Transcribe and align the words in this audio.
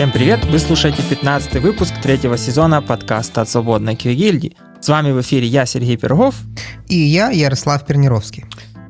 Всем 0.00 0.12
привет! 0.12 0.46
Вы 0.46 0.58
слушаете 0.58 1.02
15 1.02 1.56
выпуск 1.56 1.92
третьего 2.02 2.38
сезона 2.38 2.80
подкаста 2.80 3.42
от 3.42 3.50
Свободной 3.50 3.96
QA 3.96 4.56
С 4.80 4.88
вами 4.88 5.12
в 5.12 5.20
эфире 5.20 5.46
я, 5.46 5.66
Сергей 5.66 5.98
Пирогов. 5.98 6.36
И 6.88 6.96
я, 6.96 7.28
Ярослав 7.28 7.84
Пернировский. 7.84 8.46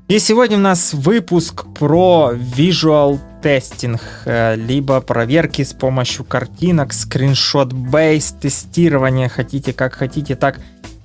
И 0.06 0.20
сегодня 0.20 0.56
у 0.56 0.60
нас 0.60 0.94
выпуск 0.94 1.64
про 1.76 2.30
visual 2.32 3.18
тестинг, 3.42 4.00
э, 4.24 4.54
либо 4.54 5.00
проверки 5.00 5.64
с 5.64 5.72
помощью 5.72 6.24
картинок, 6.24 6.92
скриншот-бейс, 6.92 8.36
тестирование, 8.40 9.28
хотите 9.28 9.72
как 9.72 9.94
хотите, 9.94 10.36
так 10.36 10.60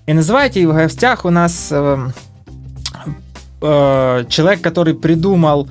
и 0.06 0.14
называйте. 0.14 0.62
И 0.62 0.68
в 0.68 0.74
гостях 0.76 1.26
у 1.26 1.32
нас 1.32 1.70
э, 1.72 2.10
э, 3.60 4.26
человек, 4.30 4.62
который 4.62 4.94
придумал 4.94 5.68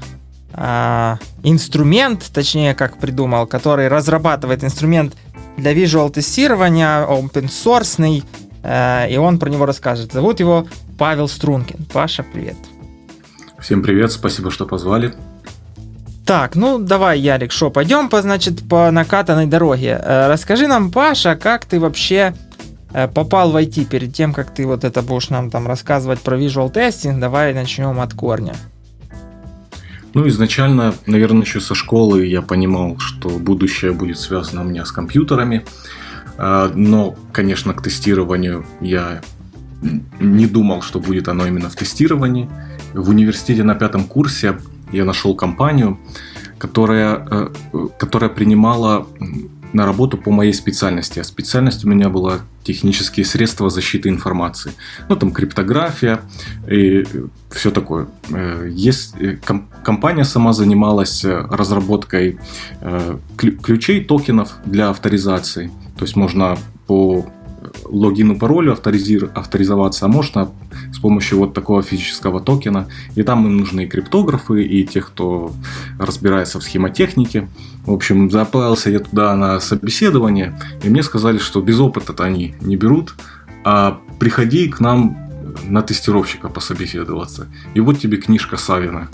э, 0.55 1.17
инструмент, 1.43 2.25
точнее, 2.33 2.75
как 2.75 2.99
придумал, 2.99 3.47
который 3.47 3.89
разрабатывает 3.89 4.65
инструмент 4.65 5.15
для 5.57 5.73
visual 5.73 6.11
тестирования, 6.11 7.07
open 7.07 7.49
source, 7.49 8.23
э, 8.63 9.11
и 9.11 9.17
он 9.17 9.39
про 9.39 9.51
него 9.51 9.67
расскажет. 9.67 10.13
Зовут 10.13 10.41
его 10.41 10.67
Павел 10.99 11.29
Стрункин. 11.29 11.87
Паша, 11.93 12.23
привет. 12.23 12.57
Всем 13.59 13.83
привет, 13.83 14.13
спасибо, 14.13 14.51
что 14.51 14.67
позвали. 14.67 15.15
Так, 16.27 16.57
ну 16.57 16.79
давай, 16.79 17.19
Ярик, 17.19 17.53
что, 17.53 17.71
пойдем 17.71 18.09
по, 18.09 18.23
значит, 18.23 18.67
по 18.69 18.91
накатанной 18.91 19.47
дороге. 19.47 20.01
Э, 20.03 20.29
расскажи 20.29 20.67
нам, 20.67 20.91
Паша, 20.91 21.37
как 21.37 21.67
ты 21.67 21.79
вообще 21.79 22.35
э, 22.93 23.09
попал 23.09 23.51
в 23.51 23.57
IT 23.57 23.85
перед 23.85 24.15
тем, 24.15 24.33
как 24.33 24.55
ты 24.55 24.67
вот 24.67 24.85
это 24.85 25.03
будешь 25.03 25.29
нам 25.29 25.51
там 25.51 25.67
рассказывать 25.67 26.21
про 26.21 26.39
visual 26.39 26.73
testing. 26.73 27.19
Давай 27.19 27.53
начнем 27.53 28.01
от 28.01 28.15
корня. 28.15 28.55
Ну, 30.15 30.29
изначально, 30.29 30.95
наверное, 31.07 31.43
еще 31.43 31.61
со 31.61 31.75
школы 31.75 32.25
я 32.27 32.41
понимал, 32.41 32.99
что 32.99 33.29
будущее 33.29 33.93
будет 33.93 34.19
связано 34.19 34.63
у 34.63 34.65
меня 34.65 34.85
с 34.85 34.93
компьютерами. 34.93 35.65
А, 36.39 36.71
но, 36.75 37.17
конечно, 37.33 37.75
к 37.75 37.83
тестированию 37.83 38.65
я 38.81 39.23
не 40.21 40.47
думал, 40.47 40.83
что 40.83 41.01
будет 41.01 41.29
оно 41.29 41.47
именно 41.47 41.69
в 41.69 41.75
тестировании. 41.75 42.49
В 42.93 43.11
университете 43.11 43.65
на 43.65 43.75
пятом 43.75 44.05
курсе 44.05 44.59
я 44.93 45.05
нашел 45.05 45.35
компанию, 45.35 45.99
которая, 46.59 47.27
э, 47.31 47.49
которая 47.99 48.31
принимала 48.31 49.07
на 49.75 49.85
работу 49.85 50.17
по 50.17 50.31
моей 50.31 50.55
специальности. 50.55 51.19
А 51.19 51.25
специальность 51.25 51.85
у 51.85 51.89
меня 51.89 52.09
была 52.09 52.41
технические 52.63 53.27
средства 53.27 53.69
защиты 53.69 54.09
информации. 54.09 54.73
Ну, 55.09 55.17
там 55.17 55.33
криптография 55.33 56.21
и 56.67 57.05
все 57.51 57.71
такое. 57.71 58.07
Э, 58.31 58.69
есть, 58.71 59.15
э, 59.21 59.37
компания 59.83 60.25
сама 60.25 60.53
занималась 60.53 61.25
разработкой 61.25 62.39
ключей, 63.37 64.05
токенов 64.05 64.55
для 64.65 64.91
авторизации. 64.91 65.71
То 65.99 66.05
есть 66.05 66.17
можно 66.17 66.57
по 66.87 67.27
логину, 67.95 68.37
паролю 68.39 68.73
авторизир, 68.73 69.31
авторизоваться, 69.35 70.05
а 70.05 70.09
можно 70.09 70.51
с 70.93 70.99
помощью 70.99 71.39
вот 71.39 71.55
такого 71.55 71.83
физического 71.83 72.41
токена. 72.41 72.87
И 73.15 73.23
там 73.23 73.47
им 73.47 73.59
нужны 73.59 73.85
и 73.85 73.87
криптографы, 73.87 74.65
и 74.65 74.85
те, 74.85 75.01
кто 75.01 75.53
разбирается 75.99 76.61
в 76.61 76.63
схемотехнике. 76.63 77.49
В 77.87 77.93
общем, 77.93 78.31
заплавился 78.31 78.91
я 78.91 79.01
туда 79.01 79.35
на 79.37 79.61
собеседование, 79.61 80.59
и 80.83 80.89
мне 80.89 81.03
сказали, 81.03 81.39
что 81.39 81.61
без 81.61 81.79
опыта-то 81.79 82.25
они 82.25 82.55
не 82.61 82.77
берут, 82.77 83.15
а 83.65 84.01
приходи 84.19 84.69
к 84.69 84.81
нам 84.81 85.17
на 85.65 85.83
тестировщика 85.83 86.49
пособеседоваться. 86.49 87.47
И 87.75 87.81
вот 87.81 87.99
тебе 87.99 88.17
книжка 88.17 88.57
Савина. 88.57 89.09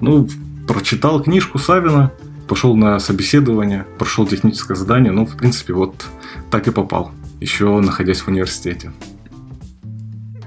Ну, 0.00 0.28
прочитал 0.66 1.22
книжку 1.22 1.58
Савина, 1.58 2.12
пошел 2.48 2.76
на 2.76 2.98
собеседование, 2.98 3.86
прошел 3.98 4.26
техническое 4.26 4.74
задание, 4.74 5.12
ну, 5.12 5.26
в 5.26 5.36
принципе, 5.36 5.74
вот 5.74 6.06
так 6.50 6.66
и 6.68 6.70
попал 6.70 7.12
еще 7.42 7.80
находясь 7.80 8.20
в 8.20 8.28
университете. 8.28 8.92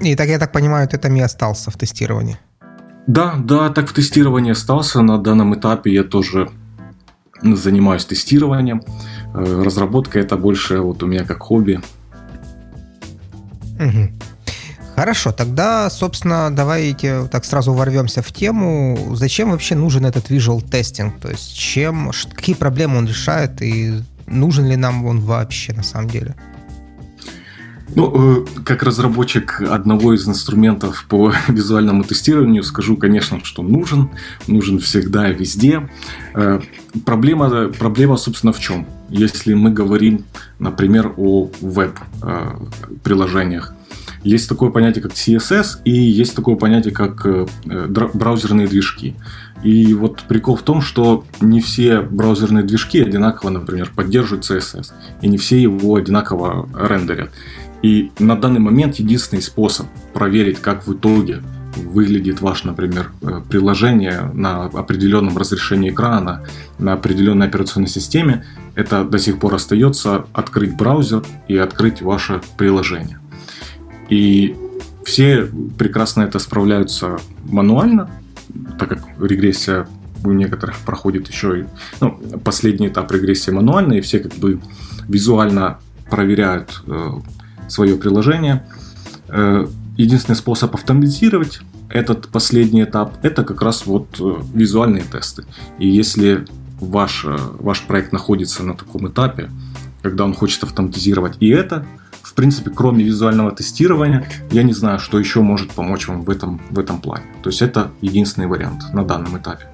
И 0.01 0.15
так 0.15 0.27
я 0.27 0.39
так 0.39 0.51
понимаю, 0.51 0.87
ты 0.87 0.97
там 0.97 1.15
и 1.15 1.21
остался 1.21 1.71
в 1.71 1.77
тестировании. 1.77 2.37
Да, 3.07 3.35
да, 3.37 3.69
так 3.69 3.89
в 3.89 3.93
тестировании 3.93 4.51
остался. 4.51 5.01
На 5.01 5.17
данном 5.17 5.53
этапе 5.53 5.93
я 5.93 6.03
тоже 6.03 6.49
занимаюсь 7.41 8.05
тестированием. 8.05 8.81
Э, 9.33 9.63
разработка 9.63 10.19
это 10.19 10.37
больше 10.37 10.79
вот 10.79 11.03
у 11.03 11.07
меня 11.07 11.23
как 11.23 11.43
хобби. 11.43 11.81
Угу. 13.79 14.09
Хорошо, 14.95 15.33
тогда, 15.33 15.89
собственно, 15.89 16.55
давайте 16.55 17.27
так 17.27 17.43
сразу 17.43 17.73
ворвемся 17.73 18.21
в 18.21 18.31
тему. 18.31 18.97
Зачем 19.13 19.51
вообще 19.51 19.75
нужен 19.75 20.05
этот 20.05 20.31
visual 20.31 20.63
testing? 20.63 21.11
То 21.21 21.29
есть 21.29 21.53
чем, 21.53 22.11
какие 22.33 22.55
проблемы 22.55 22.97
он 22.97 23.07
решает 23.07 23.61
и 23.61 24.01
нужен 24.25 24.65
ли 24.67 24.77
нам 24.77 25.05
он 25.05 25.19
вообще 25.19 25.73
на 25.73 25.83
самом 25.83 26.09
деле? 26.09 26.35
Ну, 27.95 28.11
э, 28.13 28.45
как 28.65 28.83
разработчик 28.83 29.61
одного 29.61 30.13
из 30.13 30.27
инструментов 30.27 31.05
по 31.07 31.31
визуальному 31.47 32.03
тестированию, 32.03 32.63
скажу, 32.63 32.97
конечно, 32.97 33.39
что 33.43 33.63
нужен. 33.63 34.09
Нужен 34.47 34.79
всегда 34.79 35.31
и 35.31 35.33
везде. 35.33 35.89
Э, 36.33 36.59
проблема, 37.05 37.69
проблема, 37.69 38.17
собственно, 38.17 38.51
в 38.51 38.59
чем? 38.59 38.85
Если 39.09 39.53
мы 39.53 39.71
говорим, 39.71 40.25
например, 40.59 41.13
о 41.15 41.49
веб-приложениях. 41.61 43.73
Есть 44.23 44.49
такое 44.49 44.71
понятие, 44.71 45.03
как 45.03 45.11
CSS, 45.11 45.81
и 45.85 45.91
есть 45.91 46.35
такое 46.35 46.55
понятие, 46.55 46.93
как 46.93 47.25
э, 47.25 47.45
браузерные 48.13 48.67
движки. 48.67 49.15
И 49.63 49.93
вот 49.93 50.23
прикол 50.27 50.55
в 50.55 50.63
том, 50.63 50.81
что 50.81 51.23
не 51.41 51.61
все 51.61 52.01
браузерные 52.01 52.63
движки 52.63 53.01
одинаково, 53.01 53.51
например, 53.51 53.91
поддерживают 53.95 54.49
CSS, 54.49 54.91
и 55.21 55.27
не 55.27 55.37
все 55.37 55.61
его 55.61 55.95
одинаково 55.95 56.67
рендерят. 56.75 57.29
И 57.85 58.11
на 58.17 58.35
данный 58.35 58.59
момент 58.59 58.95
единственный 58.95 59.43
способ 59.43 59.85
проверить, 60.11 60.59
как 60.59 60.87
в 60.87 60.93
итоге 60.95 61.43
выглядит 61.75 62.41
ваше, 62.41 62.65
например, 62.65 63.11
э, 63.21 63.41
приложение 63.47 64.31
на 64.33 64.63
определенном 64.65 65.37
разрешении 65.37 65.91
экрана, 65.91 66.43
на 66.79 66.93
определенной 66.93 67.45
операционной 67.45 67.87
системе, 67.87 68.43
это 68.73 69.03
до 69.03 69.19
сих 69.19 69.37
пор 69.37 69.53
остается 69.53 70.25
открыть 70.33 70.75
браузер 70.75 71.23
и 71.47 71.57
открыть 71.57 72.01
ваше 72.01 72.41
приложение. 72.57 73.19
И 74.09 74.55
все 75.03 75.47
прекрасно 75.77 76.23
это 76.23 76.39
справляются 76.39 77.19
мануально, 77.43 78.09
так 78.79 78.89
как 78.89 79.03
регрессия 79.21 79.87
у 80.23 80.31
некоторых 80.31 80.79
проходит 80.79 81.27
еще 81.27 81.59
и 81.59 81.65
ну, 82.01 82.19
последний 82.43 82.87
этап 82.87 83.11
регрессии 83.11 83.51
мануальный, 83.51 83.99
и 83.99 84.01
все 84.01 84.17
как 84.17 84.33
бы 84.33 84.59
визуально 85.07 85.77
проверяют 86.09 86.81
э, 86.87 87.11
свое 87.67 87.95
приложение. 87.95 88.65
Э, 89.29 89.65
единственный 89.97 90.35
способ 90.35 90.73
автоматизировать 90.73 91.61
этот 91.89 92.27
последний 92.29 92.83
этап– 92.83 93.13
это 93.23 93.43
как 93.43 93.61
раз 93.61 93.85
вот 93.85 94.19
э, 94.19 94.35
визуальные 94.53 95.03
тесты. 95.03 95.45
И 95.79 95.87
если 95.87 96.45
ваш, 96.79 97.25
э, 97.25 97.37
ваш 97.59 97.83
проект 97.83 98.11
находится 98.11 98.63
на 98.63 98.75
таком 98.75 99.07
этапе, 99.07 99.49
когда 100.01 100.25
он 100.25 100.33
хочет 100.33 100.63
автоматизировать 100.63 101.37
и 101.39 101.49
это, 101.49 101.85
в 102.21 102.33
принципе, 102.33 102.69
кроме 102.69 103.03
визуального 103.03 103.51
тестирования, 103.51 104.27
я 104.51 104.63
не 104.63 104.73
знаю, 104.73 104.99
что 104.99 105.17
еще 105.17 105.41
может 105.41 105.71
помочь 105.71 106.07
вам 106.07 106.23
в 106.23 106.29
этом, 106.29 106.59
в 106.69 106.79
этом 106.79 106.99
плане. 106.99 107.25
То 107.43 107.49
есть 107.49 107.61
это 107.61 107.91
единственный 108.01 108.47
вариант 108.47 108.83
на 108.93 109.05
данном 109.05 109.37
этапе. 109.37 109.67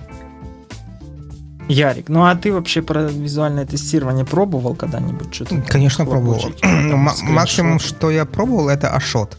Ярик, 1.71 2.09
ну 2.09 2.25
а 2.25 2.35
ты 2.35 2.51
вообще 2.51 2.81
про 2.81 3.03
визуальное 3.03 3.65
тестирование 3.65 4.25
пробовал 4.25 4.75
когда-нибудь? 4.75 5.33
Что-то 5.33 5.61
Конечно, 5.67 6.05
пробовал. 6.05 6.51
Ну, 6.61 6.97
максимум, 6.97 7.79
что 7.79 8.11
я 8.11 8.25
пробовал, 8.25 8.69
это 8.69 8.89
Ашот. 8.89 9.37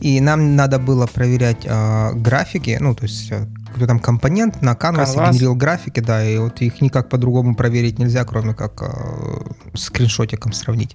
И 0.00 0.20
нам 0.20 0.56
надо 0.56 0.78
было 0.78 1.06
проверять 1.06 1.64
э, 1.64 2.12
графики, 2.14 2.78
ну, 2.80 2.94
то 2.94 3.04
есть 3.04 3.32
э, 3.32 3.46
кто 3.74 3.86
там 3.86 3.98
компонент 3.98 4.62
на 4.62 4.72
Canvas 4.72 5.14
Canvas. 5.14 5.32
генерил 5.32 5.54
графики, 5.56 6.00
да, 6.00 6.24
и 6.24 6.38
вот 6.38 6.60
их 6.60 6.80
никак 6.80 7.08
по-другому 7.08 7.54
проверить 7.54 7.98
нельзя, 7.98 8.24
кроме 8.24 8.54
как 8.54 8.82
э, 8.82 9.74
скриншотиком 9.74 10.52
сравнить. 10.52 10.94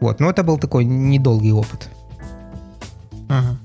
Вот, 0.00 0.20
но 0.20 0.28
это 0.28 0.42
был 0.42 0.58
такой 0.58 0.84
недолгий 0.84 1.52
опыт. 1.52 1.88
Ага. 3.28 3.56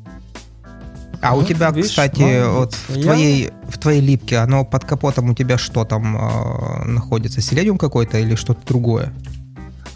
А 1.21 1.36
у 1.36 1.44
тебя, 1.44 1.71
видишь, 1.71 1.89
кстати, 1.89 2.44
ну, 2.44 2.60
вот 2.60 2.74
в 2.74 2.95
я... 2.95 3.04
твоей 3.04 3.50
в 3.69 3.77
твоей 3.77 4.01
липке, 4.01 4.38
оно 4.38 4.66
под 4.66 4.86
капотом 4.86 5.30
у 5.30 5.36
тебя 5.36 5.57
что 5.57 5.86
там 5.86 6.18
э, 6.18 6.86
находится? 6.86 7.42
Селениум 7.42 7.77
какой-то 7.77 8.18
или 8.18 8.36
что-то 8.36 8.62
другое? 8.66 9.13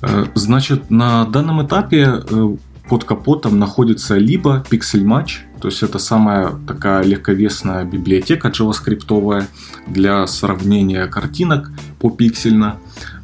Э, 0.01 0.25
значит, 0.35 0.89
на 0.91 1.25
данном 1.25 1.65
этапе 1.65 2.21
э, 2.29 2.55
под 2.87 3.03
капотом 3.05 3.57
находится 3.57 4.17
либо 4.17 4.63
Pixel 4.69 5.03
Match, 5.03 5.39
то 5.59 5.69
есть 5.69 5.81
это 5.81 5.97
самая 5.97 6.51
такая 6.67 7.03
легковесная 7.03 7.85
библиотека 7.85 8.49
JavaScript 8.49 9.45
для 9.87 10.27
сравнения 10.27 11.07
картинок 11.07 11.71
по 11.99 12.09
пиксельно. 12.09 12.77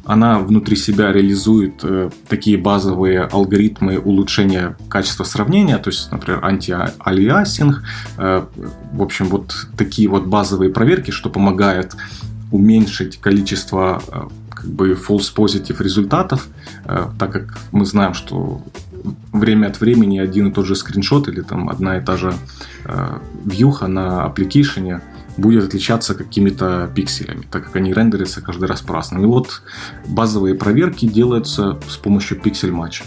Она 0.04 0.38
внутри 0.38 0.76
себя 0.76 1.12
реализует 1.12 1.80
э, 1.82 2.10
такие 2.28 2.56
базовые 2.56 3.22
алгоритмы 3.22 3.98
улучшения 3.98 4.76
качества 4.88 5.24
сравнения, 5.24 5.78
то 5.78 5.90
есть, 5.90 6.10
например, 6.10 6.44
анти-алиасинг. 6.44 7.82
Э, 8.16 8.46
в 8.92 9.02
общем, 9.02 9.26
вот 9.26 9.54
такие 9.76 10.08
вот 10.08 10.26
базовые 10.26 10.70
проверки, 10.70 11.10
что 11.10 11.30
помогает 11.30 11.94
уменьшить 12.50 13.18
количество 13.18 14.02
э, 14.08 14.22
как 14.50 14.70
бы 14.70 14.92
false 14.92 15.34
positive 15.34 15.82
результатов, 15.82 16.48
э, 16.84 17.06
так 17.18 17.32
как 17.32 17.58
мы 17.72 17.84
знаем, 17.84 18.14
что 18.14 18.62
время 19.32 19.68
от 19.68 19.80
времени 19.80 20.18
один 20.18 20.48
и 20.48 20.52
тот 20.52 20.66
же 20.66 20.76
скриншот 20.76 21.28
или 21.28 21.40
там 21.40 21.68
одна 21.68 21.98
и 21.98 22.04
та 22.04 22.16
же 22.16 22.34
э, 22.84 23.18
вьюха 23.44 23.86
на 23.86 24.24
аппликейшене 24.24 25.00
будет 25.40 25.64
отличаться 25.64 26.14
какими-то 26.14 26.90
пикселями, 26.94 27.46
так 27.50 27.64
как 27.64 27.76
они 27.76 27.92
рендерятся 27.92 28.40
каждый 28.40 28.68
раз 28.68 28.80
по-разному. 28.82 29.24
И 29.24 29.26
вот 29.26 29.62
базовые 30.06 30.54
проверки 30.54 31.06
делаются 31.06 31.78
с 31.88 31.96
помощью 31.96 32.38
пиксель-матча. 32.40 33.04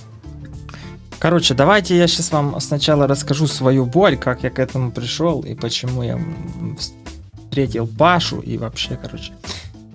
Короче, 1.19 1.53
давайте 1.53 1.97
я 1.97 2.07
сейчас 2.07 2.31
вам 2.31 2.59
сначала 2.59 3.07
расскажу 3.07 3.47
свою 3.47 3.85
боль, 3.85 4.17
как 4.17 4.43
я 4.43 4.49
к 4.49 4.59
этому 4.59 4.91
пришел 4.91 5.41
и 5.41 5.55
почему 5.55 6.03
я 6.03 6.19
встретил 6.77 7.87
Пашу 7.87 8.39
и 8.39 8.57
вообще, 8.57 8.99
короче. 9.01 9.31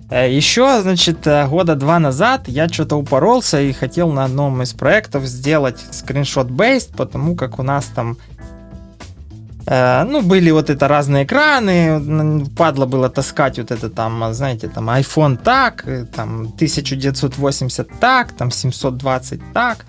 Э, 0.09 0.27
Еще, 0.33 0.81
значит, 0.81 1.27
э, 1.27 1.47
года 1.47 1.75
два 1.75 1.99
назад 1.99 2.47
я 2.47 2.67
что-то 2.67 2.95
упоролся 2.95 3.61
и 3.61 3.71
хотел 3.73 4.11
на 4.11 4.25
одном 4.25 4.61
из 4.63 4.73
проектов 4.73 5.25
сделать 5.25 5.79
скриншот-бейст, 5.91 6.95
потому 6.95 7.35
как 7.35 7.59
у 7.59 7.63
нас 7.63 7.85
там 7.93 8.17
ну, 9.69 10.21
были 10.21 10.49
вот 10.51 10.69
это 10.71 10.87
разные 10.87 11.25
экраны, 11.25 12.45
падло 12.57 12.87
было 12.87 13.07
таскать 13.07 13.59
вот 13.59 13.69
это 13.69 13.89
там, 13.89 14.33
знаете, 14.33 14.67
там 14.67 14.89
iPhone 14.89 15.37
так, 15.37 15.85
там 16.15 16.41
1980 16.55 17.99
так, 17.99 18.31
там 18.31 18.49
720 18.49 19.41
так. 19.53 19.85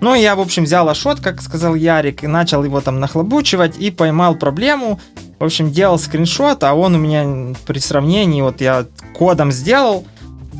Ну, 0.00 0.16
я, 0.16 0.34
в 0.34 0.40
общем, 0.40 0.64
взял 0.64 0.88
Ашот, 0.88 1.20
как 1.20 1.40
сказал 1.40 1.76
Ярик, 1.76 2.24
и 2.24 2.26
начал 2.26 2.64
его 2.64 2.80
там 2.80 2.98
нахлобучивать, 2.98 3.78
и 3.78 3.92
поймал 3.92 4.34
проблему. 4.34 4.98
В 5.38 5.44
общем, 5.44 5.70
делал 5.70 5.96
скриншот, 5.96 6.64
а 6.64 6.74
он 6.74 6.96
у 6.96 6.98
меня 6.98 7.54
при 7.66 7.78
сравнении, 7.78 8.42
вот 8.42 8.60
я 8.60 8.86
кодом 9.14 9.52
сделал, 9.52 10.04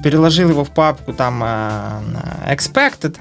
переложил 0.05 0.51
его 0.51 0.65
в 0.65 0.71
папку 0.71 1.13
там 1.13 1.43
uh, 1.43 2.01
expected, 2.49 3.17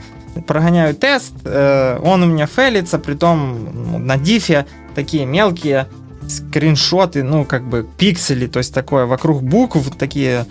прогоняю 0.48 0.96
тест, 0.96 1.34
uh, 1.44 2.02
он 2.02 2.24
у 2.24 2.26
меня 2.26 2.46
фейлится, 2.46 3.00
притом 3.00 3.70
ну, 3.74 3.98
на 4.00 4.18
дифе 4.18 4.66
такие 4.96 5.26
мелкие 5.26 5.88
скриншоты, 6.28 7.24
ну, 7.24 7.46
как 7.46 7.68
бы 7.68 7.88
пиксели, 7.98 8.48
то 8.48 8.60
есть 8.60 8.74
такое 8.74 9.06
вокруг 9.06 9.44
букв, 9.44 9.96
такие, 9.98 10.46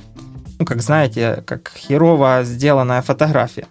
ну, 0.59 0.67
как 0.67 0.83
знаете, 0.83 1.43
как 1.47 1.73
херово 1.77 2.41
сделанная 2.45 3.03
фотография. 3.03 3.67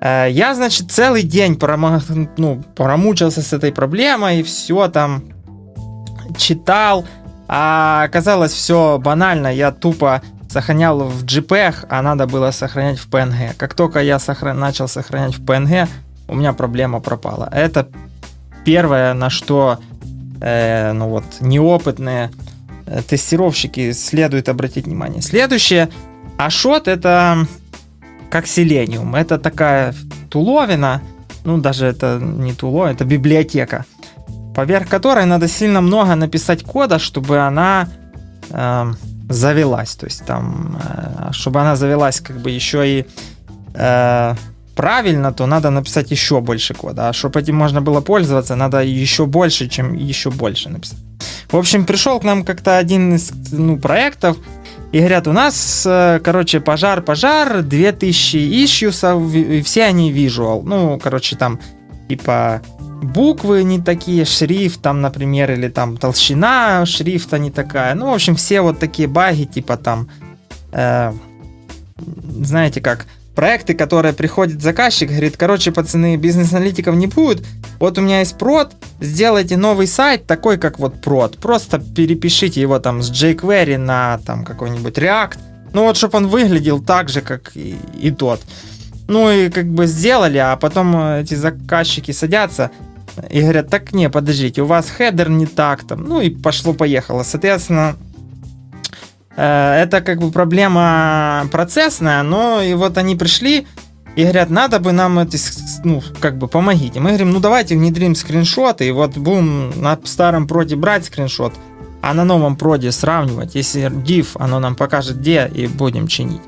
Э, 0.00 0.26
я, 0.30 0.54
значит, 0.54 0.90
целый 0.90 1.22
день 1.22 1.56
промо... 1.56 2.00
ну, 2.36 2.62
промучился 2.74 3.42
с 3.42 3.52
этой 3.52 3.72
проблемой, 3.72 4.42
все 4.42 4.88
там 4.88 5.22
читал, 6.36 7.04
а 7.46 8.02
оказалось 8.04 8.52
все 8.52 8.98
банально, 8.98 9.54
я 9.54 9.72
тупо 9.72 10.22
сохранял 10.48 11.00
в 11.00 11.24
JPEG, 11.24 11.86
а 11.88 12.02
надо 12.02 12.26
было 12.26 12.50
сохранять 12.50 12.98
в 12.98 13.08
PNG. 13.08 13.54
Как 13.56 13.74
только 13.74 14.00
я 14.00 14.18
сохран... 14.18 14.58
начал 14.58 14.88
сохранять 14.88 15.36
в 15.36 15.44
PNG, 15.44 15.88
у 16.28 16.34
меня 16.34 16.52
проблема 16.52 17.00
пропала. 17.00 17.48
Это 17.52 17.88
первое, 18.64 19.14
на 19.14 19.30
что 19.30 19.78
э, 20.40 20.92
ну 20.92 21.08
вот, 21.08 21.24
неопытные 21.40 22.30
э, 22.86 23.02
тестировщики 23.02 23.92
следует 23.92 24.48
обратить 24.48 24.86
внимание. 24.86 25.22
Следующее, 25.22 25.88
Ашот 26.38 26.88
это 26.88 27.46
как 28.30 28.46
Селениум. 28.46 29.14
Это 29.14 29.38
такая 29.38 29.94
туловина, 30.30 31.02
ну 31.44 31.58
даже 31.58 31.86
это 31.86 32.18
не 32.20 32.52
туло, 32.52 32.86
это 32.86 33.04
библиотека, 33.04 33.84
поверх 34.54 34.88
которой 34.88 35.24
надо 35.24 35.48
сильно 35.48 35.80
много 35.80 36.14
написать 36.14 36.62
кода, 36.62 36.98
чтобы 36.98 37.38
она 37.38 37.88
э, 38.50 38.92
завелась. 39.28 39.94
То 39.96 40.06
есть 40.06 40.24
там, 40.24 40.78
э, 40.82 41.32
чтобы 41.32 41.60
она 41.60 41.76
завелась 41.76 42.20
как 42.20 42.40
бы 42.40 42.50
еще 42.50 42.86
и 42.86 43.06
э, 43.74 44.34
правильно, 44.74 45.32
то 45.32 45.46
надо 45.46 45.70
написать 45.70 46.10
еще 46.10 46.40
больше 46.40 46.74
кода. 46.74 47.08
А 47.08 47.12
чтобы 47.12 47.40
этим 47.40 47.56
можно 47.56 47.80
было 47.80 48.00
пользоваться, 48.00 48.56
надо 48.56 48.82
еще 48.82 49.26
больше, 49.26 49.68
чем 49.68 49.94
еще 49.94 50.30
больше 50.30 50.68
написать. 50.68 50.98
В 51.50 51.56
общем, 51.56 51.84
пришел 51.84 52.20
к 52.20 52.24
нам 52.24 52.44
как-то 52.44 52.78
один 52.78 53.14
из 53.14 53.32
ну, 53.52 53.78
проектов, 53.78 54.36
и 54.92 54.98
говорят, 54.98 55.26
у 55.26 55.32
нас, 55.32 55.84
э, 55.86 56.20
короче, 56.24 56.60
пожар, 56.60 57.02
пожар, 57.02 57.62
2000 57.62 58.64
исьюсов, 58.64 59.34
и 59.34 59.60
все 59.62 59.84
они 59.84 60.12
visual. 60.12 60.62
Ну, 60.64 60.98
короче, 60.98 61.36
там, 61.36 61.60
типа, 62.08 62.62
буквы 63.02 63.62
не 63.62 63.80
такие, 63.80 64.24
шрифт 64.24 64.80
там, 64.80 65.00
например, 65.00 65.52
или 65.52 65.68
там 65.68 65.96
толщина 65.96 66.84
шрифта 66.86 67.38
не 67.38 67.50
такая. 67.50 67.94
Ну, 67.94 68.10
в 68.10 68.14
общем, 68.14 68.36
все 68.36 68.60
вот 68.60 68.78
такие 68.78 69.08
баги, 69.08 69.44
типа 69.44 69.76
там, 69.76 70.08
э, 70.72 71.12
знаете 72.40 72.80
как, 72.80 73.06
проекты, 73.38 73.74
которые 73.74 74.14
приходит 74.14 74.60
заказчик, 74.60 75.10
говорит, 75.10 75.36
короче, 75.36 75.70
пацаны, 75.70 76.16
бизнес-аналитиков 76.16 76.96
не 76.96 77.06
будет, 77.06 77.46
вот 77.78 77.96
у 77.96 78.00
меня 78.00 78.18
есть 78.18 78.36
прод, 78.36 78.72
сделайте 79.00 79.56
новый 79.56 79.86
сайт 79.86 80.26
такой, 80.26 80.58
как 80.58 80.80
вот 80.80 81.00
прод, 81.00 81.38
просто 81.38 81.78
перепишите 81.78 82.60
его 82.60 82.80
там 82.80 83.00
с 83.00 83.12
jQuery 83.12 83.78
на 83.78 84.18
там 84.26 84.44
какой-нибудь 84.44 84.98
React, 84.98 85.38
ну 85.72 85.84
вот, 85.84 85.96
чтобы 85.96 86.16
он 86.16 86.26
выглядел 86.26 86.80
так 86.80 87.08
же, 87.10 87.20
как 87.20 87.52
и, 87.54 87.76
и 88.00 88.10
тот. 88.10 88.40
Ну 89.08 89.30
и 89.30 89.50
как 89.50 89.66
бы 89.66 89.86
сделали, 89.86 90.38
а 90.38 90.56
потом 90.56 90.96
эти 90.96 91.34
заказчики 91.34 92.12
садятся 92.12 92.70
и 93.30 93.40
говорят, 93.40 93.68
так 93.68 93.92
не, 93.92 94.08
подождите, 94.08 94.62
у 94.62 94.66
вас 94.66 94.88
хедер 94.90 95.28
не 95.28 95.46
так 95.46 95.82
там, 95.84 96.04
ну 96.04 96.20
и 96.20 96.30
пошло-поехало. 96.30 97.24
Соответственно, 97.24 97.96
Э, 99.38 99.82
это 99.82 100.00
как 100.00 100.18
бы 100.18 100.32
проблема 100.32 101.46
процессная, 101.52 102.24
но 102.24 102.60
и 102.60 102.74
вот 102.74 102.98
они 102.98 103.14
пришли 103.14 103.68
и 104.16 104.22
говорят, 104.22 104.50
надо 104.50 104.80
бы 104.80 104.90
нам 104.90 105.20
эти, 105.20 105.38
ну, 105.84 106.02
как 106.18 106.38
бы 106.38 106.48
помогите. 106.48 106.98
Мы 106.98 107.10
говорим, 107.10 107.30
ну 107.30 107.38
давайте 107.38 107.76
внедрим 107.76 108.16
скриншоты, 108.16 108.88
и 108.88 108.90
вот 108.90 109.16
будем 109.16 109.80
на 109.80 109.96
старом 110.04 110.48
проде 110.48 110.74
брать 110.74 111.04
скриншот, 111.04 111.54
а 112.02 112.14
на 112.14 112.24
новом 112.24 112.56
проде 112.56 112.90
сравнивать. 112.90 113.54
Если 113.54 113.88
div, 113.88 114.30
оно 114.34 114.58
нам 114.58 114.74
покажет 114.74 115.20
где, 115.20 115.48
и 115.54 115.68
будем 115.68 116.08
чинить. 116.08 116.42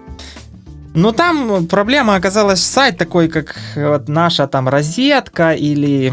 Но 0.95 1.13
там 1.13 1.67
проблема 1.67 2.17
оказалась 2.17 2.63
сайт 2.63 2.99
такой, 2.99 3.29
как 3.29 3.55
вот 3.77 4.09
наша 4.09 4.49
там 4.49 4.69
розетка 4.69 5.53
или 5.53 6.13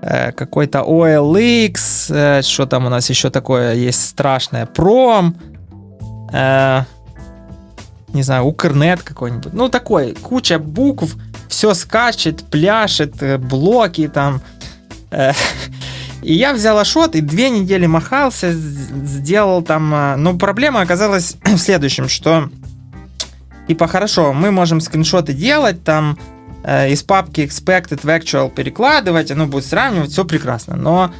э, 0.00 0.32
какой-то 0.32 0.78
OLX, 0.80 1.78
э, 2.08 2.42
что 2.42 2.66
там 2.66 2.86
у 2.86 2.88
нас 2.88 3.10
еще 3.10 3.30
такое 3.30 3.74
есть 3.74 4.08
страшное, 4.08 4.66
Prom, 4.66 5.34
э, 6.32 6.82
не 8.14 8.22
знаю, 8.22 8.44
Укрнет 8.44 9.02
какой-нибудь. 9.02 9.52
Ну, 9.52 9.68
такой, 9.68 10.14
куча 10.14 10.58
букв, 10.58 11.16
все 11.48 11.74
скачет, 11.74 12.44
пляшет, 12.44 13.22
э, 13.22 13.38
блоки 13.38 14.08
там. 14.08 14.40
Э, 15.10 15.32
и 16.22 16.32
я 16.32 16.54
взял 16.54 16.78
ашот 16.78 17.16
и 17.16 17.20
две 17.20 17.50
недели 17.50 17.86
махался, 17.86 18.52
сделал 18.52 19.62
там... 19.62 19.94
Э, 19.94 20.16
но 20.16 20.38
проблема 20.38 20.80
оказалась 20.80 21.36
в 21.44 21.58
следующем, 21.58 22.08
что 22.08 22.48
типа 23.68 23.86
хорошо, 23.86 24.32
мы 24.32 24.50
можем 24.50 24.80
скриншоты 24.80 25.32
делать, 25.32 25.82
там 25.84 26.18
э, 26.62 26.90
из 26.90 27.02
папки 27.02 27.40
expected 27.40 28.00
в 28.02 28.08
actual 28.08 28.50
перекладывать, 28.50 29.30
оно 29.30 29.46
будет 29.46 29.66
сравнивать, 29.66 30.10
все 30.10 30.24
прекрасно. 30.24 30.76
Но 30.76 31.12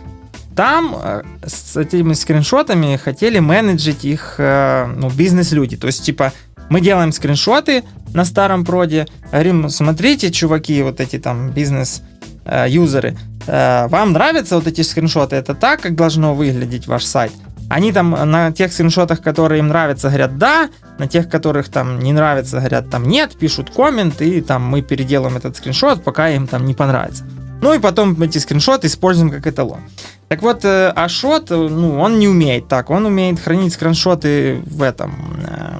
там 0.54 0.96
э, 1.02 1.22
с 1.46 1.76
этими 1.76 2.12
скриншотами 2.12 2.96
хотели 2.96 3.40
менеджить 3.40 4.04
их 4.04 4.36
э, 4.38 4.86
ну, 4.96 5.10
бизнес-люди. 5.10 5.76
То 5.76 5.86
есть, 5.88 6.04
типа, 6.04 6.32
мы 6.70 6.80
делаем 6.80 7.12
скриншоты 7.12 7.84
на 8.12 8.24
старом 8.24 8.64
проде, 8.64 9.06
говорим, 9.30 9.68
смотрите, 9.68 10.30
чуваки, 10.30 10.82
вот 10.82 11.00
эти 11.00 11.18
там 11.18 11.50
бизнес-юзеры, 11.50 13.16
э, 13.46 13.88
вам 13.88 14.12
нравятся 14.12 14.56
вот 14.56 14.66
эти 14.66 14.82
скриншоты? 14.82 15.36
Это 15.36 15.54
так, 15.54 15.80
как 15.80 15.96
должно 15.96 16.34
выглядеть 16.34 16.86
ваш 16.86 17.04
сайт? 17.04 17.32
Они 17.68 17.92
там 17.92 18.10
на 18.10 18.52
тех 18.52 18.72
скриншотах, 18.72 19.22
которые 19.22 19.60
им 19.60 19.68
нравятся, 19.68 20.08
говорят 20.08 20.38
да, 20.38 20.68
на 20.98 21.06
тех, 21.06 21.28
которых 21.28 21.68
там 21.68 21.98
не 21.98 22.12
нравится, 22.12 22.58
говорят 22.58 22.90
там 22.90 23.04
нет, 23.04 23.36
пишут 23.36 23.70
коммент, 23.70 24.20
и 24.20 24.40
там 24.40 24.62
мы 24.62 24.82
переделаем 24.82 25.36
этот 25.36 25.56
скриншот, 25.56 26.04
пока 26.04 26.28
им 26.28 26.46
там 26.46 26.66
не 26.66 26.74
понравится. 26.74 27.24
Ну 27.62 27.72
и 27.72 27.78
потом 27.78 28.20
эти 28.20 28.38
скриншоты 28.38 28.88
используем 28.88 29.30
как 29.30 29.46
эталон. 29.46 29.80
Так 30.28 30.42
вот, 30.42 30.64
э, 30.64 30.88
Ашот, 30.88 31.50
э, 31.50 31.56
ну, 31.56 31.98
он 31.98 32.18
не 32.18 32.28
умеет 32.28 32.68
так. 32.68 32.90
Он 32.90 33.06
умеет 33.06 33.40
хранить 33.40 33.72
скриншоты 33.72 34.60
в 34.66 34.82
этом... 34.82 35.14
Э, 35.46 35.78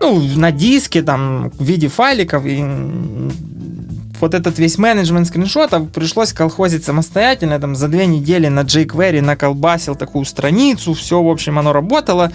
ну, 0.00 0.20
на 0.36 0.50
диске, 0.50 1.02
там, 1.02 1.50
в 1.50 1.62
виде 1.62 1.88
файликов. 1.88 2.44
И 2.44 2.62
вот 4.20 4.34
этот 4.34 4.58
весь 4.58 4.78
менеджмент 4.78 5.26
скриншотов 5.26 5.90
пришлось 5.90 6.32
колхозить 6.32 6.84
самостоятельно. 6.84 7.58
Там 7.58 7.74
за 7.74 7.88
две 7.88 8.06
недели 8.06 8.48
на 8.48 8.60
jQuery 8.60 9.20
наколбасил 9.20 9.96
такую 9.96 10.24
страницу. 10.24 10.94
Все, 10.94 11.22
в 11.22 11.28
общем, 11.28 11.58
оно 11.58 11.72
работало. 11.72 12.32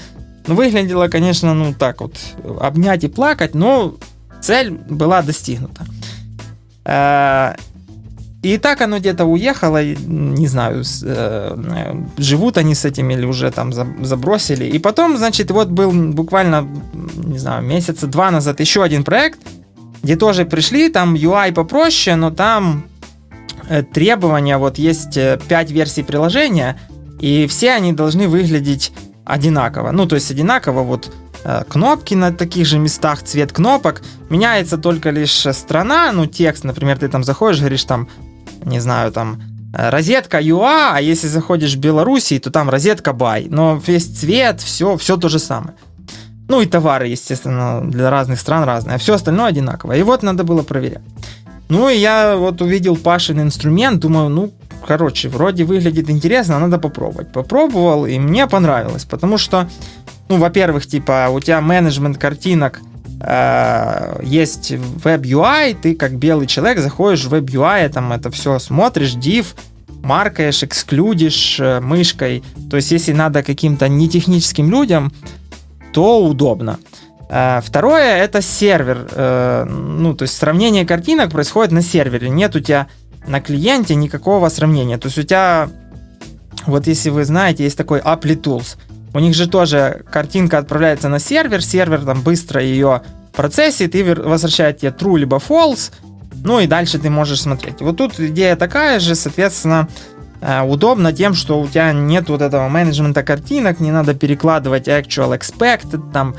Но 0.48 0.56
выглядело, 0.56 1.08
конечно, 1.08 1.54
ну, 1.54 1.74
так 1.74 2.02
вот, 2.02 2.18
обнять 2.62 3.04
и 3.04 3.08
плакать. 3.08 3.56
Но 3.56 3.96
цель 4.42 4.72
была 4.72 5.22
достигнута. 5.22 5.86
и 8.44 8.58
так 8.58 8.82
оно 8.82 9.00
где-то 9.00 9.26
уехало, 9.26 9.84
не 9.84 10.48
знаю, 10.48 10.84
э, 11.04 11.96
живут 12.18 12.58
они 12.58 12.76
с 12.76 12.86
этим 12.86 13.10
или 13.10 13.26
уже 13.26 13.50
там 13.50 13.74
забросили. 13.74 14.66
И 14.66 14.78
потом, 14.78 15.18
значит, 15.18 15.50
вот 15.50 15.70
был 15.70 15.92
буквально, 15.92 16.68
не 17.16 17.40
знаю, 17.40 17.64
месяца 17.64 18.06
два 18.06 18.30
назад 18.30 18.60
еще 18.60 18.84
один 18.84 19.04
проект, 19.04 19.40
где 20.06 20.16
тоже 20.16 20.46
пришли, 20.46 20.90
там 20.90 21.16
UI 21.16 21.52
попроще, 21.52 22.16
но 22.16 22.32
там 22.32 22.86
э, 23.68 23.84
требования, 23.84 24.58
вот 24.58 24.78
есть 24.78 25.16
5 25.16 25.50
э, 25.50 25.74
версий 25.74 26.04
приложения, 26.04 26.80
и 27.20 27.46
все 27.48 27.72
они 27.72 27.92
должны 27.92 28.28
выглядеть 28.28 28.94
одинаково. 29.26 29.92
Ну, 29.92 30.06
то 30.06 30.16
есть 30.16 30.32
одинаково 30.32 30.84
вот 30.84 31.12
Э, 31.48 31.64
кнопки 31.70 32.16
на 32.16 32.32
таких 32.32 32.66
же 32.66 32.80
местах, 32.80 33.22
цвет 33.22 33.52
кнопок. 33.52 34.02
Меняется 34.30 34.80
только 34.80 35.12
лишь 35.12 35.48
страна, 35.54 36.12
ну, 36.12 36.26
текст, 36.26 36.64
например, 36.64 36.98
ты 36.98 37.08
там 37.08 37.24
заходишь, 37.24 37.60
говоришь 37.60 37.84
там, 37.84 38.08
не 38.64 38.80
знаю, 38.80 39.12
там, 39.12 39.40
розетка 39.72 40.40
ЮА, 40.42 40.94
а 40.96 41.02
если 41.02 41.28
заходишь 41.28 41.76
в 41.76 41.80
Белоруссии, 41.80 42.40
то 42.40 42.50
там 42.50 42.68
розетка 42.72 43.14
Бай. 43.14 43.46
Но 43.48 43.80
весь 43.86 44.08
цвет, 44.08 44.60
все, 44.60 44.98
все 44.98 45.18
то 45.18 45.30
же 45.30 45.38
самое. 45.38 45.76
Ну 46.48 46.62
и 46.62 46.66
товары, 46.66 47.08
естественно, 47.08 47.82
для 47.84 48.10
разных 48.10 48.40
стран 48.40 48.64
разные, 48.64 48.96
а 48.96 48.98
все 48.98 49.14
остальное 49.14 49.48
одинаково. 49.48 49.94
И 49.94 50.04
вот 50.04 50.24
надо 50.24 50.44
было 50.44 50.64
проверять. 50.64 51.02
Ну 51.70 51.90
и 51.90 51.98
я 51.98 52.36
вот 52.36 52.62
увидел 52.62 52.96
Пашин 52.96 53.42
инструмент, 53.42 54.00
думаю, 54.00 54.30
ну, 54.30 54.52
короче, 54.88 55.30
вроде 55.30 55.64
выглядит 55.64 56.10
интересно, 56.10 56.60
надо 56.60 56.78
попробовать. 56.78 57.32
Попробовал, 57.32 58.06
и 58.06 58.20
мне 58.20 58.46
понравилось, 58.46 59.06
потому 59.06 59.38
что 59.38 59.68
ну, 60.28 60.38
во-первых, 60.38 60.88
типа, 60.88 61.30
у 61.32 61.40
тебя 61.40 61.62
менеджмент 61.62 62.18
картинок 62.18 62.82
э, 63.22 64.20
есть 64.24 64.72
веб-UI, 64.72 65.78
ты 65.80 65.96
как 65.96 66.14
белый 66.18 66.48
человек 66.48 66.80
заходишь 66.80 67.26
в 67.26 67.30
веб-UI, 67.30 67.90
там 67.90 68.12
это 68.12 68.32
все 68.32 68.58
смотришь, 68.58 69.14
div, 69.14 69.46
маркаешь, 70.04 70.64
эксклюдишь 70.64 71.60
э, 71.60 71.80
мышкой. 71.80 72.44
То 72.72 72.78
есть, 72.78 72.92
если 72.92 73.14
надо 73.14 73.44
каким-то 73.44 73.88
нетехническим 73.88 74.72
людям, 74.72 75.14
то 75.96 76.26
удобно. 76.26 76.78
Э, 77.30 77.62
второе 77.64 78.18
это 78.18 78.42
сервер. 78.42 79.08
Э, 79.12 79.64
ну, 79.64 80.14
то 80.14 80.24
есть 80.24 80.38
сравнение 80.38 80.86
картинок 80.86 81.32
происходит 81.32 81.72
на 81.72 81.82
сервере. 81.82 82.30
Нет 82.30 82.54
у 82.56 82.60
тебя 82.60 82.88
на 83.26 83.40
клиенте 83.40 83.96
никакого 83.96 84.50
сравнения. 84.50 84.98
То 84.98 85.08
есть 85.08 85.18
у 85.18 85.24
тебя, 85.24 85.70
вот 86.66 86.88
если 86.88 87.12
вы 87.12 87.24
знаете, 87.24 87.64
есть 87.64 87.78
такой 87.78 88.02
Apply 88.02 88.42
Tools. 88.42 88.76
У 89.14 89.20
них 89.20 89.34
же 89.34 89.48
тоже 89.48 90.04
картинка 90.12 90.58
отправляется 90.58 91.08
на 91.08 91.20
сервер, 91.20 91.64
сервер 91.64 92.02
там 92.02 92.22
быстро 92.22 92.62
ее 92.62 93.02
процессит 93.32 93.96
и 93.96 94.04
возвращает 94.04 94.80
тебе 94.80 94.92
true 94.92 95.18
либо 95.18 95.38
false, 95.38 95.94
ну 96.44 96.60
и 96.60 96.68
дальше 96.68 97.00
ты 97.00 97.10
можешь 97.10 97.42
смотреть. 97.42 97.80
Вот 97.80 97.96
тут 97.96 98.20
идея 98.20 98.58
такая 98.58 99.00
же, 99.00 99.16
соответственно, 99.16 99.88
удобно 100.66 101.12
тем, 101.12 101.34
что 101.34 101.60
у 101.60 101.68
тебя 101.68 101.92
нет 101.92 102.30
вот 102.30 102.42
этого 102.42 102.68
менеджмента 102.70 103.24
картинок, 103.24 103.80
не 103.80 103.92
надо 103.92 104.14
перекладывать 104.14 104.88
actual 104.88 105.38
expected, 105.38 106.12
там 106.12 106.36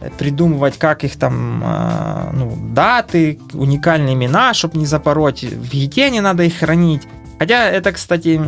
э, 0.00 0.10
придумывать, 0.18 0.78
как 0.78 1.04
их 1.04 1.16
там, 1.16 1.62
э, 1.64 2.30
ну, 2.32 2.58
даты, 2.72 3.38
уникальные 3.52 4.14
имена, 4.14 4.52
чтобы 4.54 4.78
не 4.78 4.86
запороть. 4.86 5.42
В 5.42 5.70
Гите 5.70 6.10
не 6.10 6.20
надо 6.20 6.42
их 6.42 6.58
хранить. 6.58 7.02
Хотя 7.38 7.68
это, 7.68 7.92
кстати, 7.92 8.40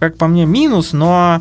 как 0.00 0.16
по 0.16 0.26
мне, 0.26 0.44
минус, 0.46 0.92
но 0.92 1.40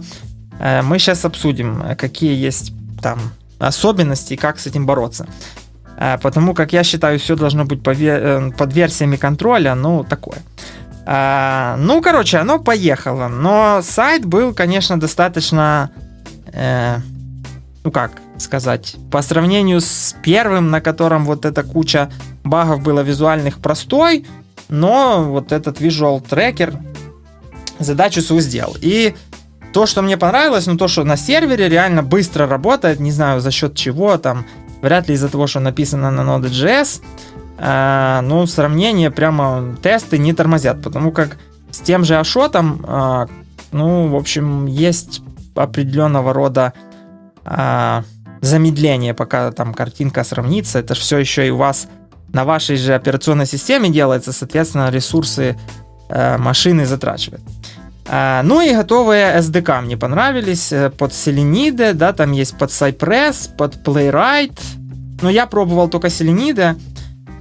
Э, 0.59 0.81
мы 0.81 0.99
сейчас 0.99 1.25
обсудим, 1.25 1.81
э, 1.81 1.95
какие 1.95 2.35
есть 2.35 2.73
там 3.01 3.19
особенности 3.59 4.33
и 4.33 4.37
как 4.37 4.59
с 4.59 4.67
этим 4.67 4.85
бороться. 4.85 5.27
Э, 5.97 6.17
потому 6.21 6.53
как 6.53 6.73
я 6.73 6.83
считаю, 6.83 7.19
все 7.19 7.35
должно 7.35 7.65
быть 7.65 7.83
под 7.83 8.73
версиями 8.73 9.15
контроля, 9.17 9.75
ну, 9.75 10.03
такое. 10.03 10.39
Ну, 11.07 12.01
короче, 12.03 12.37
оно 12.37 12.59
поехало. 12.59 13.29
Но 13.29 13.81
сайт 13.81 14.25
был, 14.25 14.53
конечно, 14.53 14.99
достаточно, 14.99 15.89
ну 16.53 17.91
как 17.91 18.11
сказать, 18.37 18.97
по 19.09 19.21
сравнению 19.21 19.79
с 19.79 20.15
первым, 20.21 20.69
на 20.69 20.81
котором 20.81 21.25
вот 21.25 21.45
эта 21.45 21.63
куча 21.63 22.09
багов 22.43 22.81
было 22.81 22.99
визуальных 22.99 23.59
простой, 23.59 24.27
но 24.69 25.23
вот 25.23 25.53
этот 25.53 25.79
visual 25.79 26.21
tracker 26.21 26.77
задачу 27.79 28.21
свою 28.21 28.41
сделал. 28.41 28.75
И 28.81 29.15
то, 29.73 29.85
что 29.85 30.01
мне 30.01 30.17
понравилось, 30.17 30.67
ну 30.67 30.77
то, 30.77 30.87
что 30.87 31.03
на 31.03 31.17
сервере 31.17 31.69
реально 31.69 32.03
быстро 32.03 32.47
работает, 32.47 32.99
не 32.99 33.11
знаю 33.11 33.39
за 33.39 33.51
счет 33.51 33.75
чего, 33.75 34.17
там, 34.17 34.45
вряд 34.81 35.07
ли 35.07 35.15
из-за 35.15 35.29
того, 35.29 35.47
что 35.47 35.59
написано 35.59 36.11
на 36.11 36.21
Node.js, 36.21 37.01
э, 37.57 38.19
ну, 38.23 38.45
сравнение, 38.47 39.11
прямо 39.11 39.75
тесты 39.81 40.17
не 40.17 40.33
тормозят, 40.33 40.81
потому 40.81 41.11
как 41.11 41.37
с 41.71 41.79
тем 41.79 42.03
же 42.03 42.17
Ашотом, 42.17 42.83
э, 42.87 43.27
ну, 43.71 44.07
в 44.07 44.15
общем, 44.15 44.65
есть 44.65 45.21
определенного 45.55 46.33
рода 46.33 46.73
э, 47.45 48.03
замедление, 48.41 49.13
пока 49.13 49.51
там 49.51 49.73
картинка 49.73 50.23
сравнится, 50.23 50.79
это 50.79 50.93
все 50.93 51.17
еще 51.17 51.47
и 51.47 51.51
у 51.51 51.57
вас 51.57 51.87
на 52.33 52.45
вашей 52.45 52.77
же 52.77 52.93
операционной 52.93 53.45
системе 53.45 53.89
делается, 53.89 54.33
соответственно, 54.33 54.89
ресурсы 54.89 55.57
э, 56.09 56.37
машины 56.37 56.85
затрачивает. 56.85 57.41
А, 58.09 58.41
ну 58.43 58.61
и 58.61 58.73
готовые 58.73 59.37
SDK 59.39 59.81
мне 59.81 59.97
понравились. 59.97 60.71
Э, 60.71 60.89
под 60.89 61.11
Selenidę, 61.11 61.93
да, 61.93 62.13
там 62.13 62.31
есть 62.31 62.57
под 62.57 62.69
Cypress, 62.69 63.49
под 63.57 63.75
Playwright. 63.85 64.57
Но 65.21 65.29
я 65.29 65.45
пробовал 65.45 65.89
только 65.89 66.07
Selenidę. 66.07 66.75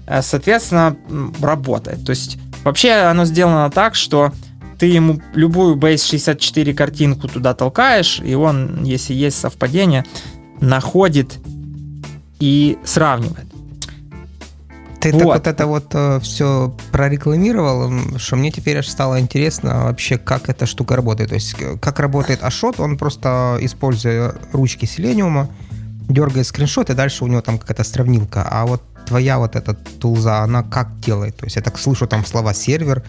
Э, 0.07 0.23
соответственно, 0.23 0.97
работает. 1.41 2.05
То 2.05 2.11
есть 2.11 2.39
вообще 2.65 2.93
оно 2.93 3.25
сделано 3.25 3.71
так, 3.71 3.95
что 3.95 4.33
ты 4.79 4.87
ему 4.87 5.21
любую 5.35 5.77
Base64 5.77 6.75
картинку 6.75 7.29
туда 7.29 7.55
толкаешь, 7.55 8.21
и 8.21 8.35
он, 8.35 8.85
если 8.85 9.15
есть 9.15 9.39
совпадение, 9.39 10.05
находит 10.61 11.39
и 12.41 12.79
сравнивает. 12.85 13.47
Ты 15.01 15.13
вот. 15.13 15.21
так 15.21 15.27
вот 15.29 15.47
это 15.47 15.67
вот 15.67 15.87
э, 15.93 16.21
все 16.21 16.75
прорекламировал, 16.91 18.19
что 18.19 18.37
мне 18.37 18.51
теперь 18.51 18.79
аж 18.79 18.89
стало 18.89 19.21
интересно 19.21 19.85
вообще, 19.85 20.19
как 20.19 20.49
эта 20.49 20.67
штука 20.67 20.97
работает. 20.97 21.31
То 21.31 21.35
есть, 21.37 21.55
э, 21.61 21.77
как 21.79 22.01
работает 22.01 22.43
Ашот, 22.43 22.81
он 22.81 22.97
просто, 22.99 23.59
используя 23.61 24.35
ручки 24.53 24.85
Селениума, 24.85 25.49
дергает 26.09 26.47
скриншот, 26.47 26.91
и 26.91 26.95
дальше 26.95 27.25
у 27.25 27.27
него 27.27 27.41
там 27.41 27.59
какая-то 27.59 27.85
сравнилка. 27.85 28.47
А 28.49 28.67
вот 28.67 28.83
твоя 29.07 29.39
вот 29.39 29.57
эта 29.57 29.75
тулза, 29.75 30.41
она 30.41 30.63
как 30.63 30.99
делает? 31.01 31.37
То 31.37 31.47
есть 31.47 31.57
я 31.57 31.63
так 31.63 31.79
слышу 31.79 32.07
там 32.07 32.25
слова 32.25 32.55
сервер, 32.55 33.03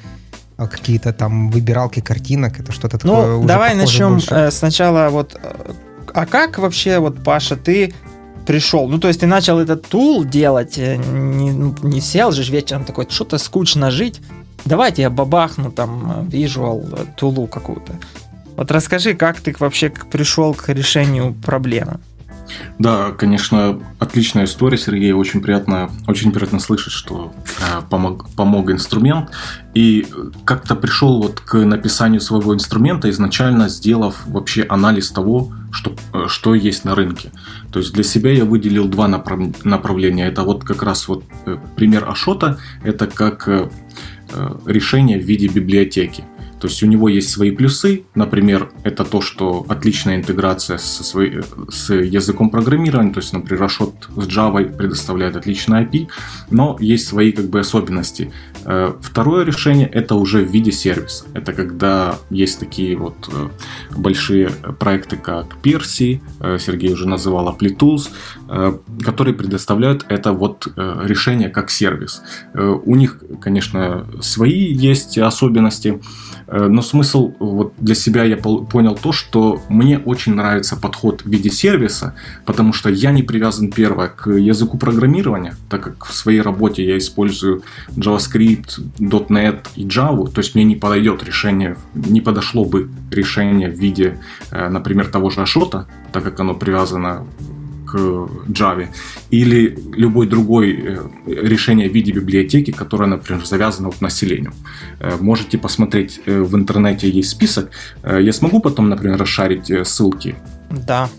а 0.57 0.67
какие-то 0.67 1.13
там 1.13 1.49
выбиралки 1.51 1.99
картинок, 1.99 2.59
это 2.59 2.71
что-то 2.71 2.99
ну, 3.03 3.15
такое. 3.15 3.37
Ну, 3.37 3.45
давай 3.45 3.75
начнем 3.75 4.13
больше. 4.13 4.33
Э, 4.33 4.51
сначала 4.51 5.09
вот. 5.09 5.39
А 6.13 6.25
как 6.25 6.57
вообще 6.57 6.99
вот 6.99 7.23
Паша, 7.23 7.55
ты 7.55 7.93
пришел. 8.45 8.87
Ну, 8.87 8.97
то 8.97 9.07
есть 9.07 9.19
ты 9.19 9.27
начал 9.27 9.59
этот 9.59 9.87
тул 9.87 10.23
делать, 10.23 10.77
э, 10.77 10.95
не, 10.95 11.51
ну, 11.51 11.75
не 11.83 12.01
сел 12.01 12.31
же 12.31 12.49
вечером 12.51 12.85
такой, 12.85 13.07
что-то 13.09 13.37
скучно 13.37 13.91
жить. 13.91 14.21
Давайте 14.65 15.03
я 15.03 15.09
бабахну 15.09 15.71
там 15.71 16.27
визуал 16.29 16.83
э, 16.91 17.05
тулу 17.15 17.47
какую-то. 17.47 17.93
Вот 18.55 18.71
расскажи, 18.71 19.13
как 19.13 19.39
ты 19.39 19.55
вообще 19.59 19.89
пришел 19.89 20.55
к 20.55 20.69
решению 20.69 21.35
проблемы. 21.35 21.99
Да, 22.79 23.11
конечно, 23.11 23.79
отличная 23.99 24.45
история, 24.45 24.77
Сергей. 24.77 25.11
Очень 25.11 25.41
приятно, 25.41 25.89
очень 26.07 26.31
приятно 26.31 26.59
слышать, 26.59 26.93
что 26.93 27.33
э, 27.59 27.81
помог, 27.89 28.29
помог 28.35 28.71
инструмент. 28.71 29.31
И 29.73 30.07
как-то 30.45 30.75
пришел 30.75 31.21
вот 31.21 31.39
к 31.39 31.55
написанию 31.55 32.21
своего 32.21 32.53
инструмента, 32.53 33.09
изначально 33.09 33.69
сделав 33.69 34.25
вообще 34.27 34.65
анализ 34.67 35.11
того, 35.11 35.51
что, 35.71 35.95
э, 36.13 36.25
что 36.27 36.55
есть 36.55 36.85
на 36.85 36.95
рынке. 36.95 37.31
То 37.71 37.79
есть 37.79 37.93
для 37.93 38.03
себя 38.03 38.31
я 38.31 38.45
выделил 38.45 38.87
два 38.87 39.07
направ, 39.07 39.63
направления. 39.63 40.27
Это 40.27 40.43
вот 40.43 40.63
как 40.63 40.83
раз 40.83 41.07
вот 41.07 41.23
э, 41.45 41.57
пример 41.75 42.09
Ашота, 42.09 42.59
это 42.83 43.07
как 43.07 43.47
э, 43.47 43.69
решение 44.65 45.19
в 45.19 45.23
виде 45.23 45.47
библиотеки. 45.47 46.23
То 46.59 46.67
есть 46.67 46.81
у 46.83 46.87
него 46.87 47.09
есть 47.09 47.29
свои 47.29 47.51
плюсы, 47.51 48.03
например, 48.15 48.69
это 48.83 49.03
то, 49.03 49.21
что 49.21 49.65
отличная 49.67 50.15
интеграция 50.15 50.77
со 50.77 51.03
своей, 51.03 51.41
с 51.69 51.93
языком 51.93 52.49
программирования, 52.49 53.13
то 53.13 53.19
есть, 53.19 53.33
например, 53.33 53.63
Rashot 53.63 53.93
с 54.15 54.27
Java 54.27 54.65
предоставляет 54.75 55.35
отличный 55.35 55.83
API, 55.83 56.07
но 56.49 56.77
есть 56.79 57.07
свои 57.07 57.31
как 57.31 57.45
бы 57.49 57.59
особенности. 57.59 58.31
Э, 58.65 58.93
второе 59.01 59.45
решение 59.45 59.87
это 59.87 60.15
уже 60.15 60.43
в 60.43 60.51
виде 60.51 60.71
сервиса. 60.71 61.25
Это 61.33 61.53
когда 61.53 62.17
есть 62.29 62.59
такие 62.59 62.97
вот 62.97 63.29
э, 63.31 63.49
большие 63.95 64.49
проекты, 64.79 65.17
как 65.17 65.57
Percy, 65.63 66.19
э, 66.39 66.57
Сергей 66.59 66.93
уже 66.93 67.07
называл 67.07 67.47
Apply 67.49 67.77
Tools, 67.77 68.09
которые 69.03 69.33
предоставляют 69.33 70.05
это 70.09 70.31
вот 70.31 70.67
решение 70.75 71.49
как 71.49 71.69
сервис. 71.69 72.21
У 72.53 72.95
них, 72.95 73.21
конечно, 73.41 74.07
свои 74.21 74.73
есть 74.73 75.17
особенности, 75.17 76.01
но 76.47 76.81
смысл 76.81 77.33
вот 77.39 77.73
для 77.77 77.95
себя 77.95 78.23
я 78.23 78.37
понял 78.37 78.95
то, 78.95 79.11
что 79.11 79.61
мне 79.69 79.99
очень 79.99 80.35
нравится 80.35 80.75
подход 80.77 81.23
в 81.23 81.29
виде 81.29 81.49
сервиса, 81.49 82.15
потому 82.45 82.73
что 82.73 82.89
я 82.89 83.11
не 83.11 83.23
привязан 83.23 83.71
первое 83.71 84.07
к 84.07 84.29
языку 84.31 84.77
программирования, 84.77 85.55
так 85.69 85.83
как 85.83 86.05
в 86.05 86.13
своей 86.13 86.41
работе 86.41 86.85
я 86.85 86.97
использую 86.97 87.63
JavaScript, 87.95 88.79
.NET 88.99 89.65
и 89.75 89.85
Java, 89.85 90.31
то 90.31 90.39
есть 90.39 90.55
мне 90.55 90.63
не 90.63 90.75
подойдет 90.75 91.23
решение, 91.23 91.77
не 91.93 92.21
подошло 92.21 92.65
бы 92.65 92.89
решение 93.11 93.69
в 93.69 93.77
виде, 93.77 94.19
э, 94.51 94.69
например, 94.69 95.07
того 95.07 95.29
же 95.29 95.41
Ашота, 95.41 95.87
так 96.11 96.23
как 96.23 96.39
оно 96.39 96.53
привязано 96.55 97.25
Java, 97.97 98.87
или 99.31 99.77
любой 99.93 100.27
другой 100.27 100.71
э, 100.71 100.97
решение 101.25 101.89
в 101.89 101.93
виде 101.93 102.11
библиотеки, 102.11 102.71
которое, 102.71 103.07
например, 103.07 103.45
завязано 103.45 103.91
к 103.91 104.01
населению. 104.01 104.53
Э, 104.99 105.17
можете 105.19 105.57
посмотреть 105.57 106.21
в 106.25 106.55
интернете 106.55 107.09
есть 107.09 107.29
список. 107.29 107.69
Я 108.03 108.33
смогу 108.33 108.59
потом, 108.59 108.89
например, 108.89 109.17
расшарить 109.17 109.71
ссылки. 109.87 110.35
Да. 110.69 111.09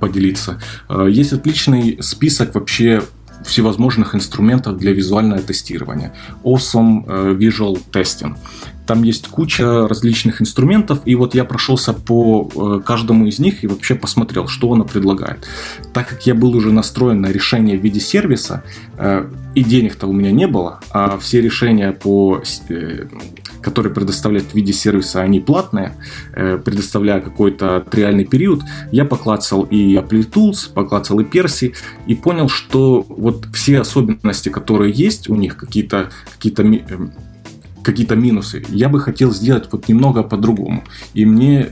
Поделиться. 0.00 0.60
Есть 1.08 1.32
отличный 1.32 1.98
список 2.00 2.54
вообще 2.54 3.02
всевозможных 3.44 4.14
инструментов 4.14 4.78
для 4.78 4.92
визуального 4.92 5.40
тестирования. 5.40 6.12
Awesome 6.42 7.06
Visual 7.38 7.78
Testing. 7.92 8.36
Там 8.86 9.02
есть 9.02 9.28
куча 9.28 9.88
различных 9.88 10.40
инструментов, 10.40 11.00
и 11.04 11.16
вот 11.16 11.34
я 11.34 11.44
прошелся 11.44 11.92
по 11.92 12.48
э, 12.54 12.80
каждому 12.84 13.26
из 13.26 13.38
них 13.40 13.64
и 13.64 13.66
вообще 13.66 13.96
посмотрел, 13.96 14.46
что 14.46 14.72
оно 14.72 14.84
предлагает. 14.84 15.46
Так 15.92 16.08
как 16.08 16.26
я 16.26 16.34
был 16.34 16.54
уже 16.54 16.72
настроен 16.72 17.20
на 17.20 17.32
решение 17.32 17.76
в 17.76 17.82
виде 17.82 17.98
сервиса, 17.98 18.62
э, 18.96 19.28
и 19.54 19.64
денег-то 19.64 20.06
у 20.06 20.12
меня 20.12 20.30
не 20.30 20.46
было, 20.46 20.80
а 20.90 21.18
все 21.18 21.40
решения, 21.40 21.92
по, 21.92 22.40
э, 22.68 23.06
которые 23.60 23.92
предоставляют 23.92 24.50
в 24.50 24.54
виде 24.54 24.72
сервиса, 24.72 25.22
они 25.22 25.40
платные, 25.40 25.96
предоставляя 26.32 27.20
какой-то 27.20 27.84
реальный 27.90 28.24
период, 28.24 28.62
я 28.92 29.04
поклацал 29.04 29.62
и 29.64 29.96
AppleTools, 29.96 30.72
поклацал 30.72 31.18
и 31.18 31.24
Persi, 31.24 31.74
и 32.06 32.14
понял, 32.14 32.48
что 32.48 33.04
вот 33.08 33.46
все 33.52 33.80
особенности, 33.80 34.50
которые 34.50 34.92
есть 34.92 35.28
у 35.28 35.34
них, 35.34 35.56
какие-то 35.56 36.10
какие 36.32 36.52
какие-то 37.86 38.16
минусы. 38.16 38.64
Я 38.68 38.88
бы 38.88 39.00
хотел 39.00 39.32
сделать 39.32 39.68
вот 39.70 39.88
немного 39.88 40.24
по-другому. 40.24 40.82
И 41.14 41.24
мне 41.24 41.68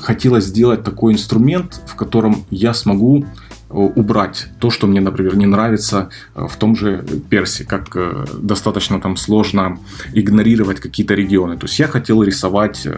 хотелось 0.00 0.44
сделать 0.44 0.82
такой 0.82 1.12
инструмент, 1.12 1.82
в 1.86 1.94
котором 1.96 2.44
я 2.50 2.72
смогу 2.72 3.24
э, 3.24 3.74
убрать 3.74 4.46
то, 4.58 4.70
что 4.70 4.86
мне, 4.86 5.00
например, 5.00 5.36
не 5.36 5.46
нравится 5.46 6.08
э, 6.34 6.46
в 6.48 6.56
том 6.56 6.76
же 6.76 7.04
Персе, 7.28 7.64
как 7.64 7.94
э, 7.94 8.24
достаточно 8.42 9.00
там 9.00 9.16
сложно 9.16 9.78
игнорировать 10.14 10.80
какие-то 10.80 11.14
регионы. 11.14 11.58
То 11.58 11.66
есть 11.66 11.78
я 11.78 11.88
хотел 11.88 12.22
рисовать 12.22 12.88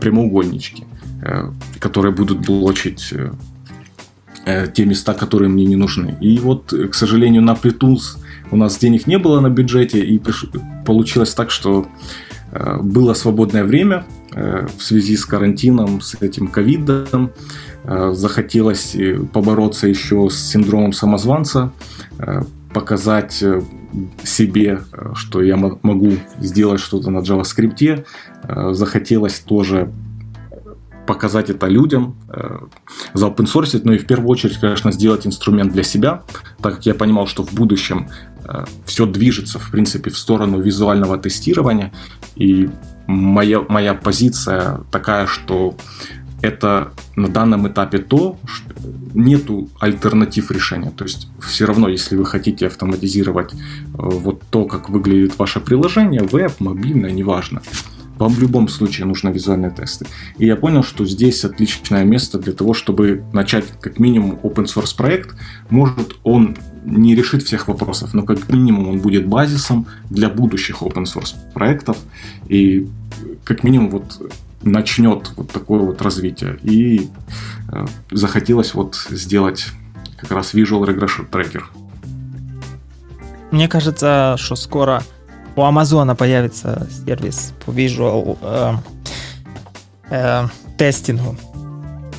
прямоугольнички, 0.00 0.84
которые 1.80 2.12
будут 2.12 2.46
блочить 2.46 3.14
те 4.74 4.84
места, 4.84 5.14
которые 5.14 5.48
мне 5.48 5.64
не 5.66 5.76
нужны. 5.76 6.16
И 6.20 6.38
вот, 6.38 6.74
к 6.90 6.94
сожалению, 6.94 7.42
на 7.42 7.54
Pletools 7.54 8.21
у 8.52 8.56
нас 8.56 8.78
денег 8.78 9.06
не 9.06 9.18
было 9.18 9.40
на 9.40 9.48
бюджете, 9.48 10.04
и 10.04 10.20
получилось 10.84 11.34
так, 11.34 11.50
что 11.50 11.86
э, 12.52 12.76
было 12.82 13.14
свободное 13.14 13.64
время 13.64 14.04
э, 14.34 14.66
в 14.76 14.82
связи 14.82 15.16
с 15.16 15.24
карантином, 15.24 16.02
с 16.02 16.14
этим 16.20 16.48
ковидом. 16.48 17.32
Э, 17.84 18.12
захотелось 18.12 18.94
побороться 19.32 19.88
еще 19.88 20.28
с 20.28 20.36
синдромом 20.36 20.92
самозванца, 20.92 21.72
показать 22.72 23.42
себе, 24.22 24.80
что 25.14 25.42
я 25.42 25.56
могу 25.56 26.12
сделать 26.38 26.80
что-то 26.80 27.10
на 27.10 27.18
JavaScript. 27.18 28.04
Захотелось 28.72 29.40
тоже 29.40 29.90
показать 31.06 31.50
это 31.50 31.66
людям, 31.66 32.16
э, 32.28 32.58
заопенсорсить, 33.14 33.84
но 33.84 33.92
и 33.92 33.98
в 33.98 34.06
первую 34.06 34.28
очередь, 34.28 34.58
конечно, 34.58 34.92
сделать 34.92 35.26
инструмент 35.26 35.72
для 35.72 35.82
себя, 35.82 36.22
так 36.60 36.76
как 36.76 36.86
я 36.86 36.94
понимал, 36.94 37.26
что 37.26 37.44
в 37.44 37.52
будущем 37.52 38.08
э, 38.08 38.31
все 38.84 39.06
движется, 39.06 39.58
в 39.58 39.70
принципе, 39.70 40.10
в 40.10 40.18
сторону 40.18 40.60
визуального 40.60 41.18
тестирования, 41.18 41.92
и 42.36 42.68
моя, 43.06 43.60
моя 43.68 43.94
позиция 43.94 44.80
такая, 44.90 45.26
что 45.26 45.76
это 46.42 46.92
на 47.14 47.28
данном 47.28 47.68
этапе 47.68 47.98
то, 47.98 48.36
что 48.44 48.74
нету 49.14 49.68
альтернатив 49.78 50.50
решения. 50.50 50.90
То 50.90 51.04
есть 51.04 51.28
все 51.40 51.66
равно, 51.66 51.88
если 51.88 52.16
вы 52.16 52.24
хотите 52.24 52.66
автоматизировать 52.66 53.52
э, 53.54 53.56
вот 53.94 54.42
то, 54.50 54.64
как 54.64 54.90
выглядит 54.90 55.38
ваше 55.38 55.60
приложение, 55.60 56.22
веб, 56.22 56.52
мобильное, 56.58 57.12
неважно, 57.12 57.62
вам 58.18 58.32
в 58.32 58.40
любом 58.40 58.68
случае 58.68 59.06
нужны 59.06 59.30
визуальные 59.30 59.70
тесты. 59.70 60.06
И 60.38 60.46
я 60.46 60.56
понял, 60.56 60.82
что 60.82 61.06
здесь 61.06 61.44
отличное 61.44 62.04
место 62.04 62.38
для 62.38 62.52
того, 62.52 62.74
чтобы 62.74 63.24
начать 63.32 63.64
как 63.80 63.98
минимум 64.00 64.38
open 64.42 64.64
source 64.64 64.96
проект. 64.96 65.36
Может, 65.70 66.16
он 66.24 66.56
не 66.84 67.14
решит 67.14 67.42
всех 67.42 67.68
вопросов, 67.68 68.14
но 68.14 68.22
как 68.22 68.48
минимум 68.48 68.88
он 68.88 68.98
будет 69.00 69.26
базисом 69.26 69.86
для 70.10 70.28
будущих 70.28 70.82
open 70.82 71.04
source 71.04 71.34
проектов. 71.52 71.96
И 72.48 72.88
как 73.44 73.62
минимум 73.62 73.90
вот 73.90 74.30
начнет 74.62 75.32
вот 75.36 75.50
такое 75.50 75.80
вот 75.80 76.02
развитие. 76.02 76.58
И 76.62 77.10
э, 77.72 77.86
захотелось 78.10 78.74
вот 78.74 78.96
сделать 79.10 79.66
как 80.16 80.30
раз 80.32 80.54
Visual 80.54 80.86
Regression 80.86 81.28
Tracker. 81.30 81.62
Мне 83.50 83.68
кажется, 83.68 84.36
что 84.38 84.56
скоро 84.56 85.02
у 85.56 85.62
Амазона 85.62 86.14
появится 86.14 86.88
сервис 87.04 87.52
по 87.64 87.70
visual 87.70 88.38
э, 88.40 88.74
э, 90.10 90.46
тестингу, 90.78 91.36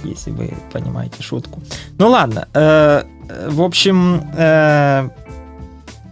если 0.03 0.31
вы 0.31 0.53
понимаете 0.71 1.23
шутку. 1.23 1.61
Ну 1.97 2.09
ладно, 2.09 2.47
э, 2.53 3.03
в 3.47 3.61
общем, 3.61 4.21
э, 4.35 5.09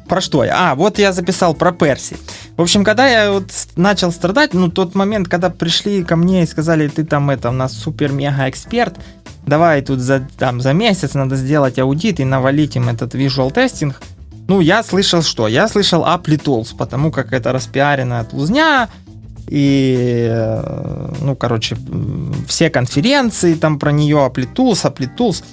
про 0.08 0.22
что 0.22 0.44
я? 0.44 0.72
А, 0.72 0.76
вот 0.76 1.00
я 1.00 1.14
записал 1.14 1.54
про 1.54 1.72
Перси. 1.72 2.18
В 2.58 2.62
общем, 2.62 2.84
когда 2.84 3.08
я 3.08 3.32
вот 3.32 3.50
начал 3.76 4.12
страдать, 4.12 4.54
ну, 4.54 4.70
тот 4.70 4.96
момент, 4.96 5.28
когда 5.28 5.50
пришли 5.50 6.04
ко 6.04 6.16
мне 6.16 6.44
и 6.44 6.48
сказали, 6.48 6.88
ты 6.88 7.06
там 7.06 7.30
это, 7.30 7.50
у 7.50 7.54
нас 7.54 7.74
супер-мега-эксперт, 7.74 8.96
давай 9.46 9.82
тут 9.82 10.00
за, 10.00 10.28
там, 10.38 10.62
за 10.62 10.74
месяц 10.74 11.14
надо 11.14 11.36
сделать 11.36 11.80
аудит 11.80 12.20
и 12.20 12.26
навалить 12.26 12.76
им 12.76 12.90
этот 12.90 13.16
visual 13.16 13.52
тестинг, 13.52 14.02
ну, 14.48 14.60
я 14.60 14.84
слышал 14.84 15.22
что? 15.22 15.48
Я 15.48 15.70
слышал 15.70 16.04
Apply 16.04 16.44
Tools, 16.44 16.76
потому 16.78 17.10
как 17.10 17.32
это 17.32 17.54
распиаренная 17.54 18.26
тулзня, 18.26 18.90
и, 19.48 20.28
э, 20.30 21.14
ну, 21.22 21.36
короче, 21.36 21.78
все 22.48 22.70
конференции 22.70 23.54
там 23.54 23.80
про 23.80 23.92
нее, 23.92 24.18
Apply 24.18 24.54
Tools, 24.54 24.84
Apply 24.84 25.10
Tools. 25.18 25.44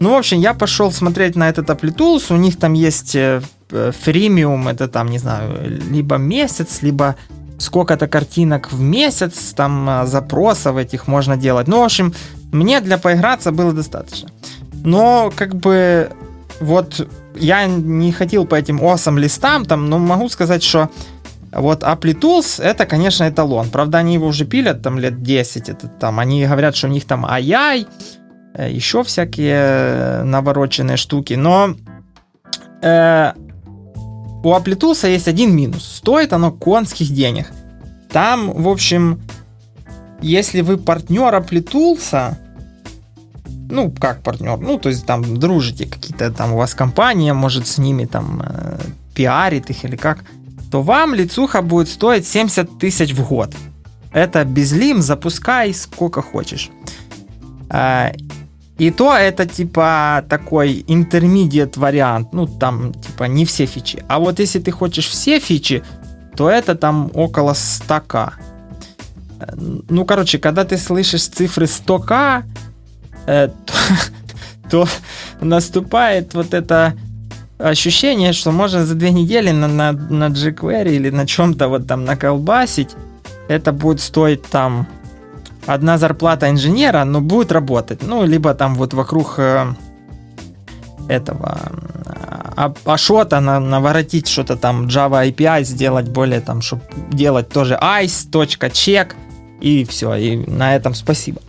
Ну, 0.00 0.10
в 0.10 0.16
общем, 0.16 0.40
я 0.40 0.54
пошел 0.54 0.92
смотреть 0.92 1.36
на 1.36 1.48
этот 1.48 1.68
Apply 1.70 1.94
Tools, 1.94 2.32
у 2.32 2.36
них 2.36 2.56
там 2.58 2.74
есть 2.74 3.16
фримиум, 3.70 4.68
э, 4.68 4.72
это 4.72 4.88
там, 4.88 5.08
не 5.08 5.18
знаю, 5.18 5.80
либо 5.90 6.16
месяц, 6.16 6.82
либо 6.82 7.16
сколько-то 7.58 8.06
картинок 8.06 8.72
в 8.72 8.80
месяц, 8.80 9.52
там 9.54 9.90
э, 9.90 10.06
запросов 10.06 10.76
этих 10.76 11.08
можно 11.08 11.36
делать. 11.36 11.68
Ну, 11.68 11.80
в 11.80 11.84
общем, 11.84 12.14
мне 12.52 12.80
для 12.80 12.98
поиграться 12.98 13.50
было 13.50 13.72
достаточно. 13.72 14.28
Но, 14.84 15.32
как 15.34 15.54
бы, 15.54 16.10
вот 16.60 17.08
я 17.34 17.66
не 17.66 18.12
ходил 18.12 18.46
по 18.46 18.54
этим 18.54 18.82
осам 18.82 19.18
листам, 19.18 19.64
там, 19.64 19.90
но 19.90 19.98
могу 19.98 20.28
сказать, 20.28 20.62
что 20.62 20.88
вот 21.52 21.82
Apply 21.82 22.14
Tools 22.14 22.62
это, 22.62 22.86
конечно, 22.86 23.28
эталон. 23.28 23.70
Правда, 23.70 23.98
они 23.98 24.14
его 24.14 24.26
уже 24.26 24.44
пилят 24.44 24.82
там 24.82 24.98
лет 24.98 25.22
10. 25.22 25.68
Это, 25.68 25.88
там, 25.88 26.20
они 26.20 26.46
говорят, 26.46 26.76
что 26.76 26.86
у 26.86 26.90
них 26.90 27.04
там 27.04 27.26
э, 27.26 27.86
еще 28.56 29.02
всякие 29.02 30.22
навороченные 30.24 30.96
штуки. 30.96 31.34
Но 31.34 31.74
э, 32.82 33.32
у 34.42 34.52
Tools 34.74 35.08
есть 35.08 35.28
один 35.28 35.54
минус. 35.54 35.84
Стоит 35.84 36.32
оно 36.32 36.52
конских 36.52 37.08
денег. 37.12 37.50
Там, 38.10 38.50
в 38.50 38.68
общем, 38.68 39.20
если 40.22 40.62
вы 40.62 40.78
партнер 40.78 41.34
Tools, 41.60 42.34
ну, 43.70 43.90
как 43.90 44.22
партнер, 44.22 44.58
ну, 44.58 44.78
то 44.78 44.88
есть 44.88 45.06
там 45.06 45.38
дружите, 45.38 45.86
какие-то 45.86 46.30
там 46.30 46.54
у 46.54 46.56
вас 46.56 46.74
компания, 46.74 47.34
может, 47.34 47.66
с 47.66 47.78
ними 47.78 48.06
там 48.06 48.42
э, 48.44 48.78
пиарит 49.14 49.70
их 49.70 49.84
или 49.84 49.96
как, 49.96 50.24
то 50.70 50.82
вам 50.82 51.14
лицуха 51.14 51.62
будет 51.62 51.88
стоить 51.88 52.26
70 52.26 52.78
тысяч 52.78 53.12
в 53.12 53.26
год. 53.26 53.54
Это 54.12 54.44
без 54.44 54.72
лим, 54.72 55.02
запускай 55.02 55.74
сколько 55.74 56.22
хочешь. 56.22 56.70
И 58.78 58.90
то 58.90 59.12
это 59.12 59.44
типа 59.46 60.24
такой 60.28 60.84
интермедиат 60.86 61.76
вариант, 61.76 62.32
ну 62.32 62.46
там 62.46 62.94
типа 62.94 63.24
не 63.24 63.44
все 63.44 63.66
фичи. 63.66 64.04
А 64.08 64.18
вот 64.18 64.38
если 64.38 64.60
ты 64.60 64.70
хочешь 64.70 65.08
все 65.08 65.40
фичи, 65.40 65.82
то 66.36 66.48
это 66.48 66.74
там 66.76 67.10
около 67.14 67.52
100к. 67.52 68.32
Э, 69.40 69.52
ну, 69.90 70.04
короче, 70.04 70.38
когда 70.38 70.64
ты 70.64 70.78
слышишь 70.78 71.26
цифры 71.26 71.66
100к, 71.66 72.44
Э, 73.28 73.50
то, 73.66 73.74
то 74.70 74.88
наступает 75.42 76.32
вот 76.32 76.54
это 76.54 76.94
ощущение, 77.58 78.32
что 78.32 78.52
можно 78.52 78.86
за 78.86 78.94
две 78.94 79.10
недели 79.10 79.50
на, 79.50 79.68
на, 79.68 79.92
на 79.92 80.28
jQuery 80.28 80.96
или 80.96 81.10
на 81.10 81.26
чем-то 81.26 81.68
вот 81.68 81.86
там 81.86 82.06
наколбасить. 82.06 82.96
Это 83.48 83.72
будет 83.72 84.00
стоить 84.00 84.42
там 84.44 84.86
одна 85.68 85.98
зарплата 85.98 86.50
инженера, 86.50 87.04
но 87.04 87.20
будет 87.20 87.52
работать. 87.52 88.02
Ну, 88.02 88.24
либо 88.24 88.54
там 88.54 88.74
вот 88.74 88.94
вокруг 88.94 89.34
э, 89.36 89.66
этого 91.08 91.58
а, 92.56 92.72
Ашота 92.84 93.40
на, 93.40 93.60
наворотить 93.60 94.26
что-то 94.26 94.56
там 94.56 94.86
Java 94.86 95.30
API 95.30 95.64
сделать 95.64 96.08
более 96.08 96.40
там, 96.40 96.62
чтобы 96.62 96.82
делать 97.12 97.48
тоже 97.50 97.78
ice.check 97.80 99.12
и 99.60 99.84
все, 99.84 100.14
и 100.14 100.36
на 100.36 100.74
этом 100.74 100.94
спасибо. 100.94 101.40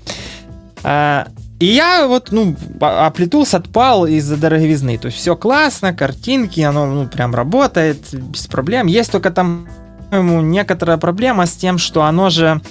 А, 0.84 1.28
и 1.60 1.66
я 1.66 2.08
вот, 2.08 2.32
ну, 2.32 2.56
оплетулся, 2.80 3.58
отпал 3.58 4.06
из-за 4.06 4.38
дороговизны. 4.38 4.98
То 4.98 5.08
есть 5.08 5.18
все 5.18 5.36
классно, 5.36 5.94
картинки, 5.94 6.62
оно, 6.62 6.86
ну, 6.86 7.08
прям 7.08 7.36
работает 7.36 8.14
без 8.14 8.48
проблем. 8.48 8.88
Есть 8.88 9.12
только 9.12 9.30
там, 9.30 9.68
по-моему, 10.10 10.42
некоторая 10.42 10.98
проблема 10.98 11.46
с 11.46 11.52
тем, 11.52 11.78
что 11.78 12.04
оно 12.04 12.30
же 12.30 12.62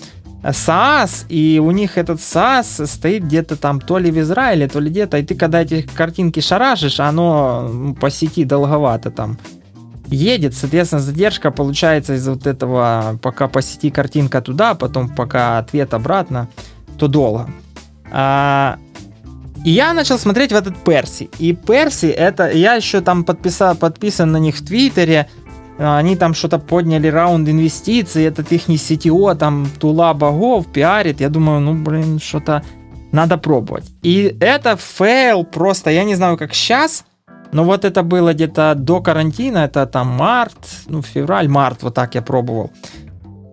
SaaS, 0.50 1.26
и 1.28 1.58
у 1.58 1.70
них 1.70 1.98
этот 1.98 2.20
SaaS 2.20 2.86
стоит 2.86 3.24
где-то 3.24 3.56
там 3.56 3.80
то 3.80 3.98
ли 3.98 4.10
в 4.10 4.18
Израиле, 4.18 4.68
то 4.68 4.80
ли 4.80 4.90
где-то, 4.90 5.18
и 5.18 5.22
ты 5.22 5.34
когда 5.34 5.62
эти 5.62 5.82
картинки 5.82 6.40
шарашишь, 6.40 7.00
оно 7.00 7.94
по 8.00 8.10
сети 8.10 8.44
долговато 8.44 9.10
там 9.10 9.38
едет, 10.06 10.54
соответственно, 10.54 11.02
задержка 11.02 11.50
получается 11.50 12.14
из 12.14 12.26
вот 12.28 12.46
этого, 12.46 13.18
пока 13.22 13.48
по 13.48 13.62
сети 13.62 13.90
картинка 13.90 14.40
туда, 14.40 14.74
потом 14.74 15.08
пока 15.08 15.58
ответ 15.58 15.94
обратно, 15.94 16.48
то 16.98 17.08
долго. 17.08 17.48
А, 18.10 18.78
и 19.64 19.70
я 19.70 19.92
начал 19.92 20.18
смотреть 20.18 20.52
в 20.52 20.56
этот 20.56 20.76
Перси. 20.78 21.30
И 21.38 21.52
Перси 21.52 22.06
это, 22.06 22.50
я 22.50 22.74
еще 22.74 23.00
там 23.00 23.24
подписал, 23.24 23.74
подписан 23.74 24.32
на 24.32 24.38
них 24.38 24.56
в 24.56 24.64
Твиттере, 24.64 25.28
они 25.78 26.16
там 26.16 26.34
что-то 26.34 26.58
подняли 26.58 27.08
раунд 27.08 27.48
инвестиций, 27.48 28.24
этот 28.24 28.52
их 28.52 28.68
CTO 28.68 29.34
там 29.36 29.68
тула 29.78 30.12
багов 30.14 30.66
пиарит, 30.72 31.20
я 31.20 31.28
думаю, 31.28 31.60
ну 31.60 31.74
блин, 31.74 32.18
что-то 32.18 32.62
надо 33.12 33.38
пробовать. 33.38 33.90
И 34.02 34.36
это 34.40 34.76
фейл 34.76 35.44
просто, 35.44 35.90
я 35.90 36.04
не 36.04 36.16
знаю, 36.16 36.36
как 36.36 36.54
сейчас, 36.54 37.04
но 37.52 37.64
вот 37.64 37.84
это 37.84 38.02
было 38.02 38.34
где-то 38.34 38.74
до 38.74 39.00
карантина, 39.00 39.58
это 39.58 39.86
там 39.86 40.08
март, 40.08 40.58
ну 40.86 41.02
февраль, 41.02 41.48
март, 41.48 41.82
вот 41.82 41.94
так 41.94 42.14
я 42.14 42.22
пробовал. 42.22 42.70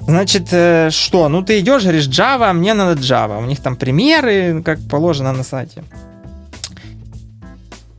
Значит, 0.07 0.49
э, 0.51 0.91
что? 0.91 1.29
Ну, 1.29 1.41
ты 1.41 1.59
идешь, 1.59 1.81
говоришь, 1.81 2.07
Java, 2.07 2.53
мне 2.53 2.75
надо 2.75 3.01
Java. 3.01 3.41
У 3.41 3.45
них 3.47 3.59
там 3.59 3.75
примеры, 3.75 4.61
как 4.63 4.79
положено 4.87 5.33
на 5.33 5.43
сайте. 5.43 5.83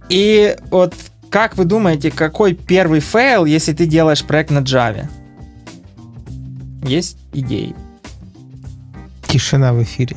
И 0.09 0.57
вот 0.71 0.95
как 1.31 1.57
вы 1.57 1.65
думаете, 1.65 2.11
какой 2.11 2.55
первый 2.55 3.01
фейл, 3.01 3.45
если 3.45 3.73
ты 3.73 3.87
делаешь 3.87 4.25
проект 4.25 4.51
на 4.51 4.59
Java? 4.59 5.07
Есть 6.85 7.19
идеи? 7.33 7.75
Тишина 9.27 9.73
в 9.73 9.83
эфире. 9.83 10.17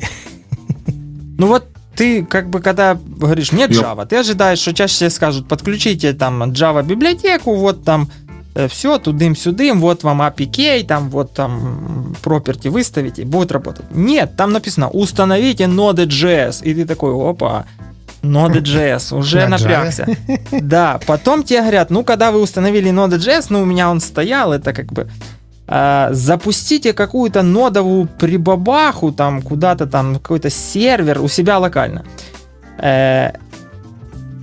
Ну 1.38 1.46
вот 1.46 1.66
ты 1.96 2.24
как 2.24 2.50
бы 2.50 2.60
когда 2.60 2.94
говоришь 2.94 3.52
нет 3.52 3.70
Java, 3.70 4.06
ты 4.06 4.16
ожидаешь, 4.16 4.58
что 4.58 4.74
чаще 4.74 4.98
тебе 4.98 5.10
скажут, 5.10 5.48
подключите 5.48 6.12
там 6.12 6.42
Java 6.52 6.82
библиотеку, 6.82 7.54
вот 7.54 7.84
там 7.84 8.10
Э, 8.54 8.66
все, 8.66 8.98
тудым-сюдым, 8.98 9.80
вот 9.80 10.02
вам 10.02 10.22
APK, 10.22 10.84
там 10.84 11.08
вот 11.10 11.34
там 11.34 12.14
property 12.22 12.68
выставите, 12.68 13.24
будет 13.24 13.52
работать. 13.52 13.86
Нет, 13.92 14.36
там 14.36 14.52
написано 14.52 14.90
установите 14.90 15.64
Node.js, 15.64 16.64
и 16.64 16.74
ты 16.74 16.84
такой, 16.84 17.12
опа, 17.12 17.66
Node.js, 18.22 19.16
уже 19.16 19.46
напрягся. 19.46 20.06
Да, 20.50 21.00
потом 21.06 21.42
тебе 21.42 21.60
говорят, 21.60 21.90
ну, 21.90 22.04
когда 22.04 22.30
вы 22.30 22.40
установили 22.40 22.90
Node.js, 22.90 23.46
ну, 23.50 23.62
у 23.62 23.64
меня 23.64 23.90
он 23.90 24.00
стоял, 24.00 24.52
это 24.52 24.72
как 24.72 24.92
бы 24.92 25.08
э, 25.66 26.08
запустите 26.12 26.92
какую-то 26.92 27.42
нодовую 27.42 28.06
прибабаху 28.06 29.12
там 29.12 29.42
куда-то 29.42 29.86
там, 29.86 30.14
какой-то 30.14 30.50
сервер 30.50 31.20
у 31.20 31.28
себя 31.28 31.58
локально. 31.58 32.04
Э, 32.78 33.32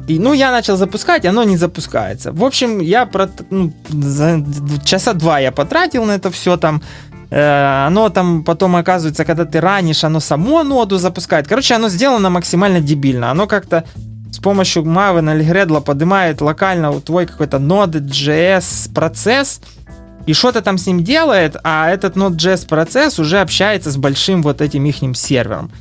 и, 0.08 0.20
ну, 0.20 0.34
я 0.34 0.52
начал 0.52 0.78
запускать, 0.78 1.26
оно 1.26 1.44
не 1.44 1.58
запускается. 1.58 2.32
В 2.32 2.44
общем, 2.44 2.80
я 2.80 3.06
про, 3.06 3.30
ну, 3.50 3.74
за 3.90 4.42
часа 4.86 5.14
два 5.14 5.40
я 5.40 5.52
потратил 5.52 6.06
на 6.06 6.14
это 6.16 6.32
все 6.32 6.56
там. 6.58 6.82
Э, 7.30 7.86
оно 7.88 8.10
там 8.10 8.44
потом 8.44 8.76
оказывается, 8.76 9.26
когда 9.26 9.46
ты 9.46 9.60
ранишь, 9.60 10.04
оно 10.04 10.20
само 10.20 10.64
ноду 10.64 10.98
запускает. 10.98 11.48
Короче, 11.48 11.76
оно 11.76 11.90
сделано 11.90 12.30
максимально 12.30 12.80
дебильно. 12.80 13.32
Оно 13.32 13.48
как-то 13.48 13.84
с 14.32 14.40
помощью 14.40 14.84
Maven 14.84 15.34
или 15.36 15.46
Gradle 15.46 15.82
поднимает 15.82 16.42
локально 16.42 17.00
твой 17.02 17.26
какой-то 17.26 17.58
Node.js 17.58 18.94
процесс 18.94 19.62
и 20.26 20.34
что-то 20.34 20.62
там 20.62 20.78
с 20.78 20.86
ним 20.86 21.04
делает, 21.04 21.56
а 21.64 21.90
этот 21.90 22.18
Node.js 22.18 22.68
процесс 22.68 23.18
уже 23.18 23.40
общается 23.40 23.92
с 23.92 23.98
большим 23.98 24.44
вот 24.44 24.62
этим 24.62 24.86
ихним 24.86 25.16
сервером. 25.16 25.72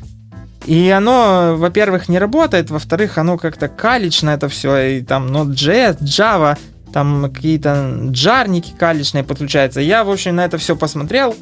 И 0.67 0.89
оно, 0.91 1.55
во-первых, 1.57 2.09
не 2.09 2.19
работает, 2.19 2.71
во-вторых, 2.71 3.19
оно 3.19 3.39
как-то 3.39 3.69
калично 3.69 4.31
это 4.31 4.49
все, 4.49 4.77
и 4.79 5.03
там 5.03 5.27
Node.js, 5.29 6.01
Java, 6.01 6.57
там 6.97 7.31
какие-то 7.31 8.07
джарники 8.07 8.73
каличные 8.73 9.23
подключаются. 9.23 9.83
Я, 9.83 10.03
в 10.03 10.11
общем, 10.11 10.37
на 10.37 10.47
это 10.47 10.57
все 10.57 10.75
посмотрел, 10.77 11.37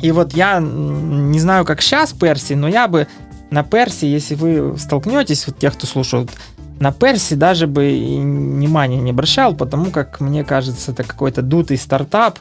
и 0.00 0.10
вот 0.10 0.32
я 0.32 0.58
не 0.58 1.38
знаю, 1.38 1.66
как 1.66 1.82
сейчас 1.82 2.14
Перси, 2.14 2.54
но 2.54 2.66
я 2.66 2.88
бы 2.88 3.06
на 3.50 3.62
Перси, 3.62 4.06
если 4.06 4.36
вы 4.36 4.78
столкнетесь, 4.78 5.46
вот 5.46 5.58
тех, 5.58 5.74
кто 5.74 5.86
слушает, 5.86 6.30
на 6.78 6.92
Перси 6.92 7.34
даже 7.34 7.66
бы 7.66 7.82
внимания 7.82 9.02
не 9.02 9.10
обращал, 9.10 9.54
потому 9.54 9.90
как, 9.90 10.18
мне 10.18 10.44
кажется, 10.44 10.92
это 10.92 11.04
какой-то 11.04 11.42
дутый 11.42 11.76
стартап, 11.76 12.38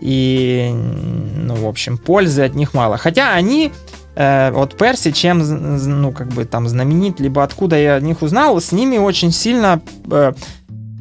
и, 0.00 0.70
ну, 0.72 1.56
в 1.56 1.66
общем, 1.66 1.98
пользы 1.98 2.40
от 2.40 2.54
них 2.54 2.72
мало. 2.72 2.96
Хотя 2.96 3.34
они 3.34 3.70
э, 4.14 4.50
вот 4.50 4.78
Перси 4.78 5.10
чем, 5.10 5.40
ну, 6.00 6.10
как 6.12 6.28
бы 6.28 6.46
там 6.46 6.68
знаменит, 6.68 7.20
либо 7.20 7.42
откуда 7.42 7.76
я 7.78 7.96
о 7.96 8.00
них 8.00 8.22
узнал, 8.22 8.58
с 8.62 8.72
ними 8.72 8.96
очень 8.96 9.30
сильно 9.30 9.82
э, 10.10 10.32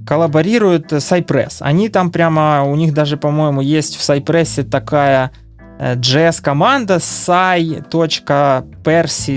коллаборирует 0.05 0.93
Cypress. 0.93 1.57
Они 1.59 1.89
там 1.89 2.11
прямо, 2.11 2.63
у 2.63 2.75
них 2.75 2.93
даже, 2.93 3.17
по-моему, 3.17 3.61
есть 3.61 3.95
в 3.97 4.09
Cypress 4.09 4.63
такая 4.63 5.31
э, 5.79 5.95
JS-команда 5.95 6.95
sai.persi 6.95 7.81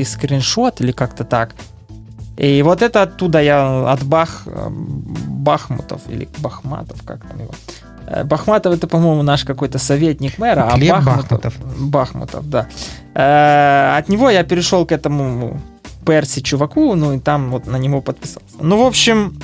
скриншот 0.05 0.81
или 0.81 0.93
как-то 0.93 1.25
так. 1.25 1.55
И 2.37 2.63
вот 2.63 2.83
это 2.83 3.03
оттуда 3.03 3.43
я 3.43 3.91
от 3.91 4.05
Бах, 4.05 4.43
э, 4.47 4.69
Бахмутов 4.71 6.03
или 6.09 6.29
Бахматов, 6.39 7.03
как 7.05 7.27
там 7.27 7.41
его, 7.41 7.53
Э, 8.11 8.25
Бахматов 8.25 8.75
это, 8.75 8.87
по-моему, 8.87 9.23
наш 9.23 9.45
какой-то 9.45 9.79
советник 9.79 10.39
мэра, 10.39 10.63
а 10.63 10.77
Бахмутов, 10.77 11.17
Бахмутов. 11.17 11.55
Бахмутов, 11.79 12.51
да. 12.51 12.67
Э, 13.15 13.99
от 13.99 14.09
него 14.09 14.31
я 14.31 14.45
перешел 14.45 14.87
к 14.87 14.93
этому 14.93 15.61
Перси 16.07 16.41
чуваку, 16.41 16.95
ну 16.95 17.13
и 17.13 17.19
там 17.19 17.51
вот 17.51 17.67
на 17.67 17.77
него 17.77 18.01
подписался. 18.01 18.57
Ну, 18.61 18.83
в 18.83 18.87
общем, 18.87 19.39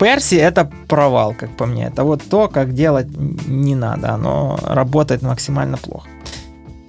Перси 0.00 0.36
это 0.36 0.70
провал, 0.88 1.34
как 1.38 1.56
по 1.56 1.66
мне. 1.66 1.84
Это 1.84 2.04
вот 2.04 2.22
то, 2.28 2.48
как 2.48 2.74
делать 2.74 3.06
не 3.46 3.74
надо. 3.74 4.14
Оно 4.14 4.58
работает 4.62 5.22
максимально 5.22 5.76
плохо. 5.76 6.08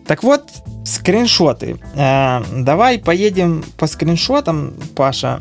Так 0.08 0.24
вот, 0.24 0.44
скриншоты. 0.86 1.78
Э, 1.96 2.42
давай 2.52 2.98
поедем 2.98 3.64
по 3.78 3.88
скриншотам, 3.88 4.74
Паша, 4.96 5.40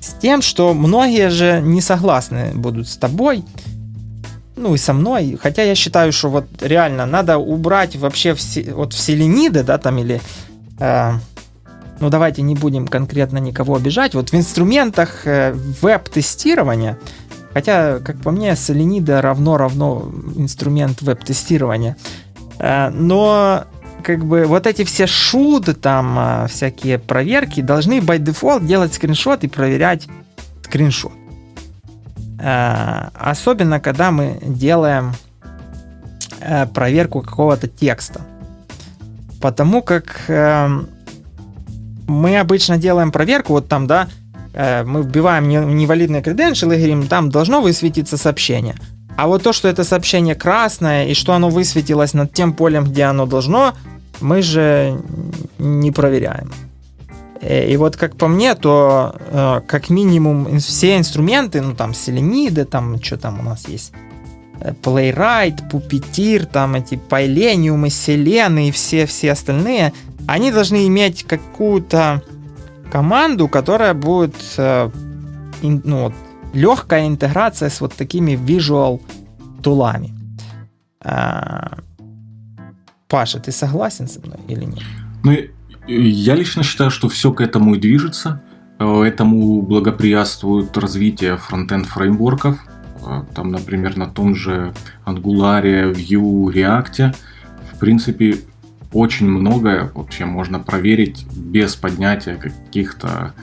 с 0.00 0.14
тем, 0.20 0.42
что 0.42 0.74
многие 0.74 1.30
же 1.30 1.60
не 1.62 1.80
согласны 1.80 2.52
будут 2.54 2.88
с 2.88 2.96
тобой 2.96 3.44
ну 4.60 4.74
и 4.74 4.78
со 4.78 4.92
мной. 4.92 5.38
Хотя 5.42 5.62
я 5.62 5.74
считаю, 5.74 6.12
что 6.12 6.28
вот 6.28 6.44
реально 6.60 7.06
надо 7.06 7.38
убрать 7.38 7.96
вообще 7.96 8.34
все, 8.34 8.72
вот 8.74 8.92
все 8.92 9.14
лениды, 9.14 9.62
да, 9.62 9.78
там 9.78 9.98
или... 9.98 10.20
Э, 10.78 11.14
ну 12.00 12.08
давайте 12.08 12.42
не 12.42 12.54
будем 12.54 12.88
конкретно 12.88 13.38
никого 13.38 13.76
обижать. 13.76 14.14
Вот 14.14 14.30
в 14.30 14.34
инструментах 14.34 15.26
э, 15.26 15.52
веб-тестирования, 15.52 16.98
хотя, 17.52 17.98
как 17.98 18.20
по 18.22 18.30
мне, 18.30 18.56
Соленида 18.56 19.20
равно-равно 19.20 20.10
инструмент 20.36 21.02
веб-тестирования. 21.02 21.96
Э, 22.58 22.88
но 22.88 23.64
как 24.02 24.24
бы 24.24 24.46
вот 24.46 24.66
эти 24.66 24.84
все 24.84 25.06
шуды, 25.06 25.74
там 25.74 26.18
э, 26.18 26.46
всякие 26.48 26.98
проверки 26.98 27.60
должны 27.60 27.98
by 27.98 28.18
default 28.18 28.66
делать 28.66 28.94
скриншот 28.94 29.44
и 29.44 29.48
проверять 29.48 30.08
скриншот. 30.64 31.12
Особенно, 32.42 33.80
когда 33.80 34.10
мы 34.10 34.38
делаем 34.40 35.12
проверку 36.72 37.20
какого-то 37.20 37.68
текста. 37.68 38.22
Потому 39.42 39.82
как 39.82 40.24
эм, 40.28 40.88
мы 42.10 42.38
обычно 42.38 42.76
делаем 42.76 43.12
проверку, 43.12 43.54
вот 43.54 43.68
там, 43.68 43.86
да, 43.86 44.08
э, 44.52 44.84
мы 44.84 45.02
вбиваем 45.02 45.48
невалидные 45.48 46.22
credential 46.22 46.74
и 46.74 46.76
говорим, 46.76 47.06
там 47.06 47.30
должно 47.30 47.60
высветиться 47.60 48.16
сообщение. 48.16 48.74
А 49.16 49.26
вот 49.26 49.42
то, 49.42 49.52
что 49.52 49.68
это 49.68 49.84
сообщение 49.84 50.34
красное 50.34 51.06
и 51.06 51.14
что 51.14 51.32
оно 51.34 51.50
высветилось 51.50 52.14
над 52.14 52.32
тем 52.32 52.52
полем, 52.52 52.84
где 52.84 53.04
оно 53.04 53.26
должно, 53.26 53.74
мы 54.20 54.42
же 54.42 55.00
не 55.58 55.92
проверяем. 55.92 56.52
И 57.42 57.76
вот 57.76 57.96
как 57.96 58.16
по 58.16 58.28
мне, 58.28 58.54
то 58.54 59.62
как 59.66 59.90
минимум 59.90 60.58
все 60.58 60.98
инструменты, 60.98 61.62
ну 61.62 61.74
там 61.74 61.94
селениды, 61.94 62.64
там 62.64 63.02
что 63.02 63.16
там 63.16 63.40
у 63.40 63.42
нас 63.42 63.66
есть, 63.68 63.92
Playwright, 64.82 65.70
Puppeteer, 65.70 66.46
там 66.46 66.74
эти 66.74 66.96
Пайлениумы, 66.96 67.90
Селены 67.90 68.68
и 68.68 68.70
все-все 68.70 69.32
остальные, 69.32 69.92
они 70.26 70.52
должны 70.52 70.86
иметь 70.86 71.24
какую-то 71.24 72.22
команду, 72.92 73.48
которая 73.48 73.94
будет 73.94 74.34
ну, 75.62 76.12
легкая 76.52 77.06
интеграция 77.06 77.68
с 77.68 77.80
вот 77.80 77.94
такими 77.94 78.32
visual 78.32 79.00
тулами. 79.62 80.14
А, 81.02 81.78
Паша, 83.08 83.38
ты 83.40 83.52
согласен 83.52 84.08
со 84.08 84.20
мной 84.20 84.38
или 84.48 84.64
нет? 84.64 84.84
Ну, 85.24 85.36
я 85.86 86.34
лично 86.34 86.62
считаю, 86.62 86.90
что 86.90 87.08
все 87.08 87.32
к 87.32 87.40
этому 87.40 87.74
и 87.74 87.78
движется. 87.78 88.42
Э, 88.78 89.02
этому 89.02 89.62
благоприятствует 89.62 90.76
развитие 90.76 91.36
фронтенд 91.36 91.86
фреймворков. 91.86 92.58
Э, 93.04 93.24
там, 93.34 93.50
например, 93.50 93.96
на 93.96 94.06
том 94.06 94.34
же 94.34 94.72
Angular, 95.06 95.92
Vue, 95.92 96.52
React. 96.52 97.14
В 97.72 97.78
принципе, 97.78 98.38
очень 98.92 99.28
многое 99.28 99.90
вообще 99.94 100.24
можно 100.24 100.58
проверить 100.58 101.26
без 101.32 101.76
поднятия 101.76 102.36
каких-то 102.36 103.34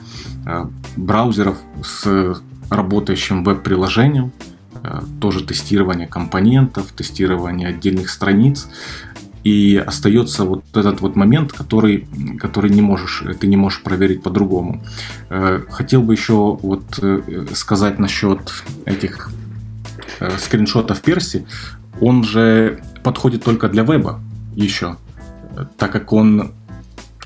э, 0.44 0.66
браузеров 0.96 1.58
с 1.82 2.36
работающим 2.68 3.44
веб-приложением, 3.44 4.32
э, 4.82 5.00
тоже 5.20 5.44
тестирование 5.44 6.06
компонентов, 6.06 6.92
тестирование 6.92 7.68
отдельных 7.68 8.10
страниц. 8.10 8.68
И 9.42 9.76
остается 9.76 10.44
вот 10.44 10.64
этот 10.74 11.00
вот 11.00 11.16
момент, 11.16 11.52
который, 11.52 12.06
который 12.38 12.70
не 12.70 12.82
можешь, 12.82 13.22
ты 13.40 13.46
не 13.46 13.56
можешь 13.56 13.82
проверить 13.82 14.22
по-другому. 14.22 14.82
Э, 15.30 15.62
хотел 15.70 16.02
бы 16.02 16.12
еще 16.12 16.58
вот 16.60 17.00
сказать 17.54 17.98
насчет 17.98 18.52
этих 18.84 19.30
скриншотов 20.38 21.00
Перси. 21.00 21.46
Он 22.00 22.24
же 22.24 22.80
подходит 23.02 23.44
только 23.44 23.68
для 23.68 23.82
веба 23.82 24.20
еще, 24.54 24.96
так 25.76 25.92
как 25.92 26.12
он 26.12 26.52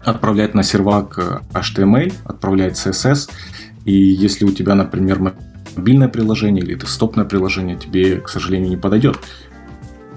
отправляет 0.00 0.54
на 0.54 0.62
сервак 0.62 1.42
HTML, 1.52 2.12
отправляет 2.24 2.74
CSS, 2.74 3.30
и 3.84 3.92
если 3.92 4.44
у 4.44 4.52
тебя, 4.52 4.74
например, 4.74 5.20
мобильное 5.76 6.08
приложение 6.08 6.64
или 6.64 6.74
десктопное 6.74 7.24
приложение, 7.24 7.76
тебе, 7.76 8.16
к 8.16 8.28
сожалению, 8.28 8.70
не 8.70 8.76
подойдет. 8.76 9.18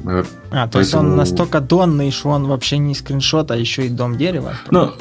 Э, 0.06 0.24
а, 0.52 0.68
Поэтому... 0.68 0.72
то 0.72 0.80
есть 0.80 0.96
он 0.96 1.16
настолько 1.16 1.62
донный, 1.62 2.12
что 2.12 2.30
он 2.30 2.46
вообще 2.46 2.78
не 2.78 2.94
скриншот, 2.94 3.52
а 3.52 3.58
еще 3.58 3.86
и 3.86 3.90
дом 3.90 4.18
дерева? 4.18 4.54
Ну, 4.70 4.92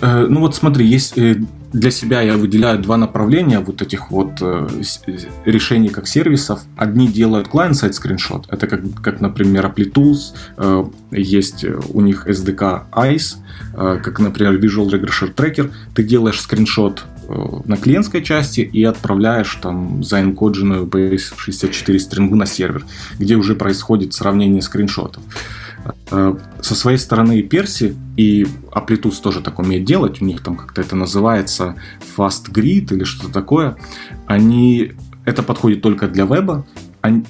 э, 0.00 0.26
ну 0.28 0.40
вот 0.40 0.54
смотри, 0.54 0.86
есть 0.86 1.16
э, 1.16 1.42
для 1.72 1.90
себя 1.90 2.20
я 2.22 2.36
выделяю 2.36 2.80
два 2.80 2.96
направления 2.96 3.60
вот 3.60 3.82
этих 3.82 4.10
вот 4.10 4.32
э, 4.40 4.68
решений 5.44 5.88
как 5.88 6.06
сервисов. 6.08 6.62
Одни 6.76 7.08
делают 7.08 7.48
client-side 7.48 7.92
скриншот, 7.92 8.46
это 8.50 8.66
как, 8.66 8.80
как, 9.02 9.20
например, 9.20 9.66
Applitools, 9.66 10.34
э, 10.56 10.84
есть 11.12 11.64
у 11.64 12.00
них 12.00 12.26
SDK 12.26 12.84
ICE, 12.92 13.36
э, 13.74 14.00
как, 14.02 14.18
например, 14.18 14.58
Visual 14.58 14.90
Regression 14.90 15.34
Tracker. 15.34 15.70
Ты 15.94 16.02
делаешь 16.02 16.40
скриншот 16.40 17.04
Э, 17.32 17.60
на 17.64 17.76
клиентской 17.76 18.24
части 18.24 18.60
и 18.60 18.82
отправляешь 18.82 19.56
там 19.62 20.02
заинкодженную 20.02 20.86
base64 20.86 21.98
стрингу 22.00 22.34
на 22.34 22.44
сервер, 22.44 22.84
где 23.20 23.36
уже 23.36 23.54
происходит 23.54 24.14
сравнение 24.14 24.62
скриншотов. 24.62 25.22
Э, 26.10 26.34
со 26.60 26.74
своей 26.74 26.98
стороны 26.98 27.42
Перси 27.42 27.96
и 28.16 28.46
Amplitude 28.72 29.20
тоже 29.22 29.40
так 29.40 29.58
умеет 29.58 29.84
делать, 29.84 30.20
у 30.20 30.24
них 30.24 30.42
там 30.42 30.56
как-то 30.56 30.80
это 30.80 30.96
называется 30.96 31.76
Fast 32.16 32.50
Grid 32.52 32.92
или 32.94 33.04
что-то 33.04 33.32
такое. 33.32 33.76
Они 34.26 34.92
это 35.24 35.42
подходит 35.42 35.82
только 35.82 36.08
для 36.08 36.24
веба. 36.24 36.66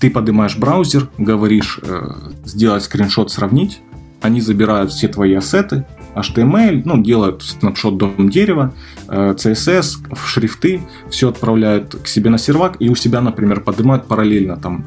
Ты 0.00 0.10
поднимаешь 0.10 0.56
браузер, 0.56 1.08
говоришь 1.18 1.78
э, 1.82 2.12
сделать 2.44 2.82
скриншот, 2.82 3.30
сравнить, 3.30 3.80
они 4.20 4.40
забирают 4.40 4.90
все 4.90 5.06
твои 5.06 5.34
ассеты, 5.34 5.86
HTML, 6.16 6.82
ну, 6.84 7.00
делают 7.00 7.44
снапшот 7.44 7.96
дом 7.96 8.30
дерева, 8.30 8.74
CSS, 9.06 9.98
э, 10.10 10.14
в 10.14 10.28
шрифты, 10.28 10.82
все 11.08 11.28
отправляют 11.28 11.94
к 11.94 12.08
себе 12.08 12.30
на 12.30 12.38
сервак 12.38 12.76
и 12.80 12.88
у 12.88 12.96
себя, 12.96 13.20
например, 13.20 13.60
поднимают 13.60 14.06
параллельно 14.06 14.56
там 14.56 14.86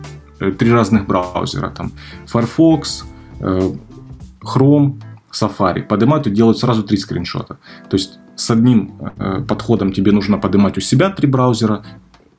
три 0.59 0.71
разных 0.71 1.05
браузера, 1.05 1.69
там 1.69 1.93
Firefox, 2.27 3.05
Chrome, 3.43 5.01
Safari, 5.31 5.81
поднимают 5.81 6.27
и 6.27 6.31
делают 6.31 6.59
сразу 6.59 6.83
три 6.83 6.97
скриншота. 6.97 7.57
То 7.89 7.97
есть 7.97 8.19
с 8.35 8.51
одним 8.51 8.93
подходом 9.47 9.91
тебе 9.91 10.11
нужно 10.11 10.37
поднимать 10.37 10.77
у 10.77 10.81
себя 10.81 11.09
три 11.09 11.27
браузера, 11.27 11.83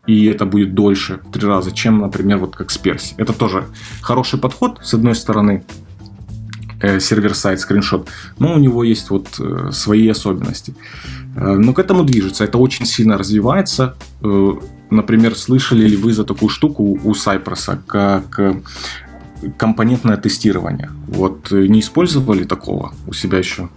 и 0.06 0.26
это 0.26 0.46
будет 0.46 0.74
дольше 0.74 1.20
в 1.24 1.32
три 1.32 1.46
раза, 1.46 1.72
чем, 1.72 1.98
например, 1.98 2.38
вот 2.38 2.56
как 2.56 2.70
с 2.70 2.78
Перси. 2.78 3.14
Это 3.16 3.32
тоже 3.32 3.64
хороший 4.02 4.38
подход, 4.38 4.80
с 4.82 4.94
одной 4.94 5.14
стороны, 5.14 5.64
Э, 6.84 7.00
сервер-сайт 7.00 7.60
скриншот, 7.60 8.08
но 8.38 8.54
у 8.54 8.58
него 8.58 8.84
есть 8.84 9.08
вот 9.08 9.28
э, 9.38 9.70
свои 9.72 10.06
особенности. 10.08 10.74
Э, 11.34 11.54
но 11.54 11.72
к 11.72 11.78
этому 11.78 12.04
движется, 12.04 12.44
это 12.44 12.58
очень 12.58 12.84
сильно 12.84 13.16
развивается. 13.16 13.94
Например, 14.90 15.34
слышали 15.34 15.88
ли 15.88 15.96
вы 15.96 16.12
за 16.12 16.24
такую 16.24 16.50
штуку 16.50 16.82
у 16.82 17.12
Cypress, 17.12 17.78
как 17.86 18.38
компонентное 19.56 20.16
тестирование? 20.16 20.90
Вот 21.08 21.50
не 21.50 21.80
использовали 21.80 22.44
такого 22.44 22.92
у 23.06 23.12
себя 23.12 23.38
еще? 23.38 23.68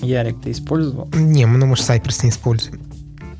Ярик, 0.00 0.40
ты 0.40 0.50
использовал? 0.52 1.08
Не, 1.14 1.46
мы, 1.46 1.58
ну, 1.58 1.66
мы 1.66 1.76
же 1.76 1.82
Cypress 1.82 2.20
не 2.22 2.30
используем. 2.30 2.80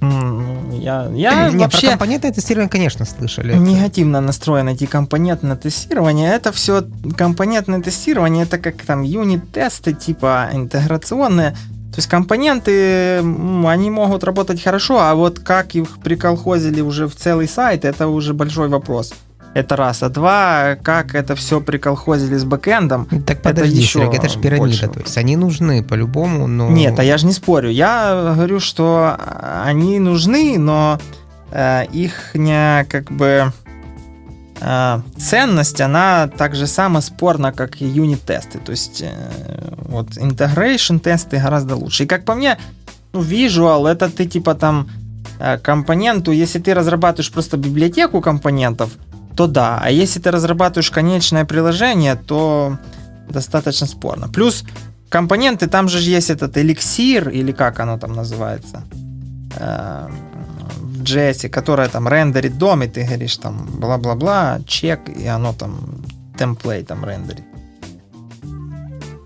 Я, 0.01 1.11
я 1.13 1.51
не, 1.51 1.59
вообще... 1.59 1.81
Про 1.81 1.91
компонентное 1.91 2.33
тестирование, 2.33 2.71
конечно, 2.71 3.05
слышали. 3.05 3.57
Негативно 3.57 4.21
настроено 4.21 4.71
эти 4.71 4.87
компонентное 4.87 5.57
тестирование. 5.57 6.33
Это 6.33 6.53
все 6.53 6.85
компонентное 7.17 7.81
тестирование, 7.81 8.45
это 8.45 8.59
как 8.59 8.77
там 8.83 9.03
юнит-тесты, 9.03 9.95
типа 9.95 10.51
интеграционные. 10.53 11.51
То 11.51 11.97
есть 11.97 12.09
компоненты, 12.09 13.19
они 13.19 13.91
могут 13.91 14.23
работать 14.23 14.63
хорошо, 14.63 15.01
а 15.01 15.17
вот 15.17 15.41
как 15.41 15.75
их 15.75 15.99
приколхозили 15.99 16.81
уже 16.81 17.09
в 17.09 17.17
целый 17.17 17.49
сайт, 17.49 17.85
это 17.85 18.07
уже 18.07 18.35
большой 18.35 18.69
вопрос. 18.69 19.15
Это 19.59 19.75
раз. 19.75 20.05
А 20.05 20.09
два, 20.09 20.77
как 20.81 21.17
это 21.17 21.35
все 21.35 21.61
приколхозили 21.61 22.37
с 22.37 22.45
бэкэндом. 22.45 23.09
Так 23.27 23.43
подожди, 23.43 23.73
это 23.73 23.81
еще 23.81 23.99
Серега, 23.99 24.17
это 24.17 24.29
же 24.29 24.39
пирамида. 24.39 24.67
Больше. 24.67 24.87
То 24.87 25.01
есть 25.01 25.19
они 25.19 25.37
нужны 25.37 25.83
по-любому, 25.83 26.47
но... 26.47 26.69
Нет, 26.69 26.97
а 27.01 27.03
я 27.03 27.19
же 27.19 27.27
не 27.27 27.33
спорю. 27.33 27.69
Я 27.69 28.35
говорю, 28.37 28.61
что 28.61 29.19
они 29.65 29.99
нужны, 29.99 30.59
но 30.59 31.01
э, 31.51 31.87
их 31.87 32.35
не 32.35 32.85
как 32.85 33.11
бы 33.11 33.53
э, 34.61 35.01
ценность, 35.17 35.81
она 35.81 36.29
так 36.29 36.55
же 36.55 36.69
само 36.69 37.01
спорна, 37.01 37.51
как 37.51 37.83
и 37.83 37.85
юнит-тесты. 37.85 38.61
То 38.61 38.71
есть 38.71 39.03
э, 39.03 39.75
вот 39.89 40.11
integration 40.19 41.01
тесты 41.01 41.41
гораздо 41.41 41.75
лучше. 41.75 42.05
И 42.05 42.07
как 42.07 42.25
по 42.25 42.35
мне, 42.35 42.59
ну, 43.13 43.23
visual, 43.23 43.89
это 43.89 44.09
ты 44.09 44.25
типа 44.27 44.55
там 44.55 44.89
э, 45.41 45.59
компоненту, 45.59 46.31
если 46.31 46.61
ты 46.61 46.75
разрабатываешь 46.75 47.33
просто 47.33 47.57
библиотеку 47.57 48.21
компонентов, 48.21 48.91
то 49.39 49.47
да. 49.47 49.79
А 49.81 49.91
если 49.91 50.19
ты 50.19 50.33
разрабатываешь 50.33 50.91
конечное 50.91 51.45
приложение, 51.45 52.17
то 52.17 52.77
достаточно 53.31 53.87
спорно. 53.87 54.29
Плюс 54.29 54.65
компоненты, 55.09 55.69
там 55.69 55.89
же 55.89 56.01
есть 56.01 56.31
этот 56.31 56.57
эликсир, 56.57 57.29
или 57.29 57.53
как 57.53 57.79
оно 57.79 57.99
там 57.99 58.15
называется, 58.15 58.83
э, 59.61 60.09
в 60.81 61.03
JS, 61.05 61.49
которое 61.51 61.89
там 61.89 62.09
рендерит 62.09 62.59
дом, 62.59 62.83
и 62.83 62.89
ты 62.89 63.05
говоришь 63.05 63.37
там 63.37 63.69
бла-бла-бла, 63.81 64.59
чек, 64.67 65.09
и 65.09 65.29
оно 65.29 65.53
там 65.53 66.03
темплейтом 66.37 67.05
рендерит. 67.05 67.45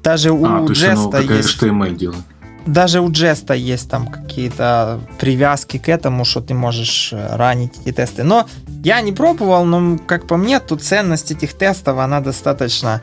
Даже 0.04 0.30
у 0.30 0.44
а, 0.44 0.66
есть... 0.68 1.62
HTML 1.62 1.96
делает 1.96 2.24
даже 2.66 3.00
у 3.00 3.10
Джеста 3.10 3.54
есть 3.54 3.90
там 3.90 4.06
какие-то 4.06 5.00
привязки 5.18 5.78
к 5.78 5.88
этому, 5.88 6.24
что 6.24 6.40
ты 6.40 6.54
можешь 6.54 7.12
э, 7.12 7.36
ранить 7.36 7.72
эти 7.84 7.96
тесты. 7.96 8.22
Но 8.22 8.46
я 8.84 9.00
не 9.00 9.12
пробовал, 9.12 9.64
но, 9.64 9.98
как 9.98 10.26
по 10.26 10.36
мне, 10.36 10.58
тут 10.60 10.82
ценность 10.82 11.30
этих 11.30 11.54
тестов, 11.54 11.98
она 11.98 12.20
достаточно 12.20 13.00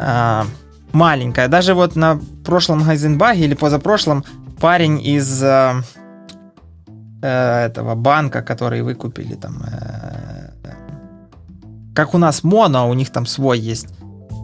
э, 0.00 0.42
маленькая. 0.92 1.48
Даже 1.48 1.74
вот 1.74 1.96
на 1.96 2.20
прошлом 2.44 2.82
Гайзенбаге 2.82 3.44
или 3.44 3.54
позапрошлом 3.54 4.24
парень 4.60 5.00
из 5.00 5.42
э, 5.42 5.74
э, 7.22 7.66
этого 7.66 7.94
банка, 7.94 8.42
который 8.42 8.82
выкупили 8.82 9.34
там, 9.34 9.62
э, 9.64 10.50
как 11.94 12.14
у 12.14 12.18
нас 12.18 12.42
Моно, 12.42 12.88
у 12.88 12.94
них 12.94 13.10
там 13.10 13.26
свой 13.26 13.58
есть. 13.58 13.88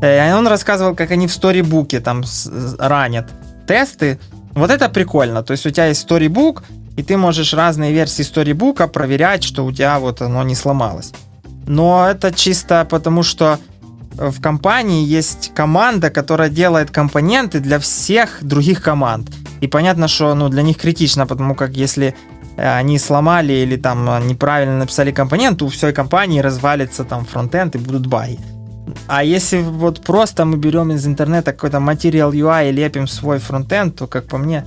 Э, 0.01 0.33
он 0.35 0.47
рассказывал, 0.47 0.95
как 0.95 1.11
они 1.11 1.27
в 1.27 1.33
сторибуке 1.33 2.01
там 2.01 2.23
ранят 2.79 3.31
тесты, 3.67 4.21
вот 4.55 4.71
это 4.71 4.89
прикольно. 4.89 5.43
То 5.43 5.53
есть 5.53 5.67
у 5.67 5.71
тебя 5.71 5.87
есть 5.87 6.09
storybook, 6.09 6.63
и 6.99 7.03
ты 7.05 7.17
можешь 7.17 7.55
разные 7.55 7.93
версии 7.93 8.25
сторибука 8.25 8.89
проверять, 8.89 9.45
что 9.45 9.65
у 9.65 9.71
тебя 9.71 10.01
вот 10.01 10.21
оно 10.21 10.43
не 10.43 10.57
сломалось. 10.57 11.13
Но 11.69 12.09
это 12.11 12.33
чисто 12.33 12.85
потому, 12.91 13.23
что 13.23 13.59
в 14.17 14.41
компании 14.41 15.07
есть 15.07 15.53
команда, 15.55 16.11
которая 16.11 16.49
делает 16.49 16.91
компоненты 16.91 17.61
для 17.61 17.79
всех 17.79 18.39
других 18.43 18.83
команд. 18.83 19.31
И 19.61 19.69
понятно, 19.69 20.09
что 20.09 20.35
ну, 20.35 20.49
для 20.49 20.63
них 20.63 20.77
критично, 20.77 21.25
потому 21.25 21.55
как 21.55 21.77
если 21.77 22.17
э, 22.57 22.79
они 22.81 22.99
сломали 22.99 23.53
или 23.53 23.77
там 23.77 24.27
неправильно 24.27 24.79
написали 24.79 25.13
компонент, 25.13 25.63
у 25.63 25.69
всей 25.69 25.93
компании 25.93 26.41
развалится 26.41 27.05
там 27.05 27.25
фронтенд 27.25 27.77
и 27.77 27.79
будут 27.79 28.09
баги. 28.09 28.41
А 29.07 29.23
если 29.23 29.63
вот 29.63 30.01
просто 30.01 30.45
мы 30.45 30.57
берем 30.57 30.91
из 30.91 31.07
интернета 31.07 31.53
какой-то 31.53 31.79
материал 31.79 32.33
UI 32.33 32.71
и 32.71 32.73
лепим 32.73 33.07
свой 33.07 33.39
фронтенд, 33.39 33.95
то, 33.95 34.09
как 34.09 34.27
по 34.27 34.39
мне, 34.39 34.65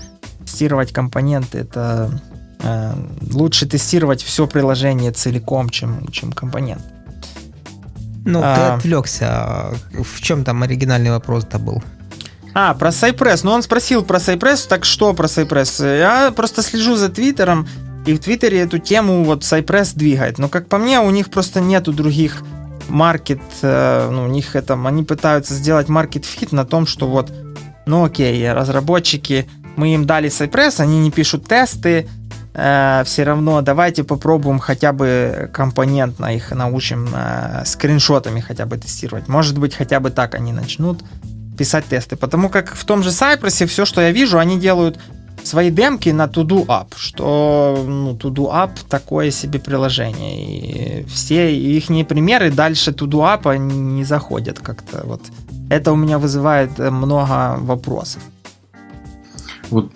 тестировать 0.51 0.91
компоненты 0.91 1.59
это 1.59 2.11
э, 2.59 2.93
лучше 3.31 3.65
тестировать 3.65 4.21
все 4.21 4.47
приложение 4.47 5.11
целиком, 5.11 5.69
чем, 5.69 6.07
чем 6.11 6.31
компонент. 6.33 6.81
Ну, 8.25 8.41
а, 8.43 8.55
ты 8.55 8.61
отвлекся. 8.61 9.73
В 9.93 10.21
чем 10.21 10.43
там 10.43 10.61
оригинальный 10.63 11.09
вопрос-то 11.09 11.57
был? 11.57 11.81
А, 12.53 12.73
про 12.73 12.89
Cypress. 12.89 13.41
Ну, 13.43 13.51
он 13.51 13.63
спросил 13.63 14.03
про 14.03 14.17
Cypress, 14.17 14.67
так 14.67 14.85
что 14.85 15.13
про 15.13 15.25
Cypress? 15.25 15.97
Я 15.97 16.31
просто 16.31 16.61
слежу 16.61 16.95
за 16.95 17.09
Твиттером, 17.09 17.67
и 18.05 18.13
в 18.13 18.19
Твиттере 18.19 18.59
эту 18.59 18.77
тему 18.77 19.23
вот 19.23 19.43
Cypress 19.43 19.93
двигает. 19.95 20.37
Но, 20.37 20.49
как 20.49 20.67
по 20.67 20.77
мне, 20.77 20.99
у 20.99 21.09
них 21.09 21.29
просто 21.29 21.61
нету 21.61 21.93
других 21.93 22.43
market, 22.89 23.41
э, 23.61 24.09
ну, 24.11 24.25
у 24.25 24.27
них 24.27 24.55
это, 24.55 24.73
они 24.85 25.03
пытаются 25.03 25.55
сделать 25.55 25.87
market 25.87 26.25
fit 26.25 26.51
на 26.51 26.65
том, 26.65 26.85
что 26.85 27.07
вот, 27.07 27.31
ну 27.85 28.03
окей, 28.03 28.51
разработчики, 28.51 29.47
мы 29.75 29.93
им 29.93 30.05
дали 30.05 30.29
Cypress, 30.29 30.81
они 30.81 30.99
не 30.99 31.11
пишут 31.11 31.47
тесты, 31.47 32.07
э, 32.53 33.03
все 33.05 33.23
равно 33.23 33.61
давайте 33.61 34.03
попробуем 34.03 34.59
хотя 34.59 34.93
бы 34.93 35.49
компонентно 35.53 36.35
их 36.35 36.51
научим 36.51 37.09
э, 37.13 37.63
скриншотами 37.65 38.41
хотя 38.41 38.65
бы 38.65 38.77
тестировать. 38.77 39.27
Может 39.27 39.57
быть, 39.57 39.75
хотя 39.75 39.99
бы 39.99 40.09
так 40.11 40.35
они 40.35 40.53
начнут 40.53 41.03
писать 41.57 41.85
тесты. 41.85 42.15
Потому 42.15 42.49
как 42.49 42.75
в 42.75 42.85
том 42.85 43.03
же 43.03 43.09
Cypress 43.09 43.65
все, 43.67 43.85
что 43.85 44.01
я 44.01 44.11
вижу, 44.11 44.39
они 44.39 44.59
делают 44.59 44.99
свои 45.43 45.71
демки 45.71 46.09
на 46.09 46.25
To-Do 46.25 46.65
App, 46.65 46.93
что 46.95 47.83
ну, 47.87 48.15
To-Do 48.15 48.51
App 48.51 48.71
такое 48.89 49.31
себе 49.31 49.59
приложение. 49.59 51.01
И 51.01 51.05
все 51.05 51.55
их 51.55 51.87
примеры 52.07 52.51
дальше 52.51 52.91
To-Do 52.91 53.19
App 53.21 53.57
не 53.57 54.03
заходят 54.03 54.59
как-то. 54.59 55.01
Вот. 55.05 55.21
Это 55.69 55.91
у 55.91 55.95
меня 55.95 56.17
вызывает 56.17 56.79
э, 56.79 56.89
много 56.91 57.57
вопросов. 57.59 58.21
Вот 59.71 59.89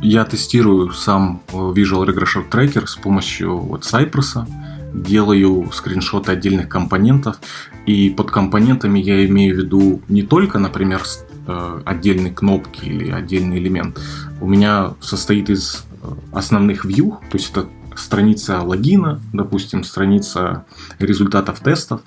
я 0.00 0.24
тестирую 0.24 0.92
сам 0.92 1.42
э, 1.48 1.52
Visual 1.52 2.06
Regression 2.06 2.48
Tracker 2.48 2.86
с 2.86 2.94
помощью 2.94 3.58
вот 3.58 3.82
Cypress, 3.82 4.46
делаю 4.94 5.70
скриншоты 5.72 6.32
отдельных 6.32 6.68
компонентов, 6.68 7.38
и 7.84 8.10
под 8.10 8.30
компонентами 8.30 9.00
я 9.00 9.26
имею 9.26 9.56
в 9.56 9.58
виду 9.58 10.00
не 10.08 10.22
только, 10.22 10.58
например, 10.58 11.02
э, 11.46 11.82
отдельные 11.84 12.32
кнопки 12.32 12.84
или 12.84 13.10
отдельный 13.10 13.58
элемент. 13.58 14.00
У 14.40 14.46
меня 14.46 14.94
состоит 15.00 15.50
из 15.50 15.84
э, 16.00 16.06
основных 16.32 16.84
view, 16.84 17.18
то 17.30 17.38
есть 17.38 17.50
это 17.50 17.68
страница 17.96 18.62
логина, 18.62 19.20
допустим, 19.32 19.82
страница 19.82 20.64
результатов 21.00 21.58
тестов, 21.58 22.02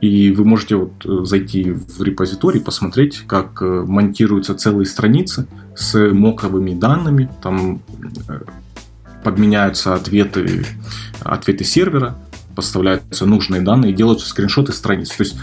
и 0.00 0.32
вы 0.32 0.44
можете 0.44 0.76
вот 0.76 1.06
э, 1.06 1.24
зайти 1.24 1.70
в 1.70 2.02
репозиторий, 2.02 2.60
посмотреть, 2.60 3.22
как 3.26 3.62
э, 3.62 3.84
монтируются 3.86 4.54
целые 4.54 4.86
страницы 4.86 5.46
с 5.74 6.12
моковыми 6.12 6.74
данными. 6.74 7.30
Там 7.42 7.82
э, 8.28 8.40
подменяются 9.22 9.94
ответы, 9.94 10.66
ответы 11.20 11.64
сервера, 11.64 12.18
поставляются 12.54 13.24
нужные 13.24 13.62
данные, 13.62 13.92
делаются 13.92 14.28
скриншоты 14.28 14.72
страниц. 14.72 15.08
То 15.08 15.24
есть 15.24 15.36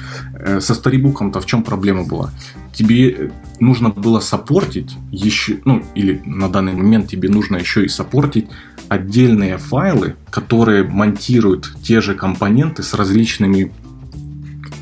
со 0.64 0.74
старибуком-то 0.76 1.42
в 1.42 1.46
чем 1.46 1.64
проблема 1.64 2.06
была? 2.06 2.30
Тебе 2.74 3.32
нужно 3.60 3.90
было 3.90 4.20
саппортить 4.20 4.96
еще, 5.12 5.60
ну 5.66 5.84
или 5.94 6.22
на 6.26 6.48
данный 6.48 6.74
момент 6.74 7.10
тебе 7.10 7.28
нужно 7.28 7.58
еще 7.58 7.84
и 7.84 7.90
саппортить 7.90 8.48
отдельные 8.88 9.58
файлы, 9.58 10.16
которые 10.30 10.84
монтируют 10.84 11.74
те 11.84 12.00
же 12.02 12.14
компоненты 12.14 12.84
с 12.84 12.94
различными 12.94 13.74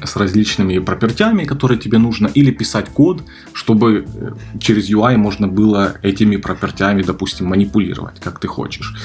с 0.03 0.15
различными 0.15 0.79
пропертями, 0.79 1.43
которые 1.45 1.79
тебе 1.79 1.97
нужно, 1.97 2.27
или 2.27 2.51
писать 2.51 2.89
код, 2.89 3.23
чтобы 3.53 4.05
э, 4.07 4.31
через 4.59 4.89
UI 4.89 5.17
можно 5.17 5.47
было 5.47 5.95
этими 6.01 6.37
пропертями, 6.37 7.03
допустим, 7.03 7.47
манипулировать, 7.47 8.19
как 8.19 8.39
ты 8.39 8.47
хочешь. 8.47 8.95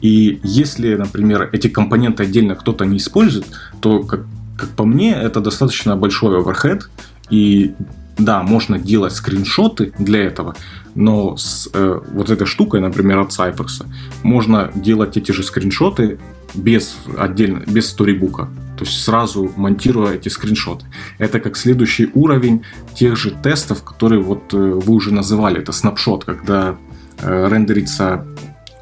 И 0.00 0.40
если, 0.42 0.94
например, 0.94 1.50
эти 1.52 1.68
компоненты 1.68 2.24
отдельно 2.24 2.54
кто-то 2.54 2.84
не 2.84 2.96
использует, 2.96 3.46
то, 3.80 4.02
как, 4.02 4.26
как 4.56 4.70
по 4.70 4.84
мне, 4.84 5.12
это 5.12 5.40
достаточно 5.40 5.96
большой 5.96 6.38
оверхед, 6.38 6.90
и 7.30 7.74
да, 8.18 8.42
можно 8.42 8.78
делать 8.78 9.12
скриншоты 9.12 9.92
для 9.98 10.24
этого, 10.24 10.54
но 10.94 11.36
с 11.36 11.68
э, 11.72 12.00
вот 12.12 12.30
этой 12.30 12.46
штукой, 12.46 12.80
например, 12.80 13.18
от 13.18 13.30
Cypress, 13.30 13.84
можно 14.22 14.70
делать 14.74 15.16
эти 15.16 15.32
же 15.32 15.42
скриншоты 15.42 16.18
без 16.54 16.96
отдельно, 17.18 17.62
без 17.66 17.88
сторибука. 17.88 18.48
То 18.76 18.84
есть 18.84 19.02
сразу 19.02 19.50
монтируя 19.56 20.14
эти 20.14 20.28
скриншоты. 20.28 20.86
Это 21.18 21.40
как 21.40 21.56
следующий 21.56 22.10
уровень 22.14 22.62
тех 22.94 23.16
же 23.16 23.30
тестов, 23.30 23.84
которые 23.84 24.20
вот 24.20 24.52
э, 24.52 24.56
вы 24.56 24.94
уже 24.94 25.12
называли. 25.12 25.60
Это 25.60 25.72
снапшот, 25.72 26.24
когда 26.24 26.76
э, 27.18 27.48
рендерится 27.50 28.26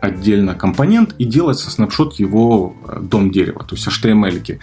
отдельно 0.00 0.54
компонент 0.54 1.14
и 1.18 1.24
делается 1.24 1.70
снапшот 1.70 2.14
его 2.14 2.74
э, 2.88 3.00
дом 3.02 3.30
дерева, 3.30 3.64
то 3.64 3.74
есть 3.76 3.86
HTML. 3.86 4.42
-ки. 4.42 4.58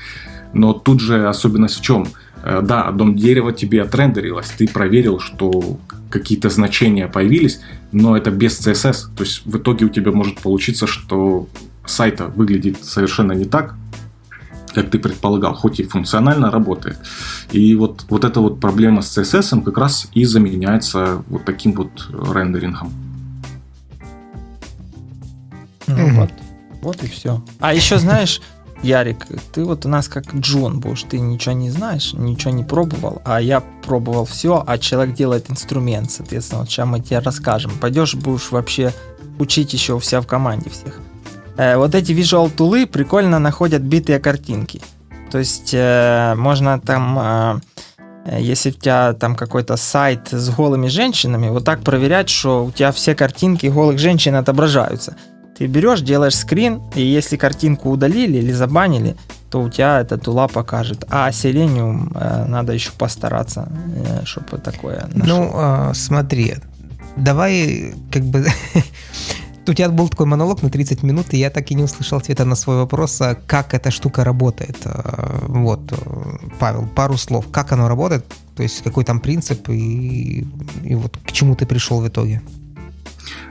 Но 0.54 0.74
тут 0.74 1.00
же 1.00 1.28
особенность 1.28 1.80
в 1.80 1.82
чем? 1.82 2.08
Да, 2.62 2.92
дом 2.92 3.16
дерева 3.16 3.52
тебе 3.52 3.82
отрендерилось, 3.82 4.48
ты 4.58 4.68
проверил, 4.68 5.20
что 5.20 5.78
какие-то 6.10 6.50
значения 6.50 7.08
появились, 7.08 7.60
но 7.92 8.16
это 8.16 8.32
без 8.32 8.60
CSS. 8.60 9.16
То 9.16 9.24
есть 9.24 9.46
в 9.46 9.58
итоге 9.58 9.86
у 9.86 9.90
тебя 9.90 10.12
может 10.12 10.40
получиться, 10.40 10.88
что 10.88 11.48
сайта 11.86 12.28
выглядит 12.28 12.84
совершенно 12.84 13.34
не 13.34 13.46
так, 13.46 13.76
как 14.74 14.90
ты 14.90 15.00
предполагал, 15.00 15.54
хоть 15.54 15.80
и 15.80 15.84
функционально 15.84 16.52
работает. 16.52 16.98
И 17.52 17.76
вот, 17.76 18.06
вот 18.10 18.24
эта 18.24 18.40
вот 18.40 18.60
проблема 18.60 19.02
с 19.02 19.18
CSS 19.18 19.64
как 19.64 19.78
раз 19.78 20.08
и 20.14 20.26
заменяется 20.26 21.24
вот 21.28 21.46
таким 21.46 21.74
вот 21.74 22.10
рендерингом. 22.34 22.92
Ну, 25.88 26.16
вот. 26.16 26.30
вот 26.82 27.04
и 27.04 27.08
все. 27.08 27.42
А 27.60 27.74
еще 27.74 27.98
знаешь, 27.98 28.42
Ярик, 28.82 29.28
ты 29.52 29.66
вот 29.66 29.86
у 29.86 29.90
нас 29.90 30.08
как 30.08 30.34
Джон 30.34 30.80
будешь, 30.80 31.04
ты 31.04 31.20
ничего 31.20 31.54
не 31.54 31.70
знаешь, 31.70 32.14
ничего 32.14 32.52
не 32.52 32.64
пробовал, 32.64 33.22
а 33.26 33.42
я 33.42 33.62
пробовал 33.86 34.26
все, 34.26 34.64
а 34.66 34.78
человек 34.78 35.16
делает 35.16 35.50
инструмент, 35.52 36.12
соответственно, 36.12 36.62
вот 36.62 36.70
сейчас 36.70 36.88
мы 36.88 37.00
тебе 37.02 37.20
расскажем. 37.20 37.72
Пойдешь, 37.82 38.16
будешь 38.16 38.52
вообще 38.52 38.94
учить 39.38 39.74
еще 39.74 39.96
у 39.96 40.02
себя 40.02 40.22
в 40.22 40.28
команде 40.28 40.70
всех. 40.70 41.02
Э, 41.60 41.76
вот 41.78 41.94
эти 41.94 42.14
visual 42.14 42.50
тулы 42.50 42.88
прикольно 42.88 43.40
находят 43.40 43.82
битые 43.82 44.20
картинки. 44.20 44.82
То 45.30 45.40
есть 45.40 45.74
э, 45.74 46.34
можно 46.38 46.80
там, 46.80 47.20
э, 48.26 48.40
если 48.40 48.70
у 48.70 48.74
тебя 48.74 49.14
там 49.14 49.36
какой-то 49.36 49.78
сайт 49.78 50.30
с 50.32 50.50
голыми 50.50 50.88
женщинами, 50.88 51.50
вот 51.50 51.66
так 51.66 51.82
проверять, 51.82 52.30
что 52.30 52.66
у 52.66 52.72
тебя 52.72 52.92
все 52.92 53.14
картинки 53.14 53.68
голых 53.68 54.00
женщин 54.00 54.36
отображаются. 54.36 55.18
Ты 55.58 55.68
берешь, 55.68 56.00
делаешь 56.00 56.38
скрин, 56.38 56.82
и 56.96 57.02
если 57.02 57.36
картинку 57.36 57.90
удалили 57.90 58.38
или 58.38 58.54
забанили, 58.54 59.18
то 59.52 59.62
у 59.62 59.70
тебя 59.70 60.00
эта 60.00 60.18
тула 60.18 60.48
покажет. 60.48 61.04
А 61.10 61.30
Selenium 61.30 62.12
э, 62.16 62.46
надо 62.46 62.72
еще 62.72 62.92
постараться, 62.98 63.70
э, 63.96 64.24
чтобы 64.24 64.60
такое 64.60 65.10
нашел. 65.14 65.38
Ну, 65.38 65.52
э, 65.54 65.92
смотри, 65.94 66.56
давай 67.18 67.94
как 68.12 68.24
бы 68.24 68.46
у 69.70 69.74
тебя 69.74 69.90
был 69.90 70.10
такой 70.10 70.26
монолог 70.26 70.62
на 70.64 70.70
30 70.70 71.04
минут, 71.04 71.28
и 71.34 71.38
я 71.38 71.50
так 71.50 71.72
и 71.72 71.76
не 71.76 71.84
услышал 71.84 72.18
ответа 72.18 72.46
на 72.46 72.56
свой 72.56 72.78
вопрос, 72.78 73.22
а 73.22 73.36
как 73.36 73.74
эта 73.74 73.92
штука 73.92 74.24
работает. 74.24 74.78
А, 74.86 75.46
вот, 75.48 75.82
Павел, 76.60 76.88
пару 76.96 77.18
слов. 77.18 77.46
Как 77.52 77.72
оно 77.72 77.88
работает? 77.88 78.26
То 78.56 78.64
есть 78.64 78.84
какой 78.84 79.06
там 79.06 79.20
принцип 79.20 79.70
и, 79.70 80.46
и 80.84 80.96
вот 80.96 81.18
к 81.26 81.32
чему 81.32 81.56
ты 81.56 81.66
пришел 81.66 82.02
в 82.02 82.08
итоге? 82.08 82.42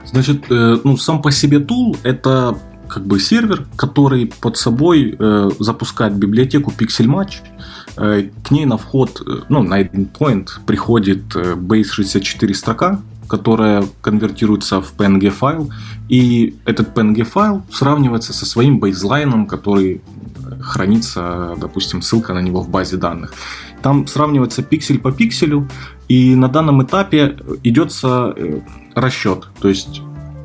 Значит, 0.05 0.51
э, 0.51 0.77
ну, 0.83 0.97
сам 0.97 1.21
по 1.21 1.31
себе 1.31 1.59
тул— 1.59 1.95
это 2.03 2.57
как 2.87 3.05
бы 3.05 3.19
сервер, 3.19 3.67
который 3.75 4.25
под 4.25 4.57
собой 4.57 5.15
э, 5.17 5.49
запускает 5.59 6.15
библиотеку 6.15 6.73
Pixel 6.77 7.05
Match. 7.05 7.35
Э, 7.97 8.29
к 8.43 8.51
ней 8.51 8.65
на 8.65 8.77
вход, 8.77 9.21
э, 9.25 9.41
ну, 9.49 9.63
на 9.63 9.81
endpoint 9.81 10.47
приходит 10.65 11.35
э, 11.35 11.55
base64 11.55 12.53
строка, 12.53 13.01
которая 13.29 13.85
конвертируется 14.01 14.81
в 14.81 14.93
PNG 14.97 15.29
файл, 15.29 15.71
и 16.09 16.55
этот 16.65 16.97
PNG 16.97 17.23
файл 17.23 17.61
сравнивается 17.71 18.33
со 18.33 18.45
своим 18.45 18.79
бейзлайном, 18.79 19.45
который 19.45 20.01
хранится, 20.59 21.55
допустим, 21.57 22.01
ссылка 22.01 22.33
на 22.33 22.39
него 22.39 22.61
в 22.61 22.69
базе 22.69 22.97
данных. 22.97 23.33
Там 23.81 24.07
сравнивается 24.07 24.63
пиксель 24.63 24.99
по 24.99 25.11
пикселю, 25.11 25.69
и 26.07 26.35
на 26.35 26.49
данном 26.49 26.83
этапе 26.83 27.37
идется 27.63 28.33
э, 28.35 28.61
расчет, 28.95 29.47
то 29.61 29.69
есть 29.69 30.01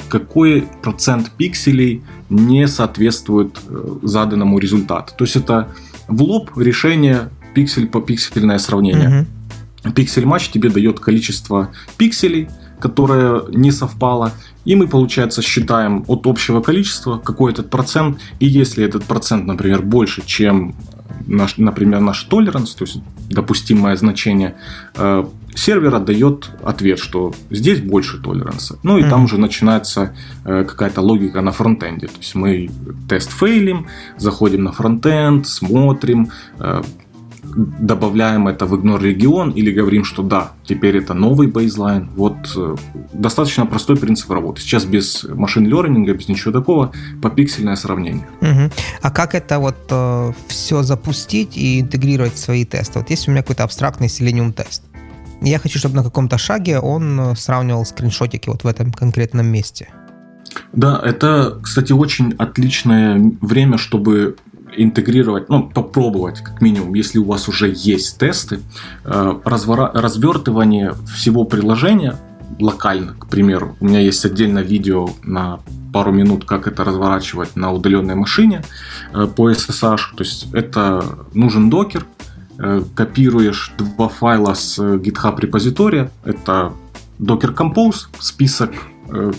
какой 0.09 0.69
процент 0.83 1.31
пикселей 1.31 2.03
не 2.29 2.69
соответствует 2.69 3.59
э, 3.67 3.97
заданному 4.03 4.59
результату. 4.59 5.15
То 5.17 5.25
есть 5.25 5.37
это 5.37 5.69
в 6.07 6.23
лоб 6.23 6.51
решение 6.57 7.31
пиксель 7.55 7.87
по 7.87 8.01
пиксельное 8.01 8.59
сравнение. 8.59 9.27
Пиксель 9.95 10.27
матч 10.27 10.51
тебе 10.51 10.69
дает 10.69 11.01
количество 11.01 11.71
пикселей, 11.97 12.49
которое 12.81 13.43
не 13.49 13.71
совпало, 13.71 14.33
и 14.65 14.75
мы, 14.77 14.87
получается, 14.87 15.43
считаем 15.43 16.05
от 16.09 16.27
общего 16.27 16.61
количества 16.61 17.19
какой 17.19 17.53
этот 17.53 17.71
процент, 17.71 18.19
и 18.41 18.47
если 18.47 18.85
этот 18.85 19.05
процент, 19.05 19.47
например, 19.47 19.83
больше, 19.83 20.23
чем 20.27 20.75
наш, 21.27 21.57
например, 21.59 22.01
наш 22.01 22.23
толеранс, 22.25 22.75
то 22.75 22.85
есть 22.85 23.01
допустимое 23.31 23.97
значение, 23.97 24.57
э, 24.97 25.25
сервер 25.55 25.95
отдает 25.95 26.51
ответ, 26.63 26.99
что 26.99 27.33
здесь 27.51 27.81
больше 27.81 28.19
толеранса. 28.19 28.79
Ну 28.83 28.99
и 28.99 29.03
mm-hmm. 29.03 29.11
там 29.11 29.25
уже 29.25 29.39
начинается 29.39 30.15
э, 30.45 30.65
какая-то 30.65 31.01
логика 31.01 31.41
на 31.41 31.53
фронтенде. 31.53 32.07
То 32.07 32.19
есть 32.19 32.35
мы 32.35 32.71
тест 33.09 33.31
фейлим, 33.31 33.87
заходим 34.17 34.65
на 34.65 34.73
фронтенд, 34.73 35.47
смотрим, 35.47 36.31
э, 36.59 36.83
добавляем 37.55 38.49
это 38.49 38.67
в 38.67 38.75
ignore 38.75 39.03
регион 39.03 39.51
или 39.51 39.71
говорим, 39.71 40.05
что 40.05 40.23
да, 40.23 40.53
теперь 40.65 40.97
это 40.97 41.15
новый 41.15 41.47
бейзлайн. 41.47 42.11
Вот 42.17 42.37
э, 42.57 42.77
достаточно 43.13 43.67
простой 43.67 43.97
принцип 43.97 44.31
работы. 44.31 44.61
Сейчас 44.61 44.85
без 44.85 45.25
машин 45.25 45.67
learning, 45.67 46.13
без 46.13 46.29
ничего 46.29 46.53
такого, 46.53 46.93
попиксельное 47.23 47.77
сравнение. 47.77 48.27
Угу. 48.41 48.71
А 49.03 49.11
как 49.11 49.35
это 49.35 49.59
вот 49.59 49.77
э, 49.91 50.33
все 50.49 50.83
запустить 50.83 51.57
и 51.57 51.81
интегрировать 51.81 52.35
в 52.35 52.39
свои 52.39 52.65
тесты? 52.65 52.99
Вот 52.99 53.11
есть 53.11 53.29
у 53.29 53.31
меня 53.31 53.43
какой-то 53.43 53.65
абстрактный 53.65 54.09
Selenium 54.09 54.53
тест. 54.53 54.83
Я 55.41 55.59
хочу, 55.59 55.79
чтобы 55.79 55.97
на 55.97 56.03
каком-то 56.03 56.39
шаге 56.39 56.79
он 56.79 57.21
э, 57.21 57.37
сравнивал 57.37 57.85
скриншотики 57.85 58.49
вот 58.49 58.65
в 58.65 58.67
этом 58.67 58.93
конкретном 58.93 59.47
месте. 59.47 59.89
Да, 60.73 61.01
это, 61.05 61.59
кстати, 61.63 61.93
очень 61.93 62.35
отличное 62.39 63.21
время, 63.41 63.79
чтобы 63.79 64.37
интегрировать, 64.77 65.49
ну, 65.49 65.69
попробовать, 65.69 66.41
как 66.41 66.61
минимум, 66.61 66.95
если 66.95 67.19
у 67.19 67.25
вас 67.25 67.49
уже 67.49 67.73
есть 67.75 68.19
тесты, 68.19 68.61
э, 69.05 69.41
развора, 69.45 69.91
развертывание 69.95 70.95
всего 71.15 71.45
приложения 71.45 72.17
локально, 72.59 73.15
к 73.15 73.27
примеру. 73.27 73.77
У 73.81 73.87
меня 73.87 74.01
есть 74.01 74.25
отдельное 74.25 74.63
видео 74.63 75.09
на 75.23 75.61
пару 75.93 76.13
минут, 76.13 76.45
как 76.45 76.67
это 76.67 76.85
разворачивать 76.85 77.57
на 77.57 77.73
удаленной 77.73 78.15
машине 78.15 78.63
э, 79.13 79.27
по 79.27 79.51
SSH. 79.51 80.17
То 80.17 80.25
есть 80.25 80.53
это 80.53 81.05
нужен 81.35 81.71
Docker, 81.71 82.07
э, 82.59 82.83
копируешь 82.95 83.73
два 83.79 84.09
файла 84.09 84.55
с 84.55 84.79
GitHub 84.79 85.41
репозитория. 85.41 86.11
Это 86.25 86.73
Docker 87.19 87.55
Compose, 87.55 88.07
список 88.19 88.73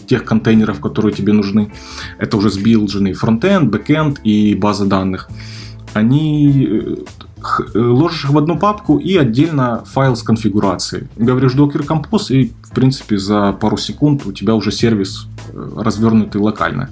тех 0.07 0.25
контейнеров, 0.25 0.79
которые 0.79 1.13
тебе 1.13 1.33
нужны. 1.33 1.71
Это 2.17 2.37
уже 2.37 2.49
сбилдженный 2.49 3.13
фронтенд, 3.13 3.69
бэкенд 3.69 4.19
и 4.23 4.55
база 4.55 4.85
данных. 4.85 5.29
Они 5.93 6.67
э, 6.69 6.95
э, 7.73 7.79
ложишь 7.79 8.25
их 8.25 8.31
в 8.31 8.37
одну 8.37 8.57
папку 8.57 8.97
и 8.97 9.15
отдельно 9.15 9.83
файл 9.85 10.15
с 10.15 10.23
конфигурацией. 10.23 11.07
Говоришь 11.15 11.55
Docker 11.55 11.85
Compose 11.85 12.35
и, 12.35 12.53
в 12.63 12.71
принципе, 12.71 13.17
за 13.17 13.53
пару 13.53 13.77
секунд 13.77 14.25
у 14.25 14.31
тебя 14.31 14.55
уже 14.55 14.71
сервис 14.71 15.27
развернутый 15.53 16.41
локально. 16.41 16.89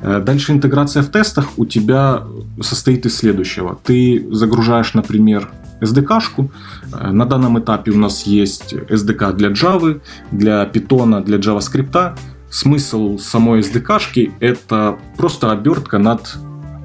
Дальше 0.00 0.52
интеграция 0.52 1.02
в 1.02 1.10
тестах 1.10 1.48
у 1.58 1.66
тебя 1.66 2.22
состоит 2.62 3.04
из 3.04 3.16
следующего. 3.16 3.78
Ты 3.84 4.26
загружаешь, 4.30 4.94
например, 4.94 5.50
SDK-шку. 5.80 6.50
На 6.92 7.24
данном 7.24 7.58
этапе 7.58 7.92
у 7.92 7.98
нас 7.98 8.22
есть 8.24 8.74
SDK 8.74 9.32
для 9.34 9.50
Java, 9.50 10.00
для 10.32 10.64
Python, 10.64 11.24
для 11.24 11.38
JavaScript. 11.38 12.18
Смысл 12.50 13.18
самой 13.18 13.60
SDK-шки 13.60 14.32
это 14.40 14.98
просто 15.16 15.52
обертка 15.52 15.98
над 15.98 16.36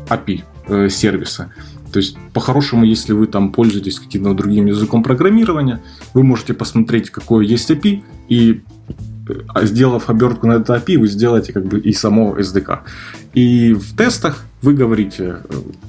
API 0.09 0.43
сервиса. 0.89 1.53
То 1.91 1.99
есть, 1.99 2.17
по-хорошему, 2.33 2.85
если 2.85 3.13
вы 3.13 3.27
там 3.27 3.51
пользуетесь 3.51 3.99
каким-то 3.99 4.33
другим 4.33 4.65
языком 4.65 5.03
программирования, 5.03 5.79
вы 6.13 6.23
можете 6.23 6.53
посмотреть, 6.53 7.11
какое 7.11 7.45
есть 7.45 7.69
API, 7.69 8.03
и 8.29 8.63
сделав 9.63 10.09
обертку 10.09 10.47
на 10.47 10.53
это 10.53 10.75
API, 10.75 10.97
вы 10.97 11.07
сделаете 11.07 11.53
как 11.53 11.65
бы 11.65 11.79
и 11.79 11.93
само 11.93 12.37
SDK. 12.37 12.79
И 13.33 13.73
в 13.73 13.95
тестах 13.95 14.45
вы 14.61 14.73
говорите, 14.73 15.37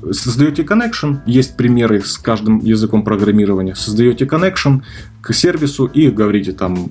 э, 0.03 0.13
создаете 0.13 0.63
connection, 0.63 1.19
есть 1.27 1.57
примеры 1.57 2.01
с 2.01 2.19
каждым 2.19 2.61
языком 2.61 3.03
программирования, 3.03 3.75
создаете 3.75 4.25
connection 4.25 4.83
к 5.21 5.33
сервису 5.33 5.87
и 5.87 6.11
говорите 6.11 6.53
там 6.53 6.91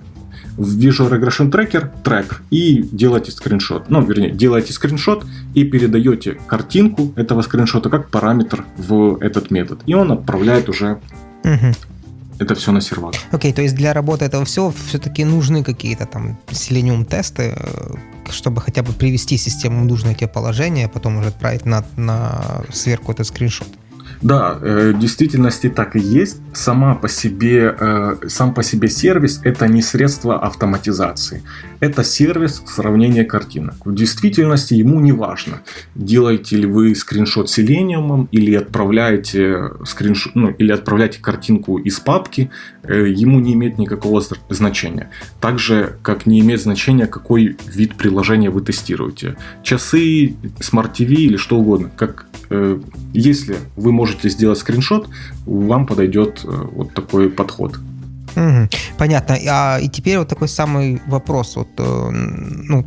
в 0.57 0.77
Visual 0.77 1.09
Regression 1.09 1.51
Tracker 1.51 1.89
трек 2.03 2.41
и 2.51 2.83
делаете 2.91 3.31
скриншот. 3.31 3.89
Ну, 3.89 4.01
вернее, 4.03 4.31
делаете 4.31 4.73
скриншот 4.73 5.25
и 5.55 5.63
передаете 5.63 6.37
картинку 6.47 7.11
этого 7.15 7.41
скриншота 7.41 7.89
как 7.89 8.09
параметр 8.09 8.65
в 8.77 9.17
этот 9.21 9.49
метод. 9.49 9.79
И 9.87 9.95
он 9.95 10.11
отправляет 10.11 10.69
уже 10.69 10.99
это 12.43 12.55
все 12.55 12.71
на 12.71 12.81
сервак. 12.81 13.15
Окей, 13.31 13.51
okay, 13.51 13.55
то 13.55 13.61
есть 13.61 13.75
для 13.75 13.93
работы 13.93 14.25
этого 14.25 14.45
всего 14.45 14.73
все-таки 14.87 15.25
нужны 15.25 15.63
какие-то 15.63 16.05
там 16.05 16.37
Selenium 16.47 17.05
тесты, 17.05 17.53
э, 17.55 17.95
чтобы 18.29 18.61
хотя 18.61 18.83
бы 18.83 18.93
привести 18.93 19.37
систему 19.37 19.81
в 19.81 19.85
нужное 19.85 20.13
тебе 20.13 20.27
положение, 20.27 20.85
а 20.85 20.89
потом 20.89 21.17
уже 21.17 21.29
отправить 21.29 21.65
на, 21.65 21.85
на 21.95 22.63
сверху 22.71 23.11
этот 23.11 23.27
скриншот. 23.27 23.67
Да, 24.21 24.57
э, 24.61 24.93
в 24.95 24.99
действительности 24.99 25.69
так 25.69 25.95
и 25.95 25.99
есть. 25.99 26.37
Сама 26.53 26.95
по 26.95 27.09
себе, 27.09 27.75
э, 27.77 28.15
сам 28.27 28.53
по 28.53 28.63
себе 28.63 28.87
сервис 28.87 29.41
это 29.43 29.67
не 29.67 29.81
средство 29.81 30.39
автоматизации. 30.39 31.43
Это 31.79 32.03
сервис 32.03 32.63
сравнения 32.65 33.25
картинок. 33.25 33.85
В 33.85 33.93
действительности 33.93 34.75
ему 34.75 34.99
не 34.99 35.11
важно, 35.11 35.61
делаете 35.95 36.57
ли 36.57 36.65
вы 36.65 36.95
скриншот 36.95 37.49
селениумом 37.49 38.29
или 38.31 38.55
отправляете 38.55 39.71
скриншот, 39.85 40.35
ну, 40.35 40.49
или 40.49 40.71
отправляете 40.71 41.19
картинку 41.19 41.77
из 41.77 41.99
папки, 41.99 42.49
э, 42.83 43.07
ему 43.09 43.39
не 43.39 43.53
имеет 43.53 43.77
никакого 43.77 44.23
значения. 44.49 45.09
Так 45.41 45.59
же, 45.59 45.97
как 46.01 46.25
не 46.25 46.39
имеет 46.39 46.61
значения, 46.61 47.07
какой 47.07 47.57
вид 47.65 47.95
приложения 47.95 48.49
вы 48.49 48.61
тестируете. 48.61 49.35
Часы, 49.63 50.35
TV 50.59 51.13
или 51.15 51.37
что 51.37 51.57
угодно. 51.57 51.91
Как, 51.95 52.25
если 53.13 53.55
вы 53.75 53.91
можете 53.91 54.02
можете 54.03 54.29
сделать 54.29 54.59
скриншот, 54.59 55.07
вам 55.45 55.85
подойдет 55.85 56.41
э, 56.43 56.47
вот 56.75 56.93
такой 56.93 57.29
подход. 57.29 57.79
Угу, 58.35 58.67
понятно. 58.97 59.37
А, 59.49 59.79
и 59.79 59.87
теперь 59.87 60.17
вот 60.17 60.27
такой 60.27 60.47
самый 60.47 61.01
вопрос. 61.07 61.55
Вот, 61.55 61.69
э, 61.77 62.09
ну, 62.11 62.85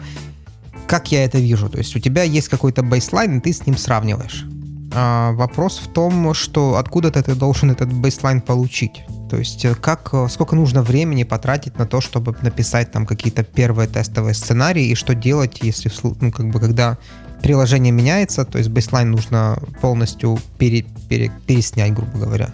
как 0.87 1.13
я 1.13 1.25
это 1.25 1.39
вижу? 1.39 1.69
То 1.71 1.79
есть 1.79 1.97
у 1.97 2.01
тебя 2.01 2.23
есть 2.23 2.49
какой-то 2.49 2.83
бейслайн, 2.83 3.39
и 3.39 3.41
ты 3.41 3.53
с 3.53 3.67
ним 3.67 3.79
сравниваешь. 3.79 4.45
А 4.93 5.33
вопрос 5.33 5.79
в 5.79 5.91
том, 5.91 6.35
что 6.35 6.77
откуда-то 6.77 7.23
ты 7.23 7.35
должен 7.35 7.71
этот 7.71 7.91
бейслайн 7.93 8.41
получить. 8.43 9.05
То 9.31 9.39
есть 9.39 9.65
э, 9.65 9.75
как, 9.75 10.15
сколько 10.29 10.55
нужно 10.55 10.83
времени 10.83 11.25
потратить 11.25 11.79
на 11.79 11.87
то, 11.87 12.03
чтобы 12.03 12.37
написать 12.43 12.93
там 12.93 13.07
какие-то 13.07 13.43
первые 13.43 13.89
тестовые 13.89 14.35
сценарии, 14.35 14.89
и 14.89 14.95
что 14.95 15.15
делать, 15.15 15.61
если, 15.63 15.91
ну, 16.21 16.31
как 16.31 16.51
бы, 16.51 16.61
когда 16.61 16.99
приложение 17.43 17.93
меняется, 17.93 18.45
то 18.45 18.59
есть 18.59 18.71
бейслайн 18.71 19.11
нужно 19.11 19.59
полностью 19.81 20.39
пере, 20.59 20.85
пере, 21.09 21.31
переснять, 21.47 21.95
грубо 21.95 22.19
говоря? 22.19 22.51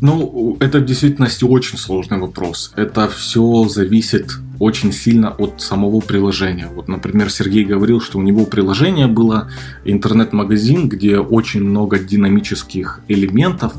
Ну, 0.00 0.56
это 0.60 0.78
в 0.78 0.86
действительности 0.86 1.44
очень 1.44 1.76
сложный 1.76 2.18
вопрос. 2.18 2.72
Это 2.76 3.06
все 3.08 3.68
зависит 3.68 4.30
очень 4.58 4.92
сильно 4.92 5.30
от 5.30 5.60
самого 5.60 6.00
приложения. 6.00 6.68
Вот, 6.74 6.88
например, 6.88 7.30
Сергей 7.30 7.64
говорил, 7.64 8.00
что 8.00 8.18
у 8.18 8.22
него 8.22 8.46
приложение 8.46 9.06
было 9.06 9.50
интернет-магазин, 9.84 10.88
где 10.88 11.18
очень 11.18 11.62
много 11.62 11.98
динамических 11.98 13.00
элементов. 13.08 13.74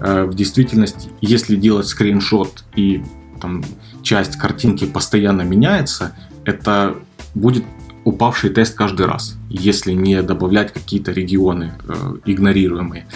Э, 0.00 0.24
в 0.24 0.34
действительности, 0.34 1.08
если 1.20 1.56
делать 1.56 1.86
скриншот 1.86 2.64
и 2.76 3.02
там 3.40 3.64
часть 4.02 4.36
картинки 4.36 4.86
постоянно 4.86 5.42
меняется, 5.42 6.16
это 6.44 6.96
будет 7.34 7.64
упавший 8.04 8.50
тест 8.50 8.74
каждый 8.74 9.06
раз, 9.06 9.36
если 9.48 9.92
не 9.92 10.22
добавлять 10.22 10.72
какие-то 10.72 11.12
регионы 11.12 11.72
э, 11.88 12.16
игнорируемые. 12.26 13.06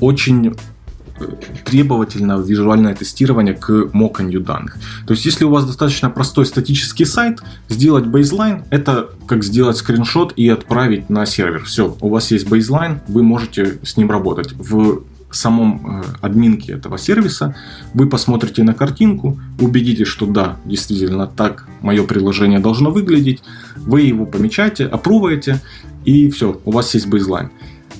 Очень 0.00 0.48
э, 0.48 1.24
требовательно 1.64 2.38
визуальное 2.40 2.94
тестирование 2.94 3.54
к 3.54 3.90
моканью 3.92 4.40
данных. 4.40 4.76
То 5.06 5.14
есть, 5.14 5.24
если 5.26 5.44
у 5.44 5.50
вас 5.50 5.66
достаточно 5.66 6.10
простой 6.10 6.46
статический 6.46 7.06
сайт, 7.06 7.40
сделать 7.68 8.06
бейзлайн– 8.06 8.64
это 8.70 9.10
как 9.26 9.44
сделать 9.44 9.76
скриншот 9.76 10.32
и 10.36 10.48
отправить 10.48 11.10
на 11.10 11.26
сервер. 11.26 11.64
Все, 11.64 11.96
у 12.00 12.08
вас 12.08 12.30
есть 12.30 12.48
бейзлайн, 12.48 13.00
вы 13.08 13.22
можете 13.22 13.78
с 13.82 13.96
ним 13.96 14.10
работать. 14.10 14.52
В 14.52 15.02
самом 15.36 16.00
э, 16.00 16.02
админке 16.20 16.72
этого 16.72 16.98
сервиса, 16.98 17.54
вы 17.94 18.08
посмотрите 18.08 18.62
на 18.62 18.74
картинку, 18.74 19.38
убедитесь, 19.60 20.08
что 20.08 20.26
да, 20.26 20.56
действительно 20.64 21.26
так 21.26 21.68
мое 21.80 22.04
приложение 22.04 22.58
должно 22.58 22.90
выглядеть, 22.90 23.42
вы 23.76 24.02
его 24.02 24.26
помечаете, 24.26 24.86
опруваете, 24.86 25.60
и 26.04 26.30
все, 26.30 26.60
у 26.64 26.72
вас 26.72 26.94
есть 26.94 27.06
бейзлайн. 27.06 27.50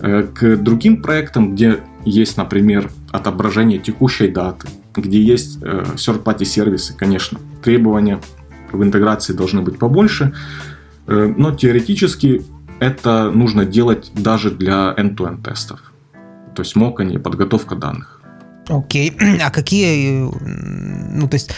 Э, 0.00 0.22
к 0.22 0.56
другим 0.56 1.02
проектам, 1.02 1.54
где 1.54 1.80
есть, 2.04 2.36
например, 2.36 2.90
отображение 3.12 3.78
текущей 3.78 4.28
даты, 4.28 4.68
где 4.94 5.22
есть 5.22 5.58
э, 5.62 5.84
third-party 5.94 6.44
сервисы, 6.44 6.94
конечно, 6.96 7.38
требования 7.62 8.20
в 8.72 8.82
интеграции 8.82 9.32
должны 9.32 9.62
быть 9.62 9.78
побольше, 9.78 10.32
но 11.06 11.52
теоретически 11.52 12.42
это 12.78 13.32
нужно 13.34 13.64
делать 13.64 14.12
даже 14.14 14.52
для 14.52 14.94
end-to-end 14.96 15.42
тестов 15.42 15.89
то 16.54 16.62
есть 16.62 16.76
моканье, 16.76 17.18
подготовка 17.18 17.76
данных. 17.76 18.20
Окей. 18.68 19.16
А 19.42 19.50
какие, 19.50 20.28
ну, 21.12 21.28
то 21.28 21.34
есть 21.34 21.50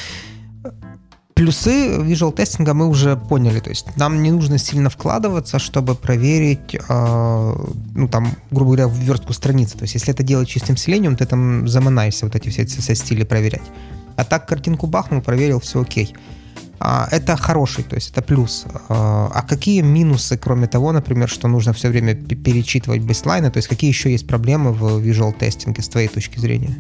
плюсы 1.34 1.97
visual 1.99 2.32
тестинга 2.32 2.74
мы 2.74 2.88
уже 2.88 3.16
поняли. 3.16 3.61
То 3.61 3.70
есть 3.70 3.97
нам 3.97 4.22
не 4.22 4.30
нужно 4.30 4.59
сильно 4.59 4.90
вкладываться, 4.90 5.59
чтобы 5.59 5.95
проверить, 5.95 6.74
э, 6.74 7.55
ну 7.95 8.09
там, 8.09 8.28
грубо 8.51 8.76
говоря, 8.76 8.86
верстку 8.86 9.32
страницы. 9.32 9.76
То 9.76 9.82
есть 9.82 9.95
если 9.95 10.12
это 10.12 10.22
делать 10.22 10.49
чистым 10.49 10.76
селением, 10.76 11.16
ты 11.16 11.26
там 11.26 11.68
заманаешься 11.68 12.26
вот 12.26 12.36
эти 12.36 12.49
все 12.49 12.62
CSS 12.62 12.95
стили 12.95 13.24
проверять. 13.24 13.62
А 14.16 14.24
так 14.24 14.47
картинку 14.47 14.86
бахнул, 14.86 15.20
проверил, 15.20 15.61
все 15.61 15.80
окей. 15.80 16.14
А, 16.14 16.18
это 17.11 17.37
хороший, 17.37 17.85
то 17.85 17.95
есть 17.97 18.11
это 18.11 18.22
плюс. 18.22 18.64
А, 18.89 19.30
а 19.33 19.43
какие 19.43 19.83
минусы, 19.83 20.37
кроме 20.37 20.66
того, 20.66 20.93
например, 20.93 21.28
что 21.28 21.49
нужно 21.49 21.72
все 21.72 21.89
время 21.89 22.14
перечитывать 22.14 23.03
бейслайны, 23.03 23.51
то 23.51 23.59
есть 23.59 23.68
какие 23.68 23.91
еще 23.91 24.11
есть 24.11 24.26
проблемы 24.26 24.72
в 24.72 24.99
visual 24.99 25.33
тестинге 25.33 25.83
с 25.83 25.89
твоей 25.89 26.09
точки 26.09 26.39
зрения? 26.39 26.74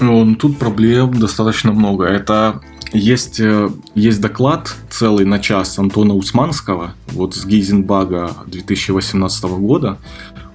Ну, 0.00 0.34
тут 0.36 0.58
проблем 0.58 1.18
достаточно 1.18 1.72
много. 1.72 2.04
Это 2.04 2.60
есть, 2.92 3.40
э, 3.40 3.68
есть 3.94 4.20
доклад 4.20 4.74
целый 4.90 5.24
на 5.24 5.38
час 5.38 5.78
Антона 5.78 6.14
Усманского, 6.14 6.94
вот 7.08 7.34
с 7.34 7.44
Гейзенбага 7.44 8.30
2018 8.46 9.58
года. 9.58 9.98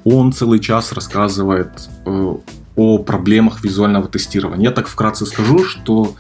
Он 0.04 0.32
целый 0.32 0.60
час 0.60 0.92
рассказывает 0.94 1.90
э, 2.06 2.36
о 2.76 2.98
проблемах 3.00 3.64
визуального 3.64 4.08
тестирования. 4.08 4.70
Я 4.70 4.72
так 4.72 4.88
вкратце 4.88 5.26
скажу, 5.26 5.64
что 5.66 6.16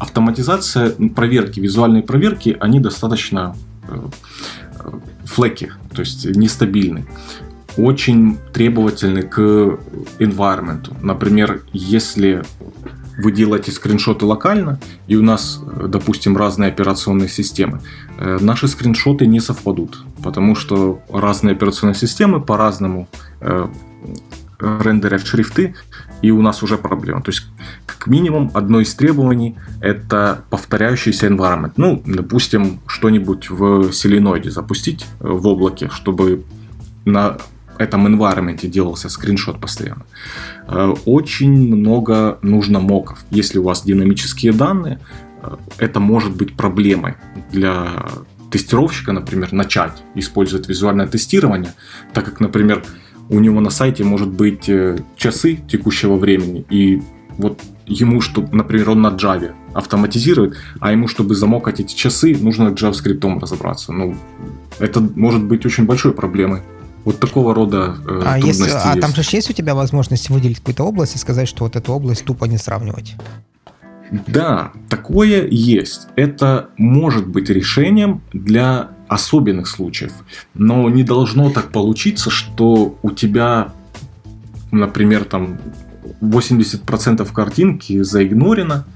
автоматизация 0.00 0.90
проверки, 1.14 1.60
визуальные 1.60 2.02
проверки, 2.02 2.56
они 2.58 2.80
достаточно 2.80 3.54
э, 3.88 4.08
флеки, 5.24 5.72
то 5.94 6.00
есть 6.00 6.24
нестабильны. 6.24 7.06
Очень 7.76 8.38
требовательны 8.52 9.22
к 9.22 9.38
environment. 10.18 10.96
Например, 11.02 11.62
если 11.72 12.42
вы 13.18 13.30
делаете 13.32 13.70
скриншоты 13.72 14.24
локально, 14.24 14.80
и 15.06 15.16
у 15.16 15.22
нас, 15.22 15.60
допустим, 15.88 16.36
разные 16.36 16.68
операционные 16.68 17.28
системы, 17.28 17.80
э, 18.18 18.38
наши 18.40 18.68
скриншоты 18.68 19.26
не 19.26 19.40
совпадут, 19.40 20.04
потому 20.22 20.56
что 20.56 21.00
разные 21.12 21.52
операционные 21.52 21.94
системы 21.94 22.40
по-разному 22.40 23.06
э, 23.40 23.68
рендерят 24.58 25.26
шрифты, 25.26 25.74
и 26.22 26.30
у 26.30 26.42
нас 26.42 26.62
уже 26.62 26.76
проблема. 26.76 27.22
То 27.22 27.30
есть, 27.30 27.46
как 27.86 28.06
минимум, 28.06 28.50
одно 28.54 28.80
из 28.80 28.94
требований– 28.94 29.56
это 29.80 30.44
повторяющийся 30.50 31.26
environment. 31.26 31.72
Ну, 31.76 32.02
допустим, 32.04 32.80
что-нибудь 32.86 33.50
в 33.50 33.92
селеноиде 33.92 34.50
запустить 34.50 35.06
э, 35.20 35.28
в 35.28 35.46
облаке, 35.46 35.88
чтобы 35.92 36.44
на 37.04 37.38
этом 37.78 38.06
environment 38.06 38.66
делался 38.66 39.08
скриншот 39.08 39.60
постоянно. 39.60 40.04
Э, 40.68 40.94
очень 41.06 41.74
много 41.74 42.38
нужно 42.42 42.80
моков. 42.80 43.18
Если 43.30 43.58
у 43.58 43.62
вас 43.62 43.82
динамические 43.82 44.52
данные, 44.52 45.00
э, 45.42 45.56
это 45.78 46.00
может 46.00 46.36
быть 46.36 46.56
проблемой 46.56 47.14
для 47.50 48.06
тестировщика, 48.50 49.12
например, 49.12 49.52
начать 49.52 50.02
использовать 50.14 50.68
визуальное 50.68 51.06
тестирование, 51.06 51.72
так 52.12 52.24
как, 52.24 52.40
например, 52.40 52.84
у 53.30 53.38
него 53.38 53.60
на 53.60 53.70
сайте 53.70 54.04
может 54.04 54.28
быть 54.28 54.68
э, 54.68 54.98
часы 55.16 55.58
текущего 55.68 56.16
времени, 56.16 56.64
и 56.68 57.00
вот 57.38 57.60
ему, 57.86 58.20
что, 58.20 58.46
например, 58.52 58.90
он 58.90 59.02
на 59.02 59.08
Java 59.08 59.52
автоматизирует, 59.72 60.56
а 60.80 60.92
ему, 60.92 61.08
чтобы 61.08 61.34
замокать 61.34 61.80
эти 61.80 61.94
часы, 61.94 62.36
нужно 62.38 62.68
JavaScript 62.68 63.40
разобраться. 63.40 63.92
Ну, 63.92 64.16
это 64.78 65.00
может 65.00 65.42
быть 65.44 65.64
очень 65.64 65.86
большой 65.86 66.12
проблемой. 66.12 66.62
Вот 67.04 67.18
такого 67.18 67.54
рода 67.54 67.96
э, 68.06 68.22
а 68.24 68.34
трудности 68.34 68.62
если, 68.62 68.76
А 68.76 68.96
там 68.96 69.14
же 69.14 69.22
есть 69.30 69.48
у 69.48 69.52
тебя 69.52 69.74
возможность 69.74 70.28
выделить 70.28 70.58
какую-то 70.58 70.84
область 70.84 71.14
и 71.14 71.18
сказать, 71.18 71.48
что 71.48 71.64
вот 71.64 71.76
эту 71.76 71.92
область 71.92 72.24
тупо 72.24 72.44
не 72.44 72.58
сравнивать? 72.58 73.14
Да, 74.26 74.72
такое 74.88 75.46
есть. 75.48 76.08
Это 76.16 76.70
может 76.76 77.28
быть 77.28 77.48
решением 77.48 78.22
для 78.32 78.90
особенных 79.08 79.66
случаев. 79.68 80.12
Но 80.54 80.88
не 80.90 81.02
должно 81.02 81.50
так 81.50 81.70
получиться, 81.70 82.30
что 82.30 82.98
у 83.02 83.10
тебя, 83.10 83.72
например, 84.72 85.24
там 85.24 85.58
80% 86.20 87.32
картинки 87.32 88.02
заигнорено, 88.02 88.86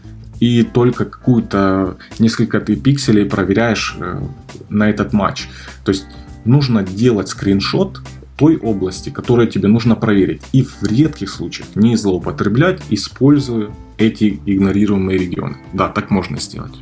и 0.41 0.63
только 0.63 1.05
какую-то 1.05 1.97
несколько 2.19 2.61
ты 2.61 2.77
пикселей 2.77 3.25
проверяешь 3.25 3.97
э, 3.99 4.21
на 4.69 4.91
этот 4.91 5.13
матч. 5.13 5.49
То 5.85 5.91
есть 5.91 6.07
нужно 6.45 6.83
делать 6.83 7.29
скриншот 7.29 8.03
той 8.37 8.57
области, 8.57 9.11
которую 9.11 9.49
тебе 9.49 9.69
нужно 9.69 9.97
проверить. 9.97 10.43
И 10.53 10.63
в 10.63 10.83
редких 10.83 11.31
случаях 11.31 11.69
не 11.75 11.97
злоупотреблять, 11.97 12.83
используя 12.91 13.71
эти 13.99 14.41
игнорируемые 14.47 15.19
регионы. 15.19 15.57
Да, 15.73 15.89
так 15.89 16.11
можно 16.11 16.41
сделать. 16.41 16.75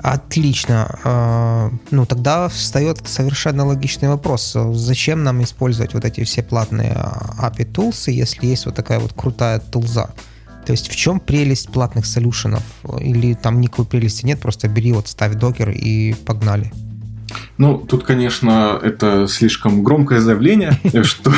Отлично. 0.00 0.98
А, 1.04 1.70
ну, 1.90 2.06
тогда 2.06 2.48
встает 2.48 3.00
совершенно 3.06 3.66
логичный 3.66 4.08
вопрос. 4.08 4.56
Зачем 4.72 5.24
нам 5.24 5.42
использовать 5.42 5.94
вот 5.94 6.04
эти 6.04 6.22
все 6.24 6.42
платные 6.42 6.92
API 7.38 7.70
tools, 7.72 8.10
если 8.10 8.46
есть 8.46 8.66
вот 8.66 8.76
такая 8.76 9.00
вот 9.00 9.12
крутая 9.12 9.58
тулза? 9.58 10.10
То 10.66 10.72
есть 10.72 10.88
в 10.88 10.96
чем 10.96 11.18
прелесть 11.18 11.70
платных 11.70 12.06
солюшенов? 12.06 12.62
Или 13.00 13.34
там 13.34 13.60
никакой 13.60 13.86
прелести 13.86 14.24
нет, 14.24 14.38
просто 14.38 14.68
бери, 14.68 14.92
вот 14.92 15.08
ставь 15.08 15.34
докер 15.34 15.70
и 15.70 16.14
погнали. 16.26 16.70
Ну, 17.58 17.78
тут, 17.78 18.04
конечно, 18.04 18.78
это 18.82 19.26
слишком 19.28 19.82
громкое 19.82 20.20
заявление, 20.20 20.72
что, 21.02 21.32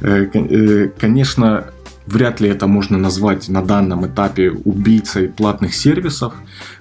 э, 0.00 0.26
э, 0.32 0.88
конечно, 0.98 1.66
Вряд 2.06 2.40
ли 2.40 2.48
это 2.48 2.66
можно 2.66 2.98
назвать 2.98 3.48
на 3.48 3.62
данном 3.62 4.04
этапе 4.04 4.50
убийцей 4.50 5.28
платных 5.28 5.74
сервисов, 5.74 6.34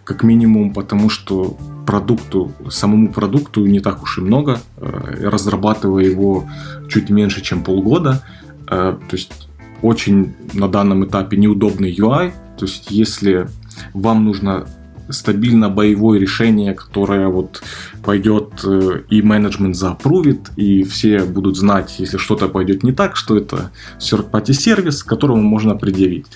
как 0.03 0.23
минимум 0.23 0.73
потому, 0.73 1.09
что 1.09 1.55
продукту, 1.85 2.51
самому 2.69 3.09
продукту 3.09 3.63
не 3.67 3.79
так 3.79 4.01
уж 4.01 4.17
и 4.17 4.21
много, 4.21 4.59
э, 4.77 5.29
разрабатывая 5.29 6.05
его 6.05 6.49
чуть 6.87 7.11
меньше, 7.11 7.41
чем 7.41 7.63
полгода. 7.63 8.23
То 8.65 8.97
есть 9.11 9.49
очень 9.83 10.33
на 10.53 10.67
данном 10.67 11.05
этапе 11.05 11.37
неудобный 11.37 11.93
UI. 11.93 12.31
То 12.57 12.65
есть 12.65 12.89
если 12.89 13.47
вам 13.93 14.25
нужно 14.25 14.67
стабильно 15.09 15.69
боевое 15.69 16.19
решение, 16.19 16.73
которое 16.73 17.27
вот 17.27 17.61
пойдет 18.03 18.63
э, 18.63 19.01
и 19.09 19.21
менеджмент 19.21 19.75
заапрувит, 19.75 20.51
и 20.55 20.83
все 20.83 21.23
будут 21.23 21.57
знать, 21.57 21.95
если 21.99 22.17
что-то 22.17 22.47
пойдет 22.47 22.83
не 22.83 22.91
так, 22.91 23.15
что 23.15 23.37
это 23.37 23.71
third-party 23.99 24.53
сервис, 24.53 25.03
которому 25.03 25.41
можно 25.41 25.75
предъявить. 25.75 26.27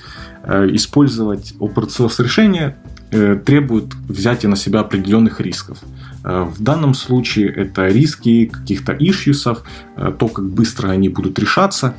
Э, 0.43 0.67
использовать 0.71 1.53
open 1.59 1.87
source 1.87 2.23
решение 2.23 2.77
э, 3.11 3.39
требует 3.45 3.93
взятия 4.07 4.49
на 4.49 4.55
себя 4.55 4.79
определенных 4.81 5.39
рисков. 5.41 5.77
В 6.23 6.63
данном 6.63 6.93
случае 6.93 7.49
это 7.49 7.87
риски 7.87 8.45
каких-то 8.45 8.93
ишьюсов, 8.93 9.63
то, 9.97 10.27
как 10.29 10.45
быстро 10.49 10.87
они 10.87 11.09
будут 11.09 11.37
решаться. 11.37 11.95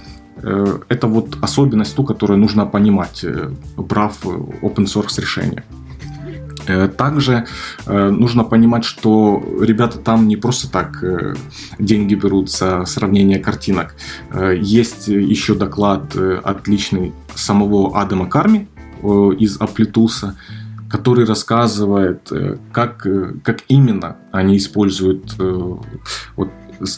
Это 0.88 1.06
вот 1.06 1.36
особенность 1.42 1.94
ту, 1.94 2.04
которую 2.04 2.38
нужно 2.38 2.64
понимать, 2.64 3.22
брав 3.76 4.24
open 4.24 4.86
source 4.86 5.20
решение. 5.20 5.62
Э, 6.66 6.88
также 6.88 7.46
э, 7.86 8.10
нужно 8.10 8.44
понимать, 8.44 8.84
что 8.84 9.42
ребята 9.60 9.98
там 9.98 10.28
не 10.28 10.36
просто 10.36 10.70
так 10.70 11.02
э, 11.02 11.34
деньги 11.78 12.14
берут 12.14 12.50
за 12.50 12.84
сравнение 12.86 13.38
картинок. 13.38 13.94
Есть 14.56 15.08
еще 15.08 15.54
доклад 15.54 16.16
отличный 16.42 17.12
самого 17.34 18.00
Адама 18.00 18.26
Карми 18.26 18.68
из 19.38 19.60
Аплитуса, 19.60 20.36
который 20.88 21.24
рассказывает, 21.26 22.30
как, 22.72 23.06
как 23.42 23.62
именно 23.68 24.16
они 24.32 24.56
используют 24.56 25.36
вот, 26.36 26.50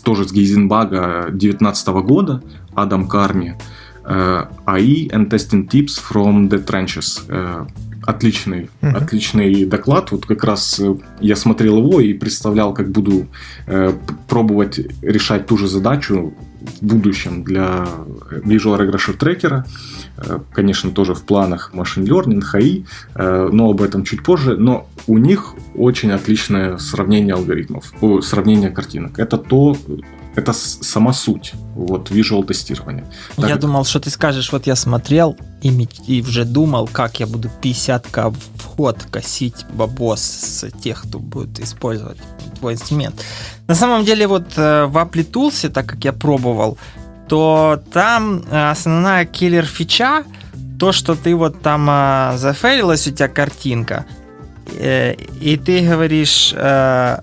тоже 0.05 0.29
с 0.29 0.33
Гейзенбага 0.33 1.27
2019 1.31 1.89
года, 1.89 2.43
Адам 2.75 3.09
Карми, 3.09 3.59
AI 4.05 5.11
and 5.11 5.29
Testing 5.29 5.69
Tips 5.69 5.99
from 6.11 6.49
the 6.49 6.65
Trenches 6.65 7.23
отличный, 8.07 8.71
uh-huh. 8.81 8.97
отличный 8.97 9.65
доклад. 9.67 10.13
Вот 10.13 10.27
как 10.27 10.45
раз 10.45 10.81
э, 10.81 10.95
я 11.21 11.37
смотрел 11.37 11.79
его 11.79 12.01
и 12.01 12.15
представлял, 12.15 12.73
как 12.73 12.91
буду 12.91 13.27
э, 13.67 13.93
пробовать 14.29 14.81
решать 15.03 15.47
ту 15.47 15.59
же 15.59 15.69
задачу 15.69 16.33
в 16.81 16.85
будущем 16.85 17.43
для 17.43 17.87
Visual 18.31 18.79
Regression 18.79 19.19
Tracker. 19.19 19.65
Э, 20.19 20.39
конечно, 20.53 20.91
тоже 20.91 21.15
в 21.15 21.23
планах 21.23 21.73
Machine 21.75 22.07
Learning, 22.07 22.43
HI, 22.55 22.87
э, 23.15 23.49
но 23.53 23.71
об 23.71 23.83
этом 23.83 24.05
чуть 24.05 24.23
позже. 24.23 24.57
Но 24.57 24.89
у 25.07 25.19
них 25.19 25.55
очень 25.75 26.13
отличное 26.13 26.79
сравнение 26.79 27.35
алгоритмов, 27.35 27.93
о, 28.01 28.21
сравнение 28.21 28.71
картинок. 28.71 29.19
Это 29.19 29.37
то, 29.37 29.77
это 30.37 30.53
сама 30.53 31.13
суть 31.13 31.55
вот 31.75 32.11
visual 32.11 32.45
тестирования. 32.45 33.05
Так... 33.37 33.49
Я 33.49 33.57
думал, 33.57 33.85
что 33.85 34.01
ты 34.01 34.11
скажешь, 34.11 34.53
вот 34.53 34.67
я 34.67 34.77
смотрел 34.77 35.37
и, 35.63 35.89
и 36.07 36.23
уже 36.23 36.45
думал, 36.45 36.89
как 36.93 37.21
я 37.21 37.27
буду 37.27 37.51
50к 37.63 38.35
вход 38.57 39.03
косить 39.11 39.65
бабос 39.73 40.21
с 40.21 40.71
тех, 40.83 41.03
кто 41.03 41.19
будет 41.19 41.59
использовать 41.61 42.19
твой 42.59 42.75
инструмент. 42.75 43.15
На 43.67 43.75
самом 43.75 44.05
деле 44.05 44.27
вот 44.27 44.47
э, 44.57 44.87
в 44.87 44.97
Apply 44.97 45.31
Tools, 45.31 45.69
так 45.71 45.87
как 45.87 46.05
я 46.05 46.13
пробовал, 46.13 46.79
то 47.29 47.83
там 47.93 48.43
э, 48.51 48.71
основная 48.71 49.25
киллер 49.25 49.65
фича 49.65 50.25
то, 50.79 50.93
что 50.93 51.15
ты 51.15 51.35
вот 51.35 51.63
там 51.63 51.87
а, 51.89 52.35
зафейлилась 52.37 53.07
у 53.07 53.11
тебя 53.11 53.29
картинка, 53.29 54.05
э, 54.79 55.15
и 55.41 55.57
ты 55.57 55.81
говоришь 55.81 56.53
э, 56.55 56.57
э, 56.57 57.19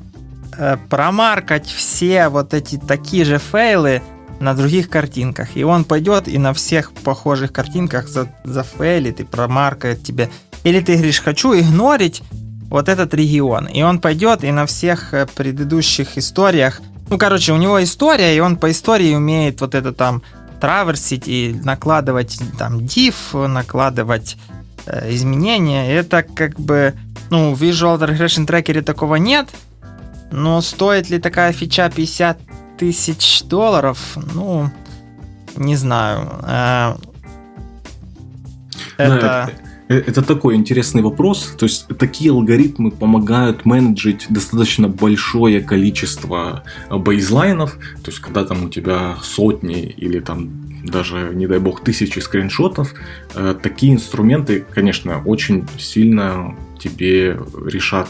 промаркать 0.89 1.67
все 1.67 2.29
вот 2.29 2.53
эти 2.53 2.77
такие 2.77 3.25
же 3.25 3.39
фейлы 3.39 4.01
на 4.39 4.53
других 4.53 4.89
картинках. 4.89 5.55
И 5.55 5.63
он 5.63 5.85
пойдет 5.85 6.27
и 6.27 6.37
на 6.37 6.53
всех 6.53 6.91
похожих 6.91 7.51
картинках 7.53 8.07
за, 8.07 8.27
зафейлит 8.43 9.19
и 9.19 9.23
промаркает 9.23 10.03
тебе. 10.03 10.29
Или 10.63 10.79
ты 10.79 10.95
говоришь, 10.95 11.21
хочу 11.21 11.53
игнорить 11.53 12.21
вот 12.69 12.89
этот 12.89 13.13
регион. 13.13 13.67
И 13.67 13.81
он 13.81 13.99
пойдет 13.99 14.43
и 14.43 14.51
на 14.51 14.65
всех 14.65 15.13
э, 15.13 15.27
предыдущих 15.35 16.17
историях 16.17 16.81
ну, 17.09 17.17
короче, 17.17 17.53
у 17.53 17.57
него 17.57 17.83
история, 17.83 18.35
и 18.35 18.39
он 18.39 18.57
по 18.57 18.71
истории 18.71 19.13
умеет 19.13 19.61
вот 19.61 19.75
это 19.75 19.93
там 19.93 20.23
траверсить 20.59 21.27
и 21.27 21.55
накладывать 21.63 22.39
там 22.57 22.79
div, 22.79 23.47
накладывать 23.47 24.37
э, 24.85 25.13
изменения. 25.13 25.93
Это 25.93 26.23
как 26.23 26.59
бы, 26.59 26.93
ну, 27.29 27.53
в 27.53 27.61
Visual 27.61 27.99
Regression 27.99 28.47
Tracker 28.47 28.81
такого 28.81 29.15
нет, 29.15 29.49
но 30.33 30.61
стоит 30.61 31.11
ли 31.11 31.19
такая 31.19 31.51
фича 31.53 31.91
50 31.95 32.39
тысяч 32.77 33.43
долларов? 33.43 34.17
Ну, 34.33 34.71
не 35.55 35.75
знаю. 35.75 36.27
Э, 36.43 36.95
это... 38.97 39.51
Э, 39.89 39.95
это 39.99 40.23
такой 40.23 40.55
интересный 40.55 41.03
вопрос. 41.03 41.53
То 41.55 41.65
есть 41.65 41.87
такие 41.99 42.31
алгоритмы 42.31 42.89
помогают 42.89 43.65
менеджить 43.65 44.25
достаточно 44.29 44.87
большое 44.87 45.61
количество 45.61 46.63
бейзлайнов. 46.89 47.73
То 48.03 48.09
есть 48.09 48.19
когда 48.19 48.43
там 48.43 48.65
у 48.65 48.69
тебя 48.69 49.17
сотни 49.21 49.83
или 49.83 50.19
там 50.19 50.49
даже, 50.83 51.31
не 51.35 51.45
дай 51.45 51.59
бог, 51.59 51.83
тысячи 51.83 52.17
скриншотов, 52.17 52.95
э, 53.35 53.55
такие 53.61 53.93
инструменты, 53.93 54.65
конечно, 54.73 55.21
очень 55.23 55.67
сильно 55.77 56.55
тебе 56.83 57.39
решат 57.65 58.09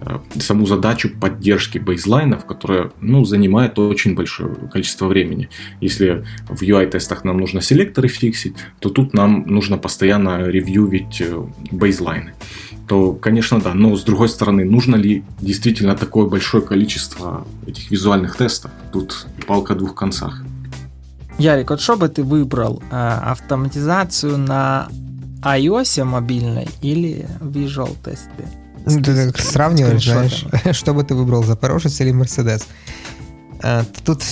э, 0.00 0.18
саму 0.38 0.66
задачу 0.66 1.10
поддержки 1.20 1.78
бейзлайнов, 1.78 2.44
которая 2.46 2.90
ну, 3.00 3.24
занимает 3.24 3.78
очень 3.78 4.14
большое 4.14 4.54
количество 4.72 5.06
времени. 5.06 5.48
Если 5.80 6.24
в 6.48 6.62
UI-тестах 6.62 7.24
нам 7.24 7.38
нужно 7.38 7.60
селекторы 7.60 8.08
фиксить, 8.08 8.54
то 8.78 8.90
тут 8.90 9.14
нам 9.14 9.44
нужно 9.46 9.78
постоянно 9.78 10.46
ревьювить 10.46 11.20
э, 11.20 11.46
бейзлайны 11.70 12.32
то, 12.90 13.12
конечно, 13.12 13.60
да. 13.60 13.72
Но, 13.72 13.94
с 13.94 14.02
другой 14.02 14.28
стороны, 14.28 14.64
нужно 14.64 14.96
ли 14.96 15.22
действительно 15.40 15.94
такое 15.94 16.26
большое 16.26 16.60
количество 16.60 17.46
этих 17.64 17.88
визуальных 17.92 18.36
тестов? 18.36 18.72
Тут 18.92 19.28
палка 19.46 19.74
о 19.74 19.76
двух 19.76 19.94
концах. 19.94 20.42
Ярик, 21.38 21.70
вот 21.70 21.80
что 21.80 21.96
бы 21.96 22.08
ты 22.08 22.24
выбрал? 22.24 22.82
Э, 22.90 23.30
автоматизацию 23.30 24.38
на 24.38 24.88
iOS 25.42 26.04
мобильной 26.04 26.68
или 26.82 27.28
Visual 27.40 27.96
тесты? 28.04 28.48
Ну, 28.86 29.02
ты 29.02 29.26
так 29.26 29.38
сравниваешь, 29.40 30.04
знаешь, 30.04 30.46
что 30.76 30.94
бы 30.94 31.04
ты 31.04 31.14
выбрал, 31.14 31.42
Запорожец 31.42 32.00
или 32.00 32.12
Мерседес? 32.12 32.66
Э, 33.62 33.84
тут 34.04 34.22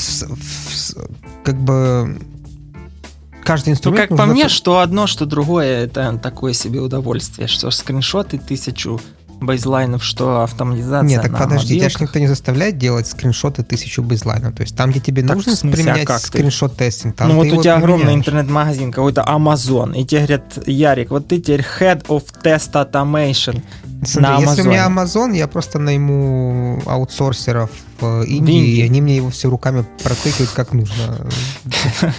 как 1.44 1.56
бы 1.56 2.18
каждый 3.44 3.70
инструмент... 3.70 4.10
Ну, 4.10 4.16
как 4.16 4.26
по 4.26 4.32
мне, 4.32 4.48
что 4.48 4.78
одно, 4.80 5.06
что 5.06 5.26
другое, 5.26 5.84
это 5.84 6.18
такое 6.22 6.52
себе 6.52 6.80
удовольствие, 6.80 7.48
что 7.48 7.70
скриншоты 7.70 8.38
тысячу 8.38 9.00
бейзлайнов, 9.40 10.04
что 10.04 10.42
автоматизация 10.42 11.08
Нет, 11.08 11.22
так 11.22 11.38
подожди, 11.38 11.78
тебя 11.78 11.88
же 11.88 11.96
никто 12.00 12.18
не 12.18 12.26
заставляет 12.26 12.78
делать 12.78 13.06
скриншоты 13.06 13.62
тысячу 13.62 14.02
бейзлайнов. 14.02 14.54
То 14.54 14.62
есть 14.62 14.76
там, 14.76 14.90
где 14.90 15.00
тебе 15.00 15.22
так, 15.22 15.36
нужно 15.36 15.54
смысле, 15.54 15.70
а 15.70 15.94
применять 15.94 16.10
а 16.10 16.18
скриншот-тестинг, 16.18 17.16
там 17.16 17.28
Ну 17.28 17.36
вот 17.36 17.46
у 17.46 17.62
тебя 17.62 17.76
огромный 17.76 18.14
интернет-магазин, 18.14 18.92
какой-то 18.92 19.22
Amazon, 19.22 19.96
и 19.96 20.04
тебе 20.04 20.20
говорят, 20.20 20.66
Ярик, 20.66 21.10
вот 21.10 21.28
ты 21.28 21.38
теперь 21.38 21.64
Head 21.80 22.06
of 22.06 22.24
Test 22.42 22.72
Automation 22.72 23.62
Смотри, 24.04 24.22
на 24.22 24.38
Amazon. 24.38 24.48
если 24.48 24.62
у 24.62 24.64
меня 24.66 24.86
Amazon, 24.86 25.36
я 25.36 25.48
просто 25.48 25.78
найму 25.78 26.80
аутсорсеров 26.86 27.70
в 28.00 28.22
Индии, 28.22 28.76
и 28.76 28.82
они 28.82 29.00
мне 29.00 29.16
его 29.16 29.30
все 29.30 29.48
руками 29.48 29.84
протыкают 30.02 30.50
как 30.50 30.72
нужно. 30.72 31.26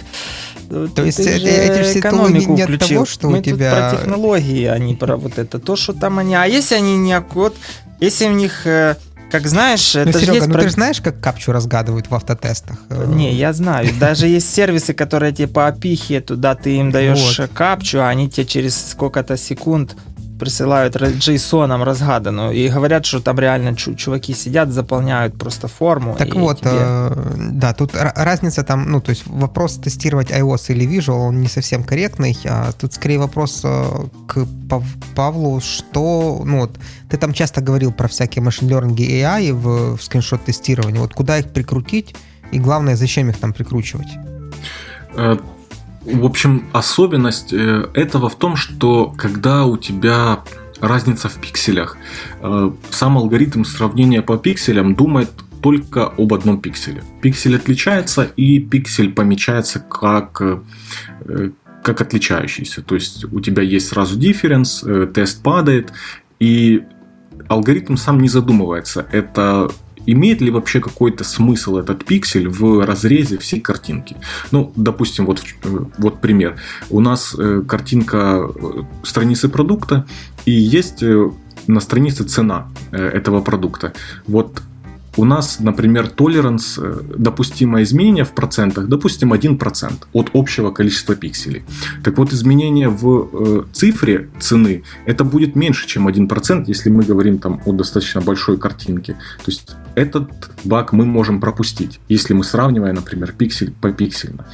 То 0.70 1.04
есть 1.04 1.18
это, 1.18 1.30
эти 1.30 1.82
все 1.82 1.98
экономику 1.98 2.52
не 2.52 2.62
включил. 2.62 2.88
того, 2.88 3.06
что 3.06 3.28
Мы 3.28 3.38
у 3.40 3.42
тебя... 3.42 3.70
про 3.72 3.96
технологии, 3.98 4.66
а 4.66 4.78
не 4.78 4.94
про 4.94 5.16
вот 5.16 5.38
это. 5.38 5.58
То, 5.58 5.74
что 5.74 5.92
там 5.92 6.18
они... 6.18 6.34
А 6.34 6.44
если 6.44 6.76
они 6.76 6.96
не... 6.96 7.18
Вот, 7.32 7.56
если 7.98 8.26
у 8.26 8.32
них... 8.32 8.66
Э, 8.66 8.94
как 9.30 9.46
знаешь, 9.46 9.94
ну, 9.94 10.02
это 10.02 10.18
Серега, 10.18 10.34
есть 10.34 10.46
ну 10.46 10.52
про... 10.52 10.62
ты 10.62 10.68
же 10.68 10.74
знаешь, 10.74 11.00
как 11.00 11.20
капчу 11.20 11.52
разгадывают 11.52 12.08
в 12.08 12.14
автотестах? 12.14 12.78
Не, 13.06 13.32
я 13.32 13.52
знаю. 13.52 13.88
Даже 14.00 14.26
есть 14.26 14.52
сервисы, 14.52 14.94
которые 14.94 15.32
тебе 15.32 15.48
по 15.48 15.66
опихе, 15.66 16.20
туда 16.20 16.54
ты 16.54 16.76
им 16.76 16.90
даешь 16.90 17.38
вот. 17.38 17.50
капчу, 17.52 17.98
а 17.98 18.08
они 18.08 18.30
тебе 18.30 18.46
через 18.46 18.90
сколько-то 18.90 19.36
секунд 19.36 19.96
присылают 20.40 20.96
JSON 20.96 21.84
разгаданную 21.84 22.52
и 22.52 22.68
говорят, 22.68 23.06
что 23.06 23.20
там 23.20 23.38
реально 23.38 23.76
чуваки 23.76 24.34
сидят, 24.34 24.70
заполняют 24.70 25.38
просто 25.38 25.68
форму. 25.68 26.16
Так 26.18 26.34
вот, 26.34 26.60
тебе... 26.60 26.70
э, 26.72 27.34
да, 27.52 27.72
тут 27.74 27.92
разница 27.94 28.64
там, 28.64 28.90
ну, 28.90 29.00
то 29.00 29.10
есть 29.10 29.26
вопрос 29.26 29.76
тестировать 29.76 30.30
iOS 30.30 30.72
или 30.72 30.86
Visual, 30.86 31.28
он 31.28 31.40
не 31.40 31.48
совсем 31.48 31.84
корректный, 31.84 32.36
а 32.44 32.72
тут 32.72 32.94
скорее 32.94 33.18
вопрос 33.18 33.60
э, 33.64 33.84
к 34.26 34.46
Павлу, 35.14 35.60
что, 35.60 36.42
ну 36.44 36.60
вот, 36.60 36.78
ты 37.08 37.16
там 37.16 37.32
часто 37.32 37.60
говорил 37.60 37.92
про 37.92 38.08
всякие 38.08 38.42
машин 38.42 38.68
learning 38.68 38.96
и 38.96 39.20
AI 39.20 39.52
в, 39.52 39.96
в 39.96 40.02
скриншот-тестировании, 40.02 40.98
вот 40.98 41.14
куда 41.14 41.38
их 41.38 41.52
прикрутить 41.52 42.16
и 42.52 42.58
главное, 42.58 42.96
зачем 42.96 43.28
их 43.28 43.38
там 43.38 43.52
прикручивать? 43.52 44.08
В 46.04 46.24
общем, 46.24 46.64
особенность 46.72 47.52
э, 47.52 47.88
этого 47.92 48.30
в 48.30 48.36
том, 48.36 48.56
что 48.56 49.12
когда 49.18 49.66
у 49.66 49.76
тебя 49.76 50.40
разница 50.80 51.28
в 51.28 51.34
пикселях, 51.34 51.98
э, 52.40 52.70
сам 52.90 53.18
алгоритм 53.18 53.64
сравнения 53.64 54.22
по 54.22 54.38
пикселям 54.38 54.94
думает 54.94 55.30
только 55.62 56.06
об 56.06 56.32
одном 56.32 56.58
пикселе. 56.60 57.02
Пиксель 57.20 57.56
отличается, 57.56 58.24
и 58.24 58.60
пиксель 58.60 59.12
помечается 59.12 59.78
как, 59.78 60.40
э, 60.40 61.50
как 61.84 62.00
отличающийся. 62.00 62.80
То 62.80 62.94
есть 62.94 63.24
у 63.30 63.40
тебя 63.40 63.62
есть 63.62 63.88
сразу 63.88 64.18
дифференс, 64.18 64.82
тест 65.12 65.42
падает, 65.42 65.92
и 66.38 66.82
алгоритм 67.48 67.96
сам 67.96 68.20
не 68.20 68.28
задумывается. 68.28 69.06
Это 69.12 69.70
имеет 70.12 70.40
ли 70.40 70.50
вообще 70.50 70.80
какой-то 70.80 71.24
смысл 71.24 71.76
этот 71.76 72.04
пиксель 72.04 72.48
в 72.48 72.84
разрезе 72.84 73.38
всей 73.38 73.60
картинки? 73.60 74.16
Ну, 74.50 74.72
допустим, 74.76 75.26
вот, 75.26 75.42
э, 75.64 75.78
вот 75.98 76.20
пример. 76.20 76.56
У 76.90 77.00
нас 77.00 77.34
э, 77.38 77.62
картинка 77.66 78.16
э, 78.16 78.82
страницы 79.02 79.48
продукта, 79.48 80.06
и 80.46 80.52
есть 80.52 81.04
на 81.66 81.80
странице 81.80 82.24
цена 82.24 82.68
этого 82.92 83.42
продукта. 83.42 83.92
Вот 84.26 84.62
у 85.16 85.24
нас, 85.24 85.60
например, 85.60 86.08
толеранс, 86.08 86.78
э, 86.78 87.00
допустимое 87.18 87.82
изменение 87.82 88.24
в 88.24 88.32
процентах, 88.32 88.86
допустим, 88.86 89.32
1% 89.32 90.06
от 90.12 90.30
общего 90.34 90.70
количества 90.70 91.14
пикселей. 91.14 91.64
Так 92.04 92.18
вот, 92.18 92.32
изменение 92.32 92.88
в 92.88 93.28
э, 93.32 93.62
цифре 93.72 94.28
цены, 94.38 94.82
это 95.06 95.24
будет 95.24 95.56
меньше, 95.56 95.86
чем 95.86 96.08
1%, 96.08 96.64
если 96.66 96.90
мы 96.90 97.02
говорим 97.02 97.38
там 97.38 97.60
о 97.64 97.72
достаточно 97.72 98.20
большой 98.20 98.56
картинке. 98.56 99.14
То 99.44 99.50
есть 99.50 99.76
этот 99.96 100.30
баг 100.64 100.92
мы 100.92 101.04
можем 101.06 101.40
пропустить, 101.40 102.00
если 102.08 102.34
мы 102.34 102.44
сравниваем, 102.44 102.94
например, 102.94 103.32
пиксель 103.32 103.72
по 103.80 103.90
пиксельно. 103.92 104.46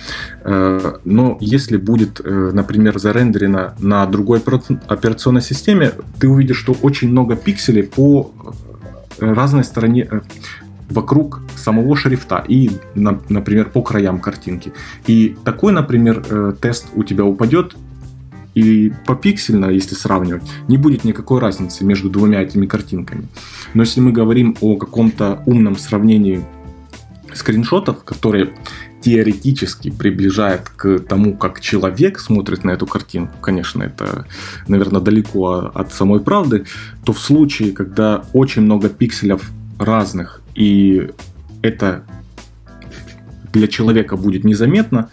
Э, 0.42 0.94
но 1.04 1.36
если 1.40 1.76
будет, 1.76 2.20
например, 2.24 2.98
зарендерено 2.98 3.74
на 3.78 4.06
другой 4.06 4.38
операционной 4.38 5.42
системе, 5.42 5.92
ты 6.18 6.28
увидишь, 6.28 6.58
что 6.58 6.72
очень 6.82 7.10
много 7.10 7.36
пикселей 7.36 7.82
по 7.82 8.32
разной 9.18 9.64
стороне 9.64 10.08
э, 10.10 10.20
вокруг 10.90 11.42
самого 11.56 11.96
шрифта 11.96 12.44
и, 12.46 12.70
например, 12.94 13.70
по 13.70 13.82
краям 13.82 14.20
картинки. 14.20 14.72
И 15.06 15.36
такой, 15.44 15.72
например, 15.72 16.24
э, 16.28 16.54
тест 16.60 16.86
у 16.94 17.02
тебя 17.02 17.24
упадет, 17.24 17.76
и 18.54 18.90
попиксельно, 19.04 19.66
если 19.66 19.94
сравнивать, 19.94 20.42
не 20.66 20.78
будет 20.78 21.04
никакой 21.04 21.40
разницы 21.40 21.84
между 21.84 22.08
двумя 22.08 22.40
этими 22.40 22.64
картинками. 22.64 23.28
Но 23.74 23.82
если 23.82 24.00
мы 24.00 24.12
говорим 24.12 24.56
о 24.62 24.76
каком-то 24.76 25.42
умном 25.44 25.76
сравнении 25.76 26.42
скриншотов, 27.34 28.02
которые 28.04 28.54
теоретически 29.06 29.92
приближает 29.92 30.68
к 30.68 30.98
тому, 30.98 31.36
как 31.36 31.60
человек 31.60 32.18
смотрит 32.18 32.64
на 32.64 32.72
эту 32.72 32.88
картинку, 32.88 33.36
конечно, 33.40 33.84
это, 33.84 34.26
наверное, 34.66 35.00
далеко 35.00 35.70
от 35.72 35.92
самой 35.92 36.18
правды, 36.18 36.64
то 37.04 37.12
в 37.12 37.20
случае, 37.20 37.70
когда 37.70 38.24
очень 38.32 38.62
много 38.62 38.88
пикселев 38.88 39.48
разных, 39.78 40.42
и 40.56 41.10
это 41.62 42.02
для 43.52 43.68
человека 43.68 44.16
будет 44.16 44.42
незаметно, 44.42 45.08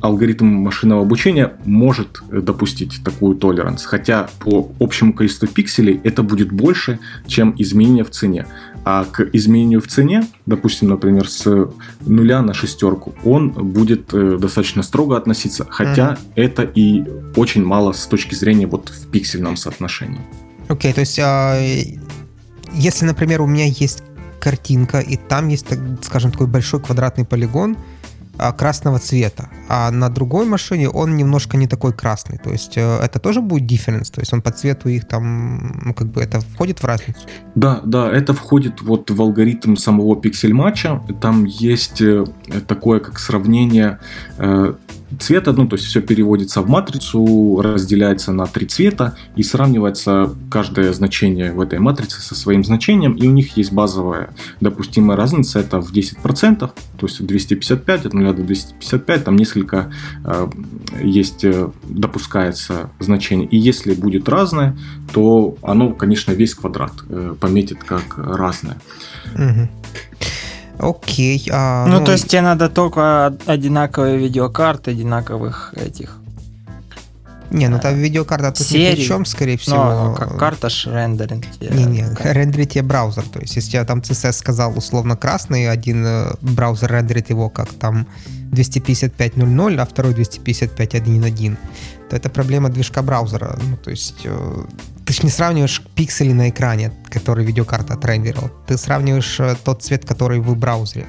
алгоритм 0.00 0.46
машинного 0.46 1.02
обучения 1.02 1.52
может 1.66 2.22
допустить 2.30 3.04
такую 3.04 3.36
толеранс, 3.36 3.84
хотя 3.84 4.30
по 4.40 4.72
общему 4.80 5.12
количеству 5.12 5.48
пикселей 5.48 6.00
это 6.02 6.22
будет 6.22 6.50
больше, 6.50 6.98
чем 7.26 7.54
изменение 7.58 8.04
в 8.04 8.10
цене. 8.10 8.46
А 8.84 9.04
к 9.04 9.20
изменению 9.32 9.80
в 9.80 9.86
цене, 9.88 10.26
допустим, 10.46 10.88
например, 10.88 11.28
с 11.28 11.68
нуля 12.00 12.42
на 12.42 12.52
шестерку, 12.52 13.14
он 13.24 13.50
будет 13.50 14.12
э, 14.12 14.36
достаточно 14.38 14.82
строго 14.82 15.16
относиться, 15.16 15.66
хотя 15.68 16.12
mm-hmm. 16.12 16.32
это 16.36 16.62
и 16.62 17.04
очень 17.36 17.64
мало 17.64 17.92
с 17.92 18.06
точки 18.06 18.34
зрения 18.34 18.66
вот 18.66 18.90
в 18.90 19.08
пиксельном 19.08 19.56
соотношении. 19.56 20.20
Окей, 20.68 20.90
okay, 20.90 20.94
то 20.94 21.00
есть, 21.00 21.18
а, 21.18 21.58
если, 22.72 23.04
например, 23.06 23.40
у 23.40 23.46
меня 23.46 23.66
есть 23.66 24.02
картинка, 24.38 25.00
и 25.00 25.16
там 25.16 25.48
есть, 25.48 25.66
скажем, 26.02 26.30
такой 26.30 26.46
большой 26.46 26.80
квадратный 26.80 27.24
полигон, 27.24 27.76
красного 28.36 28.98
цвета, 28.98 29.48
а 29.68 29.90
на 29.90 30.08
другой 30.08 30.46
машине 30.46 30.88
он 30.88 31.16
немножко 31.16 31.56
не 31.56 31.66
такой 31.66 31.92
красный. 31.92 32.38
То 32.38 32.50
есть 32.50 32.76
э, 32.76 32.98
это 33.02 33.18
тоже 33.18 33.40
будет 33.40 33.70
difference, 33.70 34.12
то 34.12 34.20
есть 34.20 34.32
он 34.32 34.42
по 34.42 34.50
цвету 34.50 34.88
их 34.88 35.06
там, 35.06 35.80
ну 35.84 35.94
как 35.94 36.08
бы 36.08 36.20
это 36.20 36.40
входит 36.40 36.80
в 36.80 36.84
разницу? 36.84 37.20
Да, 37.54 37.80
да, 37.84 38.10
это 38.10 38.34
входит 38.34 38.82
вот 38.82 39.10
в 39.10 39.20
алгоритм 39.20 39.76
самого 39.76 40.16
пиксель-матча. 40.16 41.00
Там 41.20 41.44
есть 41.44 42.00
э, 42.00 42.24
такое 42.66 43.00
как 43.00 43.18
сравнение 43.18 43.98
э, 44.38 44.74
цвета, 45.20 45.52
ну, 45.52 45.66
то 45.66 45.76
есть 45.76 45.86
все 45.86 46.00
переводится 46.00 46.60
в 46.60 46.68
матрицу, 46.68 47.60
разделяется 47.60 48.32
на 48.32 48.46
три 48.46 48.66
цвета 48.66 49.16
и 49.36 49.42
сравнивается 49.42 50.34
каждое 50.50 50.92
значение 50.92 51.52
в 51.52 51.60
этой 51.60 51.78
матрице 51.78 52.20
со 52.20 52.34
своим 52.34 52.64
значением, 52.64 53.14
и 53.14 53.26
у 53.26 53.30
них 53.30 53.56
есть 53.56 53.72
базовая 53.72 54.30
допустимая 54.60 55.16
разница, 55.16 55.60
это 55.60 55.80
в 55.80 55.92
10%, 55.92 56.58
то 56.58 57.06
есть 57.06 57.24
255, 57.24 58.06
от 58.06 58.14
0 58.14 58.34
до 58.34 58.42
255, 58.42 59.24
там 59.24 59.36
несколько 59.36 59.92
э, 60.24 60.48
есть, 61.02 61.44
э, 61.44 61.68
допускается 61.84 62.90
значение, 63.00 63.48
и 63.48 63.56
если 63.56 63.94
будет 63.94 64.28
разное, 64.28 64.76
то 65.12 65.56
оно, 65.62 65.92
конечно, 65.92 66.32
весь 66.32 66.54
квадрат 66.54 66.92
э, 67.08 67.34
пометит 67.38 67.82
как 67.84 68.18
разное. 68.18 68.76
Угу. 69.34 69.68
Окей. 70.78 71.48
А, 71.52 71.86
ну, 71.86 72.00
ну, 72.00 72.04
то 72.04 72.12
есть 72.12 72.28
тебе 72.28 72.42
надо 72.42 72.68
только 72.68 73.36
одинаковые 73.46 74.18
видеокарты, 74.18 74.90
одинаковых 74.90 75.74
этих. 75.76 76.18
Не, 77.50 77.68
ну 77.68 77.78
там 77.78 77.94
видеокарта 77.94 78.50
тут 78.50 78.66
серии. 78.66 78.90
ни 78.90 78.94
при 78.96 79.04
чем, 79.04 79.24
скорее 79.24 79.56
всего. 79.56 79.76
Но, 79.76 80.08
ну, 80.10 80.16
как 80.16 80.36
карта 80.36 80.68
ж 80.68 80.86
рендеринг. 80.86 81.44
Не, 81.60 81.84
не, 81.84 82.04
рендерит 82.20 82.70
тебе 82.70 82.82
браузер. 82.82 83.22
То 83.32 83.38
есть, 83.38 83.54
если 83.54 83.76
я 83.76 83.84
там 83.84 84.00
CSS 84.00 84.32
сказал 84.32 84.76
условно 84.76 85.16
красный, 85.16 85.70
один 85.70 86.04
э, 86.04 86.32
браузер 86.40 86.90
рендерит 86.90 87.30
его 87.30 87.48
как 87.50 87.68
там 87.68 88.08
255.00, 88.50 89.76
а 89.80 89.86
второй 89.86 90.14
255.1.1, 90.14 91.56
то 92.08 92.16
это 92.16 92.28
проблема 92.28 92.68
движка 92.68 93.02
браузера. 93.02 93.58
Ну, 93.62 93.76
то 93.76 93.90
есть 93.90 94.20
э, 94.24 94.64
ты 95.04 95.12
же 95.12 95.22
не 95.22 95.30
сравниваешь 95.30 95.82
пиксели 95.94 96.32
на 96.32 96.48
экране, 96.48 96.92
который 97.10 97.44
видеокарта 97.44 97.94
отрендерила. 97.94 98.50
Ты 98.66 98.78
сравниваешь 98.78 99.40
э, 99.40 99.56
тот 99.64 99.82
цвет, 99.82 100.04
который 100.04 100.40
в 100.40 100.56
браузере. 100.56 101.06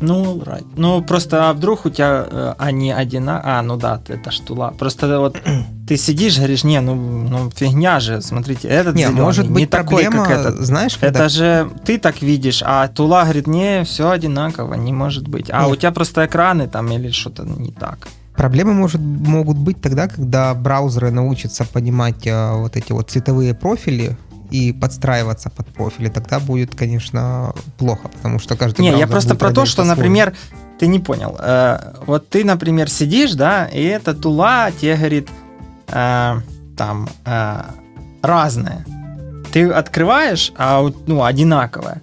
Ну, 0.00 0.38
right. 0.42 0.66
ну 0.76 1.02
просто 1.02 1.48
а 1.48 1.52
вдруг 1.54 1.86
у 1.86 1.90
тебя 1.90 2.26
э, 2.30 2.54
они 2.58 2.92
одинаковые. 2.92 3.58
А, 3.58 3.62
ну 3.62 3.76
да, 3.76 4.00
это 4.08 4.30
штула. 4.30 4.74
Просто 4.78 5.18
вот 5.18 5.40
ты 5.88 5.96
сидишь, 5.96 6.36
говоришь, 6.36 6.64
не, 6.64 6.80
ну, 6.80 6.94
ну 6.94 7.50
фигня 7.50 8.00
же, 8.00 8.20
смотрите, 8.20 8.68
этот 8.68 8.94
не, 8.94 9.04
зеленый, 9.04 9.22
может 9.22 9.48
быть 9.48 9.60
не 9.60 9.66
проблема, 9.66 10.18
такой, 10.18 10.34
как 10.34 10.46
этот. 10.46 10.60
Знаешь, 10.60 10.96
когда... 10.96 11.20
Это 11.20 11.28
же 11.28 11.70
ты 11.84 11.98
так 11.98 12.20
видишь, 12.20 12.62
а 12.64 12.88
тула 12.88 13.22
говорит, 13.24 13.46
не, 13.46 13.84
все 13.84 14.10
одинаково, 14.10 14.74
не 14.74 14.92
может 14.92 15.28
быть. 15.28 15.48
А 15.50 15.62
Нет. 15.62 15.72
у 15.72 15.76
тебя 15.76 15.92
просто 15.92 16.26
экраны 16.26 16.68
там 16.68 16.90
или 16.92 17.10
что-то 17.10 17.44
не 17.44 17.72
так. 17.72 18.06
Проблемы 18.36 18.74
может, 18.74 19.00
могут 19.00 19.56
быть 19.56 19.80
тогда, 19.80 20.08
когда 20.08 20.54
браузеры 20.54 21.10
научатся 21.10 21.64
понимать 21.64 22.26
э, 22.26 22.52
вот 22.54 22.76
эти 22.76 22.92
вот 22.92 23.10
цветовые 23.10 23.54
профили 23.54 24.16
и 24.50 24.72
подстраиваться 24.72 25.50
под 25.50 25.66
профили, 25.68 26.08
тогда 26.08 26.38
будет, 26.38 26.74
конечно, 26.74 27.54
плохо, 27.78 28.08
потому 28.08 28.38
что 28.38 28.56
каждый 28.56 28.82
Не, 28.82 28.98
я 28.98 29.06
просто 29.06 29.34
про 29.34 29.52
то, 29.52 29.66
что, 29.66 29.84
например, 29.84 30.34
ты 30.78 30.86
не 30.86 30.98
понял. 30.98 31.36
Э, 31.38 31.94
вот 32.06 32.28
ты, 32.28 32.44
например, 32.44 32.90
сидишь, 32.90 33.32
да, 33.32 33.66
и 33.66 33.82
эта 33.82 34.14
тула 34.14 34.70
тебе 34.70 34.96
говорит 34.96 35.28
э, 35.88 36.40
там 36.76 37.08
э, 37.24 37.62
разная. 38.22 38.84
Ты 39.52 39.70
открываешь, 39.70 40.52
а 40.56 40.86
ну, 41.06 41.24
одинаковая 41.24 42.02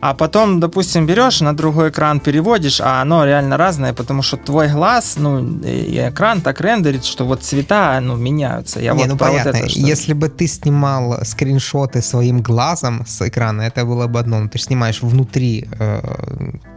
а 0.00 0.14
потом, 0.14 0.60
допустим, 0.60 1.06
берешь 1.06 1.40
на 1.40 1.56
другой 1.56 1.88
экран 1.88 2.20
переводишь, 2.20 2.80
а 2.80 3.00
оно 3.02 3.24
реально 3.24 3.56
разное, 3.56 3.92
потому 3.92 4.22
что 4.22 4.36
твой 4.36 4.68
глаз, 4.68 5.16
ну, 5.16 5.40
и 5.64 6.08
экран 6.08 6.40
так 6.42 6.60
рендерит, 6.60 7.04
что 7.04 7.24
вот 7.24 7.42
цвета, 7.42 7.98
ну, 8.02 8.16
меняются. 8.16 8.80
Я 8.80 8.92
Не, 8.92 9.00
вот 9.00 9.08
ну 9.08 9.16
понятно, 9.16 9.52
вот 9.52 9.60
это, 9.60 9.68
что... 9.68 9.80
если 9.80 10.12
бы 10.12 10.28
ты 10.28 10.46
снимал 10.46 11.24
скриншоты 11.24 12.02
своим 12.02 12.42
глазом 12.42 13.04
с 13.06 13.26
экрана, 13.26 13.62
это 13.62 13.84
было 13.84 14.06
бы 14.06 14.20
одно, 14.20 14.40
но 14.40 14.48
ты 14.48 14.58
снимаешь 14.58 15.02
внутри, 15.02 15.66
э, 15.78 16.00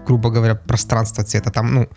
грубо 0.08 0.30
говоря, 0.30 0.56
пространство 0.56 1.24
цвета, 1.24 1.52
там, 1.52 1.74
ну, 1.74 1.88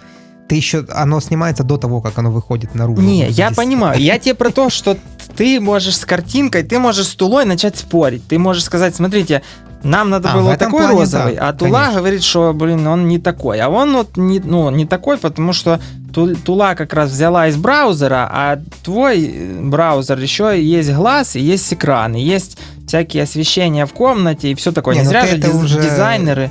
ты 0.49 0.57
еще, 0.57 0.85
оно 0.91 1.21
снимается 1.21 1.63
до 1.63 1.79
того, 1.79 2.01
как 2.01 2.19
оно 2.19 2.31
выходит 2.31 2.75
наружу. 2.75 3.01
Не, 3.01 3.29
я 3.31 3.53
понимаю. 3.53 3.99
Я 3.99 4.19
тебе 4.19 4.35
про 4.35 4.51
то, 4.51 4.71
что 4.71 4.99
ты 5.37 5.61
можешь 5.61 5.97
с 5.97 6.05
картинкой, 6.05 6.63
ты 6.63 6.79
можешь 6.79 7.07
с 7.07 7.15
тулой 7.15 7.45
начать 7.45 7.79
спорить. 7.79 8.27
Ты 8.29 8.39
можешь 8.39 8.65
сказать, 8.65 8.95
смотрите, 8.95 9.43
нам 9.83 10.11
надо 10.11 10.31
а, 10.31 10.35
было 10.35 10.51
вот 10.51 10.59
такой 10.59 10.81
плане, 10.81 10.99
розовый, 10.99 11.37
да, 11.37 11.49
а 11.49 11.53
Тула 11.53 11.79
конечно. 11.81 11.99
говорит, 11.99 12.23
что, 12.23 12.53
блин, 12.53 12.87
он 12.87 13.09
не 13.09 13.19
такой. 13.19 13.61
А 13.61 13.69
он 13.69 13.93
вот 13.95 14.17
не, 14.17 14.41
ну, 14.41 14.71
не 14.71 14.87
такой, 14.87 15.19
потому 15.19 15.53
что 15.53 15.81
Тула 16.13 16.75
как 16.75 16.93
раз 16.93 17.11
взяла 17.11 17.49
из 17.49 17.57
браузера, 17.57 18.29
а 18.31 18.61
твой 18.85 19.51
браузер 19.61 20.19
еще 20.19 20.63
есть 20.63 20.93
глаз 20.93 21.37
и 21.37 21.41
есть 21.41 21.73
экран, 21.73 22.15
есть 22.15 22.59
всякие 22.87 23.23
освещения 23.23 23.87
в 23.87 23.93
комнате 23.93 24.51
и 24.51 24.55
все 24.55 24.73
такое. 24.73 24.95
Не, 24.95 25.01
не 25.01 25.05
ну 25.05 25.11
зря 25.11 25.27
же 25.27 25.39
диз- 25.39 25.55
уже... 25.55 25.81
дизайнеры 25.83 26.51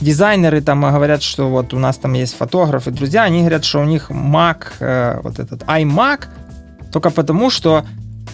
дизайнеры 0.00 0.60
там 0.60 0.82
говорят, 0.82 1.22
что 1.22 1.48
вот 1.48 1.72
у 1.72 1.78
нас 1.78 1.96
там 1.96 2.14
есть 2.14 2.36
фотографы, 2.36 2.90
друзья, 2.90 3.22
они 3.22 3.40
говорят, 3.40 3.64
что 3.64 3.80
у 3.80 3.84
них 3.84 4.10
Mac, 4.10 4.66
э, 4.80 5.20
вот 5.22 5.38
этот 5.38 5.62
iMac, 5.62 6.24
только 6.92 7.10
потому, 7.10 7.50
что 7.50 7.84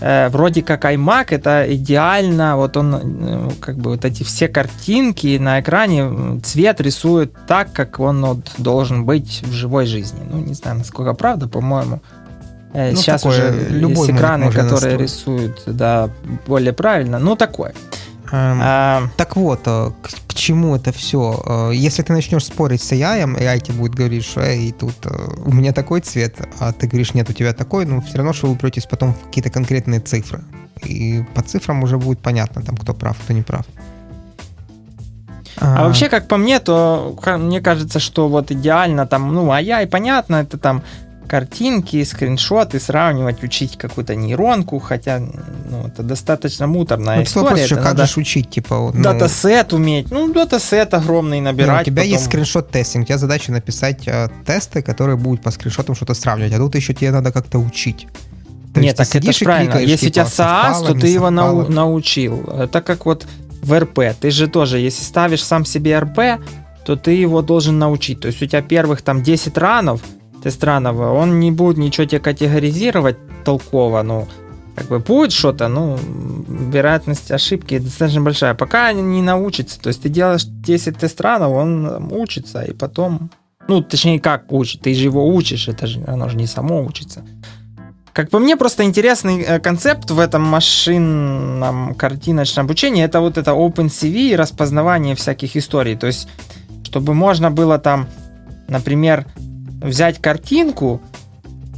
э, 0.01 0.29
вроде 0.29 0.63
как 0.63 0.85
iMac 0.85 1.27
это 1.31 1.65
идеально, 1.75 2.57
вот 2.57 2.77
он 2.77 2.95
э, 2.95 3.51
как 3.61 3.77
бы 3.77 3.91
вот 3.91 4.05
эти 4.05 4.23
все 4.23 4.49
картинки 4.49 5.39
на 5.39 5.61
экране 5.61 6.41
цвет 6.43 6.81
рисует 6.81 7.33
так, 7.47 7.73
как 7.73 8.01
он 8.01 8.25
вот 8.25 8.51
должен 8.59 9.05
быть 9.05 9.43
в 9.45 9.53
живой 9.53 9.87
жизни. 9.87 10.21
Ну 10.31 10.39
не 10.39 10.55
знаю, 10.55 10.79
насколько 10.79 11.15
правда, 11.15 11.49
по-моему. 11.49 12.01
Э, 12.73 12.91
ну, 12.93 12.97
Сейчас 12.97 13.25
уже 13.25 13.69
любой 13.71 14.09
есть 14.09 14.19
экраны, 14.19 14.47
которые 14.51 14.97
настроить. 14.97 15.01
рисуют 15.01 15.63
да, 15.67 16.11
более 16.47 16.73
правильно. 16.73 17.19
Ну, 17.19 17.37
такое. 17.37 17.75
А, 18.33 19.09
так 19.17 19.37
вот, 19.37 19.61
э, 19.67 19.91
к, 20.03 20.09
к 20.29 20.35
чему 20.35 20.77
это 20.77 20.93
все? 20.93 21.43
Э, 21.45 21.71
если 21.75 22.03
ты 22.03 22.13
начнешь 22.13 22.45
спорить 22.45 22.83
с 22.83 22.93
AI, 22.93 23.25
AI 23.25 23.61
тебе 23.61 23.79
будет 23.79 23.95
говорить, 23.95 24.25
что 24.25 24.41
Эй, 24.41 24.73
тут 24.73 24.95
э, 25.05 25.11
у 25.45 25.53
меня 25.53 25.73
такой 25.73 26.01
цвет, 26.01 26.37
а 26.61 26.73
ты 26.73 26.87
говоришь, 26.87 27.15
нет, 27.15 27.29
у 27.29 27.33
тебя 27.33 27.53
такой, 27.53 27.87
ну, 27.87 28.01
все 28.01 28.19
равно, 28.19 28.33
что 28.33 28.47
вы 28.47 28.53
упретесь 28.53 28.87
потом 28.87 29.15
в 29.15 29.27
какие-то 29.27 29.51
конкретные 29.51 30.01
цифры. 30.01 30.43
И 30.85 31.25
по 31.35 31.43
цифрам 31.43 31.83
уже 31.83 31.99
будет 31.99 32.21
понятно, 32.21 32.63
там, 32.63 32.77
кто 32.77 32.95
прав, 32.95 33.17
кто 33.19 33.33
не 33.33 33.43
прав. 33.43 33.67
А, 35.59 35.79
а 35.79 35.85
вообще, 35.87 36.09
как 36.09 36.29
по 36.29 36.37
мне, 36.37 36.61
то 36.61 37.17
мне 37.39 37.61
кажется, 37.61 37.99
что 37.99 38.29
вот 38.29 38.51
идеально 38.51 39.07
там, 39.07 39.35
ну, 39.35 39.51
а 39.51 39.61
я 39.61 39.83
и 39.83 39.87
понятно, 39.87 40.37
это 40.37 40.57
там 40.57 40.83
картинки, 41.31 42.03
скриншоты, 42.03 42.81
сравнивать, 42.81 43.45
учить 43.45 43.79
какую-то 43.79 44.17
нейронку, 44.17 44.81
хотя 44.81 45.21
ну, 45.21 45.87
это 45.87 46.03
достаточно 46.03 46.67
муторная 46.67 47.19
ну, 47.19 47.23
история. 47.23 47.45
Вопрос 47.45 47.61
еще, 47.61 47.77
как 47.77 47.85
надо 47.85 48.07
же 48.07 48.21
учить, 48.21 48.51
типа... 48.51 48.91
Ну... 48.93 49.01
Датасет 49.01 49.73
уметь, 49.73 50.11
ну, 50.11 50.33
датасет 50.33 50.93
огромный 50.93 51.41
набирать. 51.41 51.87
Не, 51.87 51.93
у 51.93 51.95
тебя 51.95 52.03
потом... 52.03 52.11
есть 52.11 52.25
скриншот-тестинг, 52.25 53.05
у 53.05 53.07
тебя 53.07 53.19
задача 53.19 53.53
написать 53.53 54.09
э, 54.09 54.29
тесты, 54.45 54.83
которые 54.83 55.17
будут 55.17 55.41
по 55.41 55.53
скриншотам 55.53 55.95
что-то 55.95 56.15
сравнивать, 56.15 56.53
а 56.53 56.59
тут 56.59 56.75
еще 56.75 56.95
тебе 56.95 57.13
надо 57.13 57.31
как-то 57.31 57.61
учить. 57.61 58.09
То 58.75 58.81
Нет, 58.81 58.97
так 58.97 59.15
это 59.15 59.33
же 59.33 59.45
правильно. 59.45 59.71
Кликаешь, 59.71 59.89
Если 59.89 60.11
типа, 60.11 60.27
у 60.27 60.29
тебя 60.31 60.45
SaaS, 60.45 60.87
то 60.87 60.95
ты 60.95 61.07
его 61.07 61.31
нау- 61.31 61.69
научил. 61.69 62.43
Это 62.59 62.81
как 62.81 63.07
вот 63.07 63.25
в 63.63 63.79
РП. 63.79 64.01
Ты 64.21 64.33
же 64.33 64.49
тоже, 64.49 64.79
если 64.79 65.05
ставишь 65.05 65.45
сам 65.45 65.65
себе 65.65 65.97
РП, 65.97 66.43
то 66.85 66.97
ты 66.97 67.13
его 67.13 67.41
должен 67.41 67.79
научить. 67.79 68.21
То 68.21 68.27
есть 68.27 68.43
у 68.43 68.47
тебя 68.47 68.63
первых 68.63 69.03
там 69.03 69.23
10 69.23 69.57
ранов, 69.59 70.01
Тестранова, 70.43 71.13
он 71.13 71.41
не 71.41 71.51
будет 71.51 71.77
ничего 71.77 72.07
тебе 72.07 72.21
категоризировать 72.21 73.17
толково, 73.45 74.03
ну, 74.03 74.29
как 74.75 74.89
бы 74.89 74.99
будет 74.99 75.33
что-то, 75.33 75.69
ну, 75.69 75.99
вероятность 76.49 77.31
ошибки 77.31 77.79
достаточно 77.79 78.23
большая. 78.23 78.55
Пока 78.55 78.93
не 78.93 79.23
научится, 79.23 79.81
то 79.81 79.89
есть 79.89 80.03
ты 80.03 80.09
делаешь 80.09 80.45
10 80.45 80.99
тестранов, 80.99 81.53
он 81.53 82.13
учится, 82.13 82.63
и 82.63 82.73
потом, 82.73 83.31
ну, 83.69 83.83
точнее, 83.83 84.21
как 84.21 84.51
учит, 84.53 84.83
ты 84.83 84.95
же 84.95 85.05
его 85.05 85.27
учишь, 85.35 85.69
это 85.69 85.87
же, 85.87 86.03
оно 86.07 86.29
же 86.29 86.37
не 86.37 86.47
само 86.47 86.83
учится. 86.83 87.25
Как 88.13 88.31
по 88.31 88.39
мне, 88.39 88.57
просто 88.57 88.85
интересный 88.85 89.43
э, 89.43 89.61
концепт 89.61 90.11
в 90.11 90.19
этом 90.19 90.43
машинном 90.43 91.95
картиночном 91.95 92.67
обучении, 92.67 93.05
это 93.05 93.21
вот 93.21 93.39
это 93.39 93.53
OpenCV 93.53 94.33
и 94.33 94.37
распознавание 94.37 95.15
всяких 95.15 95.57
историй. 95.57 95.97
То 95.97 96.09
есть, 96.09 96.29
чтобы 96.83 97.15
можно 97.15 97.51
было 97.51 97.79
там, 97.79 98.09
например, 98.67 99.27
взять 99.81 100.21
картинку 100.21 101.01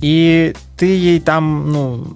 и 0.02 0.54
ты 0.76 0.86
ей 0.86 1.20
там, 1.20 1.70
ну, 1.70 2.06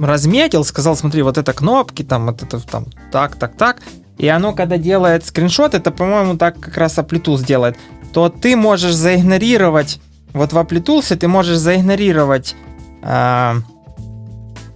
разметил, 0.00 0.62
сказал, 0.62 0.94
смотри, 0.94 1.22
вот 1.22 1.38
это 1.38 1.54
кнопки, 1.54 2.02
там, 2.02 2.26
вот 2.26 2.42
это, 2.42 2.60
там, 2.60 2.84
так, 3.10 3.36
так, 3.36 3.56
так, 3.56 3.78
и 4.18 4.28
оно, 4.28 4.52
когда 4.52 4.76
делает 4.76 5.24
скриншот, 5.24 5.74
это, 5.74 5.90
по-моему, 5.90 6.36
так 6.36 6.60
как 6.60 6.76
раз 6.76 6.98
Applitools 6.98 7.44
делает, 7.44 7.76
то 8.12 8.28
ты 8.28 8.56
можешь 8.56 8.94
заигнорировать, 8.94 10.00
вот 10.34 10.52
в 10.52 10.58
Applitools 10.58 11.16
ты 11.16 11.28
можешь 11.28 11.56
заигнорировать, 11.56 12.54
э, 13.02 13.54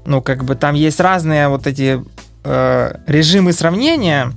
ну, 0.07 0.23
как 0.23 0.45
бы 0.45 0.55
там 0.55 0.75
есть 0.75 1.01
разные 1.01 1.49
вот 1.49 1.67
эти 1.67 2.03
э, 2.45 2.95
режимы 3.07 3.53
сравнения, 3.53 4.33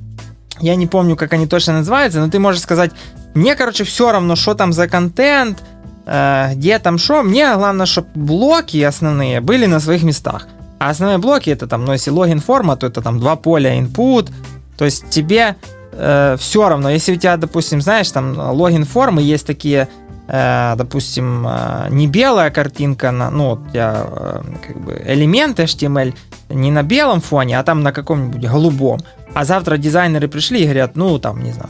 я 0.60 0.76
не 0.76 0.88
помню, 0.88 1.16
как 1.16 1.32
они 1.32 1.48
точно 1.48 1.74
называются, 1.78 2.20
но 2.20 2.30
ты 2.30 2.40
можешь 2.40 2.62
сказать, 2.62 2.92
мне, 3.34 3.56
короче, 3.56 3.86
все 3.86 4.12
равно, 4.12 4.36
что 4.36 4.54
там 4.54 4.74
за 4.74 4.90
контент, 4.90 5.64
где 6.08 6.80
там 6.80 6.98
что, 6.98 7.22
мне 7.22 7.54
главное, 7.56 7.86
чтобы 7.86 8.08
блоки 8.16 8.82
основные 8.82 9.42
были 9.42 9.66
на 9.66 9.80
своих 9.80 10.04
местах. 10.04 10.48
А 10.80 10.90
основные 10.90 11.18
блоки 11.18 11.50
это 11.50 11.68
там, 11.68 11.86
ну, 11.86 11.94
если 11.94 12.12
логин 12.12 12.40
форма, 12.40 12.78
то 12.78 12.88
это 12.88 13.02
там 13.02 13.20
два 13.20 13.36
поля 13.36 13.78
input, 13.78 14.30
то 14.78 14.86
есть 14.86 15.10
тебе 15.10 15.56
э, 15.92 16.36
все 16.40 16.70
равно, 16.70 16.90
если 16.90 17.14
у 17.14 17.16
тебя, 17.16 17.38
допустим, 17.38 17.82
знаешь, 17.82 18.12
там 18.12 18.38
логин 18.38 18.86
формы 18.86 19.22
есть 19.22 19.48
такие, 19.48 19.88
э, 20.28 20.76
допустим, 20.78 21.48
э, 21.48 21.88
не 21.90 22.08
белая 22.08 22.52
картинка, 22.52 23.12
на, 23.12 23.32
ну, 23.32 23.52
у 23.52 23.70
тебя 23.70 24.06
э, 24.08 24.42
как 24.68 24.80
бы 24.80 25.02
элемент 25.08 25.60
HTML 25.60 26.14
не 26.50 26.72
на 26.72 26.84
белом 26.84 27.22
фоне, 27.22 27.60
а 27.60 27.64
там 27.64 27.82
на 27.82 27.92
каком-нибудь 27.92 28.48
голубом. 28.48 29.00
А 29.34 29.46
завтра 29.46 29.78
дизайнеры 29.78 30.28
пришли 30.28 30.62
и 30.62 30.64
говорят, 30.64 30.96
ну, 30.96 31.18
там, 31.20 31.44
не 31.44 31.52
знаю, 31.52 31.70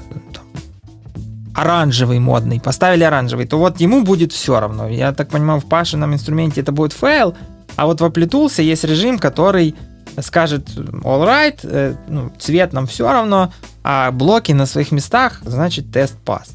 оранжевый 1.57 2.19
модный, 2.19 2.59
поставили 2.59 3.03
оранжевый, 3.03 3.47
то 3.47 3.57
вот 3.57 3.81
ему 3.81 4.03
будет 4.03 4.31
все 4.31 4.59
равно. 4.59 4.87
Я 4.87 5.11
так 5.11 5.29
понимаю, 5.29 5.59
в 5.59 5.65
Пашином 5.65 6.13
инструменте 6.13 6.61
это 6.61 6.71
будет 6.71 6.93
файл, 6.93 7.35
а 7.75 7.87
вот 7.87 7.99
в 7.99 8.05
Applitools 8.05 8.61
есть 8.61 8.83
режим, 8.83 9.17
который 9.17 9.75
скажет 10.21 10.69
all 10.77 11.25
right, 11.25 11.59
э, 11.63 11.95
ну, 12.09 12.31
цвет 12.37 12.73
нам 12.73 12.85
все 12.85 13.11
равно, 13.11 13.51
а 13.83 14.11
блоки 14.11 14.51
на 14.51 14.67
своих 14.67 14.91
местах, 14.91 15.41
значит 15.43 15.91
тест 15.91 16.15
пас. 16.23 16.49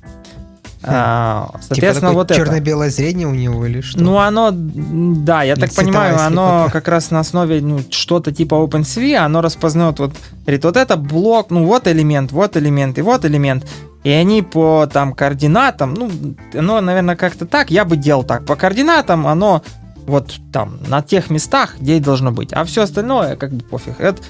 А, 0.85 1.49
типа 1.49 1.65
соответственно, 1.65 2.11
типа 2.11 2.19
вот 2.19 2.31
это. 2.31 2.41
Черно-белое 2.41 2.91
зрение 2.91 3.27
у 3.27 3.35
него 3.35 3.67
или 3.67 3.81
что? 3.81 4.01
Ну, 4.01 4.19
оно, 4.19 4.51
да, 4.53 5.43
я 5.43 5.55
или 5.55 5.61
так 5.61 5.75
понимаю, 5.75 6.21
оно 6.21 6.69
как 6.73 6.87
раз 6.87 7.11
на 7.11 7.19
основе 7.19 7.61
ну, 7.61 7.81
что-то 7.91 8.31
типа 8.31 8.55
OpenCV, 8.55 9.17
оно 9.17 9.41
распознает, 9.41 9.99
вот, 9.99 10.13
говорит, 10.43 10.65
вот 10.65 10.77
это 10.77 10.97
блок, 10.97 11.51
ну, 11.51 11.65
вот 11.65 11.89
элемент, 11.89 12.31
вот 12.31 12.57
элемент 12.57 12.99
и 12.99 13.03
вот 13.03 13.25
элемент. 13.25 13.65
И 14.05 14.11
они 14.11 14.43
по 14.43 14.89
там 14.93 15.13
координатам, 15.13 15.95
ну, 15.95 16.11
оно, 16.55 16.81
наверное, 16.81 17.17
как-то 17.17 17.47
так, 17.47 17.71
я 17.71 17.85
бы 17.85 17.97
делал 17.97 18.25
так. 18.25 18.45
По 18.45 18.57
координатам 18.57 19.27
оно 19.27 19.63
вот 20.07 20.35
там, 20.53 20.79
на 20.89 21.03
тех 21.03 21.31
местах, 21.31 21.77
где 21.79 22.01
должно 22.01 22.33
быть. 22.33 22.53
А 22.53 22.65
все 22.65 22.83
остальное, 22.83 23.37
как 23.37 23.53
бы 23.53 23.65
пофиг. 23.65 24.01
Это, 24.01 24.21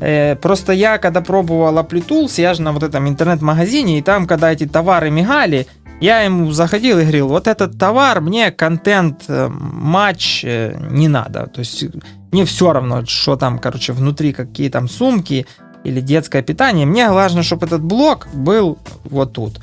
э, 0.00 0.36
просто 0.36 0.72
я, 0.72 0.98
когда 0.98 1.22
пробовал 1.22 1.78
Applitools, 1.78 2.40
я 2.40 2.54
же 2.54 2.62
на 2.62 2.72
вот 2.72 2.82
этом 2.82 3.08
интернет-магазине, 3.08 3.98
и 3.98 4.02
там, 4.02 4.26
когда 4.26 4.52
эти 4.52 4.66
товары 4.66 5.10
мигали, 5.10 5.66
я 6.00 6.20
ему 6.20 6.50
заходил 6.50 6.98
и 6.98 7.02
говорил, 7.02 7.28
вот 7.28 7.46
этот 7.46 7.78
товар, 7.78 8.20
мне 8.20 8.50
контент, 8.50 9.24
э, 9.28 9.48
матч 9.48 10.44
э, 10.44 10.76
не 10.90 11.08
надо. 11.08 11.46
То 11.46 11.60
есть 11.60 11.84
мне 12.32 12.44
все 12.44 12.72
равно, 12.72 13.06
что 13.06 13.36
там, 13.36 13.58
короче, 13.58 13.92
внутри, 13.92 14.32
какие 14.32 14.68
там 14.68 14.88
сумки 14.88 15.46
или 15.84 16.00
детское 16.00 16.42
питание. 16.42 16.86
Мне 16.86 17.10
важно, 17.10 17.42
чтобы 17.42 17.66
этот 17.66 17.82
блок 17.82 18.28
был 18.32 18.78
вот 19.04 19.32
тут. 19.32 19.60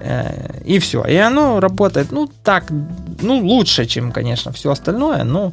Э, 0.00 0.60
и 0.64 0.78
все. 0.78 1.04
И 1.04 1.16
оно 1.16 1.60
работает, 1.60 2.12
ну, 2.12 2.30
так, 2.42 2.64
ну, 3.20 3.38
лучше, 3.38 3.86
чем, 3.86 4.12
конечно, 4.12 4.52
все 4.52 4.70
остальное. 4.70 5.24
Но 5.24 5.52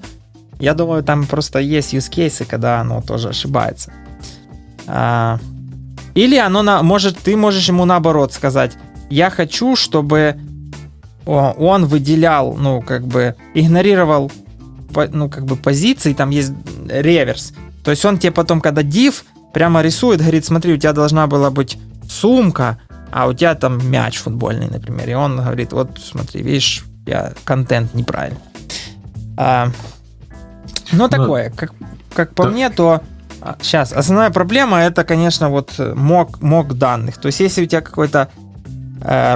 я 0.60 0.74
думаю, 0.74 1.04
там 1.04 1.26
просто 1.26 1.60
есть 1.60 1.94
use 1.94 2.10
cases, 2.12 2.46
когда 2.46 2.82
оно 2.82 3.02
тоже 3.02 3.30
ошибается. 3.30 3.92
А, 4.88 5.40
или 6.16 6.38
оно, 6.38 6.64
на, 6.64 6.82
может, 6.84 7.18
ты 7.18 7.38
можешь 7.38 7.68
ему 7.68 7.86
наоборот 7.86 8.34
сказать, 8.34 8.74
я 9.10 9.30
хочу, 9.30 9.76
чтобы 9.76 10.40
он 11.26 11.86
выделял, 11.86 12.56
ну, 12.56 12.82
как 12.82 13.06
бы, 13.06 13.36
игнорировал, 13.54 14.32
ну, 15.12 15.30
как 15.30 15.46
бы, 15.46 15.56
позиции, 15.56 16.14
там 16.14 16.32
есть 16.32 16.54
реверс. 16.88 17.54
То 17.84 17.92
есть 17.92 18.04
он 18.04 18.18
тебе 18.18 18.32
потом, 18.32 18.62
когда 18.62 18.82
div 18.82 19.24
прямо 19.54 19.82
рисует, 19.82 20.20
говорит, 20.20 20.46
смотри, 20.46 20.74
у 20.74 20.78
тебя 20.78 20.94
должна 20.94 21.28
была 21.28 21.50
быть 21.52 21.78
сумка, 22.10 22.80
а 23.12 23.28
у 23.28 23.34
тебя 23.34 23.56
там 23.56 23.80
мяч 23.90 24.18
футбольный, 24.18 24.68
например. 24.68 25.10
И 25.10 25.14
он 25.14 25.38
говорит, 25.38 25.74
вот 25.74 26.00
смотри, 26.00 26.42
видишь, 26.42 26.84
я 27.06 27.34
контент 27.44 27.94
неправильный. 27.94 28.40
А, 29.38 29.70
ну, 30.92 31.08
такое, 31.08 31.50
как, 31.52 31.74
как 32.14 32.36
по 32.36 32.44
да. 32.44 32.50
мне, 32.50 32.70
то 32.70 33.02
сейчас 33.62 33.94
а, 33.94 34.00
основная 34.00 34.30
проблема 34.30 34.80
это, 34.80 35.04
конечно, 35.04 35.50
вот 35.50 35.80
mock, 35.80 36.42
mock 36.42 36.74
данных. 36.78 37.18
То 37.18 37.28
есть, 37.28 37.40
если 37.40 37.64
у 37.64 37.66
тебя 37.66 37.82
какой-то 37.82 38.30
э, 39.02 39.36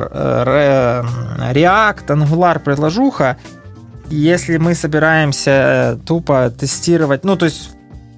React, 1.54 2.06
Angular 2.08 2.60
предложуха, 2.60 3.38
если 4.10 4.58
мы 4.58 4.76
собираемся 4.76 5.52
э, 5.52 5.98
тупо 6.06 6.52
тестировать, 6.52 7.24
ну, 7.24 7.36
то 7.38 7.46
есть 7.46 7.70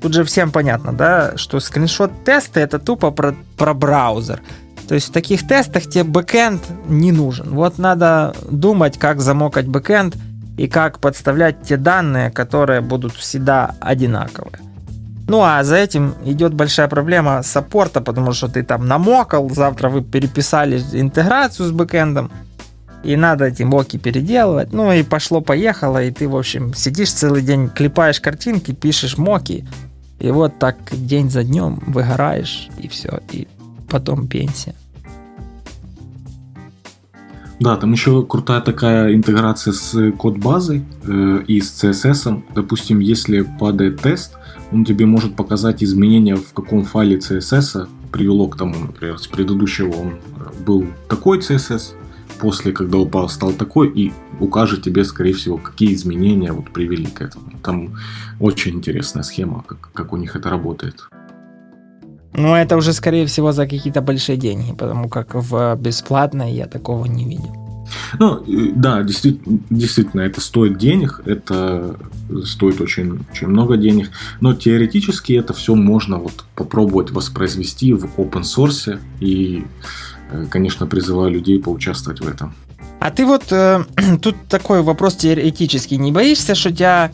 тут 0.06 0.14
же 0.14 0.24
всем 0.24 0.51
понятно, 0.51 0.93
да, 0.93 1.36
что 1.36 1.60
скриншот 1.60 2.12
теста 2.24 2.60
это 2.60 2.78
тупо 2.78 3.10
про, 3.10 3.34
про 3.58 3.74
браузер. 3.74 4.39
То 4.88 4.93
есть 4.93 5.10
в 5.10 5.12
таких 5.12 5.47
тестах 5.47 5.88
тебе 5.88 6.03
бэкэнд 6.03 6.62
не 6.88 7.12
нужен. 7.12 7.49
Вот 7.49 7.80
надо 7.80 8.36
думать, 8.47 8.99
как 8.99 9.20
замокать 9.20 9.66
бэкэнд 9.68 10.16
и 10.58 10.68
как 10.68 10.99
подставлять 10.99 11.64
те 11.64 11.78
данные, 11.78 12.30
которые 12.30 12.82
будут 12.82 13.16
всегда 13.16 13.74
одинаковые. 13.80 14.60
Ну 15.28 15.41
а 15.41 15.64
за 15.64 15.78
этим 15.78 16.14
идет 16.24 16.53
большая 16.53 16.88
проблема 16.88 17.41
саппорта, 17.41 17.99
потому 17.99 18.32
что 18.34 18.47
ты 18.47 18.62
там 18.62 18.88
намокал, 18.88 19.49
завтра 19.49 19.89
вы 19.89 20.03
переписали 20.03 20.84
интеграцию 20.93 21.68
с 21.68 21.72
бэкэндом, 21.72 22.30
и 23.06 23.16
надо 23.16 23.45
эти 23.45 23.64
моки 23.64 23.97
переделывать. 23.97 24.74
Ну 24.74 24.91
и 24.91 25.03
пошло-поехало, 25.03 26.03
и 26.03 26.12
ты, 26.12 26.28
в 26.28 26.36
общем, 26.36 26.74
сидишь 26.74 27.14
целый 27.14 27.43
день, 27.43 27.70
клепаешь 27.70 28.20
картинки, 28.20 28.72
пишешь 28.72 29.18
моки, 29.18 29.68
и 30.20 30.32
вот 30.32 30.59
так 30.59 30.78
день 30.91 31.30
за 31.30 31.43
днем 31.43 31.82
выгораешь, 31.88 32.70
и 32.78 32.88
все, 32.88 33.20
и 33.32 33.47
потом 33.89 34.28
пенсия. 34.28 34.76
Да, 37.59 37.78
там 37.78 37.93
еще 37.93 38.24
крутая 38.26 38.61
такая 38.61 39.16
интеграция 39.16 39.72
с 39.72 40.11
код-базой 40.18 40.84
э, 41.03 41.43
и 41.47 41.61
с 41.61 41.84
CSS. 41.84 42.43
Допустим, 42.53 42.99
если 42.99 43.41
падает 43.41 44.01
тест, 44.01 44.34
он 44.72 44.84
тебе 44.84 45.05
может 45.05 45.36
показать 45.36 45.82
изменения 45.82 46.36
в 46.36 46.51
каком 46.53 46.84
файле 46.84 47.18
CSS 47.18 47.88
привело 48.11 48.47
к 48.47 48.57
тому, 48.57 48.76
например, 48.88 49.20
с 49.20 49.28
предыдущего 49.28 49.91
он 49.93 50.07
э, 50.07 50.63
был 50.66 50.86
такой 51.07 51.39
CSS, 51.39 51.93
после, 52.39 52.71
когда 52.71 52.97
упал, 52.97 53.29
стал 53.29 53.51
такой, 53.53 53.89
и 53.89 54.13
укажет 54.39 54.83
тебе, 54.83 55.03
скорее 55.03 55.33
всего, 55.33 55.57
какие 55.57 55.93
изменения 55.93 56.51
вот 56.51 56.71
привели 56.71 57.07
к 57.07 57.21
этому. 57.21 57.51
Там 57.63 57.95
очень 58.39 58.75
интересная 58.75 59.23
схема, 59.23 59.63
как, 59.67 59.91
как 59.93 60.13
у 60.13 60.17
них 60.17 60.36
это 60.36 60.49
работает. 60.49 61.07
Ну, 62.33 62.53
это 62.53 62.75
уже, 62.75 62.93
скорее 62.93 63.25
всего, 63.25 63.51
за 63.51 63.65
какие-то 63.65 64.01
большие 64.01 64.38
деньги, 64.38 64.73
потому 64.73 65.09
как 65.09 65.36
в 65.36 65.75
бесплатной 65.75 66.53
я 66.53 66.67
такого 66.67 67.05
не 67.05 67.23
видел. 67.23 67.55
Ну, 68.19 68.43
да, 68.75 69.03
действительно, 69.03 69.59
действительно, 69.69 70.21
это 70.21 70.41
стоит 70.41 70.77
денег, 70.77 71.21
это 71.25 71.95
стоит 72.43 72.81
очень, 72.81 73.19
очень 73.31 73.47
много 73.47 73.77
денег, 73.77 74.09
но 74.41 74.53
теоретически 74.53 75.33
это 75.33 75.53
все 75.53 75.75
можно 75.75 76.17
вот 76.17 76.45
попробовать 76.55 77.11
воспроизвести 77.11 77.93
в 77.93 78.05
open 78.17 78.41
source, 78.41 78.99
и, 79.19 79.65
конечно, 80.49 80.88
призываю 80.88 81.31
людей 81.31 81.59
поучаствовать 81.59 82.21
в 82.21 82.27
этом. 82.27 82.53
А 82.99 83.11
ты 83.11 83.25
вот, 83.25 83.51
э, 83.51 83.83
тут 84.21 84.36
такой 84.49 84.81
вопрос 84.81 85.15
теоретический, 85.15 85.97
не 85.97 86.11
боишься, 86.11 86.55
что 86.55 86.71
тебя 86.71 87.11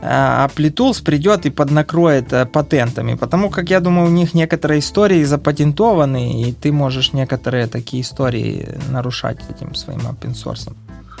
Applitools 0.00 1.02
придет 1.02 1.46
и 1.46 1.50
поднакроет 1.50 2.32
э, 2.32 2.46
патентами, 2.46 3.14
потому 3.14 3.50
как 3.50 3.70
я 3.70 3.80
думаю, 3.80 4.06
у 4.06 4.10
них 4.10 4.32
некоторые 4.32 4.78
истории 4.78 5.24
запатентованы, 5.24 6.42
и 6.42 6.52
ты 6.52 6.70
можешь 6.70 7.12
некоторые 7.12 7.66
такие 7.66 8.02
истории 8.02 8.68
нарушать 8.90 9.38
этим 9.50 9.74
своим 9.74 10.00
source. 10.00 10.72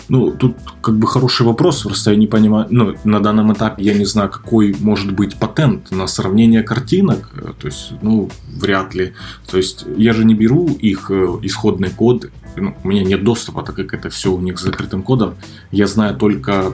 Ну, 0.08 0.30
тут 0.30 0.56
как 0.80 0.96
бы 0.96 1.06
хороший 1.06 1.44
вопрос, 1.46 1.82
просто 1.82 2.12
я 2.12 2.16
не 2.16 2.26
понимаю, 2.26 2.66
ну, 2.70 2.94
на 3.04 3.20
данном 3.20 3.52
этапе 3.52 3.82
я 3.82 3.94
не 3.94 4.06
знаю, 4.06 4.30
какой 4.30 4.74
может 4.80 5.12
быть 5.12 5.36
патент 5.36 5.90
на 5.90 6.06
сравнение 6.06 6.62
картинок, 6.62 7.30
э, 7.34 7.52
то 7.58 7.66
есть, 7.66 7.92
ну, 8.00 8.30
вряд 8.56 8.94
ли. 8.94 9.12
То 9.50 9.58
есть, 9.58 9.84
я 9.96 10.14
же 10.14 10.24
не 10.24 10.34
беру 10.34 10.68
их 10.68 11.10
э, 11.10 11.38
исходный 11.42 11.90
код, 11.90 12.30
ну, 12.56 12.74
у 12.82 12.88
меня 12.88 13.04
нет 13.04 13.22
доступа, 13.22 13.62
так 13.62 13.76
как 13.76 13.92
это 13.92 14.08
все 14.08 14.32
у 14.32 14.40
них 14.40 14.58
с 14.58 14.62
закрытым 14.62 15.02
кодом, 15.02 15.34
я 15.72 15.86
знаю 15.86 16.16
только 16.16 16.72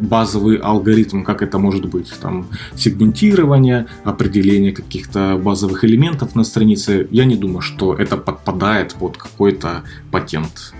базовый 0.00 0.56
алгоритм, 0.56 1.22
как 1.22 1.42
это 1.42 1.58
может 1.58 1.86
быть, 1.86 2.12
там 2.20 2.46
сегментирование, 2.76 3.86
определение 4.04 4.72
каких-то 4.72 5.40
базовых 5.42 5.84
элементов 5.84 6.34
на 6.34 6.44
странице, 6.44 7.06
я 7.10 7.24
не 7.24 7.36
думаю, 7.36 7.60
что 7.60 7.94
это 7.94 8.16
подпадает 8.16 8.94
под 8.94 9.16
какой-то 9.16 9.82
патент. 10.10 10.74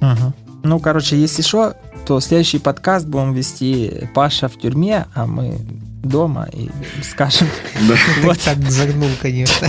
Угу. 0.00 0.45
Ну, 0.66 0.80
короче, 0.80 1.16
если 1.16 1.42
что, 1.42 1.74
что 2.04 2.20
следующий 2.20 2.58
подкаст 2.58 3.06
будем 3.06 3.32
вести 3.32 4.08
Паша 4.14 4.48
в 4.48 4.58
тюрьме, 4.58 5.06
а 5.14 5.26
мы 5.26 5.58
дома 6.02 6.48
и 6.52 6.68
скажем... 7.02 7.48
Вот 8.22 8.38
так 8.40 8.58
загнул, 8.68 9.10
конечно. 9.20 9.68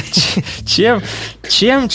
Чем, 0.66 1.02
чем, 1.48 1.90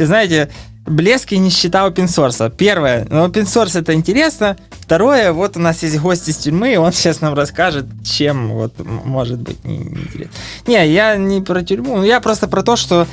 знаете, 0.00 0.50
блеск 0.86 1.32
и 1.32 1.38
нищета 1.38 1.86
open 1.86 2.06
source. 2.06 2.50
Первое, 2.56 3.06
ну, 3.10 3.26
open 3.26 3.44
source 3.44 3.78
это 3.78 3.94
интересно. 3.94 4.56
Второе, 4.80 5.32
вот 5.32 5.56
у 5.56 5.60
нас 5.60 5.82
есть 5.82 5.98
гость 5.98 6.28
из 6.28 6.38
тюрьмы, 6.38 6.74
и 6.74 6.76
он 6.76 6.92
сейчас 6.92 7.20
нам 7.20 7.34
расскажет, 7.34 7.86
чем 8.04 8.50
вот 8.50 8.74
может 8.78 9.40
быть 9.40 9.64
не, 9.64 9.78
не 9.78 10.00
интересно. 10.02 10.32
Не, 10.66 10.88
я 10.88 11.16
не 11.16 11.40
про 11.42 11.62
тюрьму, 11.62 12.02
я 12.02 12.20
просто 12.20 12.48
про 12.48 12.62
то, 12.62 12.76
что 12.76 13.06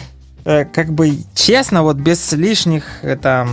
э, 0.46 0.66
как 0.66 0.94
бы 0.94 1.18
честно, 1.34 1.84
вот 1.84 1.98
без 1.98 2.32
лишних 2.32 2.86
это 3.04 3.48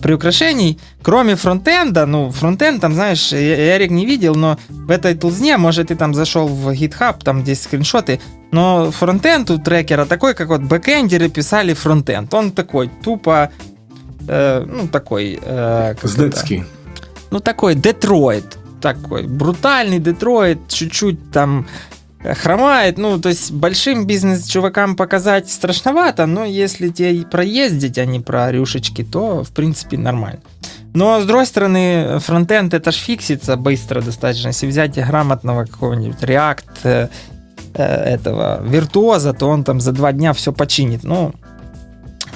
приукрашений, 0.00 0.78
кроме 1.02 1.36
фронтенда, 1.36 2.06
ну, 2.06 2.30
фронтенд, 2.30 2.80
там, 2.80 2.94
знаешь, 2.94 3.32
Эрик 3.32 3.90
не 3.90 4.06
видел, 4.06 4.34
но 4.34 4.58
в 4.68 4.90
этой 4.90 5.14
тулзне, 5.14 5.56
может, 5.56 5.88
ты 5.88 5.96
там 5.96 6.14
зашел 6.14 6.48
в 6.48 6.70
GitHub, 6.70 7.22
там 7.22 7.42
здесь 7.42 7.62
скриншоты, 7.62 8.20
но 8.50 8.90
фронтенд 8.90 9.50
у 9.50 9.58
трекера 9.58 10.04
такой, 10.04 10.34
как 10.34 10.48
вот 10.48 10.60
бэкэндеры 10.62 11.28
писали 11.28 11.74
фронтенд. 11.74 12.32
Он 12.34 12.52
такой 12.52 12.90
тупо, 13.02 13.50
э, 14.28 14.64
ну, 14.66 14.88
такой... 14.88 15.38
Э, 15.42 15.94
Сдетский. 16.02 16.64
Ну, 17.30 17.40
такой 17.40 17.74
Детройт, 17.74 18.58
такой 18.80 19.26
брутальный 19.26 19.98
Детройт, 19.98 20.68
чуть-чуть 20.68 21.32
там 21.32 21.66
хромает. 22.24 22.98
Ну, 22.98 23.18
то 23.18 23.28
есть 23.28 23.52
большим 23.52 24.06
бизнес-чувакам 24.06 24.96
показать 24.96 25.50
страшновато, 25.50 26.26
но 26.26 26.44
если 26.44 26.88
тебе 26.88 27.24
проездить, 27.26 27.98
а 27.98 28.04
не 28.04 28.20
про 28.20 28.50
рюшечки, 28.50 29.02
то, 29.04 29.42
в 29.42 29.50
принципе, 29.50 29.98
нормально. 29.98 30.40
Но, 30.94 31.20
с 31.20 31.24
другой 31.24 31.46
стороны, 31.46 32.18
фронтенд 32.20 32.74
это 32.74 32.92
ж 32.92 32.96
фиксится 32.96 33.56
быстро 33.56 34.02
достаточно. 34.02 34.48
Если 34.48 34.66
взять 34.66 34.94
грамотного 34.94 35.64
какого-нибудь 35.64 36.22
React, 36.22 36.64
э, 36.84 37.08
э, 37.74 37.82
этого 37.82 38.62
виртуоза, 38.62 39.32
то 39.32 39.48
он 39.48 39.64
там 39.64 39.80
за 39.80 39.92
два 39.92 40.12
дня 40.12 40.32
все 40.32 40.52
починит. 40.52 41.02
Ну, 41.02 41.32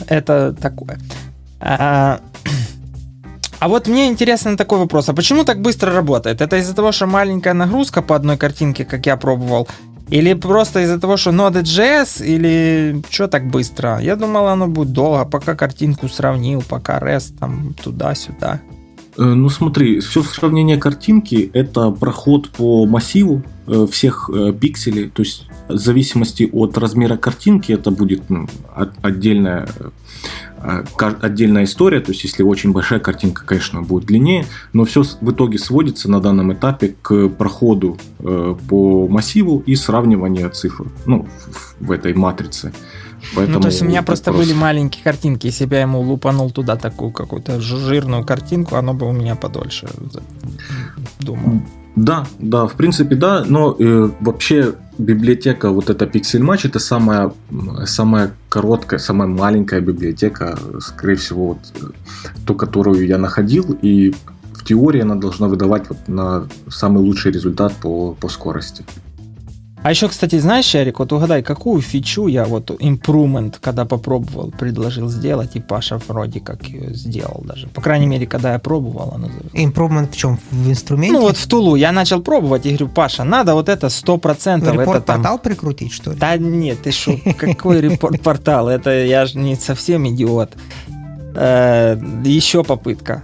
это 0.08 0.54
такое. 0.54 0.98
А, 3.58 3.68
вот 3.68 3.88
мне 3.88 4.08
интересен 4.08 4.56
такой 4.56 4.78
вопрос. 4.78 5.08
А 5.08 5.14
почему 5.14 5.44
так 5.44 5.60
быстро 5.60 5.92
работает? 5.92 6.40
Это 6.40 6.56
из-за 6.56 6.74
того, 6.74 6.92
что 6.92 7.06
маленькая 7.06 7.54
нагрузка 7.54 8.02
по 8.02 8.14
одной 8.14 8.36
картинке, 8.36 8.84
как 8.84 9.06
я 9.06 9.16
пробовал? 9.16 9.66
Или 10.10 10.34
просто 10.34 10.80
из-за 10.80 11.00
того, 11.00 11.16
что 11.16 11.30
Node.js? 11.30 12.24
Или 12.24 13.02
что 13.10 13.26
так 13.28 13.50
быстро? 13.50 13.98
Я 14.00 14.16
думал, 14.16 14.46
оно 14.48 14.68
будет 14.68 14.92
долго, 14.92 15.24
пока 15.24 15.54
картинку 15.54 16.08
сравнил, 16.08 16.62
пока 16.68 16.98
REST 16.98 17.38
там 17.38 17.74
туда-сюда. 17.82 18.60
Э, 19.16 19.22
ну 19.22 19.48
смотри, 19.48 20.00
все 20.00 20.22
сравнение 20.22 20.76
картинки– 20.76 21.50
это 21.52 21.90
проход 21.90 22.50
по 22.50 22.86
массиву 22.86 23.42
э, 23.66 23.86
всех 23.90 24.30
э, 24.32 24.52
пикселей. 24.52 25.08
То 25.08 25.22
есть 25.22 25.46
в 25.68 25.76
зависимости 25.76 26.48
от 26.52 26.76
размера 26.78 27.16
картинки 27.16 27.72
это 27.72 27.90
будет 27.90 28.28
ну, 28.30 28.46
отдельная 29.02 29.68
а, 30.58 30.84
отдельная 31.20 31.64
история, 31.64 32.00
то 32.00 32.12
есть 32.12 32.24
если 32.24 32.42
очень 32.42 32.72
большая 32.72 32.98
картинка, 32.98 33.44
конечно, 33.44 33.82
будет 33.82 34.06
длиннее, 34.06 34.46
но 34.72 34.84
все 34.84 35.02
в 35.02 35.30
итоге 35.30 35.58
сводится 35.58 36.10
на 36.10 36.20
данном 36.20 36.52
этапе 36.52 36.96
к 37.02 37.28
проходу 37.28 37.98
по 38.18 39.06
массиву 39.06 39.62
и 39.66 39.76
сравниванию 39.76 40.50
цифр 40.50 40.86
ну, 41.04 41.28
в 41.78 41.90
этой 41.92 42.14
матрице. 42.14 42.72
Поэтому 43.34 43.58
ну, 43.58 43.62
то 43.62 43.68
есть 43.68 43.82
у 43.82 43.84
меня 43.84 44.02
просто 44.02 44.32
были 44.32 44.52
маленькие 44.52 45.02
картинки, 45.02 45.46
если 45.46 45.66
бы 45.66 45.74
я 45.74 45.82
ему 45.82 46.00
лупанул 46.00 46.50
туда 46.50 46.76
такую 46.76 47.10
какую-то 47.10 47.60
жирную 47.60 48.24
картинку, 48.24 48.76
оно 48.76 48.94
бы 48.94 49.08
у 49.08 49.12
меня 49.12 49.34
подольше 49.34 49.88
думал. 51.20 51.62
Да, 51.96 52.26
да, 52.38 52.66
в 52.66 52.74
принципе, 52.74 53.16
да, 53.16 53.42
но 53.46 53.74
э, 53.78 54.10
вообще 54.20 54.74
библиотека, 54.98 55.70
вот 55.70 55.88
эта 55.88 56.04
Pixel 56.04 56.42
Match, 56.42 56.68
это 56.68 56.78
самая, 56.78 57.32
самая 57.86 58.32
короткая, 58.50 59.00
самая 59.00 59.28
маленькая 59.28 59.80
библиотека, 59.80 60.58
скорее 60.80 61.16
всего, 61.16 61.48
вот, 61.48 61.58
ту, 62.44 62.54
которую 62.54 63.06
я 63.06 63.16
находил, 63.16 63.78
и 63.80 64.14
в 64.52 64.64
теории 64.64 65.00
она 65.00 65.14
должна 65.14 65.48
выдавать 65.48 65.88
вот 65.88 66.06
на 66.06 66.46
самый 66.68 67.02
лучший 67.02 67.32
результат 67.32 67.72
по, 67.80 68.12
по 68.12 68.28
скорости. 68.28 68.84
А 69.82 69.90
еще, 69.90 70.08
кстати, 70.08 70.38
знаешь, 70.38 70.74
Ярик, 70.74 70.98
вот 70.98 71.12
угадай, 71.12 71.42
какую 71.42 71.80
фичу 71.80 72.26
я 72.26 72.44
вот 72.44 72.70
improvement, 72.70 73.56
когда 73.60 73.84
попробовал, 73.84 74.50
предложил 74.50 75.08
сделать, 75.08 75.54
и 75.54 75.60
Паша 75.60 75.98
вроде 76.08 76.40
как 76.40 76.64
ее 76.64 76.92
сделал 76.94 77.42
даже. 77.44 77.68
По 77.68 77.80
крайней 77.80 78.06
мере, 78.06 78.26
когда 78.26 78.54
я 78.54 78.58
пробовал, 78.58 79.12
она 79.14 79.28
Improvement 79.52 80.10
в 80.10 80.16
чем? 80.16 80.40
В 80.50 80.68
инструменте? 80.68 81.12
Ну 81.12 81.20
вот 81.20 81.36
в 81.36 81.46
Тулу 81.46 81.76
я 81.76 81.92
начал 81.92 82.20
пробовать 82.20 82.66
и 82.66 82.70
говорю, 82.70 82.88
Паша, 82.88 83.22
надо 83.22 83.54
вот 83.54 83.68
это 83.68 83.86
100%. 83.86 84.56
Ну, 84.64 84.80
репорт-портал 84.80 85.38
прикрутить, 85.38 85.92
что 85.92 86.10
ли? 86.12 86.18
Да 86.18 86.36
нет, 86.36 86.82
ты 86.82 86.90
что, 86.90 87.16
какой 87.38 87.80
репорт-портал? 87.80 88.68
Это 88.68 88.90
я 88.90 89.26
же 89.26 89.38
не 89.38 89.54
совсем 89.54 90.08
идиот. 90.08 90.54
Э, 91.36 91.96
еще 92.24 92.64
попытка. 92.64 93.22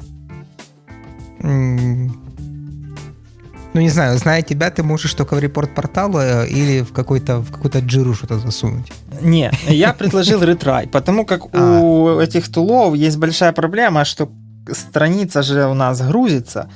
Ну, 3.75 3.81
не 3.81 3.89
знаю, 3.89 4.19
зная 4.19 4.43
тебя, 4.43 4.71
ты 4.71 4.83
можешь 4.83 5.15
только 5.15 5.35
в 5.35 5.41
репорт-портал 5.41 6.19
э, 6.19 6.47
или 6.49 6.83
в 6.83 6.93
какой-то 6.93 7.39
в 7.39 7.51
какую-то 7.51 7.79
джиру 7.79 8.15
что-то 8.15 8.39
засунуть. 8.39 8.93
Не, 9.23 9.51
я 9.69 9.95
предложил 9.95 10.43
ретрай, 10.43 10.87
потому 10.87 11.25
как 11.25 11.43
а. 11.53 11.81
у 11.81 12.21
этих 12.21 12.53
тулов 12.53 12.95
есть 12.95 13.17
большая 13.17 13.53
проблема, 13.53 14.05
что 14.05 14.29
страница 14.71 15.43
же 15.43 15.67
у 15.67 15.75
нас 15.75 16.01
грузится, 16.03 16.69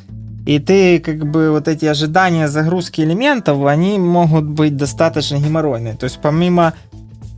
и 0.46 0.60
ты, 0.60 1.00
как 1.00 1.26
бы, 1.26 1.50
вот 1.50 1.68
эти 1.68 1.86
ожидания 1.86 2.48
загрузки 2.48 3.00
элементов, 3.00 3.66
они 3.66 3.98
могут 3.98 4.44
быть 4.44 4.76
достаточно 4.76 5.38
геморройные. 5.38 5.94
То 5.94 6.04
есть, 6.04 6.20
помимо 6.22 6.72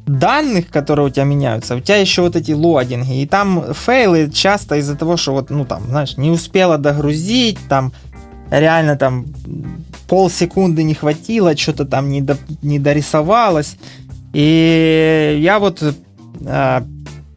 данных, 0.06 0.68
которые 0.68 1.06
у 1.06 1.10
тебя 1.10 1.24
меняются, 1.24 1.74
у 1.74 1.80
тебя 1.80 1.96
еще 1.96 2.22
вот 2.22 2.36
эти 2.36 2.52
лодинги, 2.52 3.22
и 3.22 3.26
там 3.26 3.64
фейлы 3.72 4.30
часто 4.30 4.76
из-за 4.76 4.94
того, 4.94 5.16
что 5.16 5.32
вот, 5.32 5.50
ну, 5.50 5.64
там, 5.64 5.84
знаешь, 5.88 6.16
не 6.18 6.30
успела 6.30 6.76
догрузить, 6.78 7.58
там, 7.68 7.92
реально 8.50 8.96
там 8.96 9.26
полсекунды 10.06 10.82
не 10.82 10.94
хватило, 10.94 11.56
что-то 11.56 11.84
там 11.84 12.08
не, 12.08 12.22
до, 12.22 12.36
не 12.62 12.78
дорисовалось. 12.78 13.76
И 14.32 15.38
я 15.40 15.58
вот, 15.58 15.82
э, 16.40 16.82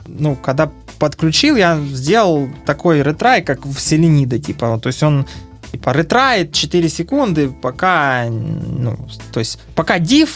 ну, 0.08 0.36
когда 0.36 0.72
подключил, 1.00 1.56
я 1.56 1.80
сделал 1.92 2.48
такой 2.66 3.02
ретрай, 3.02 3.42
как 3.42 3.66
в 3.66 3.80
Селенида, 3.80 4.40
типа, 4.40 4.80
то 4.82 4.88
есть 4.88 5.04
он 5.04 5.26
типа 5.72 5.92
ретрает 5.92 6.54
4 6.54 6.90
секунды, 6.90 7.50
пока, 7.50 8.26
ну, 8.30 8.98
то 9.34 9.40
есть 9.40 9.60
пока 9.76 9.98
div 9.98 10.30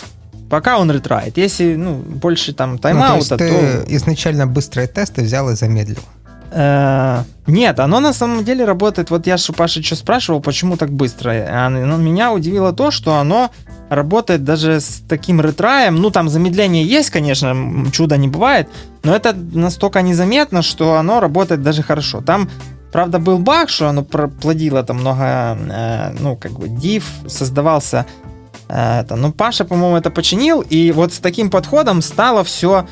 пока 0.49 0.77
он 0.77 0.91
ретрает. 0.91 1.37
Если 1.37 1.75
ну, 1.75 1.95
больше 1.95 2.53
там 2.53 2.77
тайм-аута, 2.77 3.31
ну, 3.31 3.37
то, 3.37 3.43
есть 3.43 3.85
ты 3.87 3.95
изначально 3.95 4.47
быстрые 4.47 4.87
тесты 4.87 5.23
взял 5.23 5.49
и 5.49 5.55
замедлил. 5.55 5.99
Э, 6.51 7.23
нет, 7.47 7.79
оно 7.79 7.99
на 7.99 8.13
самом 8.13 8.43
деле 8.43 8.65
работает. 8.65 9.11
Вот 9.11 9.27
я 9.27 9.37
Паша 9.55 9.83
что 9.83 9.95
спрашивал, 9.95 10.41
почему 10.41 10.77
так 10.77 10.91
быстро. 10.91 11.69
Но 11.69 11.97
меня 11.97 12.33
удивило 12.33 12.73
то, 12.73 12.91
что 12.91 13.15
оно 13.15 13.51
работает 13.89 14.43
даже 14.43 14.79
с 14.79 15.03
таким 15.07 15.41
ретраем. 15.41 15.95
Ну, 15.95 16.09
там 16.09 16.29
замедление 16.29 16.83
есть, 16.83 17.11
конечно, 17.11 17.85
чуда 17.91 18.17
не 18.17 18.27
бывает, 18.27 18.67
но 19.03 19.15
это 19.15 19.33
настолько 19.33 20.01
незаметно, 20.01 20.61
что 20.61 20.95
оно 20.95 21.19
работает 21.19 21.61
даже 21.61 21.83
хорошо. 21.83 22.21
Там, 22.21 22.49
правда, 22.91 23.19
был 23.19 23.37
баг, 23.37 23.69
что 23.69 23.87
оно 23.87 24.03
плодило 24.03 24.83
там 24.83 24.97
много, 24.97 25.23
э, 25.23 26.15
ну, 26.19 26.35
как 26.35 26.53
бы, 26.53 26.67
div 26.67 27.03
создавался 27.27 28.07
э, 28.69 29.01
это. 29.01 29.15
Ну, 29.15 29.31
Паша, 29.31 29.65
по-моему, 29.65 29.97
это 29.97 30.09
починил, 30.09 30.61
и 30.61 30.91
вот 30.91 31.13
с 31.13 31.19
таким 31.19 31.51
подходом 31.51 32.01
стало 32.01 32.43
все 32.43 32.87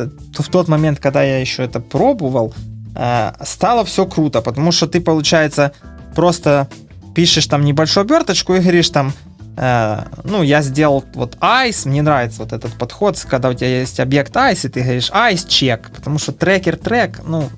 в 0.00 0.48
тот 0.50 0.68
момент, 0.68 0.98
когда 1.00 1.22
я 1.22 1.40
еще 1.40 1.64
это 1.64 1.80
пробовал, 1.80 2.54
Э, 2.94 3.32
стало 3.42 3.84
все 3.84 4.06
круто, 4.06 4.40
потому 4.40 4.72
что 4.72 4.86
ты, 4.86 5.00
получается, 5.00 5.72
просто 6.14 6.68
пишешь 7.14 7.46
там 7.46 7.64
небольшую 7.64 8.02
оберточку 8.02 8.54
и 8.54 8.60
говоришь 8.60 8.90
там, 8.90 9.12
э, 9.56 10.04
ну, 10.22 10.42
я 10.42 10.62
сделал 10.62 11.04
вот 11.14 11.36
ice, 11.40 11.88
мне 11.88 12.02
нравится 12.02 12.42
вот 12.42 12.52
этот 12.52 12.72
подход, 12.74 13.18
когда 13.28 13.48
у 13.48 13.54
тебя 13.54 13.80
есть 13.80 13.98
объект 13.98 14.34
ice, 14.36 14.66
и 14.66 14.68
ты 14.68 14.82
говоришь 14.82 15.10
ice 15.10 15.46
check, 15.46 15.92
потому 15.94 16.18
что 16.18 16.32
трекер 16.32 16.76
трек, 16.76 17.20
ну, 17.26 17.48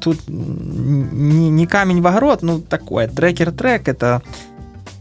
тут 0.00 0.20
не, 0.28 1.50
не 1.50 1.66
камень 1.66 2.00
в 2.00 2.06
огород, 2.06 2.42
ну, 2.42 2.60
такое, 2.60 3.08
трекер 3.08 3.50
трек, 3.50 3.88
это 3.88 4.22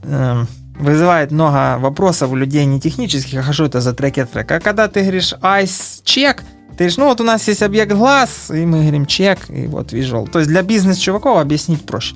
э, 0.03 0.45
вызывает 0.79 1.31
много 1.31 1.77
вопросов 1.79 2.31
у 2.31 2.35
людей 2.35 2.65
не 2.65 2.79
технических, 2.79 3.47
а 3.47 3.53
что 3.53 3.65
это 3.65 3.81
за 3.81 3.93
трекер 3.93 4.27
трек, 4.27 4.51
а 4.51 4.59
когда 4.59 4.87
ты 4.87 5.01
говоришь 5.01 5.33
ice 5.41 6.03
check, 6.03 6.41
ты 6.69 6.83
говоришь, 6.83 6.97
ну 6.97 7.05
вот 7.05 7.21
у 7.21 7.23
нас 7.23 7.47
есть 7.47 7.63
объект 7.63 7.93
глаз, 7.93 8.49
и 8.49 8.65
мы 8.65 8.81
говорим 8.81 9.05
чек, 9.05 9.49
и 9.49 9.67
вот 9.67 9.93
visual. 9.93 10.29
То 10.29 10.39
есть 10.39 10.49
для 10.49 10.61
бизнес-чуваков 10.61 11.39
объяснить 11.39 11.85
проще. 11.85 12.15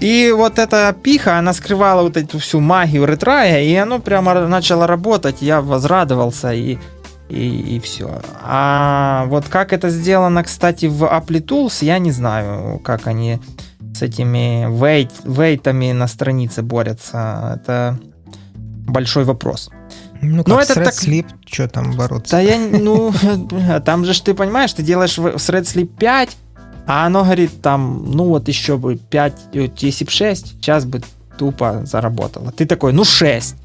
И 0.00 0.32
вот 0.36 0.58
эта 0.58 0.94
пиха, 1.02 1.38
она 1.38 1.52
скрывала 1.52 2.02
вот 2.02 2.16
эту 2.16 2.38
всю 2.38 2.60
магию 2.60 3.04
ретрая, 3.04 3.62
и 3.62 3.74
оно 3.74 3.98
прямо 3.98 4.46
начало 4.46 4.86
работать, 4.86 5.36
я 5.40 5.60
возрадовался, 5.60 6.52
и, 6.52 6.78
и, 7.28 7.76
и 7.76 7.80
все. 7.80 8.20
А 8.42 9.24
вот 9.26 9.46
как 9.48 9.72
это 9.72 9.90
сделано, 9.90 10.44
кстати, 10.44 10.86
в 10.86 11.04
Apply 11.04 11.44
Tools, 11.44 11.84
я 11.84 11.98
не 11.98 12.12
знаю, 12.12 12.78
как 12.80 13.06
они 13.06 13.40
с 13.94 14.02
этими 14.02 14.66
вейт, 14.70 15.10
вейтами 15.24 15.92
на 15.92 16.08
странице 16.08 16.62
борются. 16.62 17.60
Это 17.60 17.98
большой 18.86 19.24
вопрос. 19.24 19.70
Ну, 20.20 20.38
как, 20.38 20.48
Но 20.48 20.60
это 20.60 20.74
так... 20.74 20.94
Sleep, 20.94 21.26
что 21.46 21.68
там 21.68 21.92
бороться? 21.96 22.36
Да 22.36 22.40
я, 22.40 22.58
ну, 22.58 23.12
там 23.84 24.04
же 24.04 24.14
ж 24.14 24.20
ты 24.20 24.34
понимаешь, 24.34 24.72
ты 24.72 24.82
делаешь 24.82 25.18
в 25.18 25.26
Thread 25.26 25.62
Sleep 25.62 25.90
5, 25.98 26.36
а 26.86 27.06
оно 27.06 27.24
говорит 27.24 27.62
там, 27.62 28.10
ну 28.10 28.24
вот 28.24 28.48
еще 28.48 28.76
бы 28.76 28.96
5, 28.96 29.32
если 29.78 30.04
бы 30.04 30.10
6, 30.10 30.46
сейчас 30.46 30.84
бы 30.84 31.02
тупо 31.38 31.82
заработало. 31.84 32.52
Ты 32.52 32.66
такой, 32.66 32.92
ну 32.92 33.04
6 33.04 33.56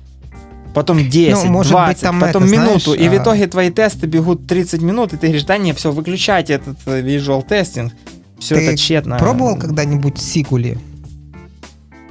потом 0.73 1.09
10, 1.09 1.45
ну, 1.45 1.51
может 1.51 1.71
20, 1.71 1.95
быть, 1.95 2.03
там 2.03 2.19
потом 2.19 2.43
это, 2.43 2.53
минуту, 2.53 2.79
знаешь, 2.79 3.01
и 3.01 3.09
в 3.09 3.13
а 3.13 3.23
итоге 3.23 3.47
твои 3.47 3.69
тесты 3.71 4.05
бегут 4.05 4.47
30 4.47 4.81
минут, 4.81 5.13
и 5.13 5.17
ты 5.17 5.27
говоришь, 5.27 5.43
да 5.43 5.57
не, 5.57 5.73
все, 5.73 5.91
выключайте 5.91 6.53
этот 6.53 6.77
э, 6.85 7.01
visual 7.01 7.45
testing, 7.45 7.91
все 8.39 8.55
ты 8.55 8.61
это 8.67 8.77
тщетно. 8.77 9.17
пробовал 9.17 9.57
когда-нибудь 9.57 10.17
Сикули? 10.17 10.77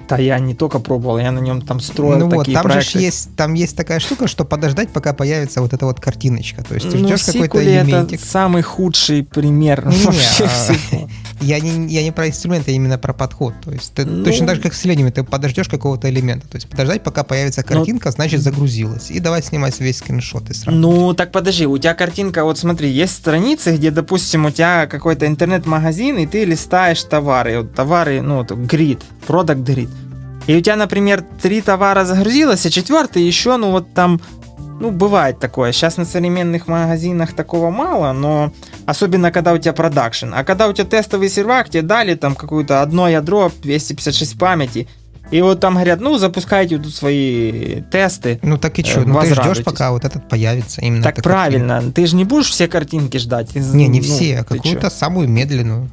Да 0.08 0.16
я 0.16 0.38
не 0.38 0.54
только 0.54 0.78
пробовал, 0.78 1.18
я 1.18 1.30
на 1.30 1.38
нем 1.38 1.60
там 1.60 1.80
строил 1.80 2.18
ну 2.18 2.30
такие 2.30 2.36
вот, 2.36 2.54
там 2.54 2.62
проекты. 2.62 2.98
Же 2.98 3.04
есть, 3.04 3.36
там 3.36 3.52
есть 3.52 3.76
такая 3.76 4.00
штука, 4.00 4.26
что 4.26 4.46
подождать, 4.46 4.88
пока 4.88 5.12
появится 5.12 5.60
вот 5.60 5.74
эта 5.74 5.84
вот 5.84 6.00
картиночка. 6.00 6.64
То 6.64 6.74
есть 6.74 6.90
ты 6.90 6.96
ждешь 6.96 7.26
ну, 7.26 7.42
какой-то 7.42 7.62
элементик. 7.62 8.18
это 8.18 8.26
самый 8.26 8.62
худший 8.62 9.22
пример 9.22 9.86
не, 9.86 9.96
вообще 10.04 10.44
а, 10.44 11.08
я 11.40 11.60
не, 11.60 11.86
я 11.88 12.02
не 12.02 12.12
про 12.12 12.28
инструмент, 12.28 12.68
а 12.68 12.70
именно 12.70 12.98
про 12.98 13.12
подход. 13.12 13.54
То 13.62 13.72
есть 13.72 13.92
ты 13.94 14.04
ну, 14.04 14.24
точно 14.24 14.46
так 14.46 14.56
же, 14.56 14.62
как 14.62 14.74
с 14.74 14.80
селениями, 14.80 15.10
ты 15.10 15.22
подождешь 15.22 15.68
какого-то 15.68 16.08
элемента. 16.10 16.48
То 16.48 16.56
есть 16.56 16.68
подождать, 16.68 17.02
пока 17.02 17.24
появится 17.24 17.64
ну, 17.68 17.74
картинка, 17.76 18.08
ну, 18.08 18.12
значит 18.12 18.40
загрузилась. 18.42 19.10
И 19.10 19.20
давай 19.20 19.42
снимать 19.42 19.78
весь 19.80 19.98
скриншот 19.98 20.50
и 20.50 20.54
сразу. 20.54 20.76
Ну, 20.76 21.14
так 21.14 21.32
подожди, 21.32 21.66
у 21.66 21.78
тебя 21.78 21.94
картинка, 21.94 22.44
вот 22.44 22.58
смотри, 22.58 22.90
есть 22.90 23.14
страницы, 23.14 23.76
где, 23.76 23.90
допустим, 23.90 24.46
у 24.46 24.50
тебя 24.50 24.86
какой-то 24.86 25.26
интернет-магазин, 25.26 26.18
и 26.18 26.26
ты 26.26 26.44
листаешь 26.44 27.02
товары. 27.04 27.58
Вот 27.58 27.74
товары, 27.74 28.20
ну, 28.20 28.38
вот, 28.38 28.50
grid, 28.50 29.02
product 29.26 29.64
grid. 29.64 29.90
И 30.46 30.56
у 30.56 30.60
тебя, 30.62 30.76
например, 30.76 31.24
три 31.42 31.60
товара 31.60 32.06
загрузилось, 32.06 32.64
а 32.64 32.70
четвертый 32.70 33.22
еще, 33.22 33.58
ну, 33.58 33.70
вот 33.70 33.92
там 33.92 34.18
ну, 34.80 34.90
бывает 34.90 35.38
такое. 35.38 35.72
Сейчас 35.72 35.96
на 35.96 36.04
современных 36.04 36.68
магазинах 36.68 37.32
такого 37.32 37.70
мало, 37.70 38.12
но 38.12 38.52
особенно 38.86 39.30
когда 39.30 39.52
у 39.52 39.58
тебя 39.58 39.72
продакшн. 39.72 40.32
А 40.34 40.44
когда 40.44 40.68
у 40.68 40.72
тебя 40.72 40.84
тестовый 40.84 41.28
сервак, 41.28 41.68
тебе 41.68 41.82
дали 41.82 42.14
там 42.14 42.34
какое-то 42.34 42.82
одно 42.82 43.08
ядро, 43.08 43.50
256 43.62 44.38
памяти, 44.38 44.88
и 45.30 45.42
вот 45.42 45.60
там 45.60 45.74
говорят, 45.74 46.00
ну, 46.00 46.16
запускайте 46.16 46.78
тут 46.78 46.94
свои 46.94 47.82
тесты. 47.90 48.38
Ну 48.42 48.56
так 48.56 48.78
и 48.78 48.84
что? 48.84 49.00
Ну 49.00 49.20
ты 49.20 49.34
ждешь, 49.34 49.62
пока 49.62 49.90
вот 49.90 50.04
этот 50.04 50.26
появится 50.28 50.80
именно. 50.80 51.02
Так 51.02 51.22
правильно. 51.22 51.74
Картинка. 51.74 51.94
Ты 51.94 52.06
же 52.06 52.16
не 52.16 52.24
будешь 52.24 52.48
все 52.48 52.66
картинки 52.66 53.18
ждать. 53.18 53.54
Не, 53.54 53.88
не 53.88 54.00
ну, 54.00 54.04
все, 54.04 54.38
а 54.38 54.44
какую-то 54.44 54.88
самую 54.88 55.28
медленную. 55.28 55.90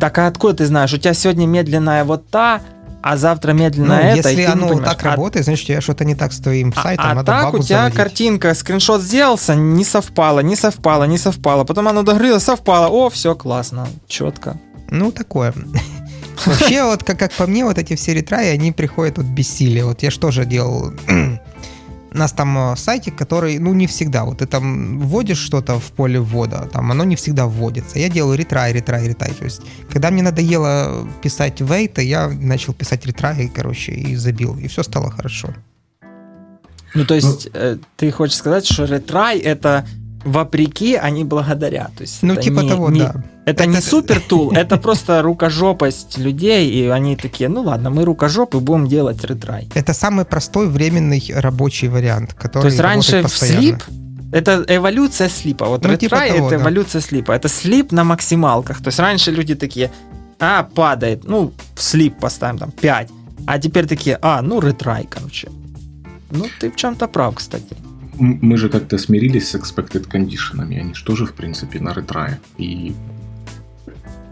Так 0.00 0.16
а 0.18 0.26
откуда 0.26 0.54
ты 0.54 0.66
знаешь? 0.66 0.92
У 0.94 0.96
тебя 0.96 1.12
сегодня 1.12 1.46
медленная 1.46 2.04
вот 2.04 2.28
та, 2.30 2.62
а 3.02 3.16
завтра 3.16 3.52
медленно 3.52 3.96
ну, 3.96 4.00
это. 4.00 4.28
Если 4.28 4.42
оно 4.44 4.80
так 4.80 5.04
а... 5.04 5.10
работает, 5.10 5.44
значит, 5.44 5.68
я 5.68 5.80
что-то 5.80 6.04
не 6.04 6.14
так 6.14 6.32
с 6.32 6.38
твоим 6.38 6.72
а, 6.76 6.82
сайтом. 6.82 7.18
А, 7.18 7.20
а 7.20 7.24
так 7.24 7.54
у 7.54 7.58
тебя 7.58 7.78
заводить. 7.78 7.96
картинка, 7.96 8.54
скриншот 8.54 9.02
сделался, 9.02 9.54
не 9.54 9.84
совпало, 9.84 10.40
не 10.40 10.56
совпало, 10.56 11.04
не 11.04 11.18
совпало. 11.18 11.64
Потом 11.64 11.88
оно 11.88 12.02
догрелось, 12.02 12.44
совпало. 12.44 12.88
О, 12.88 13.10
все 13.10 13.34
классно, 13.34 13.88
четко. 14.06 14.56
Ну, 14.90 15.10
такое. 15.10 15.52
Вообще, 16.46 16.84
вот 16.84 17.04
как, 17.04 17.18
как 17.18 17.32
по 17.32 17.46
мне, 17.46 17.64
вот 17.64 17.78
эти 17.78 17.96
все 17.96 18.14
ретраи, 18.14 18.48
они 18.48 18.72
приходят 18.72 19.18
от 19.18 19.26
бессилия. 19.26 19.84
Вот 19.84 20.02
я 20.02 20.10
что 20.10 20.30
же 20.30 20.44
делал 20.44 20.92
у 22.14 22.18
нас 22.18 22.32
там 22.32 22.58
э, 22.58 22.76
сайтик, 22.76 23.16
который, 23.16 23.58
ну, 23.58 23.74
не 23.74 23.86
всегда. 23.86 24.24
Вот 24.24 24.38
ты 24.38 24.46
там 24.46 24.98
вводишь 25.00 25.38
что-то 25.38 25.78
в 25.78 25.92
поле 25.92 26.20
ввода, 26.20 26.68
там 26.72 26.90
оно 26.90 27.04
не 27.04 27.16
всегда 27.16 27.46
вводится. 27.46 27.98
Я 27.98 28.08
делаю 28.08 28.38
ретрай, 28.38 28.72
ретрай, 28.72 29.08
ретрай. 29.08 29.32
То 29.32 29.44
есть, 29.44 29.62
когда 29.90 30.10
мне 30.10 30.22
надоело 30.22 31.08
писать 31.22 31.60
вейта, 31.60 32.02
я 32.02 32.28
начал 32.28 32.74
писать 32.74 33.06
ретрай, 33.06 33.50
короче, 33.54 33.92
и 33.92 34.16
забил. 34.16 34.56
И 34.58 34.68
все 34.68 34.82
стало 34.82 35.10
хорошо. 35.10 35.54
Ну, 36.94 37.06
то 37.06 37.14
есть, 37.14 37.48
ну, 37.54 37.78
ты 37.96 38.10
хочешь 38.10 38.36
сказать, 38.36 38.66
что 38.66 38.84
ретрай 38.84 39.38
это 39.38 39.86
вопреки, 40.24 40.96
не 41.10 41.24
благодаря. 41.24 41.90
То 41.96 42.02
есть 42.02 42.22
ну, 42.22 42.36
типа 42.36 42.60
не, 42.60 42.68
того, 42.68 42.90
не, 42.90 43.00
да. 43.00 43.14
Это, 43.44 43.64
это 43.64 43.66
не 43.66 43.80
супер 43.80 44.20
тул, 44.28 44.52
это 44.52 44.76
просто 44.76 45.22
рукожопость 45.22 46.18
людей, 46.18 46.70
и 46.70 46.88
они 46.88 47.16
такие, 47.16 47.48
ну 47.48 47.62
ладно, 47.62 47.90
мы 47.90 48.04
рукожопы 48.04 48.58
будем 48.58 48.86
делать 48.86 49.24
ретрай. 49.24 49.68
Это 49.74 49.92
самый 49.92 50.24
простой 50.24 50.68
временный 50.68 51.22
рабочий 51.34 51.88
вариант, 51.88 52.34
который 52.34 52.62
То 52.62 52.68
есть 52.68 52.80
раньше 52.80 53.22
в 53.22 53.28
слип 53.28 53.82
это 54.32 54.64
эволюция 54.66 55.28
слипа. 55.28 55.66
Вот 55.66 55.84
ну, 55.84 55.96
типа 55.96 56.04
ретрай 56.04 56.28
типа 56.28 56.36
того, 56.38 56.48
это 56.48 56.56
да. 56.56 56.62
эволюция 56.62 57.02
слипа. 57.02 57.32
Это 57.32 57.48
слип 57.48 57.92
на 57.92 58.04
максималках. 58.04 58.78
То 58.78 58.88
есть 58.88 58.98
раньше 58.98 59.30
люди 59.30 59.54
такие, 59.54 59.90
а, 60.40 60.62
падает, 60.62 61.24
ну, 61.24 61.52
в 61.74 61.82
слип 61.82 62.18
поставим 62.18 62.58
там 62.58 62.70
5. 62.70 63.10
А 63.46 63.58
теперь 63.58 63.86
такие, 63.86 64.18
а, 64.22 64.40
ну, 64.40 64.60
ретрай, 64.60 65.06
короче. 65.10 65.50
Ну, 66.30 66.46
ты 66.60 66.70
в 66.70 66.76
чем-то 66.76 67.08
прав, 67.08 67.34
кстати 67.34 67.76
мы 68.18 68.56
же 68.56 68.68
как-то 68.68 68.98
смирились 68.98 69.50
с 69.50 69.54
expected 69.54 70.08
conditionами, 70.10 70.78
они 70.78 70.94
же 70.94 71.04
тоже, 71.04 71.26
в 71.26 71.32
принципе, 71.34 71.80
на 71.80 71.92
ретрае. 71.92 72.40
И 72.58 72.94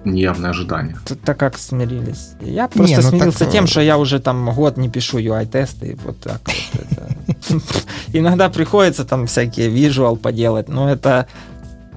неявное 0.05 0.51
ожидание. 0.51 0.97
Так 1.25 1.39
как 1.39 1.59
смирились? 1.59 2.33
Я 2.41 2.69
просто 2.69 2.97
не, 2.97 3.03
ну 3.03 3.11
смирился 3.11 3.39
так... 3.41 3.53
тем, 3.53 3.67
что 3.67 3.81
я 3.81 3.99
уже 3.99 4.21
там 4.21 4.51
год 4.55 4.77
не 4.77 4.89
пишу 4.89 5.19
UI-тесты, 5.19 5.99
вот 6.05 6.21
так 6.21 6.41
вот. 6.73 7.63
Иногда 8.13 8.49
приходится 8.49 9.05
там 9.05 9.27
всякие 9.27 9.69
visual 9.69 10.17
поделать, 10.17 10.69
но 10.69 10.91
это 10.91 11.27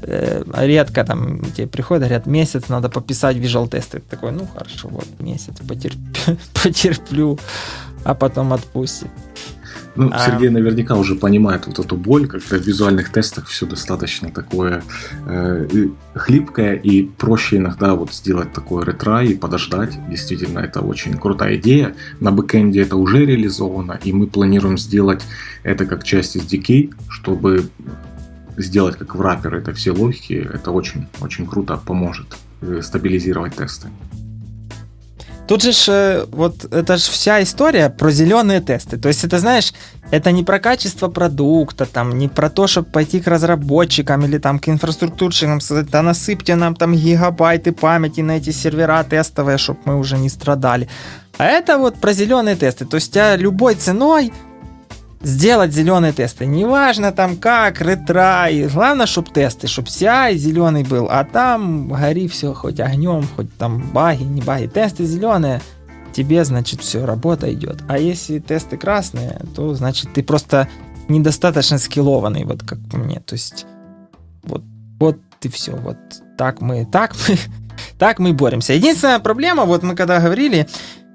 э, 0.02 0.44
редко 0.58 1.04
там 1.04 1.40
тебе 1.52 1.68
приходят, 1.68 2.04
говорят, 2.04 2.26
месяц 2.26 2.70
надо 2.70 2.90
пописать 2.90 3.38
visual 3.38 3.70
тесты. 3.70 4.00
Такой, 4.00 4.32
ну 4.32 4.48
хорошо, 4.48 4.90
вот 4.90 5.08
месяц 5.20 5.56
потерплю, 6.64 7.40
а 8.04 8.14
потом 8.14 8.54
отпустит. 8.54 9.10
Ну, 9.96 10.10
а... 10.12 10.26
Сергей 10.26 10.50
наверняка 10.50 10.96
уже 10.96 11.16
понимает 11.16 11.68
вот 11.68 11.80
эту 11.80 11.96
боль, 11.96 12.28
когда 12.28 12.58
в 12.58 12.66
визуальных 12.66 13.10
тестах 13.12 13.48
все 13.48 13.66
достаточно 13.66 14.30
такое 14.30 14.84
э, 15.28 15.88
хлипкое, 16.16 16.76
и 16.76 17.04
проще 17.04 17.58
иногда 17.58 17.94
вот 17.94 18.14
сделать 18.14 18.54
такой 18.54 18.86
ретрай 18.86 19.28
и 19.28 19.36
подождать. 19.36 19.98
Действительно, 20.10 20.60
это 20.60 20.82
очень 20.82 21.18
крутая 21.18 21.58
идея. 21.58 21.96
На 22.20 22.32
бэкэнде 22.32 22.82
это 22.82 22.96
уже 22.96 23.26
реализовано, 23.26 24.00
и 24.04 24.12
мы 24.14 24.28
планируем 24.28 24.78
сделать 24.78 25.24
это 25.64 25.86
как 25.86 26.04
часть 26.04 26.36
SDK, 26.36 26.94
чтобы 27.10 27.70
сделать 28.58 28.98
как 28.98 29.16
в 29.16 29.22
раппер 29.22 29.56
это 29.56 29.74
все 29.74 29.92
логики. 29.92 30.34
Это 30.34 30.72
очень, 30.72 31.08
очень 31.22 31.46
круто 31.46 31.78
поможет 31.78 32.36
э, 32.62 32.82
стабилизировать 32.82 33.56
тесты. 33.56 33.90
Тут 35.48 35.62
же 35.62 35.74
э, 35.88 36.26
вот 36.32 36.66
это 36.74 36.98
же 36.98 37.12
вся 37.12 37.44
история 37.44 37.90
про 37.90 38.12
зеленые 38.12 38.62
тесты. 38.62 38.98
То 38.98 39.10
есть 39.10 39.26
это, 39.26 39.40
знаешь, 39.40 39.74
это 40.10 40.32
не 40.32 40.44
про 40.44 40.60
качество 40.60 41.10
продукта, 41.10 41.86
там, 41.86 42.18
не 42.18 42.30
про 42.30 42.50
то, 42.50 42.66
чтобы 42.68 42.90
пойти 42.90 43.20
к 43.20 43.28
разработчикам 43.28 44.24
или 44.26 44.38
там 44.38 44.60
к 44.60 44.70
инфраструктурщикам 44.70 45.60
сказать, 45.60 45.90
да 45.90 46.02
насыпьте 46.02 46.56
нам 46.56 46.76
там 46.76 46.96
гигабайты 46.96 47.74
памяти 47.74 48.22
на 48.22 48.38
эти 48.38 48.52
сервера 48.52 49.04
тестовые, 49.04 49.58
чтобы 49.58 49.80
мы 49.86 50.00
уже 50.00 50.18
не 50.18 50.30
страдали. 50.30 50.88
А 51.38 51.46
это 51.46 51.78
вот 51.78 51.96
про 52.00 52.14
зеленые 52.14 52.56
тесты. 52.56 52.86
То 52.86 52.96
есть 52.96 53.12
тебя 53.12 53.36
любой 53.36 53.76
ценой 53.76 54.32
сделать 55.24 55.74
зеленые 55.74 56.14
тесты. 56.14 56.46
Неважно 56.46 57.12
там 57.12 57.38
как, 57.38 57.82
ретрай. 57.82 58.68
Главное, 58.68 59.06
чтобы 59.06 59.32
тесты, 59.32 59.68
чтобы 59.68 59.88
CI 59.88 60.36
зеленый 60.36 60.84
был. 60.84 61.08
А 61.10 61.24
там 61.24 61.88
гори 61.88 62.28
все 62.28 62.54
хоть 62.54 62.80
огнем, 62.80 63.28
хоть 63.36 63.56
там 63.58 63.82
баги, 63.92 64.24
не 64.24 64.42
баги. 64.42 64.68
Тесты 64.68 65.06
зеленые, 65.06 65.62
тебе, 66.14 66.44
значит, 66.46 66.82
все, 66.82 67.06
работа 67.06 67.52
идет. 67.54 67.82
А 67.88 67.98
если 67.98 68.40
тесты 68.40 68.78
красные, 68.78 69.40
то, 69.56 69.74
значит, 69.74 70.14
ты 70.14 70.24
просто 70.24 70.68
недостаточно 71.08 71.78
скиллованный, 71.78 72.46
вот 72.46 72.64
как 72.64 72.80
по 72.90 72.98
мне. 72.98 73.20
То 73.20 73.34
есть, 73.34 73.66
вот, 74.44 74.64
вот 75.00 75.18
и 75.42 75.50
все. 75.50 75.72
Вот 75.76 75.98
так 76.38 76.62
мы, 76.62 76.86
так 76.86 77.16
мы, 77.28 77.38
так 77.98 78.20
мы 78.20 78.34
боремся. 78.34 78.74
Единственная 78.74 79.20
проблема, 79.20 79.66
вот 79.66 79.84
мы 79.84 79.96
когда 79.96 80.20
говорили, 80.20 80.68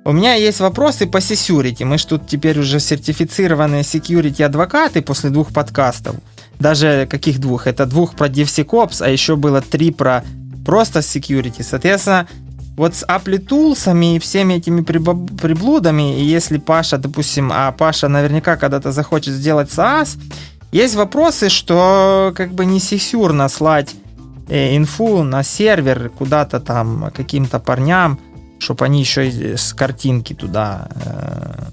у 0.09 0.13
меня 0.13 0.33
есть 0.33 0.61
вопросы 0.61 1.07
по 1.07 1.19
security. 1.19 1.85
Мы 1.85 1.99
же 1.99 2.07
тут 2.07 2.27
теперь 2.27 2.59
уже 2.59 2.81
сертифицированные 2.81 3.83
security 3.83 4.43
адвокаты 4.43 5.03
после 5.03 5.29
двух 5.29 5.53
подкастов. 5.53 6.17
Даже 6.59 7.07
каких 7.11 7.39
двух? 7.39 7.67
Это 7.67 7.85
двух 7.85 8.15
про 8.15 8.27
DevSecOps, 8.27 9.03
а 9.03 9.11
еще 9.11 9.37
было 9.37 9.61
три 9.61 9.91
про 9.91 10.25
просто 10.65 11.01
security. 11.01 11.63
Соответственно, 11.63 12.27
вот 12.79 12.95
с 12.95 13.05
Tools 13.05 14.17
и 14.17 14.19
всеми 14.19 14.55
этими 14.55 14.81
приблудами, 14.81 16.19
и 16.19 16.25
если 16.25 16.57
Паша, 16.57 16.97
допустим, 16.97 17.51
а 17.53 17.71
Паша 17.73 18.09
наверняка 18.09 18.57
когда-то 18.57 18.93
захочет 18.93 19.35
сделать 19.35 19.69
SaaS, 19.69 20.19
есть 20.73 20.95
вопросы, 20.95 21.51
что 21.51 22.33
как 22.35 22.55
бы 22.55 22.65
не 22.65 22.81
секьюрно 22.81 23.51
слать 23.51 23.95
э, 24.49 24.75
инфу 24.75 25.23
на 25.23 25.43
сервер 25.43 26.11
куда-то 26.19 26.61
там 26.61 27.11
каким-то 27.15 27.59
парням, 27.59 28.19
чтобы 28.59 28.85
они 28.85 29.01
еще 29.01 29.57
с 29.57 29.73
картинки 29.73 30.35
туда 30.35 30.89
э, 31.05 31.65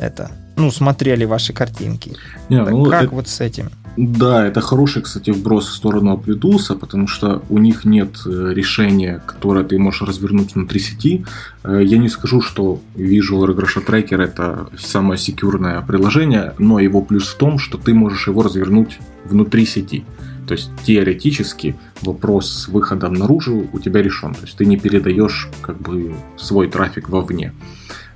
это, 0.00 0.30
ну, 0.56 0.70
смотрели 0.70 1.24
ваши 1.24 1.52
картинки. 1.52 2.12
Не, 2.48 2.62
ну, 2.64 2.84
как 2.84 3.04
это, 3.04 3.14
вот 3.14 3.28
с 3.28 3.40
этим? 3.40 3.70
Да, 3.96 4.46
это 4.46 4.60
хороший, 4.60 5.02
кстати, 5.02 5.30
вброс 5.30 5.66
в 5.66 5.74
сторону 5.74 6.14
Amplitude, 6.14 6.78
потому 6.78 7.08
что 7.08 7.42
у 7.48 7.58
них 7.58 7.84
нет 7.84 8.10
э, 8.26 8.52
решения, 8.54 9.20
которое 9.26 9.64
ты 9.64 9.76
можешь 9.76 10.02
развернуть 10.02 10.54
внутри 10.54 10.78
сети. 10.78 11.24
Э, 11.64 11.80
я 11.82 11.98
не 11.98 12.08
скажу, 12.08 12.40
что 12.40 12.80
Visual 12.94 13.44
Regression 13.46 13.84
Tracker 13.84 14.22
это 14.22 14.68
самое 14.78 15.18
секьюрное 15.18 15.80
приложение, 15.82 16.54
но 16.58 16.78
его 16.78 17.02
плюс 17.02 17.28
в 17.28 17.36
том, 17.36 17.58
что 17.58 17.76
ты 17.76 17.92
можешь 17.92 18.28
его 18.28 18.42
развернуть 18.42 18.98
внутри 19.24 19.66
сети. 19.66 20.04
То 20.48 20.54
есть 20.54 20.70
теоретически 20.84 21.76
вопрос 22.02 22.50
с 22.50 22.68
выходом 22.68 23.14
наружу 23.14 23.68
у 23.72 23.78
тебя 23.78 24.02
решен. 24.02 24.34
То 24.34 24.42
есть 24.42 24.56
ты 24.56 24.66
не 24.66 24.76
передаешь 24.76 25.48
как 25.62 25.80
бы 25.80 26.14
свой 26.36 26.68
трафик 26.68 27.08
вовне. 27.08 27.52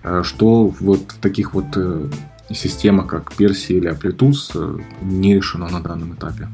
Э, 0.02 0.22
что 0.24 0.66
вот 0.80 1.12
в 1.12 1.18
таких 1.18 1.54
вот 1.54 1.66
система, 2.54 3.06
как 3.06 3.32
Persi 3.32 3.78
или 3.78 3.90
Amplitude, 3.90 4.34
э, 4.54 4.78
не 5.02 5.36
решена 5.36 5.68
на 5.68 5.80
данном 5.80 6.14
этапе. 6.14 6.48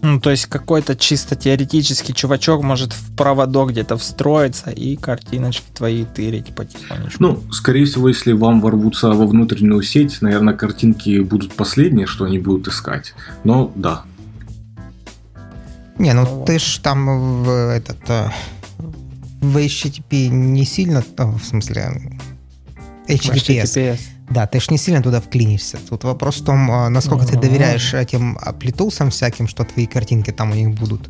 Ну, 0.00 0.20
то 0.20 0.30
есть 0.30 0.46
какой-то 0.46 0.94
чисто 0.94 1.34
теоретический 1.34 2.14
чувачок 2.14 2.62
может 2.62 2.92
в 2.92 3.16
проводок 3.16 3.70
где-то 3.70 3.96
встроиться 3.96 4.70
и 4.70 4.96
картиночки 4.96 5.66
твои 5.74 6.04
тырить 6.04 6.54
потихонечку. 6.54 7.22
Ну, 7.22 7.42
скорее 7.52 7.84
всего, 7.84 8.08
если 8.08 8.32
вам 8.32 8.60
ворвутся 8.60 9.08
во 9.08 9.26
внутреннюю 9.26 9.82
сеть, 9.82 10.22
наверное, 10.22 10.54
картинки 10.54 11.18
будут 11.20 11.52
последние, 11.54 12.06
что 12.06 12.24
они 12.24 12.38
будут 12.38 12.68
искать. 12.68 13.14
Но 13.42 13.72
да. 13.74 14.04
Не, 15.98 16.14
ну 16.14 16.24
вот. 16.24 16.46
ты 16.46 16.60
ж 16.60 16.78
там 16.80 17.42
в 17.42 17.50
этот 17.50 17.98
э, 18.08 18.30
в 19.40 19.56
HTTP 19.56 20.28
не 20.28 20.64
сильно, 20.64 21.02
в 21.16 21.40
смысле, 21.42 22.16
HTTPS. 23.08 23.64
HTTPS. 23.64 24.00
Да, 24.30 24.46
ты 24.46 24.60
ж 24.60 24.70
не 24.70 24.78
сильно 24.78 25.02
туда 25.02 25.20
вклинишься. 25.20 25.78
Тут 25.88 26.04
вопрос 26.04 26.40
в 26.40 26.44
том, 26.44 26.70
а, 26.70 26.88
насколько 26.90 27.26
ты 27.26 27.38
доверяешь 27.38 27.94
этим 27.94 28.38
аплитусам 28.40 29.10
всяким, 29.10 29.48
что 29.48 29.64
твои 29.64 29.86
картинки 29.86 30.32
там 30.32 30.50
у 30.50 30.54
них 30.54 30.70
будут. 30.70 31.08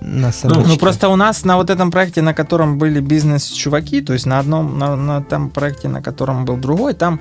На 0.00 0.32
ну, 0.44 0.64
ну, 0.66 0.76
просто 0.78 1.08
у 1.08 1.16
нас 1.16 1.44
на 1.44 1.56
вот 1.56 1.70
этом 1.70 1.90
проекте, 1.90 2.22
на 2.22 2.34
котором 2.34 2.76
были 2.76 3.00
бизнес-чуваки, 3.00 4.00
то 4.00 4.12
есть 4.12 4.26
на 4.26 4.40
одном, 4.40 4.78
на, 4.78 4.96
на 4.96 5.22
том 5.22 5.50
проекте, 5.50 5.88
на 5.88 6.02
котором 6.02 6.44
был 6.44 6.56
другой, 6.56 6.94
там 6.94 7.20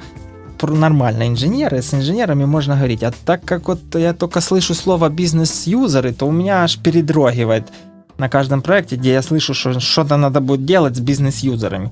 нормально 0.63 1.27
инженеры, 1.27 1.81
с 1.81 1.93
инженерами 1.93 2.45
можно 2.45 2.75
говорить. 2.75 3.03
А 3.03 3.11
так 3.25 3.43
как 3.45 3.67
вот 3.67 3.95
я 3.95 4.13
только 4.13 4.41
слышу 4.41 4.73
слово 4.73 5.09
бизнес-юзеры, 5.09 6.13
то 6.13 6.27
у 6.27 6.31
меня 6.31 6.63
аж 6.63 6.77
передрогивает 6.77 7.67
на 8.17 8.29
каждом 8.29 8.61
проекте, 8.61 8.95
где 8.95 9.13
я 9.13 9.21
слышу, 9.21 9.53
что 9.53 9.79
что-то 9.79 10.17
надо 10.17 10.41
будет 10.41 10.65
делать 10.65 10.95
с 10.95 10.99
бизнес-юзерами. 10.99 11.91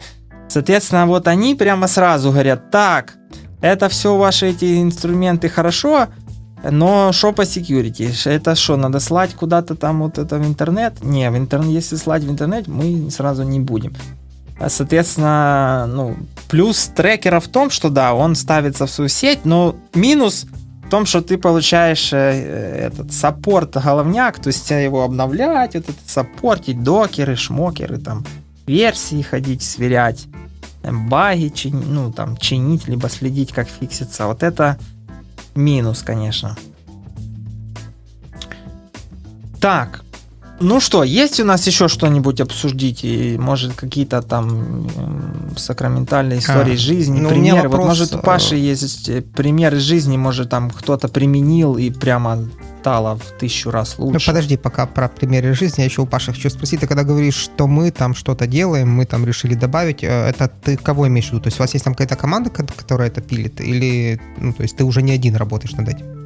Соответственно, 0.49 1.05
вот 1.05 1.27
они 1.27 1.55
прямо 1.55 1.87
сразу 1.87 2.31
говорят, 2.31 2.71
так, 2.71 3.15
это 3.61 3.87
все 3.87 4.17
ваши 4.17 4.47
эти 4.47 4.81
инструменты 4.81 5.47
хорошо, 5.47 6.07
но 6.63 7.11
что 7.13 7.31
по 7.31 7.43
security? 7.43 8.11
Это 8.25 8.55
что, 8.55 8.75
надо 8.75 8.99
слать 8.99 9.33
куда-то 9.33 9.75
там 9.75 9.99
вот 9.99 10.17
это 10.17 10.37
в 10.37 10.45
интернет? 10.45 11.03
Не, 11.03 11.29
в 11.29 11.37
интернет, 11.37 11.69
если 11.69 11.95
слать 11.95 12.23
в 12.23 12.31
интернет, 12.31 12.67
мы 12.67 13.09
сразу 13.11 13.43
не 13.43 13.59
будем. 13.59 13.93
А, 14.59 14.69
соответственно, 14.69 15.85
ну, 15.87 16.17
плюс 16.49 16.87
трекера 16.87 17.39
в 17.39 17.47
том, 17.47 17.69
что 17.69 17.89
да, 17.89 18.13
он 18.13 18.35
ставится 18.35 18.85
в 18.85 18.91
свою 18.91 19.07
сеть, 19.07 19.45
но 19.45 19.75
минус 19.93 20.47
в 20.85 20.89
том, 20.89 21.05
что 21.05 21.21
ты 21.21 21.37
получаешь 21.37 22.11
э, 22.11 22.89
этот 22.91 23.13
саппорт 23.13 23.77
головняк, 23.77 24.39
то 24.39 24.47
есть 24.47 24.69
его 24.71 25.03
обновлять, 25.03 25.75
вот 25.75 25.83
это 25.87 25.99
саппортить, 26.05 26.83
докеры, 26.83 27.35
шмокеры, 27.35 27.99
там, 27.99 28.25
версии 28.69 29.21
ходить, 29.21 29.63
сверять 29.63 30.27
баги 30.83 31.49
чин, 31.49 31.83
ну, 31.93 32.11
там, 32.11 32.37
чинить, 32.37 32.87
либо 32.87 33.09
следить, 33.09 33.51
как 33.51 33.67
фиксится. 33.67 34.27
Вот 34.27 34.43
это 34.43 34.77
минус, 35.55 36.03
конечно. 36.03 36.55
Так, 39.59 40.03
ну 40.61 40.79
что, 40.79 41.03
есть 41.03 41.39
у 41.39 41.45
нас 41.45 41.67
еще 41.67 41.87
что-нибудь 41.87 42.41
обсудить? 42.41 43.03
И, 43.03 43.37
может, 43.37 43.73
какие-то 43.73 44.21
там 44.21 44.87
сакраментальные 45.57 46.39
истории 46.39 46.75
а, 46.75 46.77
жизни, 46.77 47.19
ну, 47.19 47.29
примеры? 47.29 47.69
Вопрос... 47.69 47.79
Вот, 47.79 47.87
может, 47.87 48.15
у 48.15 48.17
э, 48.19 48.21
Паши 48.21 48.55
есть 48.55 49.09
э, 49.09 49.21
примеры 49.21 49.79
жизни, 49.79 50.17
может, 50.17 50.49
там 50.49 50.69
кто-то 50.69 51.07
применил 51.07 51.77
и 51.77 51.89
прямо 51.89 52.39
стало 52.79 53.15
в 53.15 53.37
тысячу 53.39 53.71
раз 53.71 53.95
ну, 53.97 54.05
лучше. 54.05 54.27
Ну, 54.27 54.33
подожди, 54.33 54.57
пока 54.57 54.85
про 54.85 55.07
примеры 55.09 55.53
жизни, 55.53 55.81
я 55.81 55.85
еще 55.85 56.01
у 56.01 56.05
Паши 56.05 56.31
хочу 56.31 56.49
спросить, 56.49 56.79
ты 56.79 56.87
когда 56.87 57.03
говоришь, 57.03 57.35
что 57.35 57.67
мы 57.67 57.91
там 57.91 58.15
что-то 58.15 58.47
делаем, 58.47 58.89
мы 58.89 59.05
там 59.05 59.25
решили 59.25 59.55
добавить, 59.55 60.03
э, 60.03 60.07
это 60.07 60.47
ты 60.47 60.77
кого 60.77 61.07
имеешь 61.07 61.27
в 61.27 61.31
виду? 61.31 61.41
То 61.41 61.47
есть 61.47 61.59
у 61.59 61.63
вас 61.63 61.73
есть 61.73 61.85
там 61.85 61.93
какая-то 61.93 62.15
команда, 62.15 62.49
которая 62.49 63.09
это 63.09 63.21
пилит, 63.21 63.61
или, 63.61 64.19
ну, 64.37 64.53
то 64.53 64.63
есть 64.63 64.77
ты 64.77 64.83
уже 64.83 65.01
не 65.01 65.11
один 65.11 65.35
работаешь 65.35 65.73
над 65.73 65.89
этим? 65.89 66.19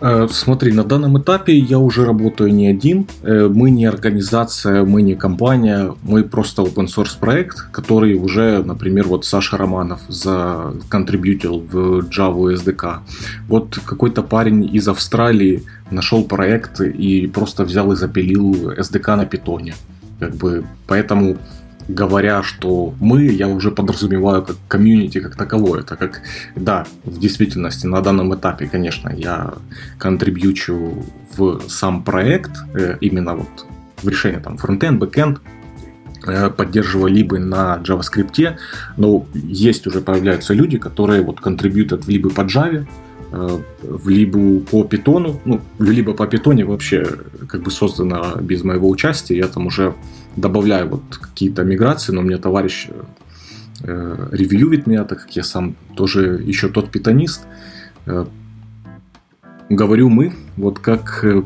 Э, 0.00 0.28
смотри, 0.30 0.72
на 0.72 0.84
данном 0.84 1.18
этапе 1.18 1.56
я 1.56 1.78
уже 1.78 2.04
работаю 2.04 2.52
не 2.52 2.68
один. 2.68 3.06
Э, 3.22 3.48
мы 3.48 3.70
не 3.70 3.86
организация, 3.86 4.84
мы 4.84 5.02
не 5.02 5.14
компания, 5.14 5.94
мы 6.02 6.24
просто 6.24 6.62
open 6.62 6.86
source 6.86 7.18
проект, 7.18 7.70
который 7.70 8.14
уже, 8.14 8.62
например, 8.64 9.08
вот 9.08 9.24
Саша 9.24 9.56
Романов 9.56 10.00
законтрибьютил 10.08 11.60
в 11.60 12.00
Java 12.10 12.54
SDK. 12.54 12.98
Вот 13.48 13.78
какой-то 13.84 14.22
парень 14.22 14.76
из 14.76 14.88
Австралии 14.88 15.62
нашел 15.94 16.24
проект 16.24 16.80
и 16.80 17.26
просто 17.26 17.64
взял 17.64 17.92
и 17.92 17.96
запилил 17.96 18.72
SDK 18.72 19.16
на 19.16 19.26
питоне. 19.26 19.74
Как 20.20 20.34
бы, 20.34 20.64
поэтому 20.86 21.36
говоря, 21.88 22.42
что 22.42 22.94
мы, 23.00 23.24
я 23.24 23.48
уже 23.48 23.70
подразумеваю 23.70 24.42
как 24.42 24.56
комьюнити 24.68 25.20
как 25.20 25.36
таковое. 25.36 25.80
Это 25.80 25.96
как, 25.96 26.22
да, 26.56 26.86
в 27.04 27.18
действительности 27.18 27.86
на 27.86 28.00
данном 28.00 28.34
этапе, 28.34 28.66
конечно, 28.66 29.10
я 29.10 29.54
контрибьючу 29.98 31.04
в 31.36 31.60
сам 31.68 32.02
проект, 32.02 32.52
э, 32.74 32.96
именно 33.00 33.34
вот 33.34 33.66
в 34.02 34.08
решение 34.08 34.40
там 34.40 34.56
фронтенд, 34.56 34.98
бэкенд, 34.98 35.40
э, 36.26 36.50
поддерживаю 36.50 37.12
либо 37.12 37.38
на 37.38 37.80
JavaScript, 37.84 38.56
но 38.96 39.26
есть 39.34 39.86
уже 39.86 40.00
появляются 40.00 40.54
люди, 40.54 40.78
которые 40.78 41.22
вот 41.22 41.40
контрибьютят 41.40 42.06
либо 42.06 42.30
по 42.30 42.42
Java, 42.42 42.86
либо 44.06 44.60
по 44.60 44.84
питону, 44.84 45.40
ну, 45.44 45.60
либо 45.78 46.14
по 46.14 46.26
питоне 46.26 46.64
вообще 46.64 47.04
как 47.48 47.62
бы 47.62 47.70
создано 47.70 48.36
без 48.40 48.62
моего 48.62 48.88
участия, 48.88 49.36
я 49.36 49.48
там 49.48 49.66
уже 49.66 49.94
добавляю 50.36 50.88
вот 50.88 51.02
какие-то 51.16 51.64
миграции, 51.64 52.12
но 52.12 52.22
мне 52.22 52.38
товарищ 52.38 52.88
э, 53.82 54.28
ревьюет 54.32 54.86
меня, 54.86 55.04
так 55.04 55.22
как 55.22 55.36
я 55.36 55.42
сам 55.42 55.74
тоже 55.96 56.42
еще 56.44 56.68
тот 56.68 56.90
питонист. 56.90 57.42
Э, 58.06 58.26
говорю 59.68 60.08
мы, 60.10 60.32
вот 60.56 60.78
как, 60.78 61.24
э, 61.24 61.42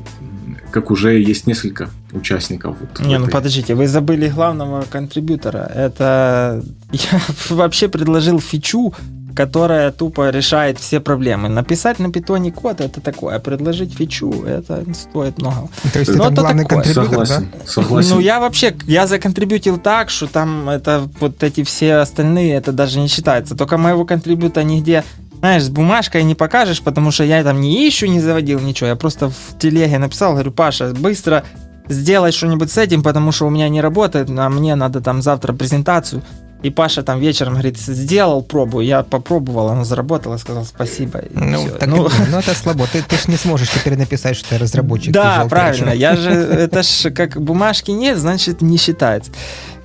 как 0.70 0.90
уже 0.90 1.18
есть 1.18 1.46
несколько 1.46 1.90
участников. 2.12 2.76
Вот 2.80 3.06
Не, 3.06 3.18
ну 3.18 3.28
подождите, 3.28 3.74
вы 3.74 3.86
забыли 3.86 4.28
главного 4.28 4.84
контрибьютора. 4.90 5.70
Это 5.74 6.62
я 6.92 7.20
вообще 7.50 7.88
предложил 7.88 8.40
фичу, 8.40 8.94
которая 9.38 9.92
тупо 9.92 10.30
решает 10.30 10.80
все 10.80 10.98
проблемы. 10.98 11.48
Написать 11.48 12.00
на 12.00 12.10
питоне 12.10 12.50
код 12.50 12.80
это 12.80 13.00
такое, 13.00 13.36
а 13.36 13.38
предложить 13.38 13.94
фичу 13.94 14.42
это 14.42 14.84
стоит 14.94 15.38
много. 15.38 15.68
То 15.92 16.00
есть 16.00 16.12
Но 16.12 16.24
это 16.24 16.42
главный 16.42 16.64
такое. 16.64 16.82
контрибьютор, 16.82 17.24
согласен, 17.26 17.48
да? 17.52 17.66
Согласен. 17.66 18.14
Ну 18.16 18.20
я 18.20 18.40
вообще, 18.40 18.74
я 18.88 19.06
законтрибьютил 19.06 19.78
так, 19.78 20.10
что 20.10 20.26
там 20.26 20.68
это 20.68 21.08
вот 21.20 21.40
эти 21.44 21.62
все 21.62 21.98
остальные, 21.98 22.54
это 22.54 22.72
даже 22.72 22.98
не 22.98 23.06
считается. 23.06 23.54
Только 23.54 23.78
моего 23.78 24.04
контрибьюта 24.04 24.64
нигде 24.64 25.04
знаешь, 25.38 25.62
с 25.62 25.68
бумажкой 25.68 26.24
не 26.24 26.34
покажешь, 26.34 26.82
потому 26.82 27.12
что 27.12 27.22
я 27.22 27.44
там 27.44 27.60
не 27.60 27.88
ищу, 27.88 28.08
не 28.08 28.18
заводил 28.18 28.58
ничего. 28.58 28.88
Я 28.88 28.96
просто 28.96 29.28
в 29.28 29.56
телеге 29.56 29.98
написал, 29.98 30.32
говорю, 30.32 30.50
Паша, 30.50 30.92
быстро 30.98 31.44
сделай 31.88 32.32
что-нибудь 32.32 32.72
с 32.72 32.76
этим, 32.76 33.04
потому 33.04 33.30
что 33.30 33.46
у 33.46 33.50
меня 33.50 33.68
не 33.68 33.80
работает, 33.80 34.28
а 34.36 34.48
мне 34.48 34.74
надо 34.74 35.00
там 35.00 35.22
завтра 35.22 35.52
презентацию. 35.52 36.22
И 36.62 36.70
Паша 36.70 37.02
там 37.02 37.20
вечером 37.20 37.52
говорит, 37.52 37.78
сделал 37.78 38.42
пробу, 38.42 38.80
я 38.80 39.04
попробовал, 39.04 39.68
она 39.68 39.84
заработала, 39.84 40.38
сказал 40.38 40.64
спасибо. 40.64 41.22
Ну, 41.30 41.68
так, 41.78 41.88
ну, 41.88 42.08
ну, 42.30 42.38
это 42.38 42.54
слабо, 42.54 42.86
ты, 42.92 43.02
ты 43.02 43.16
же 43.16 43.22
не 43.28 43.36
сможешь 43.36 43.70
теперь 43.70 43.96
написать, 43.96 44.36
что 44.36 44.50
ты 44.50 44.58
разработчик. 44.58 45.12
Да, 45.12 45.46
правильно, 45.48 45.90
я 45.90 46.16
же, 46.16 46.30
это 46.30 46.82
ж 46.82 47.10
как 47.10 47.40
бумажки 47.40 47.92
нет, 47.92 48.18
значит 48.18 48.60
не 48.60 48.76
считается. 48.76 49.30